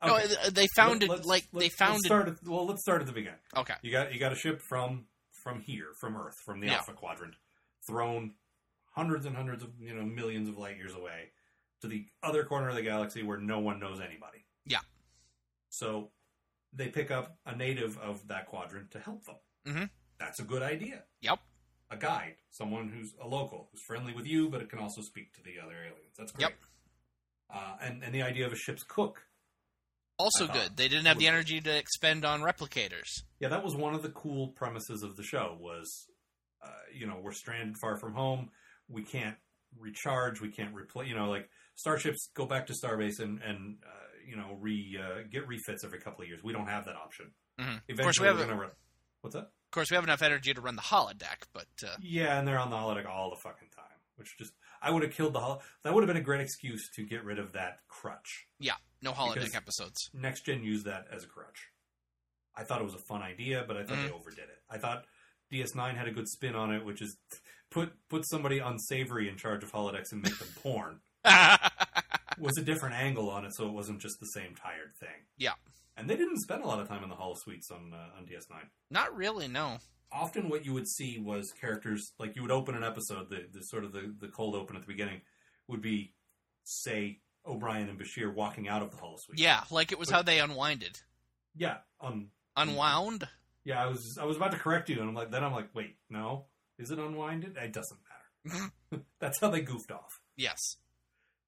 No, 0.06 0.16
Okay. 0.18 0.36
uh, 0.44 0.50
they 0.50 0.68
founded 0.76 1.08
Let- 1.10 1.26
like 1.26 1.50
they 1.52 1.70
founded. 1.70 2.12
Let's 2.12 2.42
at, 2.42 2.48
well, 2.48 2.66
let's 2.66 2.82
start 2.82 3.00
at 3.02 3.08
the 3.08 3.14
beginning. 3.14 3.40
okay, 3.56 3.76
You 3.82 3.92
got 3.92 4.14
you 4.14 4.20
got 4.20 4.34
a 4.34 4.36
ship 4.36 4.62
from 4.62 5.08
from 5.32 5.62
here, 5.62 5.94
from 6.00 6.18
Earth, 6.18 6.36
from 6.46 6.60
the 6.60 6.68
Yeah. 6.68 6.76
Alpha 6.78 6.94
Quadrant, 6.94 7.36
thrown 7.88 8.36
hundreds 8.96 9.26
and 9.26 9.36
hundreds 9.36 9.64
of 9.64 9.80
you 9.80 9.94
know 9.94 10.04
millions 10.04 10.50
of 10.50 10.58
light 10.58 10.76
years 10.78 10.94
away 10.94 11.32
to 11.82 11.88
the 11.88 12.06
other 12.22 12.44
corner 12.44 12.68
of 12.70 12.76
the 12.76 12.82
galaxy 12.82 13.24
where 13.24 13.38
no 13.38 13.60
one 13.60 13.80
knows 13.80 14.02
anybody. 14.02 14.46
Yeah. 14.66 14.80
So 15.70 16.12
they 16.72 16.88
pick 16.90 17.12
up 17.12 17.38
a 17.46 17.56
native 17.56 17.98
of 18.00 18.28
that 18.28 18.48
quadrant 18.48 18.92
to 18.92 19.00
help 19.00 19.24
them. 19.26 19.36
Mhm. 19.66 19.90
That's 20.20 20.40
a 20.40 20.44
good 20.44 20.62
idea. 20.64 21.04
Yep. 21.22 21.40
A 21.92 21.98
guide, 21.98 22.38
someone 22.50 22.90
who's 22.90 23.14
a 23.22 23.28
local, 23.28 23.70
who's 23.72 23.82
friendly 23.86 24.14
with 24.14 24.26
you, 24.26 24.50
but 24.50 24.62
it 24.62 24.70
can 24.70 24.80
also 24.80 25.02
speak 25.02 25.34
to 25.34 25.42
the 25.44 25.60
other 25.60 25.76
aliens. 25.78 26.16
That's 26.18 26.32
great. 26.32 26.50
Yep. 26.50 26.54
uh, 27.50 27.78
and 27.82 28.04
and 28.04 28.16
the 28.16 28.22
idea 28.24 28.46
of 28.48 28.54
a 28.54 28.56
ship's 28.56 28.84
cook. 28.84 29.28
Also 30.18 30.48
good. 30.48 30.76
They 30.78 30.88
didn't 30.88 31.06
have 31.06 31.20
the 31.20 31.28
energy 31.28 31.60
to 31.62 31.76
expend 31.78 32.24
on 32.26 32.42
replicators. 32.42 33.24
Yeah, 33.40 33.50
that 33.50 33.64
was 33.64 33.76
one 33.76 33.94
of 33.94 34.02
the 34.04 34.10
cool 34.10 34.50
premises 34.50 35.04
of 35.04 35.16
the 35.18 35.24
show. 35.24 35.58
Was 35.60 36.08
uh, 36.64 36.70
you 36.94 37.06
know 37.06 37.20
we're 37.22 37.34
stranded 37.34 37.76
far 37.80 37.98
from 37.98 38.14
home. 38.14 38.50
We 38.88 39.04
can't 39.04 39.38
recharge. 39.78 40.40
We 40.42 40.50
can't 40.50 40.74
replace. 40.74 41.10
You 41.10 41.16
know, 41.16 41.30
like 41.30 41.50
starships 41.76 42.30
go 42.34 42.46
back 42.46 42.66
to 42.68 42.74
starbase 42.74 43.20
and 43.20 43.40
and 43.42 43.78
uh, 43.86 44.03
you 44.28 44.36
know 44.36 44.58
re 44.60 44.98
uh, 45.00 45.24
get 45.32 45.48
refits 45.48 45.84
every 45.84 46.00
couple 46.00 46.22
of 46.22 46.28
years. 46.28 46.42
We 46.44 46.54
don't 46.54 46.68
have 46.68 46.86
that 46.86 46.96
option. 46.96 47.32
Mhm. 47.60 47.82
Eventually, 47.88 47.92
Of 47.92 48.00
course, 48.00 48.20
we 48.20 48.28
have 48.28 48.38
we're 48.38 48.54
a- 48.54 48.58
run. 48.68 48.72
What's 49.22 49.36
that? 49.36 49.44
Of 49.46 49.72
course, 49.72 49.90
we 49.92 49.96
have 49.96 50.04
enough 50.04 50.22
energy 50.22 50.54
to 50.54 50.62
run 50.62 50.76
the 50.76 50.82
holodeck, 50.84 51.44
but 51.54 51.68
uh, 51.84 51.96
Yeah, 52.00 52.38
and 52.38 52.48
they're 52.48 52.60
on 52.60 52.70
the 52.70 52.76
holodeck 52.76 53.08
all 53.08 53.30
the 53.30 53.38
fucking 53.38 53.70
time. 53.76 53.86
Which 54.16 54.38
just 54.38 54.54
I 54.82 54.92
would 54.92 55.02
have 55.04 55.14
killed 55.14 55.34
the 55.34 55.40
hol. 55.40 55.64
That 55.84 55.94
would 55.94 56.02
have 56.04 56.08
been 56.08 56.18
a 56.22 56.26
great 56.26 56.42
excuse 56.42 56.90
to 56.96 57.04
get 57.04 57.24
rid 57.24 57.40
of 57.40 57.54
that 57.54 57.80
crutch. 57.88 58.46
yeah, 58.60 58.76
no 59.02 59.12
holodeck 59.14 59.36
Because- 59.36 59.56
episodes. 59.56 60.10
Next 60.14 60.42
Gen 60.46 60.64
used 60.64 60.86
that 60.86 61.08
as 61.12 61.24
a 61.24 61.28
crutch. 61.28 61.70
I 62.56 62.64
thought 62.64 62.82
it 62.82 62.86
was 62.86 62.94
a 62.94 63.00
fun 63.00 63.24
idea, 63.24 63.64
but 63.68 63.78
I 63.78 63.84
thought 63.84 63.98
they 63.98 64.12
overdid 64.12 64.44
it. 64.50 64.62
I 64.70 64.78
thought 64.78 65.06
DS9 65.52 65.96
had 65.96 66.08
a 66.08 66.12
good 66.12 66.28
spin 66.28 66.56
on 66.56 66.72
it, 66.72 66.86
which 66.86 67.02
is 67.02 67.18
put 67.72 67.94
put 68.10 68.28
somebody 68.28 68.60
unsavory 68.60 69.28
in 69.28 69.38
charge 69.38 69.64
of 69.64 69.72
holodecks 69.72 70.12
and 70.12 70.22
make 70.22 70.38
them 70.38 70.50
porn. 70.62 71.00
Was 72.40 72.58
a 72.58 72.62
different 72.64 72.96
angle 72.96 73.30
on 73.30 73.46
it, 73.46 73.54
so 73.56 73.68
it 73.68 73.72
wasn't 73.74 74.02
just 74.02 74.20
the 74.20 74.28
same 74.28 74.56
tired 74.56 74.94
thing. 75.00 75.26
Yeah. 75.38 75.54
and 75.98 76.10
they 76.10 76.16
didn't 76.16 76.40
spend 76.40 76.64
a 76.64 76.68
lot 76.68 76.80
of 76.80 76.88
time 76.88 77.04
in 77.04 77.10
the 77.10 77.16
holosuites 77.16 77.72
on 77.72 77.94
uh, 77.94 78.18
on 78.18 78.26
DS9. 78.26 78.56
Not 78.90 79.16
really, 79.16 79.48
no. 79.48 79.78
Often, 80.12 80.50
what 80.50 80.64
you 80.66 80.74
would 80.74 80.88
see 80.88 81.20
was 81.20 81.52
characters 81.60 82.14
like 82.20 82.36
you 82.36 82.42
would 82.44 82.52
open 82.52 82.76
an 82.76 82.84
episode, 82.84 83.30
the, 83.30 83.46
the 83.52 83.62
sort 83.62 83.84
of 83.84 83.92
the, 83.94 84.14
the 84.20 84.28
cold 84.28 84.56
open 84.56 84.76
at 84.76 84.82
the 84.84 84.88
beginning 84.88 85.22
would 85.68 85.82
be, 85.82 86.14
say, 86.66 87.20
O'Brien 87.48 87.90
and 87.90 88.00
Bashir 88.00 88.34
walking 88.34 88.68
out 88.68 88.82
of 88.84 88.92
the 88.92 88.98
holosuites. 88.98 89.38
Yeah, 89.38 89.62
like 89.72 89.92
it 89.92 89.98
was 90.00 90.10
But- 90.10 90.16
how 90.16 90.22
they 90.22 90.40
unwinded. 90.40 91.00
yeah, 91.56 91.78
on 92.00 92.28
Unwound? 92.56 93.28
Yeah, 93.66 93.82
I 93.84 93.88
was 93.88 94.18
I 94.22 94.26
was 94.26 94.38
about 94.38 94.52
to 94.52 94.58
correct 94.60 94.90
you, 94.90 95.00
and 95.00 95.10
I'm 95.10 95.16
like, 95.16 95.32
then 95.32 95.44
I'm 95.44 95.52
like, 95.54 95.70
wait, 95.74 95.96
no, 96.10 96.46
is 96.78 96.92
it 96.92 97.00
unwinded? 97.00 97.58
It 97.58 97.74
doesn't 97.74 98.00
matter. 98.52 98.72
That's 99.20 99.40
how 99.40 99.50
they 99.50 99.62
goofed 99.62 99.92
off. 99.92 100.20
Yes. 100.36 100.60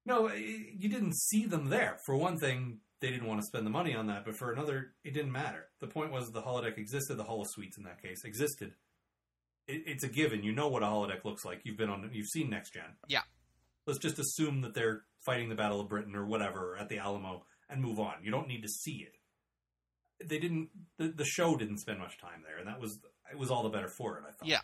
No, 0.06 0.32
you 0.32 0.88
didn't 0.88 1.16
see 1.16 1.46
them 1.46 1.68
there. 1.68 1.98
For 2.06 2.16
one 2.16 2.38
thing, 2.38 2.78
they 3.00 3.10
didn't 3.10 3.26
want 3.26 3.40
to 3.40 3.46
spend 3.46 3.66
the 3.66 3.70
money 3.70 3.94
on 3.94 4.06
that, 4.06 4.24
but 4.24 4.36
for 4.36 4.52
another, 4.52 4.92
it 5.04 5.12
didn't 5.12 5.32
matter. 5.32 5.66
The 5.80 5.88
point 5.88 6.12
was 6.12 6.30
the 6.30 6.42
holodeck 6.42 6.78
existed. 6.78 7.16
The 7.16 7.24
holosuites 7.24 7.76
in 7.76 7.84
that 7.84 8.00
case 8.00 8.24
existed. 8.24 8.72
It, 9.66 9.82
it's 9.86 10.04
a 10.04 10.08
given. 10.08 10.44
You 10.44 10.52
know 10.52 10.68
what 10.68 10.82
a 10.82 10.86
holodeck 10.86 11.24
looks 11.24 11.44
like. 11.44 11.60
You've 11.64 11.76
been 11.76 11.90
on. 11.90 12.08
You've 12.12 12.28
seen 12.28 12.48
Next 12.48 12.72
Gen. 12.72 12.84
Yeah. 13.08 13.22
Let's 13.86 13.98
just 13.98 14.18
assume 14.18 14.62
that 14.62 14.74
they're 14.74 15.02
fighting 15.24 15.48
the 15.48 15.54
Battle 15.54 15.80
of 15.80 15.88
Britain 15.88 16.14
or 16.14 16.24
whatever 16.24 16.76
at 16.78 16.88
the 16.88 16.98
Alamo 16.98 17.44
and 17.68 17.82
move 17.82 17.98
on. 17.98 18.14
You 18.22 18.30
don't 18.30 18.48
need 18.48 18.62
to 18.62 18.68
see 18.68 19.06
it. 19.06 19.16
They 20.24 20.38
didn't. 20.38 20.70
The, 20.98 21.08
the 21.08 21.24
show 21.24 21.56
didn't 21.56 21.78
spend 21.78 21.98
much 21.98 22.18
time 22.18 22.42
there, 22.46 22.58
and 22.58 22.66
that 22.68 22.80
was 22.80 22.98
it 23.30 23.38
was 23.38 23.50
all 23.50 23.64
the 23.64 23.68
better 23.68 23.88
for 23.88 24.18
it. 24.18 24.24
I 24.26 24.30
thought. 24.30 24.48
Yeah. 24.48 24.60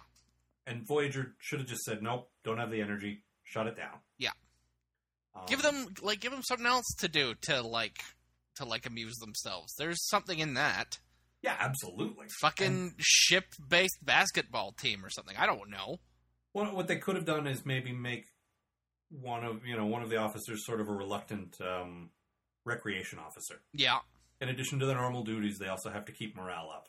And 0.67 0.87
Voyager 0.87 1.35
should 1.39 1.59
have 1.59 1.69
just 1.69 1.83
said, 1.83 2.03
"Nope, 2.03 2.31
don't 2.45 2.59
have 2.59 2.71
the 2.71 2.81
energy. 2.81 3.25
Shut 3.43 3.67
it 3.67 3.77
down." 3.77 3.99
Yeah. 4.19 4.31
Um, 5.35 5.43
Give 5.47 5.63
them 5.63 5.87
like 6.03 6.21
give 6.21 6.33
them 6.33 6.43
something 6.43 6.67
else 6.67 6.87
to 6.99 7.09
do 7.09 7.35
to 7.43 7.63
like 7.63 7.99
to 8.57 8.65
like 8.65 8.87
amuse 8.87 9.17
themselves. 9.17 9.75
There's 9.79 10.07
something 10.09 10.39
in 10.39 10.55
that. 10.55 10.99
Yeah, 11.43 11.57
absolutely. 11.59 12.27
Fucking 12.41 12.67
And 12.67 12.93
ship 12.99 13.47
based 13.67 13.99
basketball 14.05 14.73
team 14.73 15.05
or 15.05 15.11
something. 15.11 15.37
I 15.37 15.47
don't 15.47 15.71
know. 15.71 15.97
what, 16.53 16.75
what 16.75 16.87
they 16.87 16.97
could 16.99 17.17
have 17.17 17.25
done 17.25 17.47
is 17.47 17.65
maybe 17.67 17.93
make 17.93 18.27
one 19.11 19.43
of 19.45 19.67
you 19.67 19.77
know 19.77 19.87
one 19.87 20.03
of 20.03 20.11
the 20.11 20.17
officers 20.17 20.65
sort 20.65 20.81
of 20.81 20.89
a 20.89 20.93
reluctant 20.93 21.57
um, 21.61 22.11
recreation 22.65 23.19
officer. 23.19 23.61
Yeah. 23.73 23.99
In 24.41 24.49
addition 24.49 24.79
to 24.81 24.87
their 24.87 24.97
normal 24.97 25.25
duties, 25.25 25.59
they 25.59 25.69
also 25.69 25.91
have 25.91 26.05
to 26.07 26.13
keep 26.13 26.37
morale 26.37 26.71
up 26.75 26.89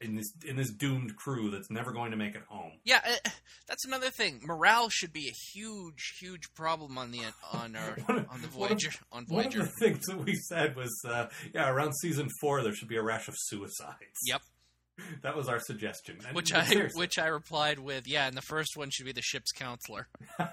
in 0.00 0.16
this 0.16 0.32
in 0.46 0.56
this 0.56 0.70
doomed 0.72 1.14
crew 1.16 1.50
that's 1.50 1.70
never 1.70 1.92
going 1.92 2.10
to 2.10 2.16
make 2.16 2.34
it 2.34 2.42
home. 2.48 2.72
Yeah, 2.84 3.00
uh, 3.06 3.30
that's 3.68 3.84
another 3.84 4.10
thing. 4.10 4.40
Morale 4.42 4.88
should 4.90 5.12
be 5.12 5.28
a 5.28 5.34
huge, 5.52 6.16
huge 6.18 6.52
problem 6.54 6.96
on 6.98 7.10
the 7.10 7.20
on 7.52 7.76
our 7.76 7.92
of- 7.92 8.08
on 8.30 8.40
the 8.42 8.48
one 8.48 8.72
of- 8.72 8.78
Voyager 8.78 8.90
One 9.10 9.26
of 9.46 9.52
the 9.52 9.66
things 9.78 10.06
that 10.06 10.18
we 10.24 10.34
said 10.34 10.74
was, 10.76 10.98
uh, 11.06 11.26
yeah, 11.54 11.70
around 11.70 11.92
season 11.94 12.28
four 12.40 12.62
there 12.62 12.72
should 12.74 12.88
be 12.88 12.96
a 12.96 13.02
rash 13.02 13.28
of 13.28 13.34
suicides. 13.36 14.18
Yep. 14.26 14.40
that 15.22 15.36
was 15.36 15.48
our 15.48 15.60
suggestion. 15.60 16.18
And- 16.26 16.34
Which 16.34 16.52
I 16.54 16.64
seriously. 16.64 16.98
which 16.98 17.18
I 17.18 17.26
replied 17.26 17.78
with, 17.78 18.08
yeah, 18.08 18.26
and 18.26 18.36
the 18.36 18.42
first 18.42 18.76
one 18.76 18.88
should 18.90 19.06
be 19.06 19.12
the 19.12 19.22
ship's 19.22 19.52
counselor. 19.52 20.08
and 20.38 20.48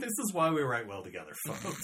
this 0.00 0.12
is 0.18 0.32
why 0.32 0.50
we 0.50 0.62
write 0.62 0.86
well 0.86 1.02
together, 1.02 1.32
folks. 1.46 1.80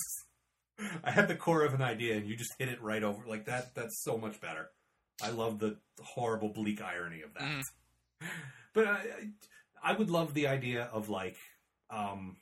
I 1.02 1.10
had 1.10 1.26
the 1.26 1.34
core 1.34 1.64
of 1.64 1.74
an 1.74 1.82
idea, 1.82 2.16
and 2.16 2.24
you 2.26 2.36
just 2.36 2.52
hit 2.58 2.68
it 2.68 2.80
right 2.80 3.02
over 3.02 3.24
like 3.26 3.46
that. 3.46 3.74
That's 3.74 4.00
so 4.04 4.16
much 4.16 4.40
better. 4.40 4.70
I 5.22 5.30
love 5.30 5.58
the 5.58 5.76
horrible, 6.02 6.50
bleak 6.50 6.80
irony 6.82 7.22
of 7.22 7.34
that. 7.34 7.42
Mm. 7.42 7.62
But 8.74 8.86
I, 8.86 9.00
I 9.82 9.92
would 9.94 10.10
love 10.10 10.34
the 10.34 10.46
idea 10.46 10.84
of 10.92 11.08
like, 11.08 11.36
um, 11.90 12.36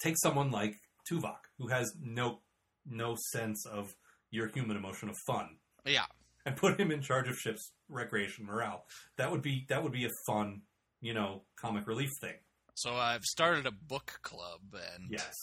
take 0.00 0.16
someone 0.18 0.50
like 0.50 0.76
Tuvok, 1.10 1.38
who 1.58 1.68
has 1.68 1.92
no 2.00 2.40
no 2.86 3.16
sense 3.32 3.66
of 3.66 3.94
your 4.30 4.48
human 4.48 4.76
emotion 4.76 5.08
of 5.08 5.16
fun, 5.26 5.56
Yeah. 5.84 6.06
and 6.46 6.56
put 6.56 6.78
him 6.80 6.90
in 6.90 7.02
charge 7.02 7.28
of 7.28 7.36
ships 7.38 7.72
recreation 7.88 8.46
morale. 8.46 8.86
That 9.18 9.30
would 9.30 9.42
be 9.42 9.66
that 9.68 9.82
would 9.82 9.92
be 9.92 10.04
a 10.06 10.10
fun, 10.26 10.62
you 11.00 11.12
know, 11.12 11.42
comic 11.56 11.86
relief 11.86 12.10
thing. 12.20 12.36
So 12.74 12.94
I've 12.94 13.24
started 13.24 13.66
a 13.66 13.72
book 13.72 14.20
club 14.22 14.60
and 14.72 15.10
Yes. 15.10 15.36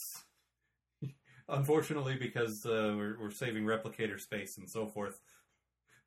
Unfortunately, 1.50 2.16
because 2.20 2.64
uh, 2.66 2.94
we're, 2.96 3.20
we're 3.20 3.32
saving 3.32 3.64
replicator 3.66 4.20
space 4.20 4.58
and 4.58 4.70
so 4.70 4.88
forth, 4.88 5.20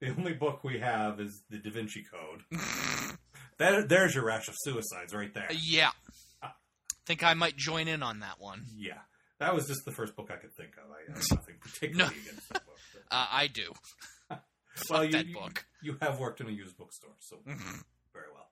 the 0.03 0.11
only 0.19 0.35
book 0.35 0.63
we 0.65 0.79
have 0.81 1.19
is 1.21 1.43
the 1.49 1.57
Da 1.59 1.71
Vinci 1.71 2.05
Code. 2.05 2.61
That, 3.59 3.89
there's 3.89 4.15
your 4.15 4.25
rash 4.25 4.49
of 4.49 4.55
suicides 4.59 5.15
right 5.15 5.33
there. 5.33 5.47
yeah. 5.53 5.91
Think 7.07 7.23
I 7.23 7.35
might 7.35 7.55
join 7.57 7.87
in 7.87 8.03
on 8.03 8.21
that 8.21 8.41
one. 8.41 8.65
Yeah. 8.77 8.99
That 9.39 9.55
was 9.55 9.69
just 9.69 9.85
the 9.85 9.93
first 9.93 10.17
book 10.17 10.31
I 10.33 10.37
could 10.37 10.53
think 10.55 10.71
of. 10.79 10.91
I 10.91 11.13
have 11.13 11.31
nothing 11.31 11.57
particularly 11.61 12.15
against 12.27 12.49
that 12.49 12.65
book. 12.67 12.77
but- 13.11 13.17
Uh, 13.17 13.27
I 13.31 13.47
do. 13.49 13.73
well, 14.91 15.05
you, 15.05 15.13
that 15.13 15.27
you- 15.27 15.35
book. 15.35 15.65
You 15.81 15.97
have 16.01 16.19
worked 16.19 16.41
in 16.41 16.49
a 16.49 16.51
used 16.51 16.77
bookstore, 16.77 17.13
so 17.21 17.37
Mhm. 17.47 17.85
very 18.13 18.27
well. 18.35 18.49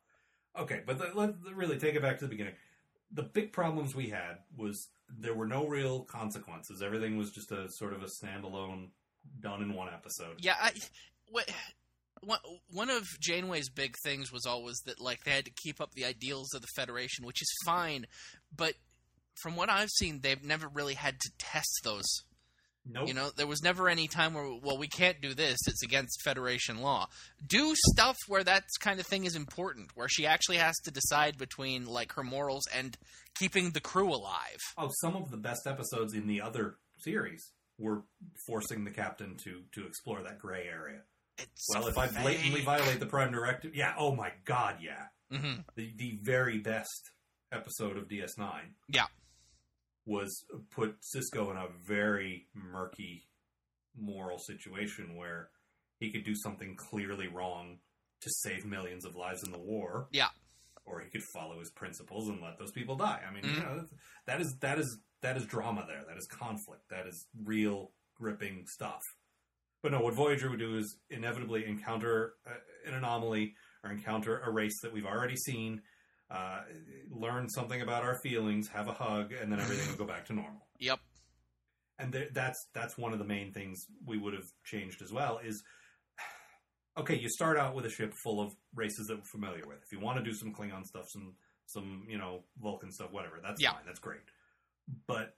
Okay, 0.65 0.83
but 0.87 0.99
the, 0.99 1.11
let's 1.15 1.33
really 1.55 1.79
take 1.79 1.95
it 1.97 2.03
back 2.03 2.19
to 2.19 2.25
the 2.27 2.31
beginning. 2.31 2.55
The 3.13 3.23
big 3.23 3.53
problems 3.53 3.95
we 3.97 4.11
had 4.11 4.39
was 4.57 4.89
there 5.09 5.35
were 5.35 5.47
no 5.47 5.67
real 5.67 6.05
consequences. 6.05 6.83
Everything 6.83 7.17
was 7.17 7.31
just 7.33 7.51
a 7.51 7.69
sort 7.71 7.95
of 7.95 8.03
a 8.03 8.07
standalone, 8.07 8.91
done 9.41 9.63
in 9.63 9.75
one 9.75 9.89
episode. 9.93 10.37
Yeah, 10.39 10.57
I 10.61 10.73
what 11.31 11.51
one 12.23 12.39
one 12.73 12.91
of 12.91 13.07
Janeway's 13.21 13.71
big 13.71 13.97
things 14.05 14.33
was 14.33 14.47
always 14.47 14.79
that 14.87 15.01
like 15.01 15.25
they 15.25 15.31
had 15.31 15.47
to 15.47 15.53
keep 15.63 15.81
up 15.81 15.93
the 15.93 16.05
ideals 16.05 16.53
of 16.55 16.63
the 16.63 16.69
Federation, 16.77 17.25
which 17.27 17.43
is 17.43 17.53
fine, 17.65 18.07
but 18.55 18.75
from 19.43 19.57
what 19.57 19.71
I've 19.71 19.91
seen, 19.91 20.21
they've 20.21 20.43
never 20.43 20.69
really 20.69 20.95
had 20.95 21.19
to 21.19 21.31
test 21.39 21.81
those. 21.83 22.05
Nope. 22.87 23.09
You 23.09 23.15
know, 23.15 23.31
there 23.37 23.47
was 23.47 23.63
never 23.63 23.89
any 23.89 24.09
time 24.09 24.35
where 24.35 24.49
well, 24.63 24.79
we 24.79 24.89
can't 24.89 25.21
do 25.21 25.35
this; 25.35 25.59
it's 25.67 25.83
against 25.83 26.23
Federation 26.23 26.81
law. 26.81 27.07
Do 27.47 27.75
stuff 27.93 28.17
where 28.27 28.45
that 28.45 28.65
kind 28.81 29.01
of 29.01 29.07
thing 29.07 29.25
is 29.25 29.37
important, 29.37 29.91
where 29.95 30.09
she 30.09 30.27
actually 30.27 30.57
has 30.57 30.77
to 30.85 30.91
decide 30.91 31.37
between 31.37 31.87
like 31.87 32.13
her 32.15 32.25
morals 32.25 32.65
and 32.75 32.97
keeping 33.39 33.71
the 33.71 33.81
crew 33.81 34.13
alive. 34.13 34.59
oh, 34.79 34.89
some 35.01 35.15
of 35.15 35.31
the 35.31 35.37
best 35.37 35.67
episodes 35.67 36.15
in 36.15 36.27
the 36.27 36.41
other 36.41 36.77
series 36.99 37.53
were 37.79 38.03
forcing 38.47 38.85
the 38.85 38.91
captain 38.91 39.37
to 39.45 39.63
to 39.73 39.87
explore 39.87 40.23
that 40.23 40.39
gray 40.39 40.67
area. 40.67 41.01
It's 41.43 41.67
Well, 41.75 41.87
if 41.89 41.99
I 41.99 42.07
blatantly 42.09 42.63
violate 42.63 43.01
the 43.01 43.07
prime 43.07 43.33
directive, 43.33 43.75
yeah. 43.75 43.95
Oh 43.99 44.15
my 44.15 44.33
god, 44.45 44.77
yeah. 44.81 45.07
hmm 45.31 45.61
the 45.77 45.93
the 45.97 46.19
very 46.23 46.59
best 46.59 47.11
episode 47.53 47.97
of 47.97 48.09
DS9. 48.09 48.75
Yeah. 48.89 49.07
Was 50.07 50.45
put 50.71 50.97
Sisko 51.03 51.51
in 51.51 51.57
a 51.57 51.69
very 51.87 52.49
murky 52.55 53.29
moral 53.97 54.39
situation 54.39 55.15
where 55.17 55.51
he 55.99 56.11
could 56.11 56.25
do 56.25 56.35
something 56.35 56.75
clearly 56.77 57.29
wrong 57.29 57.79
to 58.23 58.31
save 58.31 58.65
millions 58.65 59.05
of 59.05 59.15
lives 59.15 59.43
in 59.45 59.53
the 59.53 59.59
war. 59.59 60.09
Yeah. 60.11 60.29
Or 60.87 61.01
he 61.01 61.11
could 61.11 61.23
follow 61.35 61.59
his 61.61 61.71
principles 61.71 62.29
and 62.29 62.41
let 62.41 62.59
those 62.59 62.73
people 62.73 62.97
die. 62.97 63.23
I 63.27 63.33
mean, 63.33 63.45
Mhm. 63.45 63.55
you 63.55 63.61
know, 63.61 63.89
that 64.27 64.41
is 64.41 64.57
that 64.61 64.79
is 64.79 64.99
that 65.21 65.37
is 65.37 65.45
drama 65.47 65.85
there. 65.87 66.05
That 66.09 66.17
is 66.17 66.27
conflict. 66.27 66.89
That 66.89 67.07
is 67.07 67.27
real 67.45 67.93
gripping 68.15 68.67
stuff. 68.67 69.03
But 69.83 69.93
no, 69.93 70.01
what 70.01 70.15
Voyager 70.15 70.51
would 70.51 70.59
do 70.59 70.77
is 70.77 70.97
inevitably 71.09 71.65
encounter 71.67 72.35
uh, 72.47 72.51
an 72.87 72.95
anomaly 72.95 73.55
or 73.83 73.91
encounter 73.91 74.41
a 74.41 74.51
race 74.51 74.79
that 74.83 74.93
we've 74.93 75.07
already 75.07 75.37
seen, 75.37 75.81
uh, 76.31 76.61
learn 77.11 77.49
something 77.49 77.81
about 77.81 78.03
our 78.03 78.19
feelings, 78.23 78.69
have 78.69 78.89
a 78.89 78.93
hug, 78.93 79.33
and 79.33 79.51
then 79.51 79.59
everything 79.59 79.89
will 79.91 79.97
go 79.99 80.05
back 80.05 80.27
to 80.27 80.33
normal. 80.33 80.67
Yep. 80.81 80.99
And 81.99 82.13
th- 82.13 82.31
that's 82.33 82.59
that's 82.75 82.97
one 82.97 83.13
of 83.13 83.19
the 83.19 83.27
main 83.27 83.53
things 83.53 83.85
we 84.07 84.17
would 84.17 84.33
have 84.33 84.47
changed 84.65 85.03
as 85.03 85.13
well. 85.13 85.39
Is 85.45 85.63
okay, 86.99 87.19
you 87.19 87.29
start 87.29 87.59
out 87.59 87.75
with 87.75 87.85
a 87.85 87.91
ship 87.91 88.15
full 88.23 88.41
of 88.41 88.53
races 88.75 89.07
that 89.09 89.17
we're 89.17 89.25
familiar 89.25 89.67
with. 89.67 89.79
If 89.85 89.93
you 89.93 90.01
want 90.01 90.17
to 90.19 90.25
do 90.25 90.33
some 90.35 90.55
Klingon 90.55 90.85
stuff, 90.87 91.05
some 91.09 91.35
some 91.67 92.05
you 92.09 92.17
know 92.19 92.45
Vulcan 92.63 92.91
stuff, 92.93 93.13
whatever, 93.13 93.41
that's 93.43 93.61
Yeah. 93.61 93.73
fine. 93.73 93.83
That's 93.87 94.01
great. 94.01 94.21
but 95.07 95.35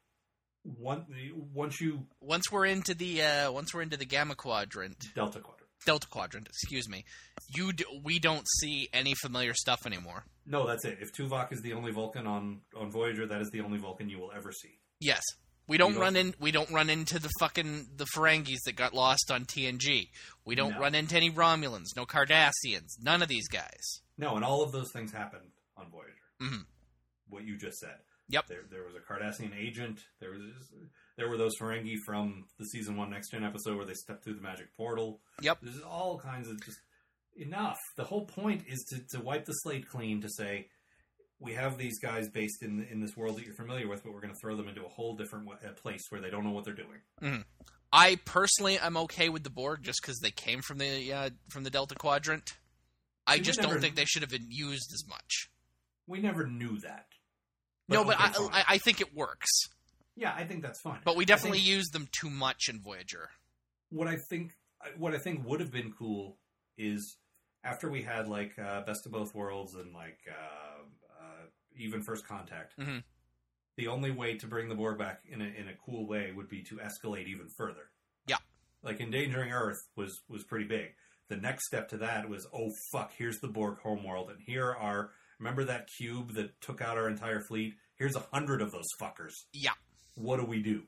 one 0.64 1.06
once 1.52 1.80
you 1.80 2.06
Once 2.20 2.50
we're 2.52 2.66
into 2.66 2.94
the 2.94 3.22
uh, 3.22 3.52
once 3.52 3.74
we're 3.74 3.82
into 3.82 3.96
the 3.96 4.04
Gamma 4.06 4.34
Quadrant, 4.34 4.96
Delta 5.14 5.40
Quadrant. 5.40 5.58
Delta 5.84 6.06
Quadrant, 6.06 6.46
excuse 6.46 6.88
me, 6.88 7.04
you 7.56 7.72
d- 7.72 7.84
we 8.04 8.20
don't 8.20 8.46
see 8.60 8.88
any 8.92 9.14
familiar 9.14 9.52
stuff 9.52 9.80
anymore. 9.84 10.24
No, 10.46 10.64
that's 10.66 10.84
it. 10.84 10.98
If 11.00 11.12
Tuvok 11.12 11.52
is 11.52 11.60
the 11.62 11.72
only 11.72 11.90
Vulcan 11.90 12.26
on 12.26 12.60
on 12.76 12.90
Voyager, 12.90 13.26
that 13.26 13.40
is 13.40 13.50
the 13.50 13.60
only 13.62 13.78
Vulcan 13.78 14.08
you 14.08 14.18
will 14.18 14.30
ever 14.34 14.52
see. 14.52 14.78
Yes. 15.00 15.22
We 15.68 15.78
don't 15.78 15.96
run 15.96 16.16
in. 16.16 16.34
We 16.40 16.50
don't 16.50 16.70
run 16.72 16.90
into 16.90 17.18
the 17.20 17.30
fucking 17.40 17.86
the 17.96 18.04
Ferengis 18.16 18.58
that 18.66 18.74
got 18.76 18.94
lost 18.94 19.30
on 19.32 19.44
TNG. 19.44 20.08
We 20.44 20.54
don't 20.56 20.72
No. 20.74 20.80
run 20.80 20.94
into 20.96 21.16
any 21.16 21.30
Romulans, 21.30 21.96
no 21.96 22.04
Cardassians, 22.04 23.00
none 23.00 23.22
of 23.22 23.28
these 23.28 23.48
guys. 23.48 24.02
No, 24.18 24.34
and 24.36 24.44
all 24.44 24.62
of 24.62 24.72
those 24.72 24.90
things 24.92 25.12
happened 25.12 25.50
on 25.76 25.88
Voyager. 25.90 26.12
Mhm. 26.40 26.66
What 27.28 27.44
you 27.44 27.56
just 27.56 27.78
said. 27.78 27.98
Yep. 28.32 28.46
There, 28.48 28.62
there 28.70 28.82
was 28.82 28.94
a 28.94 29.00
Cardassian 29.00 29.56
agent. 29.56 30.00
There 30.20 30.30
was 30.30 30.40
there 31.16 31.28
were 31.28 31.36
those 31.36 31.52
Ferengi 31.60 31.96
from 32.06 32.46
the 32.58 32.64
season 32.66 32.96
one 32.96 33.10
Next 33.10 33.30
Gen 33.30 33.44
episode 33.44 33.76
where 33.76 33.86
they 33.86 33.94
stepped 33.94 34.24
through 34.24 34.34
the 34.34 34.40
magic 34.40 34.74
portal. 34.76 35.20
Yep. 35.42 35.58
There's 35.62 35.80
all 35.82 36.18
kinds 36.18 36.48
of 36.48 36.62
just 36.64 36.78
enough. 37.36 37.78
The 37.96 38.04
whole 38.04 38.26
point 38.26 38.64
is 38.66 38.84
to, 38.90 39.16
to 39.18 39.22
wipe 39.24 39.44
the 39.44 39.52
slate 39.52 39.88
clean 39.88 40.22
to 40.22 40.28
say 40.28 40.68
we 41.38 41.54
have 41.54 41.76
these 41.76 41.98
guys 42.00 42.28
based 42.28 42.62
in 42.62 42.86
in 42.90 43.00
this 43.00 43.16
world 43.16 43.36
that 43.36 43.44
you're 43.44 43.54
familiar 43.54 43.88
with, 43.88 44.02
but 44.02 44.12
we're 44.12 44.20
going 44.20 44.32
to 44.32 44.40
throw 44.40 44.56
them 44.56 44.68
into 44.68 44.84
a 44.84 44.88
whole 44.88 45.14
different 45.16 45.48
place 45.76 46.02
where 46.10 46.20
they 46.20 46.30
don't 46.30 46.44
know 46.44 46.52
what 46.52 46.64
they're 46.64 46.74
doing. 46.74 47.44
I 47.92 48.18
personally 48.24 48.78
am 48.78 48.96
okay 48.96 49.28
with 49.28 49.44
the 49.44 49.50
Borg 49.50 49.82
just 49.82 50.00
because 50.00 50.18
they 50.20 50.30
came 50.30 50.62
from 50.62 50.78
the 50.78 51.12
uh, 51.12 51.30
from 51.50 51.64
the 51.64 51.70
Delta 51.70 51.94
Quadrant. 51.94 52.54
I 53.26 53.36
we 53.36 53.42
just 53.42 53.60
never- 53.60 53.74
don't 53.74 53.82
think 53.82 53.96
they 53.96 54.04
should 54.06 54.22
have 54.22 54.30
been 54.30 54.50
used 54.50 54.90
as 54.94 55.06
much. 55.08 55.50
We 56.06 56.20
never 56.20 56.46
knew 56.46 56.78
that. 56.80 57.06
No, 57.88 58.04
but 58.04 58.16
I. 58.18 58.32
I 58.52 58.64
I 58.74 58.78
think 58.78 59.00
it 59.00 59.14
works. 59.14 59.48
yeah, 60.16 60.32
I 60.36 60.44
think 60.44 60.62
that's 60.62 60.80
fine. 60.80 61.00
But 61.04 61.16
we 61.16 61.24
definitely 61.24 61.58
think- 61.58 61.68
used 61.70 61.92
them 61.92 62.08
too 62.12 62.30
much 62.30 62.68
in 62.68 62.80
Voyager. 62.80 63.30
what 63.90 64.08
I 64.08 64.16
think 64.30 64.52
what 64.96 65.14
I 65.14 65.18
think 65.18 65.46
would 65.46 65.60
have 65.60 65.70
been 65.70 65.92
cool 65.98 66.36
is 66.76 67.16
after 67.64 67.88
we 67.90 68.02
had 68.02 68.26
like 68.28 68.58
uh, 68.58 68.82
Best 68.82 69.06
of 69.06 69.12
Both 69.12 69.34
Worlds 69.34 69.74
and 69.74 69.92
like 69.94 70.18
uh, 70.28 70.82
uh, 71.22 71.46
even 71.76 72.02
First 72.02 72.26
Contact. 72.26 72.74
Mhm. 72.78 73.02
The 73.76 73.86
only 73.88 74.10
way 74.10 74.36
to 74.38 74.46
bring 74.46 74.68
the 74.68 74.74
Borg 74.74 74.98
back 74.98 75.20
in 75.28 75.40
a 75.40 75.44
in 75.46 75.68
a 75.68 75.74
cool 75.86 76.06
way 76.06 76.32
would 76.32 76.48
be 76.48 76.62
to 76.64 76.76
escalate 76.76 77.26
even 77.26 77.48
further. 77.56 77.90
Yeah. 78.26 78.36
like 78.82 79.00
endangering 79.00 79.52
Earth 79.52 79.78
was 79.96 80.20
was 80.28 80.44
pretty 80.44 80.66
big. 80.66 80.94
The 81.28 81.36
next 81.36 81.66
step 81.66 81.88
to 81.90 81.98
that 81.98 82.28
was 82.28 82.46
oh 82.52 82.70
fuck, 82.92 83.12
here's 83.16 83.38
the 83.40 83.48
Borg 83.48 83.78
homeworld, 83.82 84.30
and 84.30 84.40
here 84.44 84.70
are 84.74 85.12
remember 85.42 85.64
that 85.64 85.88
cube 85.88 86.34
that 86.34 86.60
took 86.60 86.80
out 86.80 86.96
our 86.96 87.08
entire 87.08 87.40
fleet. 87.40 87.74
Here's 87.96 88.14
a 88.14 88.22
hundred 88.32 88.62
of 88.62 88.70
those 88.70 88.86
fuckers. 89.00 89.44
Yeah. 89.52 89.72
What 90.14 90.38
do 90.38 90.46
we 90.46 90.62
do? 90.62 90.82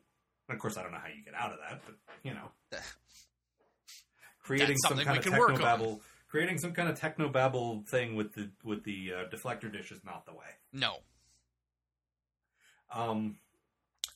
And 0.48 0.54
of 0.54 0.58
course, 0.60 0.76
I 0.76 0.82
don't 0.82 0.92
know 0.92 0.98
how 0.98 1.08
you 1.08 1.24
get 1.24 1.34
out 1.34 1.50
of 1.50 1.58
that, 1.68 1.80
but 1.84 1.96
you 2.22 2.32
know, 2.34 2.50
creating 4.42 4.76
some 4.78 4.98
kind 4.98 5.18
of 5.18 5.26
on. 5.26 5.32
technobabble, 5.32 6.00
creating 6.28 6.58
some 6.58 6.72
kind 6.72 6.88
of 6.88 6.98
technobabble 6.98 7.86
thing 7.88 8.14
with 8.14 8.32
the 8.34 8.50
with 8.62 8.84
the 8.84 9.12
uh, 9.12 9.34
deflector 9.34 9.72
dish 9.72 9.90
is 9.90 10.04
not 10.04 10.24
the 10.24 10.32
way. 10.32 10.46
No. 10.72 10.98
Um, 12.94 13.38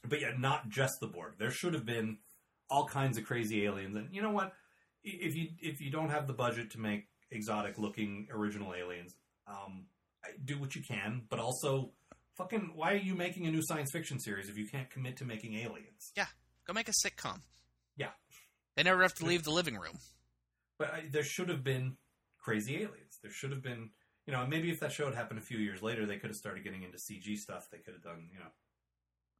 but 0.06 0.20
yeah, 0.20 0.32
not 0.38 0.68
just 0.68 1.00
the 1.00 1.08
Borg. 1.08 1.34
There 1.38 1.50
should 1.50 1.74
have 1.74 1.84
been 1.84 2.18
all 2.70 2.86
kinds 2.86 3.18
of 3.18 3.24
crazy 3.24 3.64
aliens. 3.64 3.96
And 3.96 4.08
you 4.12 4.22
know 4.22 4.30
what? 4.30 4.52
If 5.02 5.34
you 5.34 5.48
if 5.60 5.80
you 5.80 5.90
don't 5.90 6.10
have 6.10 6.26
the 6.26 6.32
budget 6.32 6.70
to 6.72 6.80
make 6.80 7.08
exotic 7.30 7.78
looking 7.78 8.28
original 8.30 8.74
aliens, 8.74 9.16
um, 9.48 9.86
do 10.44 10.58
what 10.58 10.74
you 10.74 10.82
can. 10.82 11.22
But 11.28 11.38
also, 11.38 11.90
fucking, 12.36 12.72
why 12.74 12.92
are 12.92 12.96
you 12.96 13.14
making 13.14 13.46
a 13.46 13.50
new 13.50 13.62
science 13.62 13.90
fiction 13.92 14.18
series 14.20 14.48
if 14.48 14.56
you 14.56 14.66
can't 14.68 14.90
commit 14.90 15.16
to 15.18 15.24
making 15.24 15.54
aliens? 15.54 16.12
Yeah, 16.16 16.26
go 16.66 16.72
make 16.72 16.88
a 16.88 16.92
sitcom. 17.04 17.40
Yeah. 17.96 18.10
They 18.76 18.82
never 18.82 19.02
have 19.02 19.14
to 19.14 19.24
leave 19.26 19.42
the 19.44 19.50
living 19.50 19.74
room. 19.76 19.98
But 20.78 20.92
I, 20.94 21.02
there 21.10 21.24
should 21.24 21.48
have 21.48 21.64
been 21.64 21.96
crazy 22.38 22.76
aliens. 22.76 23.18
There 23.22 23.32
should 23.32 23.50
have 23.50 23.62
been, 23.62 23.90
you 24.26 24.32
know, 24.32 24.46
maybe 24.46 24.70
if 24.70 24.78
that 24.80 24.92
show 24.92 25.06
had 25.06 25.14
happened 25.14 25.40
a 25.40 25.42
few 25.42 25.58
years 25.58 25.82
later, 25.82 26.06
they 26.06 26.16
could 26.18 26.30
have 26.30 26.36
started 26.36 26.62
getting 26.62 26.82
into 26.84 26.96
CG 26.98 27.36
stuff. 27.36 27.66
They 27.72 27.78
could 27.78 27.94
have 27.94 28.02
done, 28.02 28.28
you 28.32 28.38
know, 28.38 28.50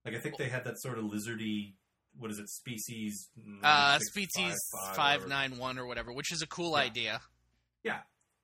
like 0.04 0.14
I 0.14 0.18
think 0.18 0.36
they 0.38 0.48
had 0.48 0.64
that 0.64 0.80
sort 0.80 0.98
of 0.98 1.04
lizardy, 1.04 1.74
what 2.16 2.30
is 2.32 2.38
it, 2.40 2.48
species? 2.48 3.28
Uh, 3.62 3.98
9655 4.00 4.00
Species 4.00 4.56
five 4.96 5.28
nine 5.28 5.58
one 5.58 5.78
or 5.78 5.86
whatever, 5.86 6.12
which 6.12 6.32
is 6.32 6.42
a 6.42 6.46
cool 6.48 6.72
Yeah. 6.72 6.82
idea. 6.84 7.20
Yeah. 7.84 8.00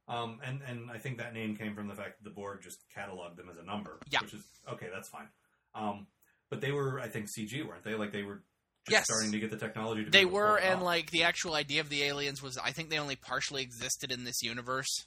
Um, 0.06 0.38
and, 0.44 0.60
and 0.68 0.90
I 0.90 0.98
think 0.98 1.18
that 1.18 1.32
name 1.32 1.56
came 1.56 1.74
from 1.74 1.88
the 1.88 1.94
fact 1.94 2.18
that 2.18 2.24
the 2.28 2.34
Borg 2.34 2.60
just 2.62 2.78
cataloged 2.96 3.36
them 3.36 3.48
as 3.50 3.56
a 3.56 3.62
number. 3.64 3.98
Yeah. 4.10 4.20
Which 4.20 4.34
is, 4.34 4.44
okay, 4.72 4.88
that's 4.92 5.08
fine. 5.08 5.28
Um, 5.74 6.06
but 6.50 6.60
they 6.60 6.72
were, 6.72 7.00
I 7.00 7.08
think, 7.08 7.26
CG, 7.28 7.66
weren't 7.66 7.84
they? 7.84 7.94
Like 7.94 8.12
they 8.12 8.22
were 8.22 8.42
just 8.86 8.90
Yes. 8.90 9.04
starting 9.06 9.32
to 9.32 9.38
get 9.40 9.50
the 9.50 9.56
technology 9.56 10.04
They 10.04 10.20
able 10.20 10.30
to 10.30 10.32
pull 10.36 10.42
were, 10.42 10.58
and 10.58 10.76
off. 10.80 10.82
like 10.82 11.10
the 11.10 11.22
actual 11.22 11.54
idea 11.54 11.80
of 11.80 11.88
the 11.88 12.02
aliens 12.02 12.42
was, 12.42 12.58
I 12.58 12.70
think 12.72 12.90
they 12.90 12.98
only 12.98 13.16
partially 13.16 13.62
existed 13.62 14.12
in 14.12 14.24
this 14.24 14.42
universe. 14.42 15.06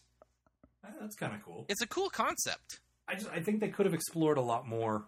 Eh, 0.83 0.89
that's 0.99 1.15
kind 1.15 1.35
of 1.35 1.43
cool. 1.43 1.65
It's 1.69 1.81
a 1.83 1.87
cool 1.87 2.09
concept. 2.09 2.79
I 3.07 3.13
just 3.15 3.29
I 3.31 3.39
think 3.39 3.59
they 3.61 3.69
could 3.69 3.85
have 3.85 3.93
explored 3.93 4.37
a 4.37 4.41
lot 4.41 4.67
more 4.67 5.05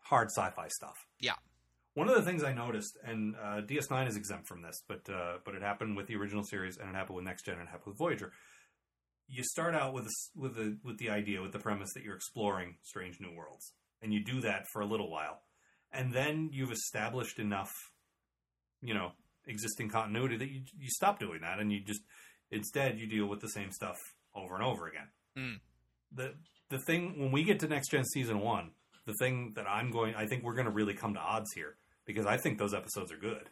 hard 0.00 0.28
sci-fi 0.30 0.68
stuff. 0.68 1.06
Yeah. 1.20 1.34
One 1.94 2.08
of 2.08 2.14
the 2.16 2.22
things 2.22 2.42
I 2.42 2.52
noticed, 2.52 2.98
and 3.04 3.34
uh, 3.36 3.60
DS9 3.62 4.08
is 4.08 4.16
exempt 4.16 4.46
from 4.48 4.62
this, 4.62 4.82
but 4.88 5.08
uh, 5.08 5.38
but 5.44 5.54
it 5.54 5.62
happened 5.62 5.96
with 5.96 6.06
the 6.08 6.16
original 6.16 6.42
series, 6.42 6.76
and 6.76 6.88
it 6.90 6.94
happened 6.94 7.16
with 7.16 7.24
Next 7.24 7.44
Gen, 7.44 7.54
and 7.54 7.62
it 7.64 7.70
happened 7.70 7.86
with 7.92 7.98
Voyager. 7.98 8.32
You 9.28 9.42
start 9.42 9.74
out 9.74 9.92
with 9.92 10.04
this, 10.04 10.30
with 10.36 10.54
the 10.54 10.76
with 10.84 10.98
the 10.98 11.10
idea, 11.10 11.42
with 11.42 11.52
the 11.52 11.58
premise 11.58 11.92
that 11.94 12.04
you're 12.04 12.14
exploring 12.14 12.76
strange 12.82 13.18
new 13.20 13.34
worlds, 13.34 13.72
and 14.02 14.12
you 14.12 14.24
do 14.24 14.40
that 14.42 14.66
for 14.72 14.80
a 14.80 14.86
little 14.86 15.10
while, 15.10 15.40
and 15.92 16.12
then 16.12 16.50
you've 16.52 16.72
established 16.72 17.38
enough, 17.38 17.72
you 18.82 18.94
know, 18.94 19.12
existing 19.46 19.88
continuity 19.88 20.36
that 20.36 20.50
you 20.50 20.62
you 20.78 20.88
stop 20.88 21.18
doing 21.18 21.40
that, 21.42 21.58
and 21.58 21.72
you 21.72 21.80
just 21.80 22.02
instead 22.50 22.98
you 22.98 23.06
deal 23.06 23.26
with 23.26 23.40
the 23.40 23.48
same 23.48 23.72
stuff 23.72 23.96
over 24.34 24.54
and 24.54 24.64
over 24.64 24.86
again. 24.86 25.08
Mm. 25.36 25.60
The 26.12 26.34
the 26.70 26.78
thing 26.78 27.18
when 27.18 27.32
we 27.32 27.44
get 27.44 27.60
to 27.60 27.68
next 27.68 27.90
gen 27.90 28.04
season 28.04 28.40
one, 28.40 28.70
the 29.06 29.14
thing 29.14 29.52
that 29.56 29.66
I'm 29.68 29.90
going, 29.90 30.14
I 30.14 30.26
think 30.26 30.44
we're 30.44 30.54
going 30.54 30.66
to 30.66 30.72
really 30.72 30.94
come 30.94 31.14
to 31.14 31.20
odds 31.20 31.52
here 31.52 31.76
because 32.04 32.26
I 32.26 32.36
think 32.36 32.58
those 32.58 32.74
episodes 32.74 33.12
are 33.12 33.16
good. 33.16 33.50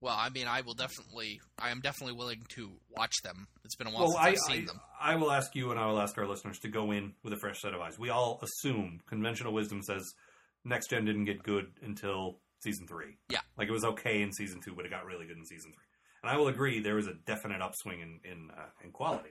Well, 0.00 0.14
I 0.16 0.28
mean, 0.28 0.46
I 0.46 0.60
will 0.60 0.74
definitely, 0.74 1.40
I 1.58 1.70
am 1.70 1.80
definitely 1.80 2.14
willing 2.14 2.42
to 2.50 2.70
watch 2.96 3.14
them. 3.24 3.48
It's 3.64 3.74
been 3.74 3.88
a 3.88 3.90
while 3.90 4.04
Well, 4.04 4.12
since 4.12 4.24
I, 4.24 4.28
I've 4.28 4.38
seen 4.38 4.62
I, 4.62 4.66
them. 4.66 4.80
I 5.00 5.16
will 5.16 5.32
ask 5.32 5.54
you 5.56 5.70
and 5.70 5.80
I 5.80 5.86
will 5.86 6.00
ask 6.00 6.16
our 6.18 6.26
listeners 6.26 6.58
to 6.60 6.68
go 6.68 6.92
in 6.92 7.14
with 7.24 7.32
a 7.32 7.36
fresh 7.36 7.60
set 7.60 7.74
of 7.74 7.80
eyes. 7.80 7.98
We 7.98 8.10
all 8.10 8.40
assume 8.42 9.00
conventional 9.08 9.52
wisdom 9.52 9.82
says 9.82 10.04
next 10.64 10.90
gen 10.90 11.04
didn't 11.04 11.24
get 11.24 11.42
good 11.42 11.66
until 11.82 12.38
season 12.60 12.86
three. 12.86 13.16
Yeah. 13.28 13.40
like 13.56 13.68
it 13.68 13.72
was 13.72 13.84
okay 13.84 14.22
in 14.22 14.32
season 14.32 14.60
two, 14.64 14.74
but 14.74 14.84
it 14.84 14.90
got 14.90 15.04
really 15.04 15.26
good 15.26 15.36
in 15.36 15.44
season 15.44 15.72
three. 15.72 15.84
And 16.22 16.30
I 16.30 16.36
will 16.36 16.48
agree 16.48 16.80
there 16.80 16.96
was 16.96 17.06
a 17.06 17.14
definite 17.26 17.60
upswing 17.60 18.00
in 18.00 18.20
in, 18.24 18.50
uh, 18.56 18.70
in 18.84 18.90
quality. 18.92 19.30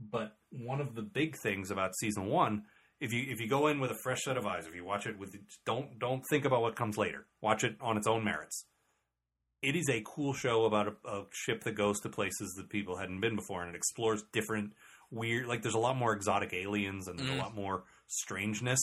But 0.00 0.32
one 0.50 0.80
of 0.80 0.94
the 0.94 1.02
big 1.02 1.36
things 1.36 1.70
about 1.70 1.96
season 1.96 2.26
one, 2.26 2.62
if 3.00 3.12
you 3.12 3.24
if 3.28 3.40
you 3.40 3.48
go 3.48 3.68
in 3.68 3.80
with 3.80 3.90
a 3.90 3.98
fresh 4.02 4.22
set 4.22 4.36
of 4.36 4.46
eyes, 4.46 4.66
if 4.66 4.74
you 4.74 4.84
watch 4.84 5.06
it 5.06 5.18
with 5.18 5.34
don't 5.66 5.98
don't 5.98 6.22
think 6.30 6.44
about 6.44 6.62
what 6.62 6.76
comes 6.76 6.96
later. 6.96 7.26
Watch 7.40 7.62
it 7.64 7.76
on 7.80 7.96
its 7.96 8.06
own 8.06 8.24
merits. 8.24 8.64
It 9.62 9.76
is 9.76 9.88
a 9.88 10.02
cool 10.04 10.34
show 10.34 10.64
about 10.64 10.88
a, 11.04 11.08
a 11.08 11.24
ship 11.32 11.62
that 11.64 11.72
goes 11.76 12.00
to 12.00 12.08
places 12.08 12.52
that 12.56 12.68
people 12.68 12.96
hadn't 12.96 13.20
been 13.20 13.36
before, 13.36 13.62
and 13.62 13.70
it 13.74 13.76
explores 13.76 14.22
different 14.32 14.72
weird. 15.10 15.46
Like 15.46 15.62
there's 15.62 15.74
a 15.74 15.78
lot 15.78 15.96
more 15.96 16.12
exotic 16.12 16.52
aliens, 16.52 17.06
and 17.08 17.18
there's 17.18 17.30
Mhm. 17.30 17.38
a 17.38 17.42
lot 17.42 17.54
more 17.54 17.84
strangeness. 18.08 18.80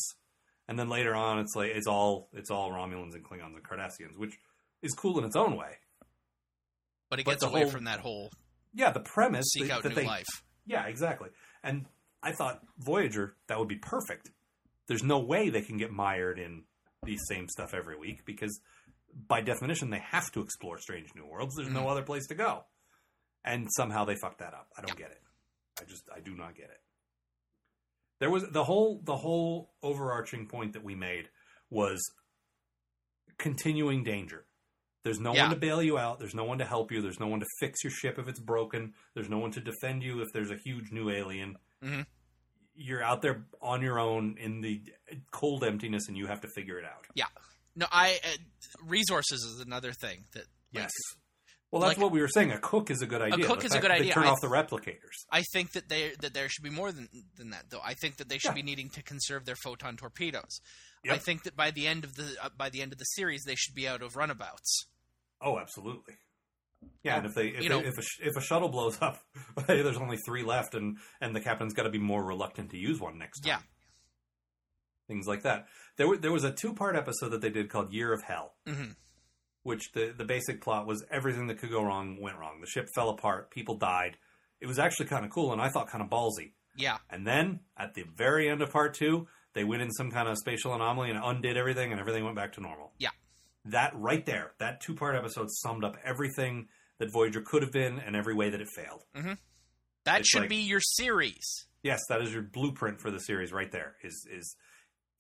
And 0.68 0.78
then 0.80 0.88
later 0.88 1.16
on, 1.16 1.40
it's 1.40 1.56
like 1.56 1.72
it's 1.72 1.88
all 1.88 2.30
it's 2.34 2.50
all 2.50 2.72
Romulans 2.72 3.14
and 3.14 3.24
Klingons 3.26 3.56
and 3.56 3.64
Cardassians, 3.64 4.18
which 4.18 4.38
is 4.82 4.94
cool 4.94 5.20
in 5.20 5.26
its 5.26 5.36
own 5.36 5.56
way. 5.58 5.78
But 7.10 7.20
it 7.20 7.26
gets 7.26 7.44
the 7.44 7.50
away 7.50 7.64
whole- 7.64 7.72
from 7.72 7.84
that 7.86 8.00
whole 8.00 8.32
Yeah, 8.74 8.92
the 8.92 9.00
premise 9.02 9.48
seek 9.52 9.68
that, 9.68 9.72
out 9.78 9.84
that 9.84 9.90
new 9.90 9.96
they 9.96 10.06
life. 10.06 10.28
Yeah, 10.66 10.86
exactly. 10.86 11.30
And 11.64 11.88
I 12.22 12.32
thought 12.34 12.62
Voyager 12.78 13.36
that 13.48 13.58
would 13.58 13.68
be 13.68 13.78
perfect. 13.80 14.32
There's 14.88 15.04
no 15.04 15.20
way 15.20 15.50
they 15.50 15.62
can 15.64 15.78
get 15.78 15.92
mired 15.92 16.38
in 16.40 16.66
the 17.04 17.18
same 17.18 17.48
stuff 17.48 17.74
every 17.74 17.98
week 17.98 18.26
because 18.26 18.62
by 19.28 19.42
definition 19.42 19.90
they 19.90 20.00
have 20.00 20.32
to 20.32 20.42
explore 20.42 20.78
strange 20.80 21.10
new 21.16 21.26
worlds. 21.26 21.56
There's 21.56 21.70
no 21.70 21.84
Mhm. 21.86 21.92
other 21.92 22.04
place 22.04 22.28
to 22.28 22.36
go. 22.36 22.66
And 23.44 23.68
somehow 23.72 24.06
they 24.06 24.16
fucked 24.16 24.40
that 24.40 24.54
up. 24.54 24.72
I 24.78 24.82
don't 24.82 24.98
get 24.98 25.12
it. 25.12 25.22
I 25.80 25.86
just 25.86 26.10
I 26.14 26.20
do 26.20 26.36
not 26.36 26.56
get 26.56 26.70
it. 26.70 26.82
There 28.20 28.30
was 28.30 28.50
the 28.50 28.64
whole 28.66 29.02
the 29.04 29.18
whole 29.18 29.74
overarching 29.82 30.48
point 30.48 30.74
that 30.74 30.84
we 30.84 30.96
made 30.96 31.30
was 31.70 32.02
continuing 33.38 34.04
danger. 34.04 34.46
There's 35.04 35.20
no 35.20 35.34
Yeah. 35.34 35.44
one 35.44 35.52
to 35.52 35.60
bail 35.60 35.82
you 35.82 35.98
out. 35.98 36.20
There's 36.20 36.36
no 36.36 36.44
one 36.44 36.58
to 36.58 36.66
help 36.66 36.92
you. 36.92 37.02
There's 37.02 37.20
no 37.20 37.28
one 37.28 37.40
to 37.40 37.46
fix 37.60 37.84
your 37.84 37.92
ship 37.92 38.20
if 38.20 38.28
it's 38.28 38.40
broken. 38.40 38.94
There's 39.14 39.30
no 39.30 39.38
one 39.40 39.52
to 39.52 39.62
defend 39.62 40.04
you 40.04 40.22
if 40.22 40.28
there's 40.34 40.52
a 40.52 40.58
huge 40.58 40.92
new 40.92 41.10
alien. 41.10 41.58
Mhm. 41.82 42.06
You're 42.76 43.04
out 43.04 43.22
there 43.22 43.46
on 43.62 43.82
your 43.82 44.00
own 44.00 44.38
in 44.38 44.62
the 44.62 44.94
cold 45.32 45.64
emptiness, 45.64 46.08
and 46.10 46.18
you 46.18 46.28
have 46.28 46.42
to 46.42 46.50
figure 46.50 46.78
it 46.78 46.86
out. 46.86 47.08
No, 47.80 47.86
I 47.92 48.20
uh, 48.24 48.28
resources 48.86 49.42
is 49.44 49.60
another 49.66 49.92
thing 49.94 50.26
that 50.34 50.40
like, 50.74 50.84
Yes, 50.84 50.92
Well, 51.72 51.82
that's 51.82 51.98
Like- 51.98 52.04
what 52.04 52.12
we 52.12 52.20
were 52.22 52.28
saying. 52.28 52.52
A 52.52 52.60
cook 52.60 52.92
is 52.92 53.02
a 53.02 53.06
good 53.08 53.22
idea. 53.22 53.46
A 53.46 53.48
cook 53.48 53.64
is 53.64 53.74
a 53.74 53.80
good 53.80 53.90
idea. 53.92 54.08
They 54.08 54.12
turn 54.14 54.26
I- 54.26 54.30
off 54.30 54.42
the 54.42 54.48
replicators. 54.48 55.18
I 55.32 55.44
think 55.54 55.72
that 55.74 55.88
they 55.90 56.14
that 56.22 56.34
there 56.34 56.50
should 56.50 56.64
be 56.64 56.70
more 56.70 56.92
than 56.92 57.08
than 57.38 57.52
that, 57.52 57.70
though. 57.70 57.82
I 57.84 57.94
think 57.94 58.18
that 58.18 58.28
they 58.30 58.38
should 58.38 58.50
Yeah. 58.50 58.56
be 58.56 58.64
needing 58.64 58.90
to 58.92 59.02
conserve 59.04 59.46
their 59.46 59.56
photon 59.56 59.96
torpedoes. 59.98 60.60
Yep. 61.06 61.16
I 61.16 61.18
think 61.20 61.44
that 61.44 61.56
by 61.56 61.72
the 61.72 61.88
end 61.88 62.04
of 62.04 62.16
the 62.16 62.36
uh, 62.44 62.50
by 62.58 62.70
the 62.70 62.82
end 62.82 62.92
of 62.92 62.98
the 63.00 63.06
series, 63.06 63.44
they 63.46 63.56
should 63.56 63.74
be 63.76 63.88
out 63.88 64.02
of 64.02 64.16
runabouts. 64.16 64.88
Oh, 65.42 65.58
absolutely. 65.58 66.16
Yeah, 67.04 67.18
and 67.18 67.26
if 67.26 67.34
they 67.36 67.48
if, 67.50 67.60
they, 67.62 67.68
know- 67.70 67.80
if 67.82 67.98
a 67.98 68.04
if 68.28 68.36
a 68.38 68.42
shuttle 68.42 68.70
blows 68.70 69.02
up, 69.02 69.20
there's 69.68 69.98
only 69.98 70.18
three 70.26 70.44
left, 70.44 70.74
and 70.76 70.98
and 71.22 71.36
the 71.36 71.42
captain's 71.42 71.74
got 71.74 71.84
to 71.84 71.90
be 71.90 72.00
more 72.00 72.24
reluctant 72.24 72.72
to 72.72 72.78
use 72.78 73.00
one 73.00 73.18
next 73.18 73.42
time. 73.42 73.50
Yeah. 73.50 73.60
Things 75.10 75.28
like 75.28 75.42
that. 75.44 75.68
There 75.98 76.08
were, 76.08 76.16
there 76.18 76.32
was 76.32 76.46
a 76.46 76.52
two 76.54 76.74
part 76.74 76.96
episode 76.96 77.30
that 77.32 77.42
they 77.42 77.50
did 77.50 77.70
called 77.70 77.92
Year 77.92 78.14
of 78.14 78.22
Hell, 78.24 78.54
hmm 78.66 78.92
which 79.64 79.92
the 79.92 80.14
the 80.18 80.24
basic 80.24 80.62
plot 80.62 80.88
was 80.88 81.04
everything 81.12 81.48
that 81.48 81.58
could 81.60 81.70
go 81.70 81.84
wrong 81.84 82.18
went 82.22 82.38
wrong. 82.40 82.62
The 82.62 82.66
ship 82.68 82.88
fell 82.96 83.10
apart, 83.10 83.52
people 83.52 83.76
died. 83.78 84.16
It 84.62 84.68
was 84.68 84.80
actually 84.80 85.08
kind 85.08 85.26
of 85.26 85.32
cool, 85.32 85.52
and 85.52 85.62
I 85.62 85.68
thought 85.70 85.90
kind 85.90 86.02
of 86.02 86.10
ballsy. 86.10 86.54
Yeah, 86.78 86.98
And 87.10 87.28
then 87.28 87.60
at 87.78 87.94
the 87.94 88.04
very 88.16 88.48
end 88.50 88.62
of 88.62 88.72
part 88.72 88.94
two, 88.94 89.28
they 89.54 89.66
went 89.66 89.82
in 89.82 89.92
some 89.92 90.12
kind 90.12 90.30
of 90.30 90.38
spatial 90.38 90.74
anomaly 90.74 91.10
and 91.10 91.20
undid 91.22 91.58
everything, 91.58 91.92
and 91.92 92.00
everything 92.00 92.24
went 92.24 92.38
back 92.38 92.54
to 92.54 92.62
normal. 92.62 92.94
Yeah. 93.00 93.10
That 93.66 93.92
right 93.96 94.26
there, 94.26 94.54
that 94.60 94.80
two 94.80 94.96
part 94.96 95.16
episode 95.18 95.48
summed 95.52 95.84
up 95.84 95.98
everything 96.06 96.70
that 97.00 97.12
Voyager 97.12 97.42
could 97.42 97.62
have 97.62 97.74
been 97.74 98.00
and 98.00 98.16
every 98.16 98.34
way 98.34 98.50
that 98.50 98.62
it 98.62 98.70
failed. 98.70 99.04
that 100.06 100.22
It's 100.22 100.30
should 100.30 100.42
like- 100.44 100.50
be 100.50 100.58
your 100.58 100.80
series. 100.82 101.66
Yes, 101.84 102.00
that 102.10 102.22
is 102.22 102.32
your 102.34 102.44
blueprint 102.44 103.02
for 103.02 103.12
the 103.12 103.20
series 103.20 103.52
right 103.52 103.72
there. 103.72 103.96
Is 104.04 104.26
is 104.32 104.56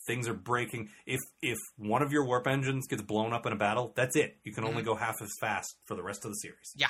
things 0.08 0.28
are 0.28 0.34
breaking. 0.34 0.90
If 1.06 1.20
if 1.42 1.58
one 1.78 2.02
of 2.02 2.12
your 2.12 2.26
warp 2.26 2.48
engines 2.48 2.88
gets 2.88 3.02
blown 3.02 3.34
up 3.34 3.46
in 3.46 3.54
a 3.54 3.56
battle, 3.56 3.94
that's 3.96 4.16
it. 4.16 4.38
You 4.44 4.54
can 4.54 4.64
only 4.64 4.84
go 4.84 4.96
half 4.96 5.16
as 5.22 5.30
fast 5.40 5.76
for 5.86 5.96
the 5.96 6.04
rest 6.04 6.26
of 6.26 6.32
the 6.32 6.36
series. 6.36 6.74
Yeah. 6.76 6.90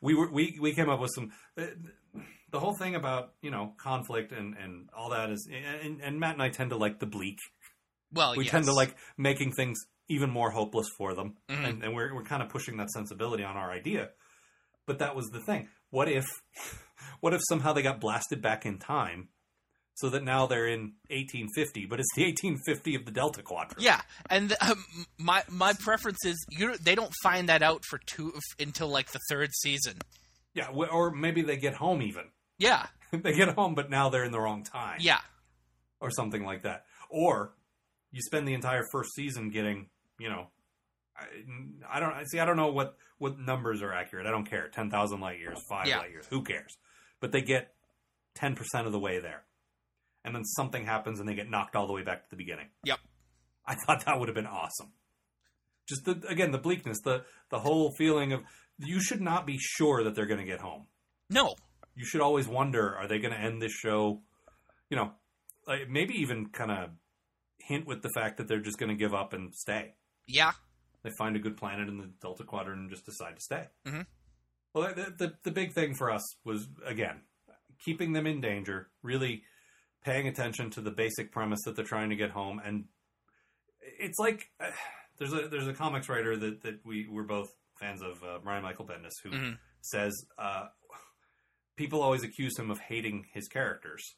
We 0.00 0.14
were 0.14 0.30
we 0.30 0.58
we 0.60 0.74
came 0.74 0.88
up 0.88 1.00
with 1.00 1.10
some 1.14 1.32
uh, 1.58 1.66
the 2.50 2.60
whole 2.60 2.74
thing 2.76 2.94
about, 2.94 3.32
you 3.42 3.50
know, 3.50 3.74
conflict 3.78 4.32
and 4.32 4.56
and 4.56 4.88
all 4.96 5.10
that 5.10 5.30
is 5.30 5.48
and, 5.50 6.00
and 6.02 6.20
Matt 6.20 6.34
and 6.34 6.42
I 6.42 6.50
tend 6.50 6.70
to 6.70 6.76
like 6.76 7.00
the 7.00 7.06
bleak. 7.06 7.38
Well, 8.12 8.34
we 8.36 8.44
yes. 8.44 8.52
tend 8.52 8.64
to 8.66 8.72
like 8.72 8.94
making 9.16 9.52
things 9.52 9.78
even 10.08 10.30
more 10.30 10.50
hopeless 10.50 10.88
for 10.96 11.14
them. 11.14 11.36
Mhm. 11.48 11.68
And, 11.68 11.82
and 11.84 11.94
we're 11.94 12.14
we're 12.14 12.24
kind 12.24 12.42
of 12.42 12.48
pushing 12.48 12.76
that 12.78 12.90
sensibility 12.90 13.44
on 13.44 13.56
our 13.56 13.70
idea. 13.70 14.10
But 14.86 14.98
that 14.98 15.16
was 15.16 15.26
the 15.30 15.40
thing. 15.40 15.68
What 15.90 16.08
if 16.08 16.26
what 17.20 17.32
if 17.34 17.40
somehow 17.48 17.72
they 17.72 17.82
got 17.82 18.00
blasted 18.00 18.42
back 18.42 18.66
in 18.66 18.78
time 18.78 19.28
so 19.94 20.08
that 20.10 20.24
now 20.24 20.46
they're 20.46 20.66
in 20.66 20.92
1850, 21.10 21.86
but 21.86 22.00
it's 22.00 22.08
the 22.16 22.24
1850 22.24 22.94
of 22.96 23.04
the 23.04 23.10
Delta 23.12 23.42
Quadrant? 23.42 23.80
Yeah, 23.82 24.00
and 24.28 24.54
um, 24.60 24.84
my 25.18 25.42
my 25.48 25.72
preference 25.72 26.24
is 26.24 26.36
you. 26.50 26.76
They 26.78 26.94
don't 26.94 27.12
find 27.22 27.48
that 27.48 27.62
out 27.62 27.84
for 27.88 27.98
two 28.06 28.32
until 28.58 28.88
like 28.88 29.12
the 29.12 29.20
third 29.28 29.50
season. 29.54 29.98
Yeah, 30.54 30.68
or 30.68 31.10
maybe 31.10 31.42
they 31.42 31.56
get 31.56 31.74
home 31.74 32.02
even. 32.02 32.24
Yeah, 32.58 32.86
they 33.10 33.32
get 33.34 33.48
home, 33.50 33.74
but 33.74 33.90
now 33.90 34.08
they're 34.08 34.24
in 34.24 34.32
the 34.32 34.40
wrong 34.40 34.62
time. 34.62 34.98
yeah, 35.00 35.20
Or 36.00 36.10
something 36.10 36.44
like 36.44 36.62
that. 36.62 36.84
Or 37.10 37.54
you 38.12 38.20
spend 38.22 38.46
the 38.46 38.54
entire 38.54 38.84
first 38.92 39.10
season 39.14 39.50
getting, 39.50 39.88
you 40.20 40.28
know, 40.28 40.46
I, 41.16 41.24
I 41.90 42.00
don't 42.00 42.12
I 42.12 42.24
see. 42.24 42.38
I 42.40 42.44
don't 42.44 42.56
know 42.56 42.72
what 42.72 42.96
what 43.18 43.38
numbers 43.38 43.82
are 43.82 43.92
accurate. 43.92 44.26
I 44.26 44.30
don't 44.30 44.48
care. 44.48 44.68
Ten 44.68 44.90
thousand 44.90 45.20
light 45.20 45.38
years, 45.40 45.58
five 45.68 45.86
Yeah. 45.86 45.98
light 45.98 46.10
years. 46.10 46.26
Who 46.30 46.42
cares? 46.42 46.76
But 47.20 47.30
they 47.32 47.42
get 47.42 47.72
ten 48.34 48.54
percent 48.54 48.86
of 48.86 48.92
the 48.92 48.98
way 49.00 49.18
there, 49.20 49.42
and 50.24 50.34
then 50.34 50.44
something 50.44 50.84
happens, 50.84 51.20
and 51.20 51.28
they 51.28 51.34
get 51.34 51.50
knocked 51.50 51.76
all 51.76 51.86
the 51.86 51.92
way 51.92 52.02
back 52.02 52.24
to 52.24 52.30
the 52.30 52.36
beginning. 52.36 52.68
Yep. 52.84 52.98
I 53.66 53.74
thought 53.74 54.04
that 54.06 54.18
would 54.18 54.28
have 54.28 54.34
been 54.34 54.46
awesome. 54.46 54.92
Just 55.88 56.04
the 56.04 56.20
again 56.28 56.50
the 56.50 56.58
bleakness, 56.58 56.98
the 57.04 57.24
the 57.50 57.58
whole 57.60 57.92
feeling 57.98 58.32
of 58.32 58.40
you 58.78 59.00
should 59.00 59.20
not 59.20 59.46
be 59.46 59.58
sure 59.58 60.02
that 60.04 60.14
they're 60.14 60.26
going 60.26 60.40
to 60.40 60.46
get 60.46 60.60
home. 60.60 60.86
no, 61.30 61.54
You 61.94 62.04
should 62.04 62.20
always 62.22 62.48
wonder: 62.48 62.96
Are 62.96 63.06
they 63.06 63.18
going 63.18 63.32
to 63.34 63.40
end 63.40 63.60
this 63.62 63.72
show? 63.72 64.22
You 64.90 64.96
know, 64.96 65.12
like 65.66 65.88
maybe 65.88 66.14
even 66.14 66.46
kind 66.48 66.70
of 66.70 66.90
hint 67.58 67.86
with 67.86 68.02
the 68.02 68.10
fact 68.14 68.36
that 68.38 68.48
they're 68.48 68.60
just 68.60 68.78
going 68.78 68.90
to 68.90 68.94
give 68.96 69.14
up 69.14 69.32
and 69.32 69.54
stay. 69.54 69.94
yeah, 70.26 70.52
They 71.02 71.10
find 71.18 71.36
a 71.36 71.38
good 71.38 71.56
planet 71.56 71.88
in 71.88 71.96
the 71.98 72.10
Delta 72.20 72.44
Quadrant 72.44 72.80
and 72.80 72.90
just 72.90 73.06
decide 73.06 73.36
to 73.36 73.40
stay. 73.42 73.64
Mhm. 73.86 74.06
Well, 74.74 74.92
the, 74.94 75.14
the 75.16 75.32
the 75.44 75.50
big 75.50 75.72
thing 75.72 75.94
for 75.94 76.10
us 76.10 76.22
was 76.44 76.66
again 76.86 77.22
keeping 77.84 78.12
them 78.12 78.26
in 78.26 78.40
danger, 78.40 78.88
really 79.02 79.42
paying 80.04 80.28
attention 80.28 80.70
to 80.70 80.80
the 80.80 80.90
basic 80.90 81.32
premise 81.32 81.60
that 81.64 81.76
they're 81.76 81.84
trying 81.84 82.10
to 82.10 82.16
get 82.16 82.30
home, 82.30 82.60
and 82.64 82.84
it's 83.80 84.18
like 84.18 84.50
uh, 84.60 84.70
there's 85.18 85.32
a 85.32 85.48
there's 85.48 85.66
a 85.68 85.74
comics 85.74 86.08
writer 86.08 86.36
that 86.36 86.62
that 86.62 86.80
we 86.84 87.06
we're 87.10 87.22
both 87.24 87.48
fans 87.80 88.02
of, 88.02 88.22
uh, 88.22 88.38
Brian 88.42 88.62
Michael 88.62 88.86
Bendis, 88.86 89.10
who 89.24 89.30
Mhm. 89.30 89.58
says 89.80 90.14
uh, 90.38 90.66
people 91.76 92.00
always 92.02 92.22
accuse 92.22 92.56
him 92.56 92.70
of 92.70 92.78
hating 92.78 93.26
his 93.32 93.48
characters 93.48 94.14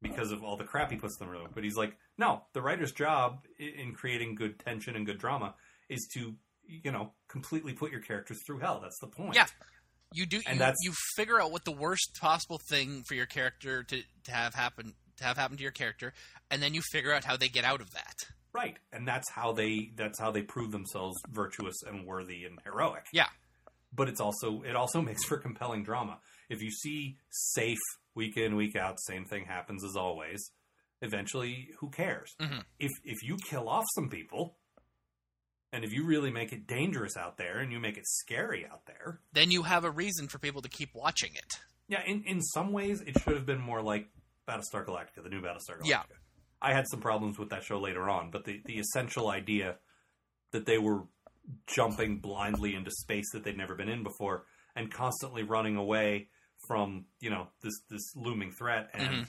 because 0.00 0.30
of 0.30 0.44
all 0.44 0.56
the 0.56 0.62
crap 0.64 0.92
he 0.92 0.96
puts 0.96 1.16
them 1.18 1.26
through. 1.26 1.48
But 1.52 1.64
he's 1.64 1.76
like, 1.76 1.96
no, 2.16 2.44
the 2.52 2.62
writer's 2.62 2.92
job 2.92 3.44
in 3.58 3.94
creating 3.94 4.36
good 4.36 4.60
tension 4.60 4.94
and 4.94 5.04
good 5.04 5.18
drama 5.18 5.56
is 5.88 6.06
to, 6.14 6.36
you 6.64 6.92
know, 6.92 7.14
completely 7.26 7.72
put 7.72 7.90
your 7.90 8.00
characters 8.00 8.38
through 8.46 8.60
hell. 8.60 8.78
That's 8.80 9.00
the 9.00 9.08
point. 9.08 9.34
Yeah. 9.34 9.46
You 10.12 10.26
do. 10.26 10.38
And 10.46 10.54
you, 10.54 10.58
that's- 10.58 10.76
you 10.82 10.92
figure 11.16 11.40
out 11.40 11.50
what 11.52 11.64
the 11.64 11.72
worst 11.72 12.16
possible 12.20 12.60
thing 12.68 13.02
for 13.06 13.14
your 13.14 13.26
character 13.26 13.82
to, 13.84 14.02
to 14.24 14.30
have 14.32 14.54
happen 14.54 14.94
to 15.18 15.24
have 15.24 15.36
happen 15.36 15.56
to 15.56 15.62
your 15.62 15.72
character, 15.72 16.12
and 16.50 16.62
then 16.62 16.74
you 16.74 16.80
figure 16.92 17.12
out 17.12 17.24
how 17.24 17.36
they 17.36 17.48
get 17.48 17.64
out 17.64 17.80
of 17.80 17.90
that. 17.92 18.14
Right. 18.52 18.76
And 18.92 19.06
that's 19.06 19.30
how 19.30 19.52
they 19.52 19.90
that's 19.96 20.18
how 20.20 20.30
they 20.30 20.42
prove 20.42 20.70
themselves 20.72 21.16
virtuous 21.30 21.76
and 21.86 22.06
worthy 22.06 22.44
and 22.44 22.58
heroic. 22.64 23.04
Yeah. 23.12 23.26
But 23.92 24.08
it's 24.08 24.20
also 24.20 24.62
it 24.62 24.76
also 24.76 25.00
makes 25.08 25.24
for 25.24 25.36
compelling 25.38 25.82
drama. 25.84 26.18
If 26.48 26.62
you 26.62 26.70
see 26.70 27.18
safe 27.30 27.78
week 28.14 28.36
in, 28.36 28.56
week 28.56 28.74
out, 28.76 28.96
same 29.00 29.24
thing 29.26 29.44
happens 29.44 29.84
as 29.84 29.96
always, 29.96 30.50
eventually 31.02 31.68
who 31.80 31.90
cares? 31.90 32.34
Mhm. 32.40 32.64
If 32.78 32.90
if 33.04 33.18
you 33.22 33.36
kill 33.48 33.68
off 33.68 33.84
some 33.94 34.08
people 34.08 34.56
and 35.72 35.84
if 35.84 35.92
you 35.92 36.04
really 36.04 36.30
make 36.30 36.52
it 36.52 36.66
dangerous 36.66 37.16
out 37.16 37.36
there 37.36 37.58
and 37.58 37.70
you 37.72 37.78
make 37.78 37.96
it 37.96 38.06
scary 38.06 38.66
out 38.66 38.86
there, 38.86 39.20
Then 39.32 39.50
you 39.50 39.62
have 39.64 39.84
a 39.84 39.90
reason 39.90 40.28
for 40.28 40.38
people 40.38 40.62
to 40.62 40.68
keep 40.68 40.90
watching 40.94 41.32
it. 41.34 41.58
yeah, 41.88 42.02
in, 42.06 42.22
in 42.26 42.40
some 42.42 42.72
ways 42.72 43.00
it 43.02 43.18
should 43.20 43.34
have 43.34 43.46
been 43.46 43.60
more 43.60 43.82
like 43.82 44.08
Battlestar 44.48 44.84
Galactica, 44.86 45.22
the 45.22 45.28
new 45.28 45.40
Battlestar 45.42 45.78
Galactica. 45.80 45.86
Yeah. 45.88 46.02
I 46.60 46.72
had 46.72 46.88
some 46.88 47.00
problems 47.00 47.38
with 47.38 47.50
that 47.50 47.62
show 47.62 47.78
later 47.78 48.08
on, 48.08 48.30
but 48.30 48.44
the, 48.44 48.60
the 48.64 48.78
essential 48.78 49.28
idea 49.30 49.76
that 50.52 50.66
they 50.66 50.78
were 50.78 51.02
jumping 51.66 52.18
blindly 52.18 52.74
into 52.74 52.90
space 52.90 53.30
that 53.32 53.44
they'd 53.44 53.56
never 53.56 53.74
been 53.74 53.88
in 53.88 54.02
before 54.02 54.44
and 54.74 54.90
constantly 54.92 55.42
running 55.42 55.76
away 55.76 56.28
from, 56.66 57.06
you 57.20 57.30
know, 57.30 57.48
this 57.62 57.74
this 57.88 58.02
looming 58.16 58.50
threat 58.50 58.90
and 58.92 59.08
Mhm. 59.08 59.26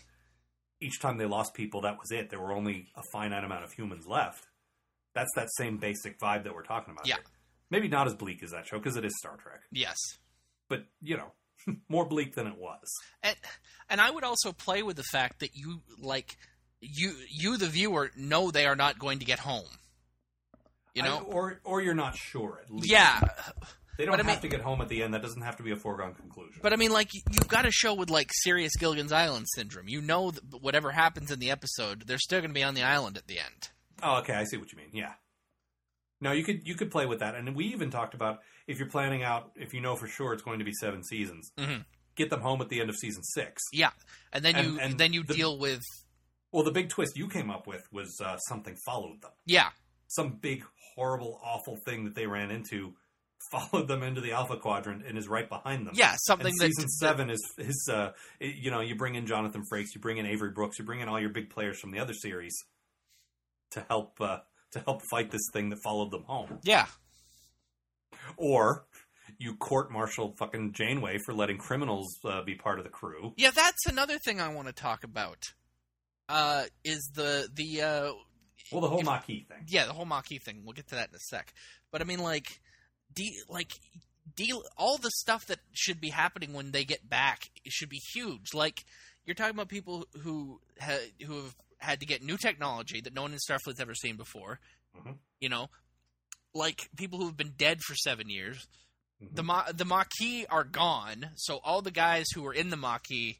each 0.81 0.99
time 0.99 1.17
they 1.17 1.25
lost 1.25 1.53
people 1.53 1.81
that 1.81 1.99
was 1.99 2.11
it. 2.11 2.29
There 2.29 2.39
were 2.39 2.51
only 2.51 2.87
a 2.95 3.03
finite 3.11 3.43
amount 3.43 3.63
of 3.63 3.71
humans 3.73 4.07
left. 4.07 4.47
That's 5.15 5.31
that 5.35 5.49
same 5.57 5.77
basic 5.77 6.19
vibe 6.19 6.43
that 6.43 6.53
we're 6.53 6.63
talking 6.63 6.93
about. 6.93 7.07
Yeah. 7.07 7.15
here. 7.15 7.23
Maybe 7.71 7.87
not 7.87 8.07
as 8.07 8.15
bleak 8.15 8.41
as 8.43 8.51
that 8.51 8.65
show 8.67 8.77
because 8.77 8.95
it 8.95 9.05
is 9.05 9.15
Star 9.17 9.37
Trek, 9.37 9.61
Yes. 9.71 9.97
but 10.69 10.85
you 11.01 11.17
know, 11.17 11.31
more 11.89 12.05
bleak 12.05 12.35
than 12.35 12.47
it 12.47 12.57
was. 12.57 12.87
and 13.23 13.35
and 13.89 13.99
I 14.01 14.09
would 14.11 14.23
also 14.23 14.51
play 14.51 14.81
with 14.83 14.95
the 14.97 15.03
fact 15.03 15.39
that 15.41 15.51
you 15.55 15.81
like 15.99 16.37
you 16.81 17.13
you 17.29 17.57
the 17.57 17.67
viewer 17.67 18.11
know 18.15 18.49
they 18.51 18.65
are 18.65 18.75
not 18.75 18.97
going 18.99 19.19
to 19.19 19.25
get 19.25 19.39
home. 19.39 19.65
You 20.95 21.03
I- 21.03 21.07
know? 21.07 21.19
or 21.21 21.59
or 21.63 21.81
you're 21.81 21.93
not 21.93 22.15
sure 22.15 22.59
at 22.63 22.71
least. 22.73 22.89
yeah, 22.91 23.19
They 23.97 24.05
don't 24.05 24.13
But 24.13 24.25
I 24.25 24.29
have 24.29 24.41
mean- 24.41 24.49
to 24.51 24.57
get 24.57 24.61
home 24.61 24.81
at 24.81 24.87
the 24.89 25.03
end. 25.03 25.13
That 25.13 25.21
doesn't 25.21 25.41
have 25.41 25.57
to 25.57 25.63
be 25.63 25.71
a 25.71 25.75
foregone 25.75 26.13
conclusion. 26.15 26.59
but 26.63 26.71
I 26.73 26.77
mean, 26.77 26.91
like 26.91 27.13
you- 27.13 27.21
you've 27.31 27.47
got 27.49 27.65
a 27.65 27.71
show 27.71 27.93
with 27.93 28.09
like 28.09 28.29
serious 28.43 28.75
Gilligan's 28.77 29.11
Island 29.11 29.45
syndrome. 29.53 29.87
You 29.89 30.01
know 30.01 30.31
that 30.31 30.61
whatever 30.61 30.91
happens 30.91 31.29
in 31.31 31.39
the 31.39 31.51
episode, 31.51 32.07
they're 32.07 32.17
still 32.17 32.39
going 32.39 32.49
to 32.51 32.53
be 32.53 32.63
on 32.63 32.73
the 32.75 32.83
island 32.83 33.17
at 33.17 33.27
the 33.27 33.39
end. 33.39 33.69
Oh, 34.03 34.17
okay, 34.19 34.33
I 34.33 34.43
see 34.45 34.57
what 34.57 34.71
you 34.71 34.77
mean. 34.77 34.89
Yeah. 34.93 35.13
No, 36.21 36.31
you 36.33 36.43
could 36.43 36.67
you 36.67 36.75
could 36.75 36.91
play 36.91 37.05
with 37.05 37.19
that, 37.19 37.35
and 37.35 37.55
we 37.55 37.65
even 37.67 37.89
talked 37.91 38.13
about 38.13 38.39
if 38.67 38.77
you're 38.77 38.89
planning 38.89 39.23
out 39.23 39.51
if 39.55 39.73
you 39.73 39.79
know 39.81 39.95
for 39.95 40.07
sure 40.07 40.33
it's 40.33 40.43
going 40.43 40.59
to 40.59 40.65
be 40.65 40.73
seven 40.73 41.03
seasons, 41.03 41.51
Mhm. 41.57 41.85
get 42.15 42.29
them 42.29 42.41
home 42.41 42.61
at 42.61 42.67
the 42.69 42.81
end 42.81 42.89
of 42.89 42.97
season 42.97 43.23
six. 43.23 43.63
Yeah, 43.71 43.91
and 44.33 44.43
then 44.43 44.55
And- 44.55 44.67
you 44.73 44.79
and 44.79 44.97
then 44.99 45.13
you 45.13 45.23
the- 45.23 45.33
deal 45.33 45.57
with 45.57 45.81
Well, 46.51 46.63
the 46.63 46.71
big 46.71 46.89
twist 46.89 47.15
you 47.15 47.29
came 47.29 47.49
up 47.49 47.67
with 47.67 47.87
was 47.93 48.19
uh, 48.19 48.37
something 48.39 48.75
followed 48.85 49.21
them. 49.21 49.31
yeah 49.45 49.69
Some 50.07 50.37
big 50.41 50.65
horrible 50.95 51.39
awful 51.43 51.77
thing 51.85 52.03
that 52.05 52.15
they 52.15 52.25
ran 52.27 52.51
into 52.51 52.95
followed 53.51 53.87
them 53.87 54.03
into 54.03 54.19
the 54.19 54.33
Alpha 54.33 54.57
Quadrant 54.57 55.05
and 55.05 55.17
is 55.17 55.29
right 55.29 55.47
behind 55.47 55.87
them. 55.87 55.93
yeah 55.95 56.15
something 56.17 56.47
and 56.47 56.57
that 56.59 56.65
season 56.75 56.89
seven 56.89 57.29
is 57.29 57.53
is 57.57 57.87
uh 57.89 58.11
you 58.41 58.69
know 58.71 58.81
you 58.81 58.95
bring 58.95 59.15
in 59.15 59.25
Jonathan 59.25 59.63
Frakes, 59.71 59.95
you 59.95 60.01
bring 60.01 60.17
in 60.17 60.25
Avery 60.25 60.51
Brooks, 60.51 60.77
you 60.79 60.83
bring 60.83 60.99
in 60.99 61.07
all 61.07 61.19
your 61.21 61.29
big 61.29 61.49
players 61.49 61.79
from 61.79 61.91
the 61.91 61.99
other 61.99 62.13
series 62.13 62.53
to 63.71 63.85
help 63.89 64.19
uh, 64.21 64.39
to 64.71 64.79
help 64.79 65.01
fight 65.09 65.31
this 65.31 65.47
thing 65.53 65.69
that 65.69 65.79
followed 65.83 66.11
them 66.11 66.23
home, 66.23 66.59
yeah 66.63 66.85
or 68.37 68.85
you 69.37 69.55
court 69.55 69.91
martial 69.91 70.35
fucking 70.37 70.73
Janeway 70.73 71.17
for 71.25 71.33
letting 71.33 71.57
criminals 71.57 72.07
uh, 72.25 72.41
be 72.43 72.55
part 72.55 72.79
of 72.79 72.83
the 72.83 72.89
crew. 72.89 73.33
yeah. 73.37 73.51
That's 73.51 73.85
another 73.87 74.17
thing 74.17 74.41
I 74.41 74.49
want 74.53 74.67
to 74.67 74.73
talk 74.73 75.03
about. 75.03 75.53
Uh, 76.27 76.65
is 76.83 77.11
the 77.15 77.47
the 77.53 77.81
uh 77.81 78.11
Well, 78.71 78.81
the 78.81 78.87
whole 78.87 78.99
If- 78.99 79.05
Maquis 79.05 79.45
thing. 79.47 79.65
yeah 79.67 79.85
the 79.85 79.93
whole 79.93 80.05
Maquis 80.05 80.39
thing. 80.43 80.61
We'll 80.63 80.73
get 80.73 80.87
to 80.89 80.95
that 80.95 81.09
in 81.09 81.15
a 81.15 81.19
sec. 81.19 81.53
But 81.91 82.01
I 82.01 82.03
mean, 82.05 82.19
like 82.19 82.59
de- 83.13 83.39
like 83.49 83.71
deal 84.35 84.61
all 84.77 84.97
the 84.97 85.09
stuff 85.11 85.47
that 85.47 85.59
should 85.73 85.99
be 85.99 86.09
happening 86.09 86.53
when 86.53 86.71
they 86.71 86.83
get 86.85 87.07
back 87.09 87.49
should 87.67 87.89
be 87.89 88.01
huge. 88.13 88.53
Like 88.53 88.83
you're 89.25 89.33
talking 89.35 89.55
about 89.55 89.69
people 89.69 90.05
who 90.21 90.59
ha- 90.79 91.09
who 91.25 91.35
have 91.37 91.55
had 91.79 91.99
to 92.01 92.05
get 92.05 92.21
new 92.23 92.37
technology 92.37 93.01
that 93.01 93.13
no 93.13 93.23
one 93.23 93.33
in 93.33 93.39
Starfleet's 93.39 93.79
ever 93.79 93.95
seen 93.95 94.15
before. 94.17 94.59
Mhm. 94.97 95.17
You 95.39 95.49
know, 95.49 95.69
like 96.53 96.89
people 96.97 97.19
who 97.19 97.25
have 97.25 97.37
been 97.37 97.53
dead 97.57 97.81
for 97.81 97.95
seven 97.95 98.29
years. 98.29 98.67
Mhm. 99.21 99.35
The 99.35 99.43
Ma- 99.43 99.71
the 99.71 99.85
Maquis 99.85 100.45
are 100.49 100.63
gone, 100.63 101.31
so 101.35 101.57
all 101.63 101.81
the 101.81 101.91
guys 101.91 102.27
who 102.33 102.41
were 102.41 102.53
in 102.53 102.69
the 102.69 102.77
Maquis 102.77 103.35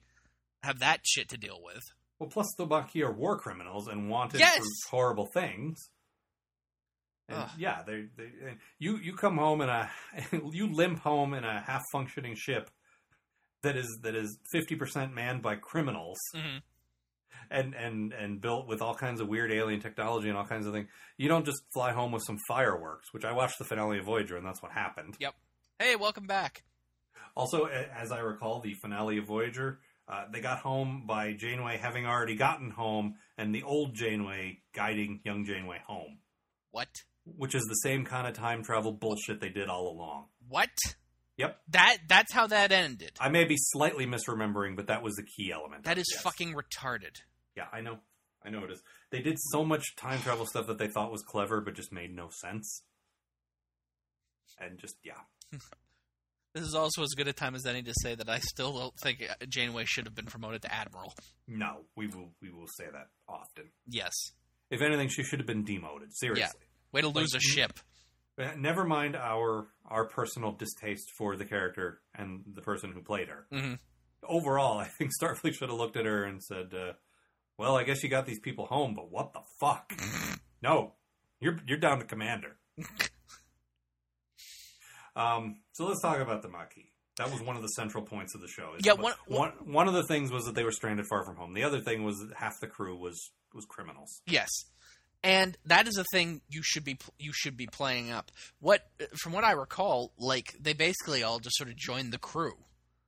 have 0.64 0.80
that 0.80 1.02
shit 1.06 1.30
to 1.30 1.38
deal 1.38 1.62
with. 1.64 1.84
Well, 2.20 2.30
plus 2.30 2.54
the 2.58 2.66
Maquis 2.68 3.04
are 3.04 3.14
war 3.14 3.40
criminals 3.40 3.88
and 3.88 4.10
wanted 4.10 4.40
Yes! 4.42 4.60
for 4.88 4.90
horrible 4.98 5.28
things. 5.34 5.90
And 7.30 7.50
yeah, 7.58 7.84
they, 7.84 8.08
they 8.18 8.58
you 8.80 8.98
you 8.98 9.14
come 9.16 9.38
home 9.38 9.62
in 9.62 9.70
a 9.70 9.90
you 10.52 10.68
limp 10.74 11.00
home 11.00 11.34
in 11.34 11.44
a 11.44 11.62
half 11.62 11.84
functioning 11.92 12.36
ship 12.36 12.72
that 13.62 13.76
is 13.78 14.00
that 14.02 14.16
is 14.16 14.38
fifty 14.52 14.76
percent 14.76 15.14
manned 15.14 15.42
by 15.44 15.56
criminals 15.56 16.18
Mhm. 16.36 16.62
And 17.52 17.74
and 17.76 18.14
and 18.14 18.42
built 18.42 18.68
with 18.68 18.82
all 18.82 18.94
kinds 18.96 19.22
of 19.22 19.28
weird 19.28 19.52
alien 19.52 19.80
technology 19.80 20.30
and 20.30 20.38
all 20.38 20.46
kinds 20.46 20.66
of 20.68 20.74
things. 20.74 20.88
You 21.18 21.28
don't 21.28 21.46
just 21.46 21.62
fly 21.74 21.92
home 21.92 22.12
with 22.12 22.24
some 22.24 22.38
fireworks, 22.48 23.14
which 23.14 23.26
I 23.26 23.32
watched 23.34 23.58
the 23.60 23.66
finale 23.66 24.00
of 24.00 24.06
Voyager 24.06 24.38
and 24.38 24.46
that's 24.46 24.62
what 24.62 24.72
happened. 24.72 25.16
Yep. 25.20 25.34
Hey, 25.80 25.96
welcome 25.96 26.28
back. 26.28 26.64
Also, 27.36 27.66
as 27.66 28.12
I 28.12 28.20
recall, 28.20 28.60
the 28.60 28.74
finale 28.74 29.18
of 29.18 29.26
Voyager, 29.26 29.80
uh, 30.08 30.26
they 30.32 30.42
got 30.42 30.60
home 30.60 31.04
by 31.08 31.34
Janeway 31.34 31.78
having 31.78 32.06
already 32.06 32.36
gotten 32.36 32.70
home, 32.72 33.16
and 33.38 33.54
the 33.56 33.64
old 33.64 33.94
Janeway 33.94 34.60
guiding 34.74 35.22
young 35.24 35.46
Janeway 35.46 35.78
home, 35.86 36.18
What? 36.72 36.90
which 37.38 37.56
is 37.56 37.64
the 37.64 37.76
same 37.76 38.04
kind 38.04 38.28
of 38.28 38.34
time 38.34 38.64
travel 38.64 38.92
bullshit 38.92 39.40
they 39.40 39.50
did 39.50 39.70
all 39.70 39.88
along. 39.90 40.26
What? 40.50 40.70
Yep. 41.40 41.58
That 41.70 41.98
that's 42.08 42.34
how 42.34 42.48
that 42.48 42.72
ended. 42.74 43.14
I 43.20 43.30
may 43.30 43.46
be 43.46 43.56
slightly 43.58 44.06
misremembering, 44.06 44.76
but 44.76 44.88
that 44.88 45.02
was 45.02 45.16
the 45.16 45.24
key 45.24 45.52
element. 45.54 45.86
That 45.86 45.98
is 45.98 46.06
yes. 46.14 46.22
fucking 46.22 46.54
retarded. 46.54 47.16
Yeah, 47.56 47.66
I 47.72 47.80
know. 47.80 48.00
I 48.46 48.50
know 48.50 48.64
it 48.66 48.72
is. 48.72 48.82
They 49.10 49.22
did 49.22 49.38
so 49.40 49.64
much 49.64 49.96
time 49.96 50.22
travel 50.22 50.46
stuff 50.46 50.68
that 50.68 50.78
they 50.78 50.88
thought 50.88 51.12
was 51.12 51.22
clever, 51.24 51.62
but 51.62 51.76
just 51.76 51.92
made 51.94 52.14
no 52.14 52.28
sense. 52.30 52.84
And 54.60 54.78
just 54.78 54.98
yeah, 55.04 55.14
This 56.54 56.64
is 56.64 56.76
also 56.76 57.04
as 57.04 57.10
good 57.16 57.28
a 57.28 57.34
time 57.34 57.56
as 57.56 57.66
any 57.66 57.84
to 57.84 57.94
say 58.02 58.16
that 58.16 58.28
I 58.28 58.40
still 58.40 58.74
don't 58.78 58.98
think 59.00 59.24
Janeway 59.48 59.86
should 59.86 60.06
have 60.06 60.16
been 60.16 60.26
promoted 60.26 60.64
to 60.64 60.74
admiral. 60.74 61.14
no, 61.48 61.86
we 61.96 62.08
will 62.08 62.32
we 62.42 62.50
will 62.52 62.68
say 62.76 62.86
that 62.92 63.08
often. 63.30 63.66
Yes. 63.88 64.14
If 64.70 64.82
anything, 64.82 65.08
she 65.08 65.24
should 65.24 65.40
have 65.40 65.48
been 65.48 65.64
demoted. 65.64 66.10
Seriously. 66.16 66.60
Way 66.92 67.02
to 67.02 67.08
lose 67.08 67.34
Like, 67.34 67.42
a 67.42 67.44
ship. 67.44 67.80
Never 68.58 68.86
mind 68.86 69.16
our 69.16 69.68
our 69.86 70.06
personal 70.06 70.52
distaste 70.54 71.12
for 71.18 71.36
the 71.36 71.46
character 71.46 72.00
and 72.16 72.44
the 72.56 72.62
person 72.62 72.92
who 72.94 73.02
played 73.02 73.28
her. 73.30 73.46
hmm 73.52 73.74
Overall, 74.28 74.78
I 74.78 74.86
think 74.86 75.12
Starfleet 75.20 75.54
should 75.54 75.70
have 75.70 75.78
looked 75.78 75.96
at 75.98 76.06
her 76.06 76.24
and 76.26 76.44
said, 76.44 76.74
uh, 76.74 76.94
"Well, 77.58 77.76
I 77.78 77.84
guess 77.84 78.04
you 78.04 78.10
got 78.10 78.26
these 78.26 78.40
people 78.40 78.66
home, 78.66 78.94
but 78.94 79.10
what 79.12 79.32
the 79.34 79.42
fuck? 79.60 79.94
no, 80.62 80.94
you're 81.40 81.58
you're 81.68 81.78
down 81.78 82.00
to 82.00 82.06
commander." 82.06 82.58
um, 85.16 85.62
so 85.74 85.86
let's 85.88 86.02
talk 86.02 86.20
about 86.20 86.42
the 86.42 86.50
Maquis. 86.50 86.86
That 87.18 87.32
was 87.32 87.42
one 87.42 87.56
of 87.58 87.62
the 87.62 87.68
central 87.70 88.04
points 88.04 88.34
of 88.36 88.42
the 88.42 88.48
show. 88.48 88.74
Yeah, 88.84 88.94
one- 88.94 89.14
one 89.28 89.52
one 89.66 89.88
of 89.88 89.94
the 89.94 90.04
things 90.04 90.32
was 90.32 90.46
that 90.46 90.56
they 90.56 90.64
were 90.64 90.72
stranded 90.72 91.06
far 91.08 91.26
from 91.26 91.36
home. 91.36 91.54
The 91.54 91.64
other 91.64 91.82
thing 91.82 92.04
was 92.04 92.20
that 92.20 92.36
half 92.38 92.60
the 92.62 92.68
crew 92.68 92.98
was 92.98 93.32
was 93.54 93.66
criminals. 93.66 94.22
Yes. 94.28 94.50
And 95.24 95.58
that 95.66 95.88
is 95.88 95.98
a 95.98 96.06
thing 96.14 96.42
you 96.50 96.62
should 96.64 96.84
be 96.86 96.98
you 97.18 97.32
should 97.34 97.58
be 97.58 97.68
playing 97.68 98.10
up. 98.12 98.32
What 98.60 98.88
from 99.22 99.34
what 99.34 99.44
I 99.44 99.52
recall, 99.52 100.14
like 100.18 100.54
they 100.60 100.74
basically 100.74 101.24
all 101.24 101.40
just 101.40 101.58
sort 101.58 101.70
of 101.70 101.76
joined 101.76 102.14
the 102.14 102.18
crew. 102.18 102.54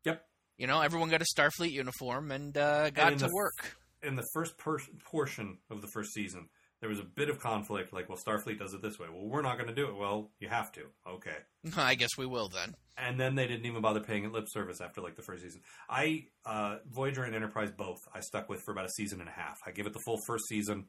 Yep. 0.04 0.26
You 0.58 0.68
know, 0.68 0.82
everyone 0.82 1.10
got 1.10 1.22
a 1.22 1.26
Starfleet 1.38 1.72
uniform 1.72 2.32
and 2.32 2.58
uh, 2.58 2.90
got 2.90 3.14
in 3.14 3.20
to 3.20 3.26
the- 3.28 3.32
work. 3.34 3.78
in 4.04 4.16
the 4.16 4.26
first 4.34 4.58
per- 4.58 4.80
portion 5.06 5.58
of 5.70 5.82
the 5.82 5.88
first 5.88 6.12
season, 6.14 6.50
there 6.82 6.90
was 6.90 7.00
a 7.00 7.04
bit 7.04 7.30
of 7.30 7.40
conflict. 7.40 7.94
Like, 7.94 8.10
well, 8.10 8.18
Starfleet 8.18 8.60
does 8.60 8.74
it 8.74 8.82
this 8.82 9.00
way. 9.00 9.08
Well, 9.10 9.28
we're 9.28 9.42
not 9.42 9.56
going 9.58 9.70
to 9.70 9.76
do 9.76 9.88
it. 9.88 9.96
Well, 9.96 10.32
you 10.40 10.50
have 10.50 10.72
to. 10.74 10.82
Okay. 11.08 11.38
I 11.78 11.96
guess 11.96 12.10
we 12.18 12.26
will 12.26 12.50
then. 12.50 12.76
And 12.98 13.18
then 13.20 13.36
they 13.36 13.48
didn't 13.48 13.66
even 13.66 13.82
bother 13.82 14.02
paying 14.02 14.26
it 14.26 14.32
lip 14.34 14.46
service 14.50 14.82
after 14.82 15.00
like 15.02 15.16
the 15.16 15.24
first 15.24 15.44
season. 15.44 15.62
I 15.90 16.26
uh, 16.46 16.78
Voyager 16.88 17.24
and 17.24 17.34
Enterprise 17.34 17.72
both 17.72 18.00
I 18.14 18.20
stuck 18.20 18.50
with 18.50 18.62
for 18.66 18.72
about 18.74 18.86
a 18.86 18.92
season 18.98 19.22
and 19.22 19.30
a 19.30 19.32
half. 19.32 19.58
I 19.66 19.72
gave 19.72 19.88
it 19.88 19.94
the 19.94 20.02
full 20.06 20.20
first 20.28 20.44
season. 20.50 20.86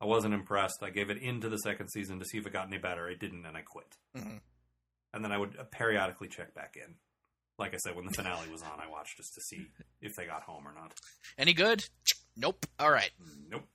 I 0.00 0.06
wasn't 0.06 0.34
impressed. 0.34 0.82
I 0.82 0.90
gave 0.90 1.10
it 1.10 1.18
into 1.18 1.48
the 1.48 1.58
second 1.58 1.88
season 1.88 2.18
to 2.20 2.24
see 2.24 2.38
if 2.38 2.46
it 2.46 2.52
got 2.52 2.66
any 2.68 2.78
better. 2.78 3.08
It 3.08 3.18
didn't, 3.18 3.44
and 3.44 3.56
I 3.56 3.62
quit. 3.62 3.96
Mhm. 4.16 4.40
And 5.12 5.24
then 5.24 5.32
I 5.32 5.38
would 5.38 5.56
uh, 5.58 5.64
periodically 5.64 6.28
check 6.28 6.54
back 6.54 6.76
in. 6.76 6.94
Like 7.58 7.74
I 7.74 7.78
said, 7.78 7.96
when 7.96 8.06
the 8.06 8.12
finale 8.12 8.48
was 8.50 8.62
on, 8.62 8.78
I 8.80 8.86
watched 8.88 9.16
just 9.16 9.34
to 9.34 9.40
see 9.40 9.66
if 10.00 10.14
they 10.14 10.26
got 10.26 10.42
home 10.42 10.68
or 10.68 10.72
not. 10.72 10.94
Any 11.36 11.52
good? 11.52 11.84
Nope. 12.36 12.66
All 12.78 12.90
right. 12.90 13.10
Nope. 13.48 13.66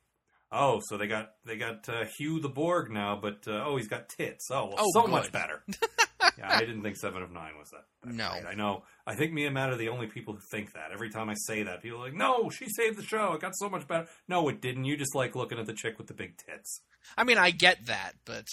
Oh, 0.56 0.80
so 0.86 0.98
they 0.98 1.08
got 1.08 1.32
they 1.46 1.58
got 1.58 1.90
uh, 1.90 2.06
Hugh 2.18 2.40
the 2.40 2.48
Borg 2.50 2.92
now, 2.92 3.18
but 3.20 3.48
uh, 3.48 3.64
oh, 3.66 3.76
he's 3.78 3.88
got 3.88 4.08
tits. 4.08 4.50
Oh, 4.52 4.68
well, 4.68 4.76
Oh, 4.78 4.90
so 4.94 5.02
good. 5.02 5.12
much 5.12 5.32
better. 5.32 5.64
yeah, 6.38 6.48
I 6.48 6.60
didn't 6.60 6.84
think 6.84 6.96
Seven 6.96 7.24
of 7.24 7.32
Nine 7.32 7.54
was 7.58 7.70
that. 7.72 7.86
that 8.04 8.14
No. 8.14 8.30
great. 8.34 8.46
I 8.46 8.54
know. 8.54 8.84
I 9.08 9.16
think 9.16 9.34
me 9.34 9.46
and 9.46 9.56
Matt 9.56 9.72
are 9.72 9.76
the 9.78 9.90
only 9.90 10.06
people 10.08 10.36
who 10.36 10.40
think 10.52 10.74
that. 10.74 10.92
Every 10.94 11.10
time 11.10 11.28
I 11.30 11.34
say 11.48 11.64
that, 11.64 11.82
people 11.82 11.98
are 12.00 12.06
like, 12.06 12.14
"No, 12.14 12.52
she 12.52 12.68
saved 12.70 12.98
the 13.00 13.04
show. 13.04 13.34
It 13.34 13.42
got 13.42 13.56
so 13.56 13.68
much 13.68 13.88
better." 13.88 14.08
No, 14.28 14.48
it 14.48 14.62
didn't. 14.62 14.86
You 14.86 14.96
just 14.96 15.16
like 15.16 15.36
looking 15.36 15.58
at 15.58 15.66
the 15.66 15.74
chick 15.74 15.98
with 15.98 16.06
the 16.08 16.14
big 16.14 16.38
tits. 16.38 16.82
I 17.18 17.24
mean, 17.24 17.40
I 17.40 17.50
get 17.50 17.88
that, 17.88 18.14
but 18.24 18.46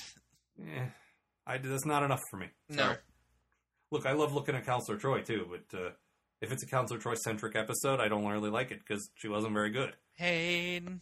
Eh, 0.61 0.87
I 1.47 1.59
that's 1.59 1.85
not 1.87 2.03
enough 2.03 2.23
for 2.31 2.39
me. 2.39 2.47
No. 2.71 2.97
Look, 3.91 4.07
I 4.07 4.13
love 4.13 4.33
looking 4.33 4.55
at 4.55 4.65
Counselor 4.65 4.99
Troi 4.99 5.23
too, 5.25 5.47
but 5.51 5.79
uh, 5.79 5.91
if 6.41 6.51
it's 6.51 6.63
a 6.63 6.67
Counselor 6.67 6.99
Troi 6.99 7.17
centric 7.17 7.57
episode, 7.57 8.01
I 8.01 8.09
don't 8.09 8.25
really 8.27 8.51
like 8.51 8.71
it 8.71 8.79
because 8.87 9.11
she 9.17 9.29
wasn't 9.29 9.53
very 9.53 9.71
good. 9.71 9.95
Hayden. 10.15 11.01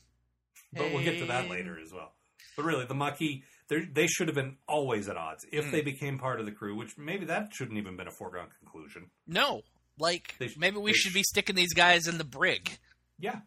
But 0.73 0.93
we'll 0.93 1.03
get 1.05 1.19
to 1.20 1.27
that 1.27 1.49
later 1.49 1.78
as 1.81 1.93
well. 1.93 2.12
But 2.57 2.65
really, 2.65 2.85
the 2.85 2.95
Maquis, 2.95 3.43
they're- 3.69 3.89
should 4.09 4.28
have 4.28 4.35
been 4.35 4.59
always 4.66 5.09
at 5.09 5.16
odds. 5.16 5.47
If 5.53 5.66
Mm. 5.66 5.70
they 5.73 5.81
became 5.82 6.19
part 6.19 6.40
of 6.40 6.47
the 6.47 6.53
crew, 6.53 6.74
which 6.77 6.97
maybe 6.99 7.24
that 7.27 7.55
shouldn't 7.55 7.78
even 7.78 7.97
been 7.97 8.09
a 8.09 8.12
foregone 8.12 8.51
conclusion. 8.59 9.11
No. 9.27 9.62
Like 9.99 10.36
They 10.39 10.49
sh- 10.49 10.57
maybe 10.57 10.77
we 10.78 10.93
should 10.93 11.11
sh- 11.12 11.15
be 11.15 11.23
sticking 11.23 11.57
these 11.57 11.73
guys 11.74 12.07
in 12.07 12.19
the 12.19 12.24
brig. 12.24 12.78
Yeah. 13.19 13.40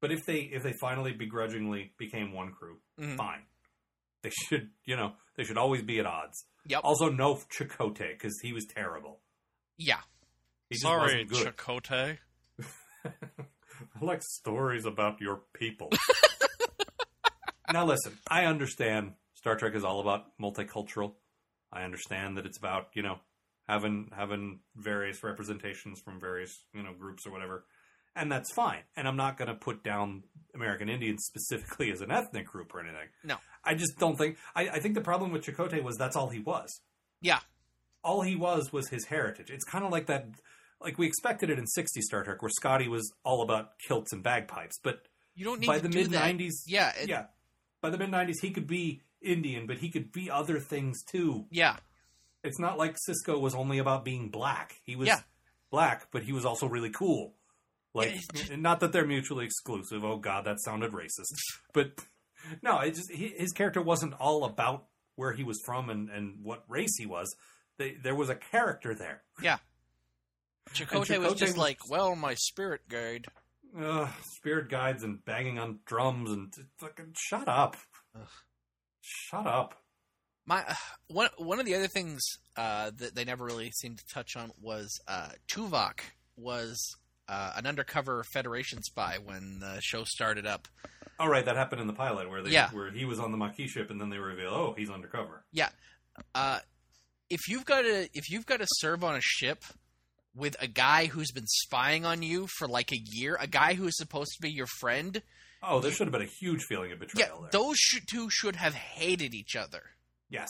But 0.00 0.12
if 0.12 0.24
they 0.24 0.40
if 0.42 0.62
they 0.62 0.72
finally 0.80 1.12
begrudgingly 1.12 1.92
became 1.98 2.32
one 2.32 2.52
crew, 2.52 2.80
Mhm. 2.98 3.16
fine. 3.16 3.46
They 4.22 4.30
should, 4.30 4.70
you 4.84 4.96
know, 4.96 5.16
they 5.36 5.44
should 5.44 5.58
always 5.58 5.82
be 5.82 5.98
at 5.98 6.06
odds. 6.06 6.46
Yep. 6.66 6.82
Also, 6.84 7.08
no 7.10 7.34
Chakotay 7.36 8.10
because 8.12 8.38
he 8.42 8.52
was 8.52 8.66
terrible. 8.66 9.22
Yeah. 9.76 10.02
He 10.68 10.76
Sorry, 10.76 11.24
wasn't. 11.24 11.56
Chakotay. 11.56 12.18
I 14.00 14.04
like 14.04 14.22
stories 14.22 14.86
about 14.86 15.20
your 15.20 15.42
people. 15.52 15.90
now, 17.72 17.84
listen, 17.84 18.16
I 18.28 18.46
understand 18.46 19.12
Star 19.34 19.56
Trek 19.56 19.74
is 19.74 19.84
all 19.84 20.00
about 20.00 20.38
multicultural. 20.40 21.14
I 21.72 21.82
understand 21.82 22.36
that 22.36 22.46
it's 22.46 22.58
about 22.58 22.88
you 22.94 23.02
know 23.02 23.18
having 23.68 24.10
having 24.16 24.60
various 24.76 25.22
representations 25.22 26.00
from 26.00 26.20
various 26.20 26.64
you 26.74 26.82
know 26.82 26.92
groups 26.98 27.26
or 27.26 27.32
whatever, 27.32 27.64
and 28.16 28.30
that's 28.30 28.52
fine. 28.52 28.82
And 28.96 29.06
I'm 29.06 29.16
not 29.16 29.36
going 29.36 29.48
to 29.48 29.54
put 29.54 29.84
down 29.84 30.24
American 30.54 30.88
Indians 30.88 31.24
specifically 31.24 31.90
as 31.90 32.00
an 32.00 32.10
ethnic 32.10 32.46
group 32.46 32.74
or 32.74 32.80
anything. 32.80 33.08
No. 33.24 33.36
I 33.64 33.74
just 33.74 33.98
don't 33.98 34.16
think. 34.16 34.36
I, 34.54 34.68
I 34.68 34.80
think 34.80 34.94
the 34.94 35.00
problem 35.00 35.32
with 35.32 35.44
Chakotay 35.44 35.82
was 35.82 35.96
that's 35.96 36.16
all 36.16 36.28
he 36.28 36.40
was. 36.40 36.80
Yeah. 37.20 37.40
All 38.02 38.22
he 38.22 38.34
was 38.34 38.72
was 38.72 38.88
his 38.88 39.04
heritage. 39.04 39.50
It's 39.50 39.64
kind 39.64 39.84
of 39.84 39.92
like 39.92 40.06
that. 40.06 40.26
Like 40.80 40.98
we 40.98 41.06
expected 41.06 41.50
it 41.50 41.58
in 41.58 41.66
60 41.66 42.00
Star 42.00 42.24
Trek, 42.24 42.40
where 42.42 42.50
Scotty 42.50 42.88
was 42.88 43.12
all 43.24 43.42
about 43.42 43.78
kilts 43.78 44.12
and 44.12 44.22
bagpipes, 44.22 44.78
but 44.82 45.02
You 45.34 45.44
don't 45.44 45.60
need 45.60 45.66
by 45.66 45.76
to 45.78 45.82
the 45.82 45.88
mid 45.94 46.10
that. 46.10 46.34
'90s, 46.34 46.62
Yeah. 46.66 46.92
it- 46.96 47.08
yeah, 47.08 47.26
by 47.82 47.90
the 47.90 47.98
mid 47.98 48.10
'90s, 48.10 48.40
he 48.40 48.50
could 48.50 48.66
be 48.66 49.02
Indian, 49.20 49.66
but 49.66 49.78
he 49.78 49.90
could 49.90 50.10
be 50.12 50.30
other 50.30 50.58
things 50.58 51.02
too. 51.04 51.46
Yeah. 51.50 51.76
It's 52.42 52.58
not 52.58 52.78
like 52.78 52.96
Sisko 52.96 53.38
was 53.38 53.54
only 53.54 53.76
about 53.78 54.04
being 54.04 54.30
black. 54.30 54.80
He 54.84 54.96
was 54.96 55.08
Yeah. 55.08 55.20
black, 55.70 56.10
but 56.10 56.22
he 56.22 56.32
was 56.32 56.46
also 56.46 56.66
really 56.66 56.90
cool. 56.90 57.34
Like, 57.92 58.14
not 58.56 58.80
that 58.80 58.92
they're 58.92 59.06
mutually 59.06 59.44
exclusive. 59.44 60.02
Oh 60.04 60.16
God, 60.16 60.46
that 60.46 60.60
sounded 60.60 60.92
racist. 60.92 61.34
But 61.74 61.92
no, 62.62 62.78
it 62.80 62.94
just 62.94 63.10
he, 63.12 63.28
his 63.36 63.52
character 63.52 63.82
wasn't 63.82 64.14
all 64.14 64.44
about 64.44 64.86
where 65.16 65.32
he 65.32 65.44
was 65.44 65.60
from 65.66 65.90
and, 65.90 66.08
and 66.08 66.42
what 66.42 66.64
race 66.68 66.96
he 66.96 67.04
was. 67.04 67.34
They, 67.76 67.92
there 68.02 68.14
was 68.14 68.30
a 68.30 68.34
character 68.34 68.94
there. 68.94 69.22
Chakotay 70.74 71.18
was 71.18 71.34
just 71.34 71.52
was- 71.52 71.56
like, 71.56 71.78
well, 71.88 72.14
my 72.16 72.34
spirit 72.34 72.82
guide. 72.88 73.26
Ugh, 73.78 74.08
spirit 74.34 74.68
guides 74.68 75.04
and 75.04 75.24
banging 75.24 75.58
on 75.58 75.78
drums 75.86 76.30
and 76.32 76.52
fucking 76.78 77.14
shut 77.16 77.46
up. 77.48 77.76
Ugh. 78.16 78.26
Shut 79.00 79.46
up. 79.46 79.74
My 80.46 80.64
uh, 80.66 80.74
one 81.08 81.28
one 81.38 81.60
of 81.60 81.66
the 81.66 81.74
other 81.74 81.86
things 81.88 82.20
uh, 82.56 82.90
that 82.98 83.14
they 83.14 83.24
never 83.24 83.44
really 83.44 83.70
seemed 83.70 83.98
to 83.98 84.04
touch 84.12 84.36
on 84.36 84.50
was 84.60 84.98
uh, 85.08 85.28
Tuvok 85.48 86.00
was 86.36 86.78
uh, 87.28 87.52
an 87.56 87.66
undercover 87.66 88.24
Federation 88.32 88.82
spy 88.82 89.18
when 89.24 89.58
the 89.60 89.78
show 89.80 90.02
started 90.04 90.46
up. 90.46 90.66
All 91.20 91.28
right, 91.28 91.44
that 91.44 91.56
happened 91.56 91.80
in 91.80 91.86
the 91.86 91.92
pilot 91.92 92.28
where 92.30 92.42
they 92.42 92.50
Yeah. 92.50 92.70
where 92.70 92.90
he 92.90 93.04
was 93.04 93.20
on 93.20 93.30
the 93.30 93.38
Maquis 93.38 93.70
ship 93.70 93.90
and 93.90 94.00
then 94.00 94.10
they 94.10 94.18
reveal, 94.18 94.48
oh, 94.50 94.74
he's 94.76 94.90
undercover. 94.90 95.44
Yeah. 95.52 95.68
Uh, 96.34 96.58
if 97.28 97.40
you've 97.48 97.64
got 97.64 97.82
to 97.82 98.08
if 98.14 98.30
you've 98.30 98.46
got 98.46 98.58
to 98.60 98.66
serve 98.68 99.04
on 99.04 99.14
a 99.14 99.20
ship 99.20 99.62
with 100.34 100.56
a 100.60 100.66
guy 100.68 101.06
who's 101.06 101.30
been 101.32 101.46
spying 101.46 102.04
on 102.04 102.22
you 102.22 102.46
for 102.46 102.68
like 102.68 102.92
a 102.92 102.98
year, 102.98 103.36
a 103.40 103.46
guy 103.46 103.74
who 103.74 103.86
is 103.86 103.96
supposed 103.96 104.32
to 104.36 104.40
be 104.42 104.50
your 104.50 104.66
friend, 104.80 105.22
Oh, 105.62 105.80
there 105.80 105.90
should 105.92 106.06
have 106.06 106.12
been 106.12 106.22
a 106.22 106.24
huge 106.24 106.62
feeling 106.62 106.90
of 106.92 106.98
yeah, 107.00 107.06
betrayal 107.06 107.40
there. 107.42 107.50
those 107.50 107.76
sh- 107.76 108.00
two 108.08 108.30
should 108.30 108.56
have 108.56 108.74
hated 108.74 109.34
each 109.34 109.54
other. 109.56 109.82
Yes, 110.30 110.48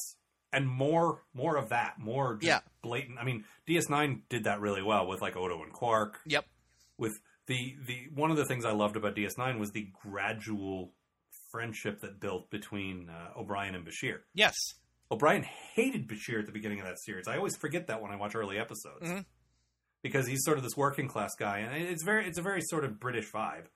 and 0.52 0.68
more, 0.68 1.22
more 1.34 1.56
of 1.56 1.70
that, 1.70 1.98
more 1.98 2.34
just 2.36 2.46
Yeah. 2.46 2.60
blatant. 2.82 3.18
I 3.18 3.24
mean, 3.24 3.44
DS9 3.66 4.22
did 4.28 4.44
that 4.44 4.60
really 4.60 4.82
well 4.82 5.08
with 5.08 5.20
like 5.20 5.36
Odo 5.36 5.62
and 5.64 5.72
Quark. 5.72 6.20
Yep. 6.26 6.46
With 6.96 7.18
the 7.46 7.76
the 7.86 8.06
one 8.14 8.30
of 8.30 8.36
the 8.36 8.44
things 8.44 8.64
I 8.64 8.70
loved 8.72 8.94
about 8.96 9.16
DS9 9.16 9.58
was 9.58 9.72
the 9.72 9.88
gradual 10.02 10.92
friendship 11.50 12.00
that 12.02 12.20
built 12.20 12.50
between 12.50 13.08
uh, 13.08 13.32
O'Brien 13.36 13.74
and 13.74 13.84
Bashir. 13.84 14.20
Yes. 14.34 14.54
O'Brien 15.10 15.42
hated 15.42 16.06
Bashir 16.06 16.38
at 16.38 16.46
the 16.46 16.52
beginning 16.52 16.78
of 16.80 16.86
that 16.86 17.00
series. 17.00 17.26
I 17.26 17.36
always 17.36 17.56
forget 17.56 17.88
that 17.88 18.00
when 18.00 18.12
I 18.12 18.16
watch 18.16 18.36
early 18.36 18.58
episodes 18.58 19.08
Mhm. 19.08 19.24
Because 20.02 20.26
he's 20.26 20.42
sort 20.44 20.56
of 20.58 20.64
this 20.64 20.76
working 20.76 21.08
class 21.08 21.30
guy, 21.38 21.58
and 21.58 21.82
it's 21.84 22.02
very 22.04 22.26
it's 22.26 22.38
a 22.38 22.42
very 22.42 22.60
sort 22.62 22.84
of 22.84 22.98
British 23.00 23.30
vibe. 23.30 23.66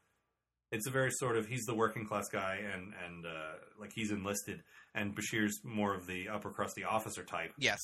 It's 0.73 0.87
a 0.87 0.91
very 0.91 1.11
sort 1.13 1.37
of 1.37 1.47
he's 1.47 1.65
the 1.65 1.75
working 1.75 2.07
class 2.07 2.29
guy, 2.33 2.59
and 2.73 2.93
and 3.07 3.27
uh, 3.27 3.53
like 3.81 3.93
he's 3.95 4.11
enlisted, 4.11 4.63
and 4.95 5.15
Bashir's 5.17 5.61
more 5.65 5.95
of 5.95 6.07
the 6.07 6.29
upper 6.29 6.51
crusty 6.51 6.83
officer 6.85 7.23
type, 7.25 7.53
Yes. 7.59 7.81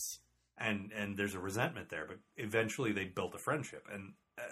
and 0.59 0.91
and 0.93 1.17
there's 1.17 1.35
a 1.35 1.39
resentment 1.41 1.89
there. 1.91 2.07
But 2.09 2.19
eventually, 2.37 2.93
they 2.93 3.05
built 3.05 3.35
a 3.35 3.39
friendship, 3.39 3.87
and 3.93 4.15
uh, 4.39 4.43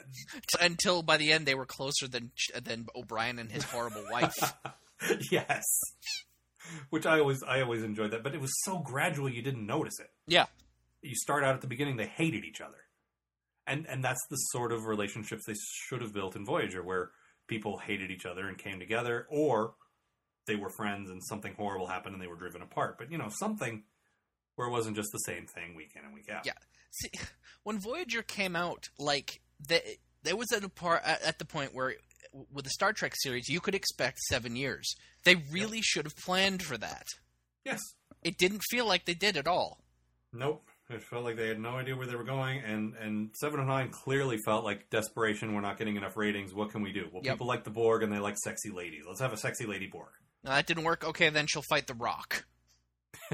Until 0.60 1.02
by 1.02 1.16
the 1.16 1.32
end 1.32 1.46
they 1.46 1.54
were 1.56 1.66
closer 1.66 2.06
than 2.06 2.30
than 2.62 2.86
O'Brien 2.94 3.38
and 3.38 3.50
his 3.50 3.64
horrible 3.64 4.04
wife. 4.12 4.36
yes, 5.32 5.64
which 6.90 7.06
I 7.06 7.18
always 7.20 7.42
I 7.42 7.62
always 7.62 7.82
enjoyed 7.82 8.10
that. 8.12 8.22
But 8.22 8.34
it 8.34 8.40
was 8.40 8.52
so 8.64 8.78
gradual, 8.78 9.28
you 9.28 9.42
didn't 9.42 9.66
notice 9.66 9.98
it. 9.98 10.10
Yeah. 10.26 10.46
you 11.02 11.14
start 11.16 11.42
out 11.44 11.54
at 11.54 11.60
the 11.60 11.66
beginning 11.68 11.96
they 11.96 12.06
hated 12.06 12.44
each 12.44 12.60
other 12.60 12.76
and 13.68 13.86
and 13.88 14.02
that's 14.02 14.24
the 14.30 14.36
sort 14.36 14.72
of 14.72 14.86
relationships 14.86 15.44
they 15.46 15.54
should 15.86 16.00
have 16.02 16.12
built 16.12 16.34
in 16.36 16.44
voyager 16.44 16.82
where 16.82 17.10
people 17.46 17.78
hated 17.78 18.10
each 18.10 18.26
other 18.26 18.48
and 18.48 18.58
came 18.58 18.78
together 18.78 19.26
or 19.30 19.74
they 20.46 20.56
were 20.56 20.70
friends 20.70 21.10
and 21.10 21.22
something 21.24 21.54
horrible 21.54 21.86
happened 21.86 22.14
and 22.14 22.22
they 22.22 22.26
were 22.26 22.36
driven 22.36 22.62
apart 22.62 22.96
but 22.98 23.10
you 23.12 23.18
know 23.18 23.28
something 23.28 23.82
where 24.56 24.66
it 24.68 24.72
wasn't 24.72 24.96
just 24.96 25.12
the 25.12 25.18
same 25.18 25.46
thing 25.46 25.74
week 25.76 25.92
in 25.94 26.04
and 26.04 26.12
week 26.12 26.28
out 26.30 26.44
Yeah. 26.44 26.52
See, 26.90 27.10
when 27.62 27.78
Voyager 27.78 28.22
came 28.22 28.56
out, 28.56 28.88
like 28.98 29.40
the, 29.66 29.80
there 30.22 30.36
was 30.36 30.50
at 30.52 30.64
a 30.64 30.68
part 30.68 31.02
at, 31.04 31.22
at 31.22 31.38
the 31.38 31.44
point 31.44 31.74
where 31.74 31.94
with 32.52 32.64
the 32.64 32.70
Star 32.70 32.92
Trek 32.92 33.12
series, 33.16 33.48
you 33.48 33.60
could 33.60 33.74
expect 33.74 34.18
seven 34.20 34.56
years. 34.56 34.94
They 35.24 35.36
really 35.50 35.80
should 35.82 36.06
have 36.06 36.16
planned 36.16 36.62
for 36.62 36.76
that. 36.78 37.06
yes 37.64 37.80
It 38.22 38.38
didn't 38.38 38.62
feel 38.70 38.86
like 38.86 39.04
they 39.04 39.14
did 39.14 39.36
at 39.36 39.46
all. 39.46 39.84
nope 40.32 40.67
it 40.90 41.02
felt 41.02 41.24
like 41.24 41.36
they 41.36 41.48
had 41.48 41.58
no 41.60 41.70
idea 41.76 41.94
where 41.96 42.06
they 42.06 42.16
were 42.16 42.24
going 42.24 42.60
and 42.60 42.94
and 42.96 43.30
Seven 43.34 43.60
of 43.60 43.66
Nine 43.66 43.90
clearly 43.90 44.38
felt 44.44 44.64
like 44.64 44.88
desperation 44.90 45.54
we're 45.54 45.60
not 45.60 45.78
getting 45.78 45.96
enough 45.96 46.16
ratings 46.16 46.54
what 46.54 46.70
can 46.70 46.82
we 46.82 46.92
do 46.92 47.06
well 47.12 47.22
Yep. 47.24 47.34
people 47.34 47.46
like 47.46 47.64
the 47.64 47.70
borg 47.70 48.02
and 48.02 48.12
they 48.12 48.18
like 48.18 48.36
sexy 48.38 48.70
ladies 48.70 49.04
let's 49.06 49.20
have 49.20 49.32
a 49.32 49.36
sexy 49.36 49.66
lady 49.66 49.86
borg 49.86 50.10
No, 50.44 50.50
that 50.52 50.66
didn't 50.66 50.84
work. 50.84 51.04
Okay, 51.04 51.28
then 51.30 51.46
she'll 51.48 51.62
fight 51.68 51.86
the 51.86 51.94
Rock. 51.94 52.44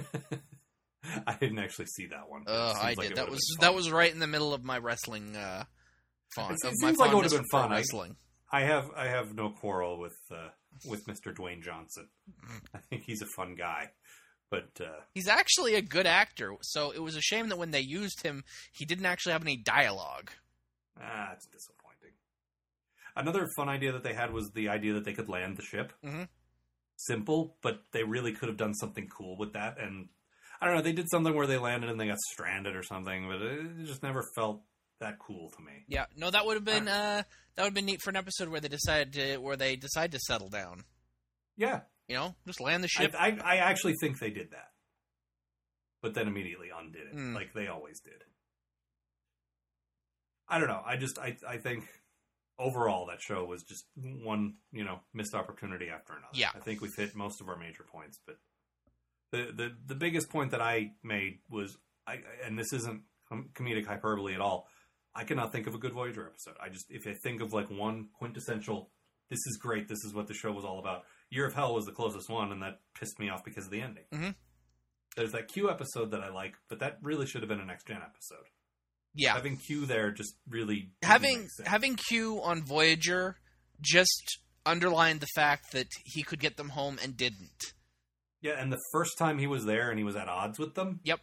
I 1.27 1.35
didn't 1.39 1.59
actually 1.59 1.87
see 1.87 2.07
that 2.07 2.29
one. 2.29 2.45
seems 2.47 2.51
I 2.79 2.95
like 2.97 3.09
did. 3.09 3.17
That 3.17 3.25
would've 3.27 3.31
was 3.35 3.57
been 3.59 3.61
that 3.61 3.67
fun. 3.69 3.77
was 3.77 3.91
right 3.91 4.11
in 4.13 4.19
the 4.21 4.27
middle 4.27 4.55
of 4.55 4.65
my 4.65 4.79
wrestling 4.79 5.37
uh, 5.37 5.65
font. 6.35 6.53
It 6.53 6.67
of 6.67 6.73
seems 6.81 6.99
my 6.99 7.05
like 7.05 7.13
it 7.13 7.17
would've 7.17 7.31
fondness 7.31 7.33
been 7.33 7.45
for 7.51 7.61
fun. 7.63 7.73
I- 7.73 7.77
Wrestling. 7.77 8.17
I 8.53 8.61
have 8.63 8.91
I 8.97 9.09
have 9.09 9.35
no 9.35 9.51
quarrel 9.51 9.99
with 9.99 10.17
uh, 10.31 10.49
with 10.89 11.07
Mr. 11.07 11.35
Dwayne 11.35 11.63
Johnson. 11.63 12.09
I 12.75 12.79
think 12.89 13.03
he's 13.05 13.21
a 13.21 13.27
fun 13.27 13.55
guy, 13.57 13.91
but 14.77 14.85
uh, 14.85 15.01
He's 15.15 15.29
actually 15.29 15.75
a 15.75 15.83
good 15.83 16.07
actor, 16.07 16.55
so 16.63 16.91
it 16.91 17.01
was 17.03 17.17
a 17.17 17.21
shame 17.21 17.49
that 17.49 17.59
when 17.59 17.71
they 17.71 17.81
used 17.81 18.23
him, 18.23 18.45
he 18.73 18.85
didn't 18.85 19.07
actually 19.07 19.33
have 19.33 19.43
any 19.43 19.57
dialogue. 19.57 20.31
ah, 21.01 21.31
it's 21.33 21.47
disappointing. 21.47 22.13
Another 23.17 23.49
fun 23.57 23.69
idea 23.69 23.93
that 23.93 24.03
they 24.03 24.15
had 24.15 24.33
was 24.33 24.51
the 24.51 24.69
idea 24.69 24.95
that 24.95 25.05
they 25.05 25.13
could 25.13 25.29
land 25.29 25.57
the 25.57 25.63
ship. 25.63 25.93
Mhm. 26.05 26.29
Simple, 26.97 27.57
but 27.63 27.83
they 27.93 28.05
really 28.05 28.33
could 28.33 28.49
have 28.49 28.57
done 28.57 28.75
something 28.75 29.09
cool 29.09 29.37
with 29.37 29.53
that. 29.55 29.79
And 29.79 30.09
I 30.61 30.67
don't 30.67 30.77
know, 30.77 30.83
they 30.83 30.93
did 30.93 31.11
something 31.11 31.35
where 31.35 31.47
they 31.47 31.59
landed 31.59 31.91
and 31.91 32.01
they 32.01 32.07
got 32.07 32.19
stranded 32.33 32.77
or 32.77 32.83
something, 32.83 33.29
but 33.29 33.43
it 33.43 33.85
just 33.85 34.03
never 34.03 34.23
felt 34.35 34.63
that 35.01 35.19
cool 35.19 35.51
to 35.51 35.61
me. 35.63 35.85
Yeah, 35.89 36.07
no, 36.17 36.31
that 36.31 36.47
would 36.47 36.55
have 36.55 36.65
been 36.65 36.87
uh, 36.89 37.23
that 37.55 37.63
would 37.63 37.67
have 37.69 37.75
been 37.75 37.87
neat 37.87 38.01
for 38.03 38.11
an 38.11 38.17
episode 38.17 38.49
where 38.49 38.61
they 38.61 38.69
decide 38.69 39.13
to 39.15 39.37
where 39.39 39.57
they 39.57 39.77
decide 39.77 40.13
to 40.13 40.19
settle 40.21 40.49
down. 40.49 40.85
Yeah, 41.57 41.81
You 42.09 42.17
know, 42.17 42.35
just 42.47 42.61
land 42.61 42.83
the 42.85 42.89
I, 42.99 43.03
ship. 43.03 43.15
I, 43.19 43.39
I 43.43 43.57
actually 43.57 43.95
think 44.01 44.19
they 44.19 44.31
did 44.31 44.51
that, 44.51 44.69
but 46.03 46.13
then 46.15 46.29
immediately 46.29 46.69
undid 46.77 47.07
it, 47.09 47.17
Mm. 47.17 47.35
like 47.35 47.55
they 47.55 47.67
always 47.69 48.01
did. 48.01 48.23
I 50.49 50.59
don't 50.59 50.69
know. 50.69 50.83
I 50.85 50.97
just 50.97 51.19
I 51.19 51.37
I 51.49 51.57
think 51.57 51.85
overall 52.59 53.07
that 53.07 53.21
show 53.21 53.45
was 53.45 53.63
just 53.63 53.85
one 53.97 54.55
you 54.73 54.85
know 54.85 55.01
missed 55.13 55.35
opportunity 55.35 55.89
after 55.89 56.13
another. 56.13 56.29
Yeah. 56.35 56.51
I 56.55 56.59
think 56.61 56.81
we've 56.81 56.95
hit 56.97 57.15
most 57.17 57.41
of 57.41 57.49
our 57.49 57.57
major 57.57 57.85
points, 57.91 58.19
but 58.27 58.37
the 59.33 59.51
the 59.53 59.71
the 59.87 59.95
biggest 59.95 60.29
point 60.31 60.51
that 60.51 60.61
I 60.61 60.93
made 61.03 61.39
was 61.49 61.77
I 62.07 62.19
and 62.45 62.59
this 62.59 62.73
isn't 62.73 63.03
comedic 63.55 63.87
hyperbole 63.87 64.35
at 64.35 64.41
all. 64.41 64.69
I 65.15 65.25
cannot 65.25 65.53
think 65.53 65.67
of 65.67 65.75
a 65.75 65.79
good 65.79 65.93
Voyager 65.93 66.27
episode. 66.27 66.57
I 66.63 66.69
just 66.69 66.87
if 66.91 67.07
I 67.07 67.15
think 67.23 67.41
of 67.41 67.53
like 67.55 67.71
one 67.71 68.09
quintessential, 68.19 68.91
this 69.31 69.39
is 69.47 69.57
great. 69.57 69.89
This 69.89 70.05
is 70.05 70.13
what 70.13 70.27
the 70.27 70.35
show 70.35 70.53
was 70.53 70.65
all 70.65 70.79
about. 70.79 71.05
Year 71.35 71.47
of 71.47 71.55
Hell 71.55 71.75
was 71.75 71.85
the 71.87 71.93
closest 71.93 72.29
one, 72.31 72.53
and 72.53 72.63
that 72.63 72.81
pissed 72.99 73.19
me 73.19 73.29
off 73.29 73.45
because 73.45 73.65
of 73.67 73.71
the 73.71 73.81
ending. 73.83 74.05
Mhm. 74.13 74.35
There's 75.17 75.33
that 75.33 75.49
Q 75.49 75.71
episode 75.71 76.11
that 76.13 76.21
I 76.23 76.29
like, 76.31 76.57
but 76.69 76.79
that 76.81 76.99
really 77.03 77.27
should 77.27 77.43
have 77.43 77.49
been 77.49 77.61
a 77.61 77.65
next 77.65 77.87
gen 77.87 78.03
episode. 78.03 78.47
yeah, 79.17 79.35
Having 79.35 79.59
Q 79.59 79.87
there 79.87 80.11
just 80.11 80.35
really 80.49 80.91
having 81.03 81.49
having 81.65 81.95
Q 81.97 82.43
on 82.43 82.65
Voyager 82.65 83.39
just 83.81 84.41
underlined 84.67 85.21
the 85.21 85.29
fact 85.37 85.71
that 85.73 85.87
he 86.05 86.23
could 86.25 86.41
get 86.41 86.57
them 86.57 86.71
home 86.71 86.99
and 87.03 87.17
didn't. 87.17 87.75
yeah, 88.41 88.61
and 88.61 88.73
the 88.73 88.81
first 88.93 89.17
time 89.19 89.39
he 89.39 89.47
was 89.47 89.65
there 89.67 89.89
and 89.91 89.99
he 89.99 90.05
was 90.05 90.17
at 90.17 90.29
odds 90.29 90.59
with 90.59 90.75
them, 90.75 90.99
Yep, 91.05 91.21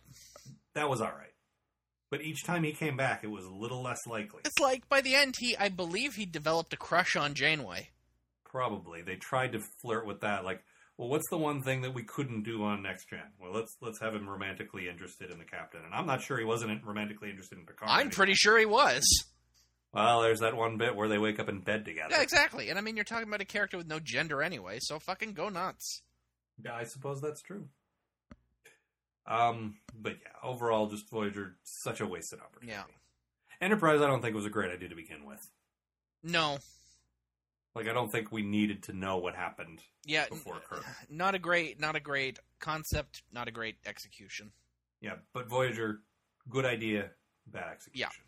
that 0.74 0.88
was 0.90 1.02
all 1.02 1.12
right. 1.12 1.34
But 2.10 2.22
each 2.22 2.44
time 2.46 2.64
he 2.64 2.72
came 2.74 2.96
back, 2.98 3.24
it 3.24 3.28
was 3.32 3.44
a 3.46 3.50
little 3.54 3.82
less 3.84 4.06
likely. 4.08 4.42
it's 4.46 4.60
like 4.60 4.88
by 4.88 5.02
the 5.02 5.14
end, 5.16 5.36
he 5.40 5.58
I 5.58 5.68
believe 5.70 6.16
he 6.16 6.26
developed 6.26 6.72
a 6.74 6.78
crush 6.78 7.16
on 7.18 7.34
Janeway. 7.34 7.90
Probably 8.52 9.02
they 9.02 9.16
tried 9.16 9.54
to 9.54 9.60
flirt 9.82 10.06
with 10.06 10.22
that, 10.22 10.44
like, 10.44 10.62
well, 10.98 11.08
what's 11.08 11.30
the 11.30 11.38
one 11.38 11.62
thing 11.64 11.82
that 11.84 11.94
we 11.94 12.04
couldn't 12.04 12.44
do 12.44 12.64
on 12.64 12.84
next 12.84 13.10
gen? 13.10 13.20
Well, 13.40 13.54
let's 13.54 13.78
let's 13.82 14.00
have 14.02 14.14
him 14.14 14.30
romantically 14.30 14.90
interested 14.90 15.32
in 15.32 15.40
the 15.40 15.46
captain, 15.46 15.80
and 15.86 15.94
I'm 15.94 16.06
not 16.06 16.22
sure 16.22 16.38
he 16.38 16.44
wasn't 16.46 16.84
romantically 16.84 17.30
interested 17.30 17.58
in 17.58 17.66
Picard. 17.66 17.90
I'm 17.90 18.02
anymore. 18.02 18.12
pretty 18.12 18.34
sure 18.34 18.60
he 18.60 18.66
was. 18.66 19.04
Well, 19.94 20.22
there's 20.22 20.42
that 20.42 20.56
one 20.56 20.78
bit 20.78 20.96
where 20.96 21.08
they 21.08 21.18
wake 21.18 21.40
up 21.40 21.50
in 21.50 21.62
bed 21.62 21.86
together. 21.86 22.10
Yeah, 22.12 22.22
exactly. 22.22 22.70
And 22.70 22.78
I 22.78 22.82
mean, 22.82 22.96
you're 22.96 23.06
talking 23.06 23.28
about 23.28 23.42
a 23.42 23.46
character 23.46 23.78
with 23.78 23.88
no 23.88 24.00
gender 24.00 24.42
anyway, 24.42 24.78
so 24.80 25.00
fucking 25.00 25.34
go 25.34 25.50
nuts. 25.50 26.02
Yeah, 26.64 26.76
I 26.76 26.84
suppose 26.84 27.22
that's 27.22 27.42
true. 27.42 27.68
Um, 29.26 29.76
but 29.94 30.14
yeah, 30.22 30.50
overall, 30.50 30.88
just 30.88 31.10
Voyager, 31.10 31.56
such 31.64 32.02
a 32.02 32.06
wasted 32.06 32.40
opportunity. 32.40 32.78
Yeah. 32.78 32.84
Enterprise, 33.66 34.02
I 34.02 34.08
don't 34.08 34.22
think 34.22 34.36
was 34.36 34.46
a 34.46 34.50
great 34.50 34.72
idea 34.72 34.90
to 34.90 34.96
begin 34.96 35.26
with. 35.26 35.46
No, 36.24 36.58
Like, 37.76 37.88
I 37.88 37.94
don't 37.94 38.12
think 38.12 38.32
we 38.32 38.42
needed 38.42 38.84
to 38.84 38.94
know 38.94 39.18
what 39.18 39.36
happened. 39.36 39.80
yeah, 40.06 40.26
Before 40.28 40.60
Kirk. 40.70 40.84
not 41.10 41.36
a 41.36 41.40
great, 41.40 41.80
not 41.80 41.96
a 41.96 42.00
great 42.00 42.40
concept, 42.60 43.24
not 43.32 43.48
a 43.48 43.52
great 43.52 43.76
execution. 43.86 44.52
Yeah, 45.00 45.16
but 45.34 45.50
Voyager, 45.50 46.02
good 46.50 46.66
idea, 46.66 47.10
bad 47.48 47.72
execution. 47.72 48.10
Yeah. 48.12 48.24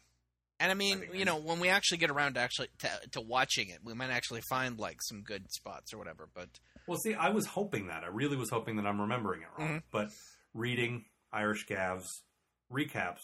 And 0.60 0.72
I 0.72 0.76
mean, 0.76 0.99
think 0.99 1.15
you 1.15 1.26
know, 1.26 1.38
when 1.38 1.60
we 1.60 1.68
actually 1.68 1.98
get 1.98 2.10
around 2.10 2.36
to 2.36 2.40
actually 2.40 2.70
to, 2.80 2.90
to 3.14 3.22
watching 3.22 3.68
it, 3.70 3.80
we 3.84 3.94
might 3.94 4.11
actually 4.11 4.41
find 4.49 4.80
like 4.80 4.98
some 5.02 5.22
good 5.22 5.52
spots 5.52 5.94
or 5.94 5.98
whatever. 5.98 6.30
But 6.34 6.48
Well, 6.88 6.98
see, 6.98 7.14
I 7.14 7.30
was 7.30 7.45
hoping 7.45 7.88
that. 7.88 8.03
I 8.03 8.07
really 8.07 8.38
was 8.38 8.49
hoping 8.49 8.78
that 8.78 8.86
I'm 8.86 9.02
remembering 9.02 9.41
it 9.41 9.48
wrong. 9.57 9.70
Mhm. 9.70 9.84
But 9.91 10.10
reading 10.53 11.06
Irish 11.34 11.65
Gav's 11.68 12.24
recaps, 12.72 13.20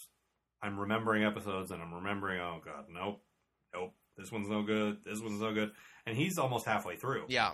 I'm 0.62 0.78
remembering 0.78 1.24
episodes 1.24 1.70
and 1.70 1.80
I'm 1.80 1.94
remembering, 1.94 2.40
oh, 2.40 2.60
God, 2.62 2.86
nope, 2.90 3.22
nope, 3.72 3.94
this 4.20 4.30
one's 4.30 4.48
no 4.48 4.62
good, 4.62 4.98
this 5.04 5.20
one's 5.20 5.40
no 5.40 5.52
good. 5.52 5.70
And 6.06 6.16
he's 6.16 6.38
almost 6.38 6.66
halfway 6.66 6.96
through. 6.96 7.24
yeah, 7.28 7.52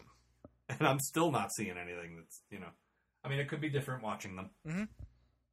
And 0.69 0.87
I'm 0.87 0.99
still 1.01 1.31
not 1.31 1.53
seeing 1.53 1.77
anything 1.79 2.17
that's, 2.17 2.43
you 2.51 2.59
know, 2.61 2.69
I 3.25 3.29
mean, 3.29 3.39
it 3.39 3.49
could 3.49 3.61
be 3.61 3.69
different 3.71 4.03
watching 4.03 4.37
them. 4.37 4.51
Mhm. 4.67 4.89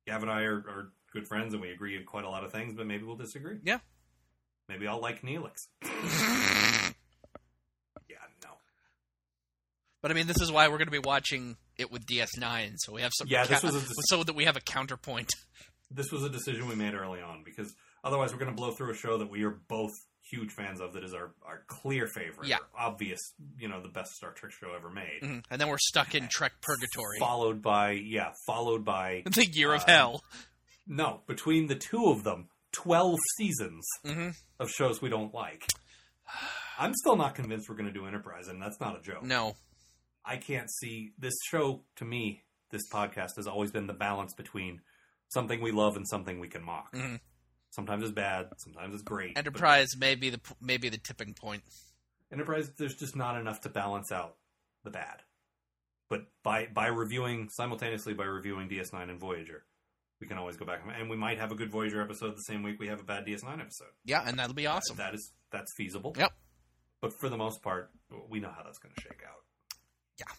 Gav 0.07 0.21
and 0.21 0.31
I 0.31 0.41
are, 0.43 0.57
are 0.57 0.93
good 1.11 1.27
friends 1.27 1.53
and 1.53 1.61
we 1.61 1.71
agree 1.71 1.97
on 1.97 2.05
quite 2.05 2.25
a 2.25 2.29
lot 2.29 2.43
of 2.43 2.51
things, 2.51 2.73
but 2.75 2.85
maybe 2.87 3.03
we'll 3.03 3.15
disagree. 3.15 3.59
Yeah. 3.63 3.79
Maybe 4.67 4.87
I'll 4.87 5.01
like 5.01 5.21
Neelix. 5.21 5.55
Yeah, 8.09 8.17
no. 8.43 8.49
but 10.01 10.11
I 10.11 10.13
mean, 10.13 10.27
this 10.27 10.41
is 10.41 10.51
why 10.51 10.67
we're 10.67 10.77
going 10.77 10.87
to 10.87 10.91
be 10.91 10.99
watching 10.99 11.57
it 11.77 11.91
with 11.91 12.05
DS9, 12.05 12.73
so 12.77 12.93
we 12.93 13.01
have 13.01 13.11
some 13.17 13.27
Yeah, 13.27 13.45
this 13.45 13.63
was 13.63 13.83
so 14.09 14.23
that 14.23 14.35
we 14.35 14.45
have 14.45 14.55
a 14.57 14.61
counterpoint. 14.61 15.33
this 15.89 16.11
was 16.11 16.23
a 16.23 16.29
decision 16.29 16.67
we 16.67 16.75
made 16.75 16.93
early 16.93 17.21
on 17.21 17.43
because 17.43 17.73
otherwise 18.03 18.31
we're 18.33 18.39
going 18.39 18.51
to 18.51 18.55
blow 18.55 18.71
through 18.71 18.91
a 18.91 18.95
show 18.95 19.17
that 19.17 19.29
we 19.29 19.43
are 19.43 19.57
both 19.67 19.93
huge 20.33 20.51
fans 20.51 20.81
of 20.81 20.93
that 20.93 21.03
is 21.03 21.13
our, 21.13 21.31
our 21.45 21.63
clear 21.67 22.07
favorite 22.07 22.47
Yeah. 22.47 22.57
obvious 22.77 23.19
you 23.59 23.67
know 23.67 23.81
the 23.81 23.87
best 23.89 24.11
star 24.13 24.31
trek 24.31 24.51
show 24.51 24.73
ever 24.75 24.89
made 24.89 25.19
Mhm. 25.21 25.43
And 25.51 25.61
then 25.61 25.67
we're 25.69 25.77
stuck 25.77 26.15
in 26.15 26.27
Trek 26.29 26.53
Purgatory, 26.61 27.19
followed 27.19 27.61
by 27.61 27.91
yeah 27.91 28.31
followed 28.47 28.83
by 28.83 29.23
the 29.31 29.45
Year 29.45 29.73
of 29.73 29.81
uh, 29.81 29.85
Hell. 29.87 30.23
No, 30.87 31.21
between 31.27 31.67
the 31.67 31.75
two 31.75 32.07
of 32.07 32.23
them, 32.23 32.49
12 32.73 33.17
seasons 33.37 33.85
hmm 34.05 34.29
of 34.59 34.69
shows 34.69 35.01
we 35.01 35.09
don't 35.09 35.33
like. 35.33 35.63
I'm 36.79 36.93
still 36.95 37.15
not 37.15 37.35
convinced 37.35 37.69
we're 37.69 37.75
going 37.75 37.93
to 37.93 37.99
do 37.99 38.05
Enterprise, 38.07 38.47
and 38.47 38.61
that's 38.61 38.79
not 38.79 38.97
a 38.97 39.01
joke. 39.01 39.23
No. 39.23 39.55
I 40.25 40.37
can't 40.37 40.69
see 40.71 41.11
this 41.19 41.33
show 41.45 41.81
to 41.97 42.05
me. 42.05 42.43
This 42.71 42.81
podcast 42.91 43.35
has 43.35 43.45
always 43.45 43.71
been 43.71 43.87
the 43.87 43.93
balance 43.93 44.33
between 44.33 44.81
something 45.29 45.61
we 45.61 45.71
love 45.71 45.95
and 45.97 46.07
something 46.07 46.39
we 46.39 46.47
can 46.47 46.63
mock. 46.63 46.91
Mhm. 46.93 47.19
Sometimes 47.73 48.03
it's 48.03 48.11
bad, 48.11 48.49
sometimes 48.57 48.93
it's 48.93 49.01
great. 49.01 49.35
Enterprise 49.35 49.97
may 49.97 50.13
be 50.13 50.29
the 50.29 50.37
p- 50.37 50.53
may 50.61 50.77
be 50.77 50.89
the 50.89 50.99
tipping 50.99 51.33
point. 51.33 51.63
Enterprise, 52.31 52.69
there's 52.77 52.93
just 52.93 53.15
not 53.15 53.35
enough 53.35 53.61
to 53.61 53.69
balance 53.69 54.11
out 54.11 54.35
the 54.83 54.91
bad. 54.91 55.23
But 56.07 56.27
by 56.43 56.67
by 56.71 56.85
reviewing 56.85 57.49
simultaneously 57.49 58.13
by 58.13 58.25
reviewing 58.25 58.69
DS9 58.69 59.09
and 59.09 59.19
Voyager, 59.19 59.63
we 60.21 60.27
can 60.27 60.37
always 60.37 60.55
go 60.55 60.65
back 60.65 60.81
and 60.99 61.09
we 61.09 61.17
might 61.17 61.39
have 61.39 61.51
a 61.51 61.55
good 61.55 61.71
Voyager 61.71 61.99
episode 61.99 62.33
the 62.33 62.41
same 62.41 62.61
week 62.61 62.79
we 62.79 62.89
have 62.89 62.99
a 62.99 63.03
bad 63.03 63.25
DS9 63.25 63.59
episode. 63.59 63.87
Yeah, 64.05 64.21
and 64.23 64.37
that'll 64.37 64.53
be 64.53 64.67
awesome. 64.67 64.97
That 64.97 65.15
is 65.15 65.31
that's 65.51 65.73
feasible. 65.75 66.13
Yep. 66.15 66.31
But 67.01 67.19
for 67.19 67.27
the 67.27 67.37
most 67.37 67.63
part, 67.63 67.89
we 68.29 68.39
know 68.39 68.51
how 68.55 68.61
that's 68.61 68.77
going 68.77 68.93
to 68.93 69.01
shake 69.01 69.23
out. 69.27 69.41
Yeah. 70.19 70.31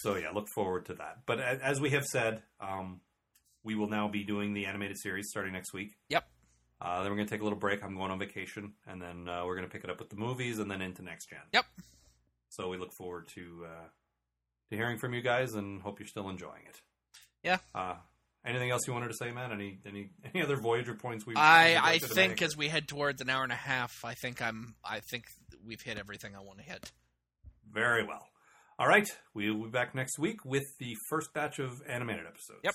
So 0.00 0.16
yeah, 0.16 0.30
look 0.30 0.48
forward 0.56 0.86
to 0.86 0.94
that. 0.94 1.18
But 1.24 1.38
as 1.38 1.80
we 1.80 1.90
have 1.90 2.04
said, 2.04 2.42
um, 2.60 3.00
we 3.64 3.74
will 3.74 3.88
now 3.88 4.08
be 4.08 4.24
doing 4.24 4.54
the 4.54 4.66
animated 4.66 4.98
series 4.98 5.28
starting 5.30 5.52
next 5.52 5.72
week. 5.72 5.94
Yep. 6.08 6.24
Uh, 6.80 7.02
then 7.02 7.10
we're 7.10 7.16
going 7.16 7.28
to 7.28 7.32
take 7.32 7.40
a 7.40 7.44
little 7.44 7.58
break. 7.58 7.82
I'm 7.84 7.96
going 7.96 8.10
on 8.10 8.18
vacation, 8.18 8.72
and 8.88 9.00
then 9.00 9.28
uh, 9.28 9.44
we're 9.46 9.54
going 9.54 9.66
to 9.66 9.72
pick 9.72 9.84
it 9.84 9.90
up 9.90 10.00
with 10.00 10.10
the 10.10 10.16
movies, 10.16 10.58
and 10.58 10.68
then 10.70 10.82
into 10.82 11.02
next 11.02 11.30
gen. 11.30 11.38
Yep. 11.52 11.64
So 12.48 12.68
we 12.68 12.76
look 12.76 12.92
forward 12.92 13.28
to 13.34 13.66
uh, 13.66 13.88
to 14.70 14.76
hearing 14.76 14.98
from 14.98 15.14
you 15.14 15.22
guys, 15.22 15.54
and 15.54 15.80
hope 15.80 16.00
you're 16.00 16.08
still 16.08 16.28
enjoying 16.28 16.62
it. 16.68 16.80
Yeah. 17.44 17.58
Uh, 17.74 17.94
anything 18.44 18.70
else 18.70 18.82
you 18.86 18.92
wanted 18.92 19.08
to 19.08 19.16
say, 19.16 19.30
Matt? 19.30 19.52
Any 19.52 19.78
any 19.86 20.10
any 20.34 20.42
other 20.42 20.56
Voyager 20.56 20.94
points 20.94 21.24
we? 21.24 21.34
I 21.36 21.78
I 21.80 21.98
think 21.98 22.32
make? 22.32 22.42
as 22.42 22.56
we 22.56 22.68
head 22.68 22.88
towards 22.88 23.22
an 23.22 23.30
hour 23.30 23.44
and 23.44 23.52
a 23.52 23.56
half, 23.56 24.04
I 24.04 24.14
think 24.14 24.42
I'm 24.42 24.74
I 24.84 25.00
think 25.00 25.24
we've 25.64 25.80
hit 25.80 25.98
everything 25.98 26.34
I 26.34 26.40
want 26.40 26.58
to 26.58 26.64
hit. 26.64 26.90
Very 27.72 28.04
well. 28.04 28.26
All 28.78 28.88
right, 28.88 29.06
we 29.34 29.50
will 29.50 29.66
be 29.66 29.70
back 29.70 29.94
next 29.94 30.18
week 30.18 30.44
with 30.44 30.64
the 30.80 30.96
first 31.08 31.32
batch 31.32 31.58
of 31.60 31.80
animated 31.86 32.26
episodes. 32.26 32.60
Yep. 32.64 32.74